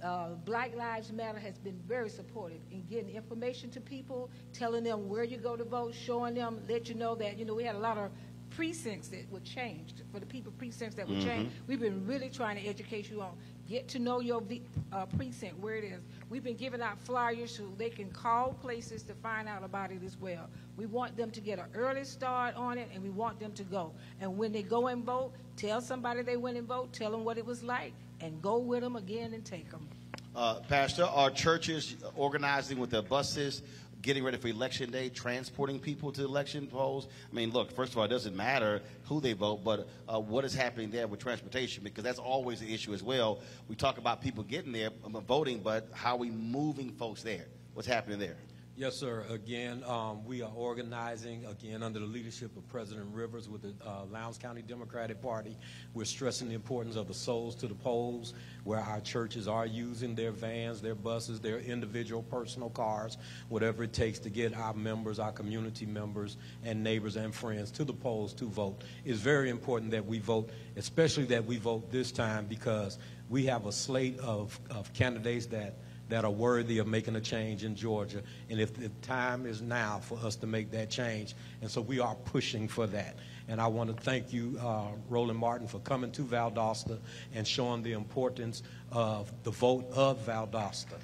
uh, 0.05 0.29
Black 0.45 0.75
Lives 0.75 1.11
Matter 1.11 1.39
has 1.39 1.57
been 1.57 1.79
very 1.87 2.09
supportive 2.09 2.61
in 2.71 2.83
getting 2.85 3.15
information 3.15 3.69
to 3.71 3.81
people, 3.81 4.29
telling 4.53 4.83
them 4.83 5.09
where 5.09 5.23
you 5.23 5.37
go 5.37 5.55
to 5.55 5.63
vote, 5.63 5.95
showing 5.95 6.35
them, 6.35 6.61
let 6.69 6.87
you 6.87 6.95
know 6.95 7.15
that, 7.15 7.37
you 7.37 7.45
know, 7.45 7.55
we 7.55 7.63
had 7.63 7.75
a 7.75 7.79
lot 7.79 7.97
of 7.97 8.11
precincts 8.51 9.07
that 9.09 9.29
were 9.31 9.39
changed, 9.39 10.03
for 10.13 10.19
the 10.19 10.25
people 10.25 10.51
precincts 10.57 10.95
that 10.95 11.07
were 11.07 11.15
mm-hmm. 11.15 11.27
changed. 11.27 11.55
We've 11.67 11.79
been 11.79 12.05
really 12.05 12.29
trying 12.29 12.61
to 12.61 12.67
educate 12.67 13.09
you 13.09 13.21
on 13.21 13.35
get 13.67 13.87
to 13.87 13.99
know 13.99 14.19
your 14.19 14.43
uh, 14.91 15.05
precinct, 15.07 15.57
where 15.59 15.75
it 15.75 15.83
is. 15.83 16.01
We've 16.29 16.43
been 16.43 16.55
giving 16.55 16.81
out 16.81 16.99
flyers 16.99 17.55
so 17.55 17.63
they 17.77 17.89
can 17.89 18.09
call 18.11 18.53
places 18.53 19.03
to 19.03 19.15
find 19.15 19.47
out 19.47 19.63
about 19.63 19.91
it 19.91 20.03
as 20.05 20.17
well. 20.17 20.49
We 20.77 20.85
want 20.85 21.17
them 21.17 21.31
to 21.31 21.41
get 21.41 21.59
an 21.59 21.65
early 21.73 22.03
start 22.03 22.55
on 22.55 22.77
it, 22.77 22.89
and 22.93 23.03
we 23.03 23.09
want 23.09 23.39
them 23.39 23.53
to 23.53 23.63
go. 23.63 23.93
And 24.21 24.37
when 24.37 24.51
they 24.51 24.61
go 24.61 24.87
and 24.87 25.03
vote, 25.03 25.33
tell 25.57 25.81
somebody 25.81 26.21
they 26.21 26.37
went 26.37 26.57
and 26.57 26.67
vote, 26.67 26.93
tell 26.93 27.11
them 27.11 27.23
what 27.23 27.37
it 27.37 27.45
was 27.45 27.63
like, 27.63 27.93
and 28.21 28.41
go 28.41 28.57
with 28.57 28.81
them 28.81 28.95
again 28.95 29.33
and 29.33 29.43
take 29.43 29.71
them. 29.71 29.87
Uh, 30.35 30.55
Pastor, 30.67 31.05
are 31.05 31.29
churches 31.29 31.95
organizing 32.17 32.77
with 32.77 32.89
their 32.89 33.01
buses, 33.01 33.61
getting 34.01 34.21
ready 34.21 34.35
for 34.35 34.49
election 34.49 34.91
day, 34.91 35.07
transporting 35.07 35.79
people 35.79 36.11
to 36.11 36.25
election 36.25 36.67
polls? 36.67 37.07
I 37.31 37.33
mean, 37.33 37.51
look, 37.51 37.71
first 37.71 37.93
of 37.93 37.99
all, 37.99 38.03
it 38.03 38.09
doesn't 38.09 38.35
matter 38.35 38.81
who 39.05 39.21
they 39.21 39.31
vote, 39.31 39.63
but 39.63 39.87
uh, 40.09 40.19
what 40.19 40.43
is 40.43 40.53
happening 40.53 40.91
there 40.91 41.07
with 41.07 41.21
transportation? 41.21 41.85
Because 41.85 42.03
that's 42.03 42.19
always 42.19 42.59
the 42.59 42.73
issue 42.73 42.93
as 42.93 43.01
well. 43.01 43.39
We 43.69 43.75
talk 43.75 43.97
about 43.97 44.21
people 44.21 44.43
getting 44.43 44.73
there, 44.73 44.89
um, 45.05 45.13
voting, 45.25 45.59
but 45.59 45.87
how 45.93 46.15
are 46.15 46.17
we 46.17 46.31
moving 46.31 46.91
folks 46.91 47.23
there? 47.23 47.45
What's 47.73 47.87
happening 47.87 48.19
there? 48.19 48.35
Yes, 48.77 48.97
sir. 48.97 49.23
Again, 49.29 49.85
um, 49.85 50.25
we 50.25 50.41
are 50.41 50.51
organizing, 50.53 51.45
again, 51.45 51.81
under 51.81 51.97
the 51.97 52.05
leadership 52.05 52.57
of 52.57 52.67
President 52.67 53.07
Rivers 53.13 53.47
with 53.47 53.61
the 53.61 53.73
uh, 53.87 54.03
Lowndes 54.11 54.37
County 54.37 54.61
Democratic 54.61 55.21
Party. 55.21 55.57
We're 55.93 56.03
stressing 56.03 56.49
the 56.49 56.55
importance 56.55 56.97
of 56.97 57.07
the 57.07 57.13
souls 57.13 57.55
to 57.55 57.67
the 57.67 57.73
polls, 57.73 58.33
where 58.65 58.81
our 58.81 58.99
churches 58.99 59.47
are 59.47 59.65
using 59.65 60.13
their 60.13 60.33
vans, 60.33 60.81
their 60.81 60.93
buses, 60.93 61.39
their 61.39 61.59
individual 61.59 62.21
personal 62.21 62.69
cars, 62.69 63.17
whatever 63.47 63.83
it 63.83 63.93
takes 63.93 64.19
to 64.19 64.29
get 64.29 64.53
our 64.53 64.73
members, 64.73 65.19
our 65.19 65.31
community 65.31 65.85
members, 65.85 66.35
and 66.65 66.83
neighbors 66.83 67.15
and 67.15 67.33
friends 67.33 67.71
to 67.71 67.85
the 67.85 67.93
polls 67.93 68.33
to 68.33 68.43
vote. 68.43 68.83
It's 69.05 69.21
very 69.21 69.51
important 69.51 69.91
that 69.91 70.05
we 70.05 70.19
vote, 70.19 70.49
especially 70.75 71.23
that 71.27 71.45
we 71.45 71.55
vote 71.55 71.91
this 71.91 72.11
time 72.11 72.45
because 72.45 72.99
we 73.29 73.45
have 73.45 73.67
a 73.67 73.71
slate 73.71 74.19
of, 74.19 74.59
of 74.69 74.91
candidates 74.91 75.45
that 75.45 75.77
that 76.09 76.23
are 76.23 76.31
worthy 76.31 76.77
of 76.77 76.87
making 76.87 77.15
a 77.15 77.21
change 77.21 77.63
in 77.63 77.75
Georgia. 77.75 78.21
And 78.49 78.59
if 78.59 78.73
the 78.73 78.89
time 79.01 79.45
is 79.45 79.61
now 79.61 79.99
for 79.99 80.17
us 80.19 80.35
to 80.37 80.47
make 80.47 80.71
that 80.71 80.89
change, 80.89 81.35
and 81.61 81.69
so 81.69 81.81
we 81.81 81.99
are 81.99 82.15
pushing 82.15 82.67
for 82.67 82.87
that. 82.87 83.15
And 83.47 83.61
I 83.61 83.67
want 83.67 83.95
to 83.95 84.03
thank 84.03 84.33
you, 84.33 84.57
uh, 84.61 84.87
Roland 85.09 85.39
Martin, 85.39 85.67
for 85.67 85.79
coming 85.79 86.11
to 86.13 86.23
Valdosta 86.23 86.99
and 87.33 87.47
showing 87.47 87.83
the 87.83 87.93
importance 87.93 88.63
of 88.91 89.31
the 89.43 89.51
vote 89.51 89.85
of 89.93 90.25
Valdosta. 90.25 90.97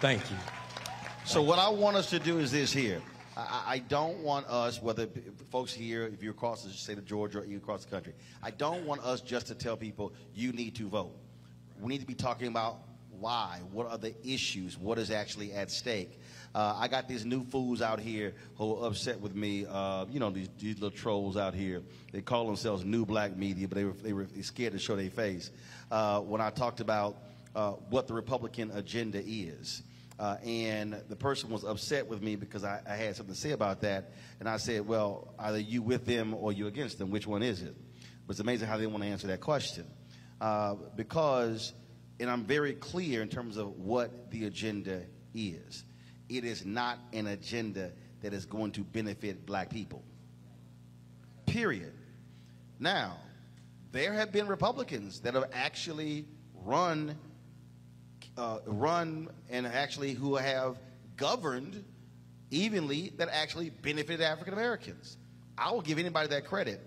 Thank 0.00 0.28
you. 0.30 0.36
So 1.24 1.42
what 1.42 1.58
I 1.58 1.68
want 1.68 1.96
us 1.96 2.10
to 2.10 2.18
do 2.18 2.38
is 2.38 2.52
this 2.52 2.72
here. 2.72 3.02
I, 3.36 3.62
I 3.66 3.78
don't 3.80 4.18
want 4.18 4.46
us, 4.46 4.82
whether 4.82 5.06
folks 5.50 5.72
here, 5.72 6.04
if 6.04 6.22
you're 6.22 6.32
across 6.32 6.64
the 6.64 6.70
state 6.70 6.98
of 6.98 7.04
Georgia 7.04 7.40
or 7.40 7.44
you 7.44 7.56
across 7.56 7.84
the 7.84 7.90
country, 7.90 8.14
I 8.42 8.50
don't 8.50 8.84
want 8.84 9.02
us 9.02 9.20
just 9.20 9.46
to 9.48 9.54
tell 9.54 9.76
people 9.76 10.12
you 10.34 10.52
need 10.52 10.74
to 10.76 10.88
vote. 10.88 11.14
We 11.80 11.88
need 11.88 12.00
to 12.00 12.06
be 12.06 12.14
talking 12.14 12.48
about 12.48 12.80
why? 13.20 13.60
What 13.72 13.86
are 13.88 13.98
the 13.98 14.14
issues? 14.24 14.78
What 14.78 14.98
is 14.98 15.10
actually 15.10 15.52
at 15.52 15.70
stake? 15.70 16.18
Uh, 16.54 16.74
I 16.76 16.88
got 16.88 17.08
these 17.08 17.24
new 17.24 17.44
fools 17.44 17.82
out 17.82 18.00
here 18.00 18.34
who 18.56 18.76
are 18.76 18.88
upset 18.88 19.20
with 19.20 19.34
me. 19.34 19.66
Uh, 19.68 20.06
you 20.10 20.18
know, 20.18 20.30
these, 20.30 20.48
these, 20.58 20.74
little 20.74 20.96
trolls 20.96 21.36
out 21.36 21.54
here. 21.54 21.82
They 22.12 22.22
call 22.22 22.46
themselves 22.46 22.84
new 22.84 23.04
black 23.04 23.36
media, 23.36 23.68
but 23.68 23.76
they 23.76 23.84
were, 23.84 23.92
they 23.92 24.12
were 24.12 24.26
scared 24.42 24.72
to 24.72 24.78
show 24.78 24.96
their 24.96 25.10
face. 25.10 25.50
Uh, 25.90 26.20
when 26.20 26.40
I 26.40 26.50
talked 26.50 26.80
about 26.80 27.16
uh, 27.54 27.72
what 27.90 28.06
the 28.06 28.14
Republican 28.14 28.70
agenda 28.72 29.22
is. 29.24 29.82
Uh, 30.18 30.36
and 30.44 31.00
the 31.08 31.16
person 31.16 31.48
was 31.48 31.64
upset 31.64 32.08
with 32.08 32.20
me 32.20 32.34
because 32.34 32.64
I, 32.64 32.80
I, 32.88 32.96
had 32.96 33.14
something 33.14 33.34
to 33.34 33.40
say 33.40 33.52
about 33.52 33.82
that. 33.82 34.12
And 34.40 34.48
I 34.48 34.56
said, 34.56 34.86
well, 34.86 35.32
either 35.38 35.60
you 35.60 35.80
with 35.80 36.06
them 36.06 36.34
or 36.34 36.52
you 36.52 36.66
against 36.66 36.98
them. 36.98 37.10
Which 37.10 37.26
one 37.26 37.42
is 37.42 37.62
it? 37.62 37.76
But 38.26 38.32
it's 38.32 38.40
amazing 38.40 38.66
how 38.66 38.78
they 38.78 38.86
want 38.88 39.04
to 39.04 39.08
answer 39.08 39.28
that 39.28 39.40
question. 39.40 39.86
Uh, 40.40 40.74
because 40.96 41.72
and 42.20 42.30
I'm 42.30 42.44
very 42.44 42.74
clear 42.74 43.22
in 43.22 43.28
terms 43.28 43.56
of 43.56 43.78
what 43.78 44.30
the 44.30 44.46
agenda 44.46 45.02
is. 45.34 45.84
it 46.28 46.44
is 46.44 46.66
not 46.66 46.98
an 47.12 47.28
agenda 47.28 47.92
that 48.22 48.32
is 48.32 48.44
going 48.44 48.72
to 48.72 48.82
benefit 48.82 49.46
black 49.46 49.70
people. 49.70 50.02
Period. 51.46 51.92
Now, 52.78 53.16
there 53.92 54.12
have 54.12 54.32
been 54.32 54.46
Republicans 54.46 55.20
that 55.20 55.34
have 55.34 55.48
actually 55.52 56.26
run, 56.64 57.16
uh, 58.36 58.58
run, 58.66 59.28
and 59.48 59.66
actually 59.66 60.12
who 60.12 60.36
have 60.36 60.78
governed 61.16 61.84
evenly 62.50 63.12
that 63.16 63.28
actually 63.32 63.70
benefited 63.70 64.20
African 64.20 64.54
Americans. 64.54 65.16
I 65.56 65.70
will 65.72 65.82
give 65.82 65.98
anybody 65.98 66.28
that 66.28 66.46
credit. 66.46 66.80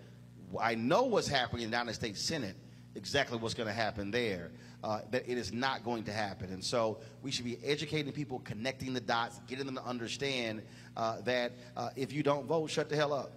I 0.60 0.76
know 0.76 1.04
what's 1.04 1.28
happening 1.28 1.70
down 1.70 1.82
in 1.82 1.88
the 1.88 1.94
state 1.94 2.18
Senate, 2.18 2.56
exactly 2.96 3.38
what's 3.38 3.54
going 3.54 3.68
to 3.68 3.74
happen 3.74 4.12
there. 4.12 4.52
Uh, 4.84 5.02
that 5.12 5.30
it 5.30 5.38
is 5.38 5.54
not 5.54 5.84
going 5.84 6.04
to 6.04 6.12
happen. 6.12 6.52
And 6.52 6.64
so 6.64 6.98
we 7.22 7.30
should 7.30 7.46
be 7.46 7.60
educating 7.64 8.12
people, 8.12 8.40
connecting 8.40 8.94
the 8.94 9.00
dots, 9.00 9.40
getting 9.48 9.68
them 9.68 9.76
to 9.76 9.84
understand 9.84 10.64
uh, 10.98 11.22
that 11.22 11.52
uh, 11.78 11.90
if 11.96 12.12
you 12.12 12.24
don't 12.24 12.48
vote, 12.48 12.72
shut 12.72 12.90
the 12.90 12.96
hell 12.96 13.14
up. 13.14 13.32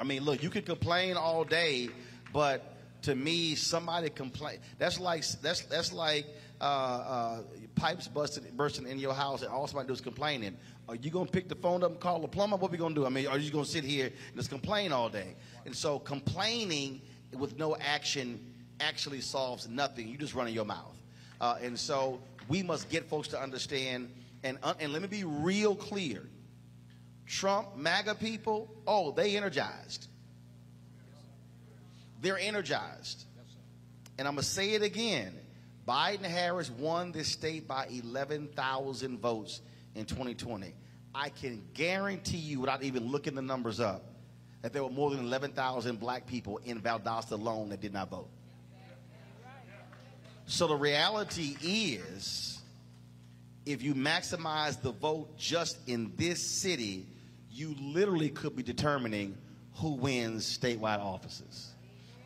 I 0.00 0.04
mean, 0.04 0.24
look, 0.24 0.42
you 0.42 0.48
can 0.48 0.62
complain 0.62 1.18
all 1.18 1.44
day, 1.44 1.90
but 2.32 2.74
to 3.02 3.14
me, 3.14 3.54
somebody 3.54 4.08
complain. 4.10 4.58
That's 4.78 4.98
like 4.98 5.26
that's 5.42 5.60
that's 5.66 5.92
like 5.92 6.26
uh, 6.60 6.64
uh, 6.64 7.42
pipes 7.74 8.08
busted 8.08 8.56
bursting 8.56 8.88
in 8.88 8.98
your 8.98 9.14
house, 9.14 9.42
and 9.42 9.50
all 9.52 9.66
somebody 9.66 9.88
do 9.88 9.92
is 9.92 10.00
complaining. 10.00 10.56
Are 10.88 10.96
you 10.96 11.10
gonna 11.10 11.30
pick 11.30 11.48
the 11.48 11.54
phone 11.54 11.82
up 11.82 11.90
and 11.92 12.00
call 12.00 12.20
the 12.20 12.28
plumber? 12.28 12.56
What 12.56 12.70
we 12.70 12.78
gonna 12.78 12.94
do? 12.94 13.06
I 13.06 13.10
mean, 13.10 13.26
are 13.26 13.38
you 13.38 13.50
gonna 13.50 13.64
sit 13.64 13.84
here 13.84 14.06
and 14.06 14.36
just 14.36 14.50
complain 14.50 14.92
all 14.92 15.08
day? 15.08 15.34
And 15.64 15.74
so, 15.74 15.98
complaining 15.98 17.00
with 17.38 17.58
no 17.58 17.76
action 17.76 18.53
actually 18.84 19.20
solves 19.20 19.68
nothing. 19.68 20.08
You 20.08 20.16
just 20.18 20.34
running 20.34 20.54
your 20.54 20.64
mouth. 20.64 20.96
Uh, 21.40 21.56
and 21.62 21.78
so, 21.78 22.20
we 22.48 22.62
must 22.62 22.88
get 22.90 23.08
folks 23.08 23.28
to 23.28 23.40
understand. 23.40 24.10
And 24.42 24.58
uh, 24.62 24.74
and 24.78 24.92
let 24.92 25.02
me 25.02 25.08
be 25.08 25.24
real 25.24 25.74
clear. 25.74 26.22
Trump, 27.26 27.76
MAGA 27.76 28.16
people, 28.16 28.70
oh, 28.86 29.12
they 29.12 29.36
energized. 29.36 30.06
They're 32.20 32.38
energized. 32.38 33.24
And 34.18 34.28
I'm 34.28 34.34
going 34.34 34.44
to 34.44 34.50
say 34.50 34.70
it 34.70 34.82
again. 34.82 35.34
Biden 35.86 36.22
Harris 36.22 36.70
won 36.70 37.12
this 37.12 37.28
state 37.28 37.68
by 37.68 37.86
11,000 37.90 39.18
votes 39.18 39.60
in 39.94 40.06
2020. 40.06 40.74
I 41.14 41.28
can 41.28 41.62
guarantee 41.74 42.38
you, 42.38 42.60
without 42.60 42.82
even 42.82 43.10
looking 43.10 43.34
the 43.34 43.42
numbers 43.42 43.80
up, 43.80 44.04
that 44.62 44.72
there 44.72 44.82
were 44.82 44.90
more 44.90 45.10
than 45.10 45.20
11,000 45.20 46.00
black 46.00 46.26
people 46.26 46.58
in 46.64 46.80
Valdosta 46.80 47.32
alone 47.32 47.68
that 47.68 47.80
did 47.80 47.92
not 47.92 48.10
vote. 48.10 48.28
So 50.46 50.66
the 50.66 50.76
reality 50.76 51.56
is, 51.62 52.60
if 53.66 53.82
you 53.82 53.94
maximize 53.94 54.80
the 54.80 54.92
vote 54.92 55.36
just 55.38 55.78
in 55.88 56.12
this 56.16 56.42
city, 56.42 57.06
you 57.50 57.74
literally 57.80 58.28
could 58.28 58.54
be 58.56 58.62
determining 58.62 59.36
who 59.76 59.94
wins 59.94 60.58
statewide 60.58 61.00
offices. 61.00 61.72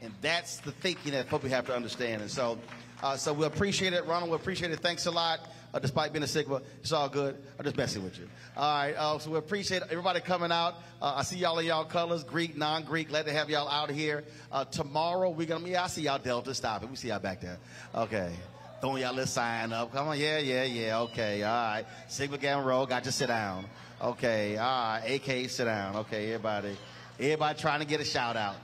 And 0.02 0.12
that's 0.20 0.58
the 0.58 0.72
thinking 0.72 1.12
that 1.12 1.28
folks 1.28 1.48
have 1.48 1.66
to 1.66 1.74
understand. 1.74 2.22
And 2.22 2.30
so, 2.30 2.58
uh, 3.02 3.16
so 3.16 3.32
we 3.32 3.46
appreciate 3.46 3.92
it, 3.92 4.06
Ronald. 4.06 4.30
We 4.30 4.36
appreciate 4.36 4.70
it. 4.70 4.80
Thanks 4.80 5.06
a 5.06 5.10
lot. 5.10 5.40
Uh, 5.72 5.78
despite 5.78 6.12
being 6.12 6.22
a 6.22 6.26
Sigma, 6.26 6.62
it's 6.80 6.92
all 6.92 7.08
good. 7.08 7.36
I'm 7.58 7.64
just 7.64 7.76
messing 7.76 8.02
with 8.02 8.18
you. 8.18 8.28
All 8.56 8.82
right. 8.82 8.92
Uh, 8.92 9.18
so 9.18 9.30
we 9.30 9.38
appreciate 9.38 9.82
everybody 9.90 10.20
coming 10.20 10.50
out. 10.50 10.74
Uh, 11.00 11.14
I 11.16 11.22
see 11.22 11.36
y'all 11.36 11.58
in 11.58 11.66
y'all 11.66 11.84
colors, 11.84 12.24
Greek, 12.24 12.56
non-Greek. 12.56 13.08
Glad 13.08 13.26
to 13.26 13.32
have 13.32 13.50
y'all 13.50 13.68
out 13.68 13.90
here. 13.90 14.24
Uh, 14.50 14.64
tomorrow 14.64 15.30
we're 15.30 15.46
gonna. 15.46 15.68
Yeah, 15.68 15.84
I 15.84 15.88
see 15.88 16.02
y'all 16.02 16.18
Delta. 16.18 16.54
Stop 16.54 16.82
it. 16.82 16.90
We 16.90 16.96
see 16.96 17.08
y'all 17.08 17.18
back 17.18 17.40
there. 17.40 17.58
Okay. 17.94 18.32
Throwing 18.80 19.02
y'all 19.02 19.10
little 19.12 19.26
sign 19.26 19.72
up. 19.72 19.92
Come 19.92 20.08
on. 20.08 20.18
Yeah, 20.18 20.38
yeah, 20.38 20.64
yeah. 20.64 21.00
Okay. 21.00 21.42
All 21.42 21.52
right. 21.52 21.84
Sigma 22.08 22.38
Gamma 22.38 22.62
Rho. 22.62 22.86
Got 22.86 23.04
to 23.04 23.12
sit 23.12 23.26
down. 23.26 23.66
Okay. 24.00 24.56
All 24.56 24.64
right. 24.64 25.20
AK, 25.26 25.50
sit 25.50 25.64
down. 25.64 25.96
Okay. 25.96 26.32
Everybody. 26.32 26.76
Everybody 27.18 27.58
trying 27.58 27.80
to 27.80 27.86
get 27.86 28.00
a 28.00 28.04
shout 28.04 28.36
out. 28.36 28.54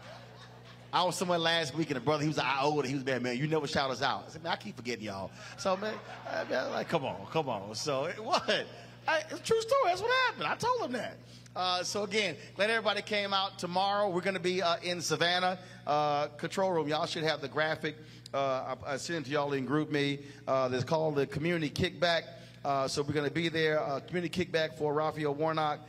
I 0.94 1.02
was 1.02 1.16
somewhere 1.16 1.40
last 1.40 1.74
week 1.74 1.90
and 1.90 1.97
a 1.97 2.00
brother, 2.00 2.23
he 2.23 2.28
was 2.28 2.39
I 2.39 2.60
owed 2.62 2.86
He 2.86 2.94
was 2.94 3.02
bad, 3.02 3.20
man, 3.20 3.36
you 3.36 3.48
never 3.48 3.66
shout 3.66 3.90
us 3.90 4.00
out. 4.00 4.26
I 4.28 4.31
said, 4.31 4.44
man, 4.44 4.52
I 4.52 4.56
keep 4.56 4.76
forgetting 4.76 5.05
y'all. 5.05 5.32
So, 5.56 5.76
man, 5.76 5.92
I, 6.31 6.44
man 6.44 6.70
like, 6.70 6.89
come 6.89 7.05
on, 7.05 7.26
come 7.32 7.48
on. 7.48 7.74
So, 7.74 8.12
what? 8.23 8.48
I, 9.08 9.18
it's 9.28 9.40
true 9.40 9.60
story. 9.60 9.82
That's 9.86 10.00
what 10.00 10.12
happened. 10.28 10.47
I 10.47 10.55
told 10.55 10.82
him 10.82 10.92
that. 10.92 11.16
Uh, 11.56 11.82
so 11.82 12.05
again, 12.05 12.36
glad 12.55 12.70
everybody 12.70 13.02
came 13.02 13.34
out. 13.34 13.58
Tomorrow 13.58 14.08
we're 14.10 14.20
going 14.20 14.34
to 14.34 14.40
be 14.40 14.62
uh, 14.62 14.76
in 14.84 15.00
Savannah 15.00 15.58
uh, 15.84 16.28
control 16.28 16.70
room. 16.70 16.86
Y'all 16.86 17.06
should 17.06 17.24
have 17.24 17.40
the 17.40 17.48
graphic. 17.48 17.97
Uh, 18.32 18.76
I, 18.86 18.92
I 18.92 18.97
sent 18.97 19.26
to 19.26 19.32
y'all 19.32 19.52
in 19.52 19.66
GroupMe. 19.66 20.23
Uh, 20.47 20.68
that's 20.68 20.84
called 20.84 21.16
the 21.16 21.26
community 21.26 21.70
kickback. 21.70 22.23
Uh, 22.64 22.86
so 22.86 23.02
we're 23.02 23.14
going 23.14 23.28
to 23.28 23.34
be 23.34 23.48
there. 23.48 23.78
community 24.06 24.44
kickback 24.44 24.78
for 24.78 24.94
Raphael 24.94 25.34
Warnock 25.34 25.81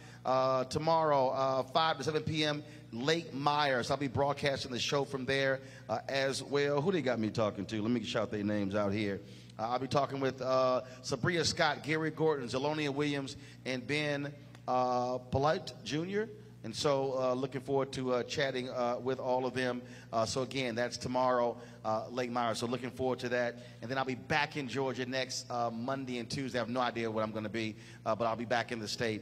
tomorrow, 0.70 1.64
5 1.72 1.98
to 2.00 2.04
7 2.04 2.24
p.m. 2.24 2.64
Lake 2.96 3.34
Myers. 3.34 3.92
I'll 3.92 3.98
be 3.98 4.08
broadcasting 4.08 4.72
the 4.72 4.80
show 4.80 5.06
from 5.06 5.26
there 5.26 5.60
uh, 5.90 6.00
as 6.08 6.42
well. 6.42 6.82
Who 6.82 6.92
they 6.92 7.02
got 7.02 7.20
me 7.20 7.30
talking 7.30 7.66
to? 7.66 7.82
Let 7.82 7.92
me 7.92 8.04
shout 8.04 8.32
their 8.32 8.44
names 8.44 8.76
out 8.76 8.94
here. 8.94 9.22
Uh, 9.60 9.70
I'll 9.70 9.80
be 9.80 9.88
talking 9.88 10.20
with 10.20 10.42
uh, 10.42 10.82
Sabria 11.04 11.46
Scott, 11.46 11.84
Gary 11.84 12.12
Gordon, 12.12 12.48
Zelonia 12.48 12.94
Williams, 12.94 13.36
and 13.66 13.86
Ben 13.86 14.34
uh, 14.68 15.18
Polite 15.18 15.74
Jr. 15.84 16.24
And 16.66 16.76
so, 16.76 17.14
uh, 17.20 17.36
looking 17.36 17.62
forward 17.62 17.92
to 17.92 18.16
uh, 18.16 18.24
chatting 18.24 18.72
uh, 18.72 18.98
with 19.00 19.20
all 19.20 19.46
of 19.46 19.54
them. 19.54 19.84
Uh, 20.12 20.26
so, 20.26 20.42
again, 20.42 20.74
that's 20.74 20.98
tomorrow, 20.98 21.56
uh, 21.86 22.08
Lake 22.10 22.32
Myers. 22.32 22.58
So, 22.58 22.66
looking 22.66 22.90
forward 22.90 23.20
to 23.20 23.30
that. 23.30 23.60
And 23.84 23.92
then 23.92 24.00
I'll 24.00 24.04
be 24.04 24.16
back 24.16 24.58
in 24.58 24.68
Georgia 24.68 25.06
next 25.06 25.46
uh, 25.52 25.70
Monday 25.70 26.18
and 26.18 26.28
Tuesday. 26.28 26.58
I 26.58 26.64
have 26.64 26.70
no 26.70 26.80
idea 26.80 27.12
what 27.12 27.24
I'm 27.24 27.30
going 27.30 27.44
to 27.44 27.52
be, 27.52 27.76
but 28.04 28.22
I'll 28.22 28.36
be 28.36 28.46
back 28.46 28.72
in 28.72 28.80
the 28.80 28.88
state 28.88 29.22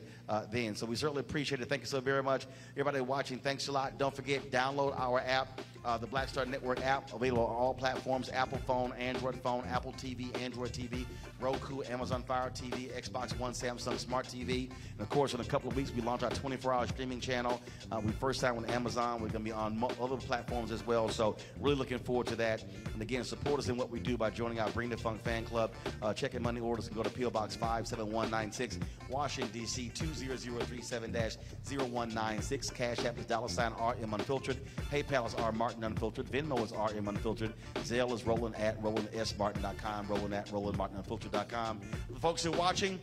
then. 0.54 0.74
So, 0.74 0.86
we 0.86 0.96
certainly 0.96 1.20
appreciate 1.20 1.60
it. 1.60 1.68
Thank 1.68 1.82
you 1.82 1.88
so 1.88 2.00
very 2.00 2.24
much. 2.24 2.48
Everybody 2.78 3.02
watching, 3.02 3.40
thanks 3.40 3.68
a 3.68 3.74
lot. 3.74 3.98
Don't 3.98 4.16
forget, 4.16 4.50
download 4.50 4.98
our 4.98 5.20
app 5.20 5.60
uh, 5.86 5.98
the 5.98 6.08
Black 6.08 6.30
Star 6.30 6.46
Network 6.46 6.84
app, 6.86 7.14
available 7.14 7.46
on 7.46 7.56
all 7.56 7.74
platforms 7.74 8.30
Apple 8.30 8.60
phone, 8.60 8.94
Android 8.94 9.36
phone, 9.36 9.64
Apple 9.68 9.94
TV, 9.94 10.36
Android 10.42 10.72
TV, 10.72 11.06
Roku, 11.40 11.84
Amazon 11.90 12.24
Fire 12.24 12.50
TV, 12.50 12.92
Xbox 12.98 13.38
One, 13.38 13.52
Samsung 13.52 14.00
Smart 14.00 14.28
TV. 14.28 14.70
And 14.92 15.02
of 15.02 15.10
course, 15.10 15.34
in 15.34 15.42
a 15.42 15.44
couple 15.44 15.70
of 15.70 15.76
weeks, 15.76 15.92
we 15.92 16.02
launch 16.02 16.24
our 16.24 16.30
24 16.30 16.74
hour 16.74 16.88
streaming 16.88 17.20
channel. 17.20 17.62
Uh, 17.92 18.00
we 18.00 18.12
first 18.14 18.40
time 18.40 18.56
with 18.56 18.70
Amazon. 18.70 19.16
We're 19.16 19.28
going 19.28 19.44
to 19.44 19.50
be 19.50 19.52
on 19.52 19.78
mo- 19.78 19.92
other 20.02 20.18
platforms 20.18 20.72
as 20.72 20.86
well. 20.88 21.10
So, 21.10 21.36
really 21.60 21.76
looking 21.76 22.00
forward 22.00 22.28
to 22.28 22.36
that. 22.38 22.64
And 22.94 23.02
again, 23.02 23.24
support 23.24 23.60
us 23.60 23.68
in 23.68 23.76
what 23.76 23.90
we 23.90 24.00
do 24.00 24.18
by 24.18 24.30
joining 24.30 24.60
our 24.60 24.70
Bring 24.70 24.90
the 24.90 24.98
Funk 24.98 25.22
fan 25.22 25.44
club. 25.44 25.74
Uh, 26.02 26.14
checking 26.14 26.42
money 26.42 26.62
orders 26.62 26.88
and 26.88 26.96
go 26.96 27.04
to 27.04 27.10
PO 27.10 27.30
Box 27.30 27.56
57196, 27.56 28.80
Washington, 29.10 29.52
D.C. 29.52 29.90
20037 29.90 31.12
0196. 31.12 32.70
Cash 32.70 33.06
App 33.06 33.18
is 33.18 33.26
dollar 33.26 33.50
sign 33.50 33.74
RM 33.74 34.14
Unfiltered. 34.14 34.58
PayPal 34.92 35.28
is 35.28 35.34
R 35.36 35.52
Martin. 35.52 35.73
Martin 35.74 35.92
Unfiltered. 35.92 36.28
Venmo 36.28 36.64
is 36.64 36.72
RM 36.72 37.08
Unfiltered. 37.08 37.54
Zelle 37.78 38.14
is 38.14 38.26
Roland 38.26 38.56
at 38.56 38.82
RolandSMartin.com. 38.84 40.08
Roland 40.08 40.34
at 40.34 40.48
RolandMartinUnfiltered.com. 40.48 41.82
The 42.12 42.20
folks 42.20 42.44
who 42.44 42.54
are 42.54 42.58
watching, 42.58 43.00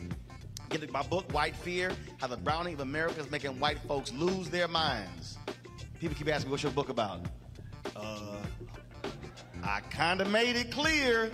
get 0.68 0.90
my 0.92 1.02
book, 1.02 1.32
White 1.32 1.56
Fear 1.56 1.90
How 2.18 2.28
the 2.28 2.36
Browning 2.36 2.74
of 2.74 2.80
America 2.80 3.20
is 3.20 3.30
Making 3.30 3.58
White 3.58 3.78
Folks 3.80 4.12
Lose 4.12 4.50
Their 4.50 4.68
Minds. 4.68 5.36
People 5.98 6.16
keep 6.16 6.28
asking 6.28 6.48
me, 6.48 6.52
what's 6.52 6.62
your 6.62 6.72
book 6.72 6.90
about? 6.90 7.26
Uh, 7.96 8.36
I 9.64 9.80
kind 9.90 10.20
of 10.20 10.30
made 10.30 10.54
it 10.54 10.70
clear. 10.70 11.32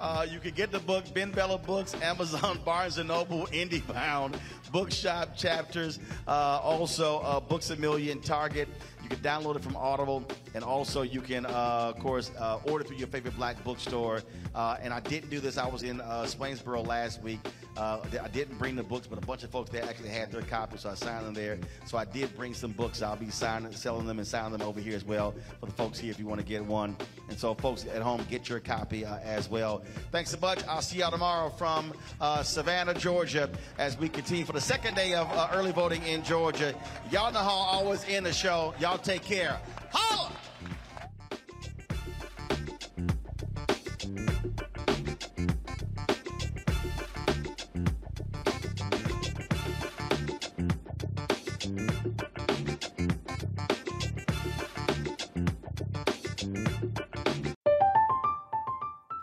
Uh, 0.00 0.26
you 0.28 0.40
can 0.40 0.52
get 0.52 0.72
the 0.72 0.80
book, 0.80 1.04
BenBella 1.14 1.64
Books, 1.64 1.94
Amazon, 2.02 2.58
Barnes 2.64 2.98
& 2.98 3.04
Noble, 3.04 3.46
IndieBound, 3.46 4.34
Bookshop 4.72 5.36
Chapters, 5.36 6.00
uh, 6.26 6.58
also 6.60 7.20
uh, 7.20 7.38
Books 7.38 7.70
A 7.70 7.76
Million, 7.76 8.20
Target. 8.20 8.68
You 9.02 9.08
can 9.08 9.18
download 9.18 9.56
it 9.56 9.62
from 9.62 9.76
Audible, 9.76 10.24
and 10.54 10.62
also 10.62 11.02
you 11.02 11.20
can, 11.20 11.46
uh, 11.46 11.92
of 11.94 11.98
course, 11.98 12.30
uh, 12.38 12.58
order 12.64 12.84
through 12.84 12.96
your 12.96 13.08
favorite 13.08 13.36
black 13.36 13.62
bookstore. 13.64 14.22
Uh, 14.54 14.76
and 14.82 14.92
I 14.92 15.00
didn't 15.00 15.30
do 15.30 15.40
this. 15.40 15.58
I 15.58 15.66
was 15.66 15.82
in 15.82 16.00
uh, 16.00 16.24
Swainsboro 16.24 16.86
last 16.86 17.22
week. 17.22 17.40
Uh, 17.76 18.00
I 18.22 18.28
didn't 18.28 18.58
bring 18.58 18.76
the 18.76 18.82
books, 18.82 19.06
but 19.06 19.16
a 19.18 19.26
bunch 19.26 19.44
of 19.44 19.50
folks 19.50 19.70
there 19.70 19.82
actually 19.82 20.10
had 20.10 20.30
their 20.30 20.42
copies, 20.42 20.82
so 20.82 20.90
I 20.90 20.94
signed 20.94 21.24
them 21.24 21.34
there. 21.34 21.58
So 21.86 21.96
I 21.96 22.04
did 22.04 22.36
bring 22.36 22.52
some 22.52 22.72
books. 22.72 23.00
I'll 23.00 23.16
be 23.16 23.30
signing, 23.30 23.72
selling 23.72 24.06
them, 24.06 24.18
and 24.18 24.26
signing 24.26 24.52
them 24.52 24.62
over 24.62 24.78
here 24.78 24.94
as 24.94 25.04
well 25.04 25.34
for 25.58 25.66
the 25.66 25.72
folks 25.72 25.98
here 25.98 26.10
if 26.10 26.18
you 26.18 26.26
want 26.26 26.40
to 26.40 26.46
get 26.46 26.64
one. 26.64 26.96
And 27.30 27.38
so, 27.38 27.54
folks 27.54 27.86
at 27.86 28.02
home, 28.02 28.26
get 28.28 28.48
your 28.48 28.60
copy 28.60 29.06
uh, 29.06 29.18
as 29.24 29.48
well. 29.48 29.82
Thanks 30.10 30.30
so 30.30 30.38
much. 30.38 30.62
I'll 30.68 30.82
see 30.82 30.98
y'all 30.98 31.10
tomorrow 31.10 31.48
from 31.48 31.94
Savannah, 32.42 32.94
Georgia, 32.94 33.48
as 33.78 33.98
we 33.98 34.08
continue 34.08 34.44
for 34.44 34.52
the 34.52 34.60
second 34.60 34.94
day 34.94 35.14
of 35.14 35.28
early 35.54 35.72
voting 35.72 36.02
in 36.02 36.22
Georgia. 36.22 36.74
Y'all 37.10 37.32
know 37.32 37.40
how 37.40 37.50
always 37.50 38.04
end 38.06 38.26
the 38.26 38.32
show. 38.32 38.74
Y'all 38.78 38.98
take 39.02 39.22
care. 39.22 39.58
Holla! 39.90 40.30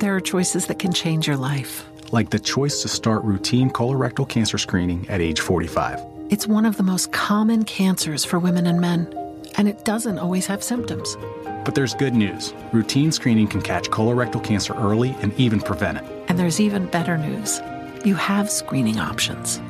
There 0.00 0.16
are 0.16 0.20
choices 0.20 0.66
that 0.66 0.78
can 0.78 0.92
change 0.92 1.26
your 1.26 1.36
life. 1.36 1.86
Like 2.10 2.30
the 2.30 2.38
choice 2.38 2.80
to 2.82 2.88
start 2.88 3.22
routine 3.22 3.70
colorectal 3.70 4.28
cancer 4.28 4.58
screening 4.58 5.08
at 5.08 5.20
age 5.20 5.40
45. 5.40 6.00
It's 6.30 6.46
one 6.46 6.64
of 6.64 6.76
the 6.76 6.82
most 6.82 7.12
common 7.12 7.64
cancers 7.64 8.24
for 8.24 8.38
women 8.38 8.66
and 8.66 8.80
men, 8.80 9.12
and 9.56 9.68
it 9.68 9.84
doesn't 9.84 10.18
always 10.18 10.46
have 10.46 10.62
symptoms. 10.62 11.16
But 11.64 11.74
there's 11.74 11.94
good 11.94 12.14
news. 12.14 12.54
Routine 12.72 13.12
screening 13.12 13.46
can 13.46 13.60
catch 13.60 13.90
colorectal 13.90 14.42
cancer 14.42 14.72
early 14.74 15.14
and 15.20 15.32
even 15.38 15.60
prevent 15.60 15.98
it. 15.98 16.04
And 16.28 16.38
there's 16.38 16.60
even 16.60 16.86
better 16.86 17.18
news. 17.18 17.60
You 18.04 18.14
have 18.14 18.50
screening 18.50 18.98
options. 18.98 19.60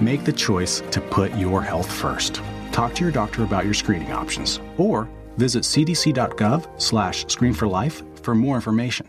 Make 0.00 0.24
the 0.24 0.32
choice 0.32 0.82
to 0.90 1.00
put 1.00 1.34
your 1.36 1.62
health 1.62 1.90
first. 1.90 2.42
Talk 2.72 2.94
to 2.96 3.04
your 3.04 3.12
doctor 3.12 3.44
about 3.44 3.64
your 3.64 3.74
screening 3.74 4.12
options 4.12 4.60
or 4.76 5.08
visit 5.36 5.62
cdc.gov/screen 5.62 7.54
for 7.54 7.66
life 7.66 8.02
for 8.22 8.34
more 8.34 8.56
information. 8.56 9.08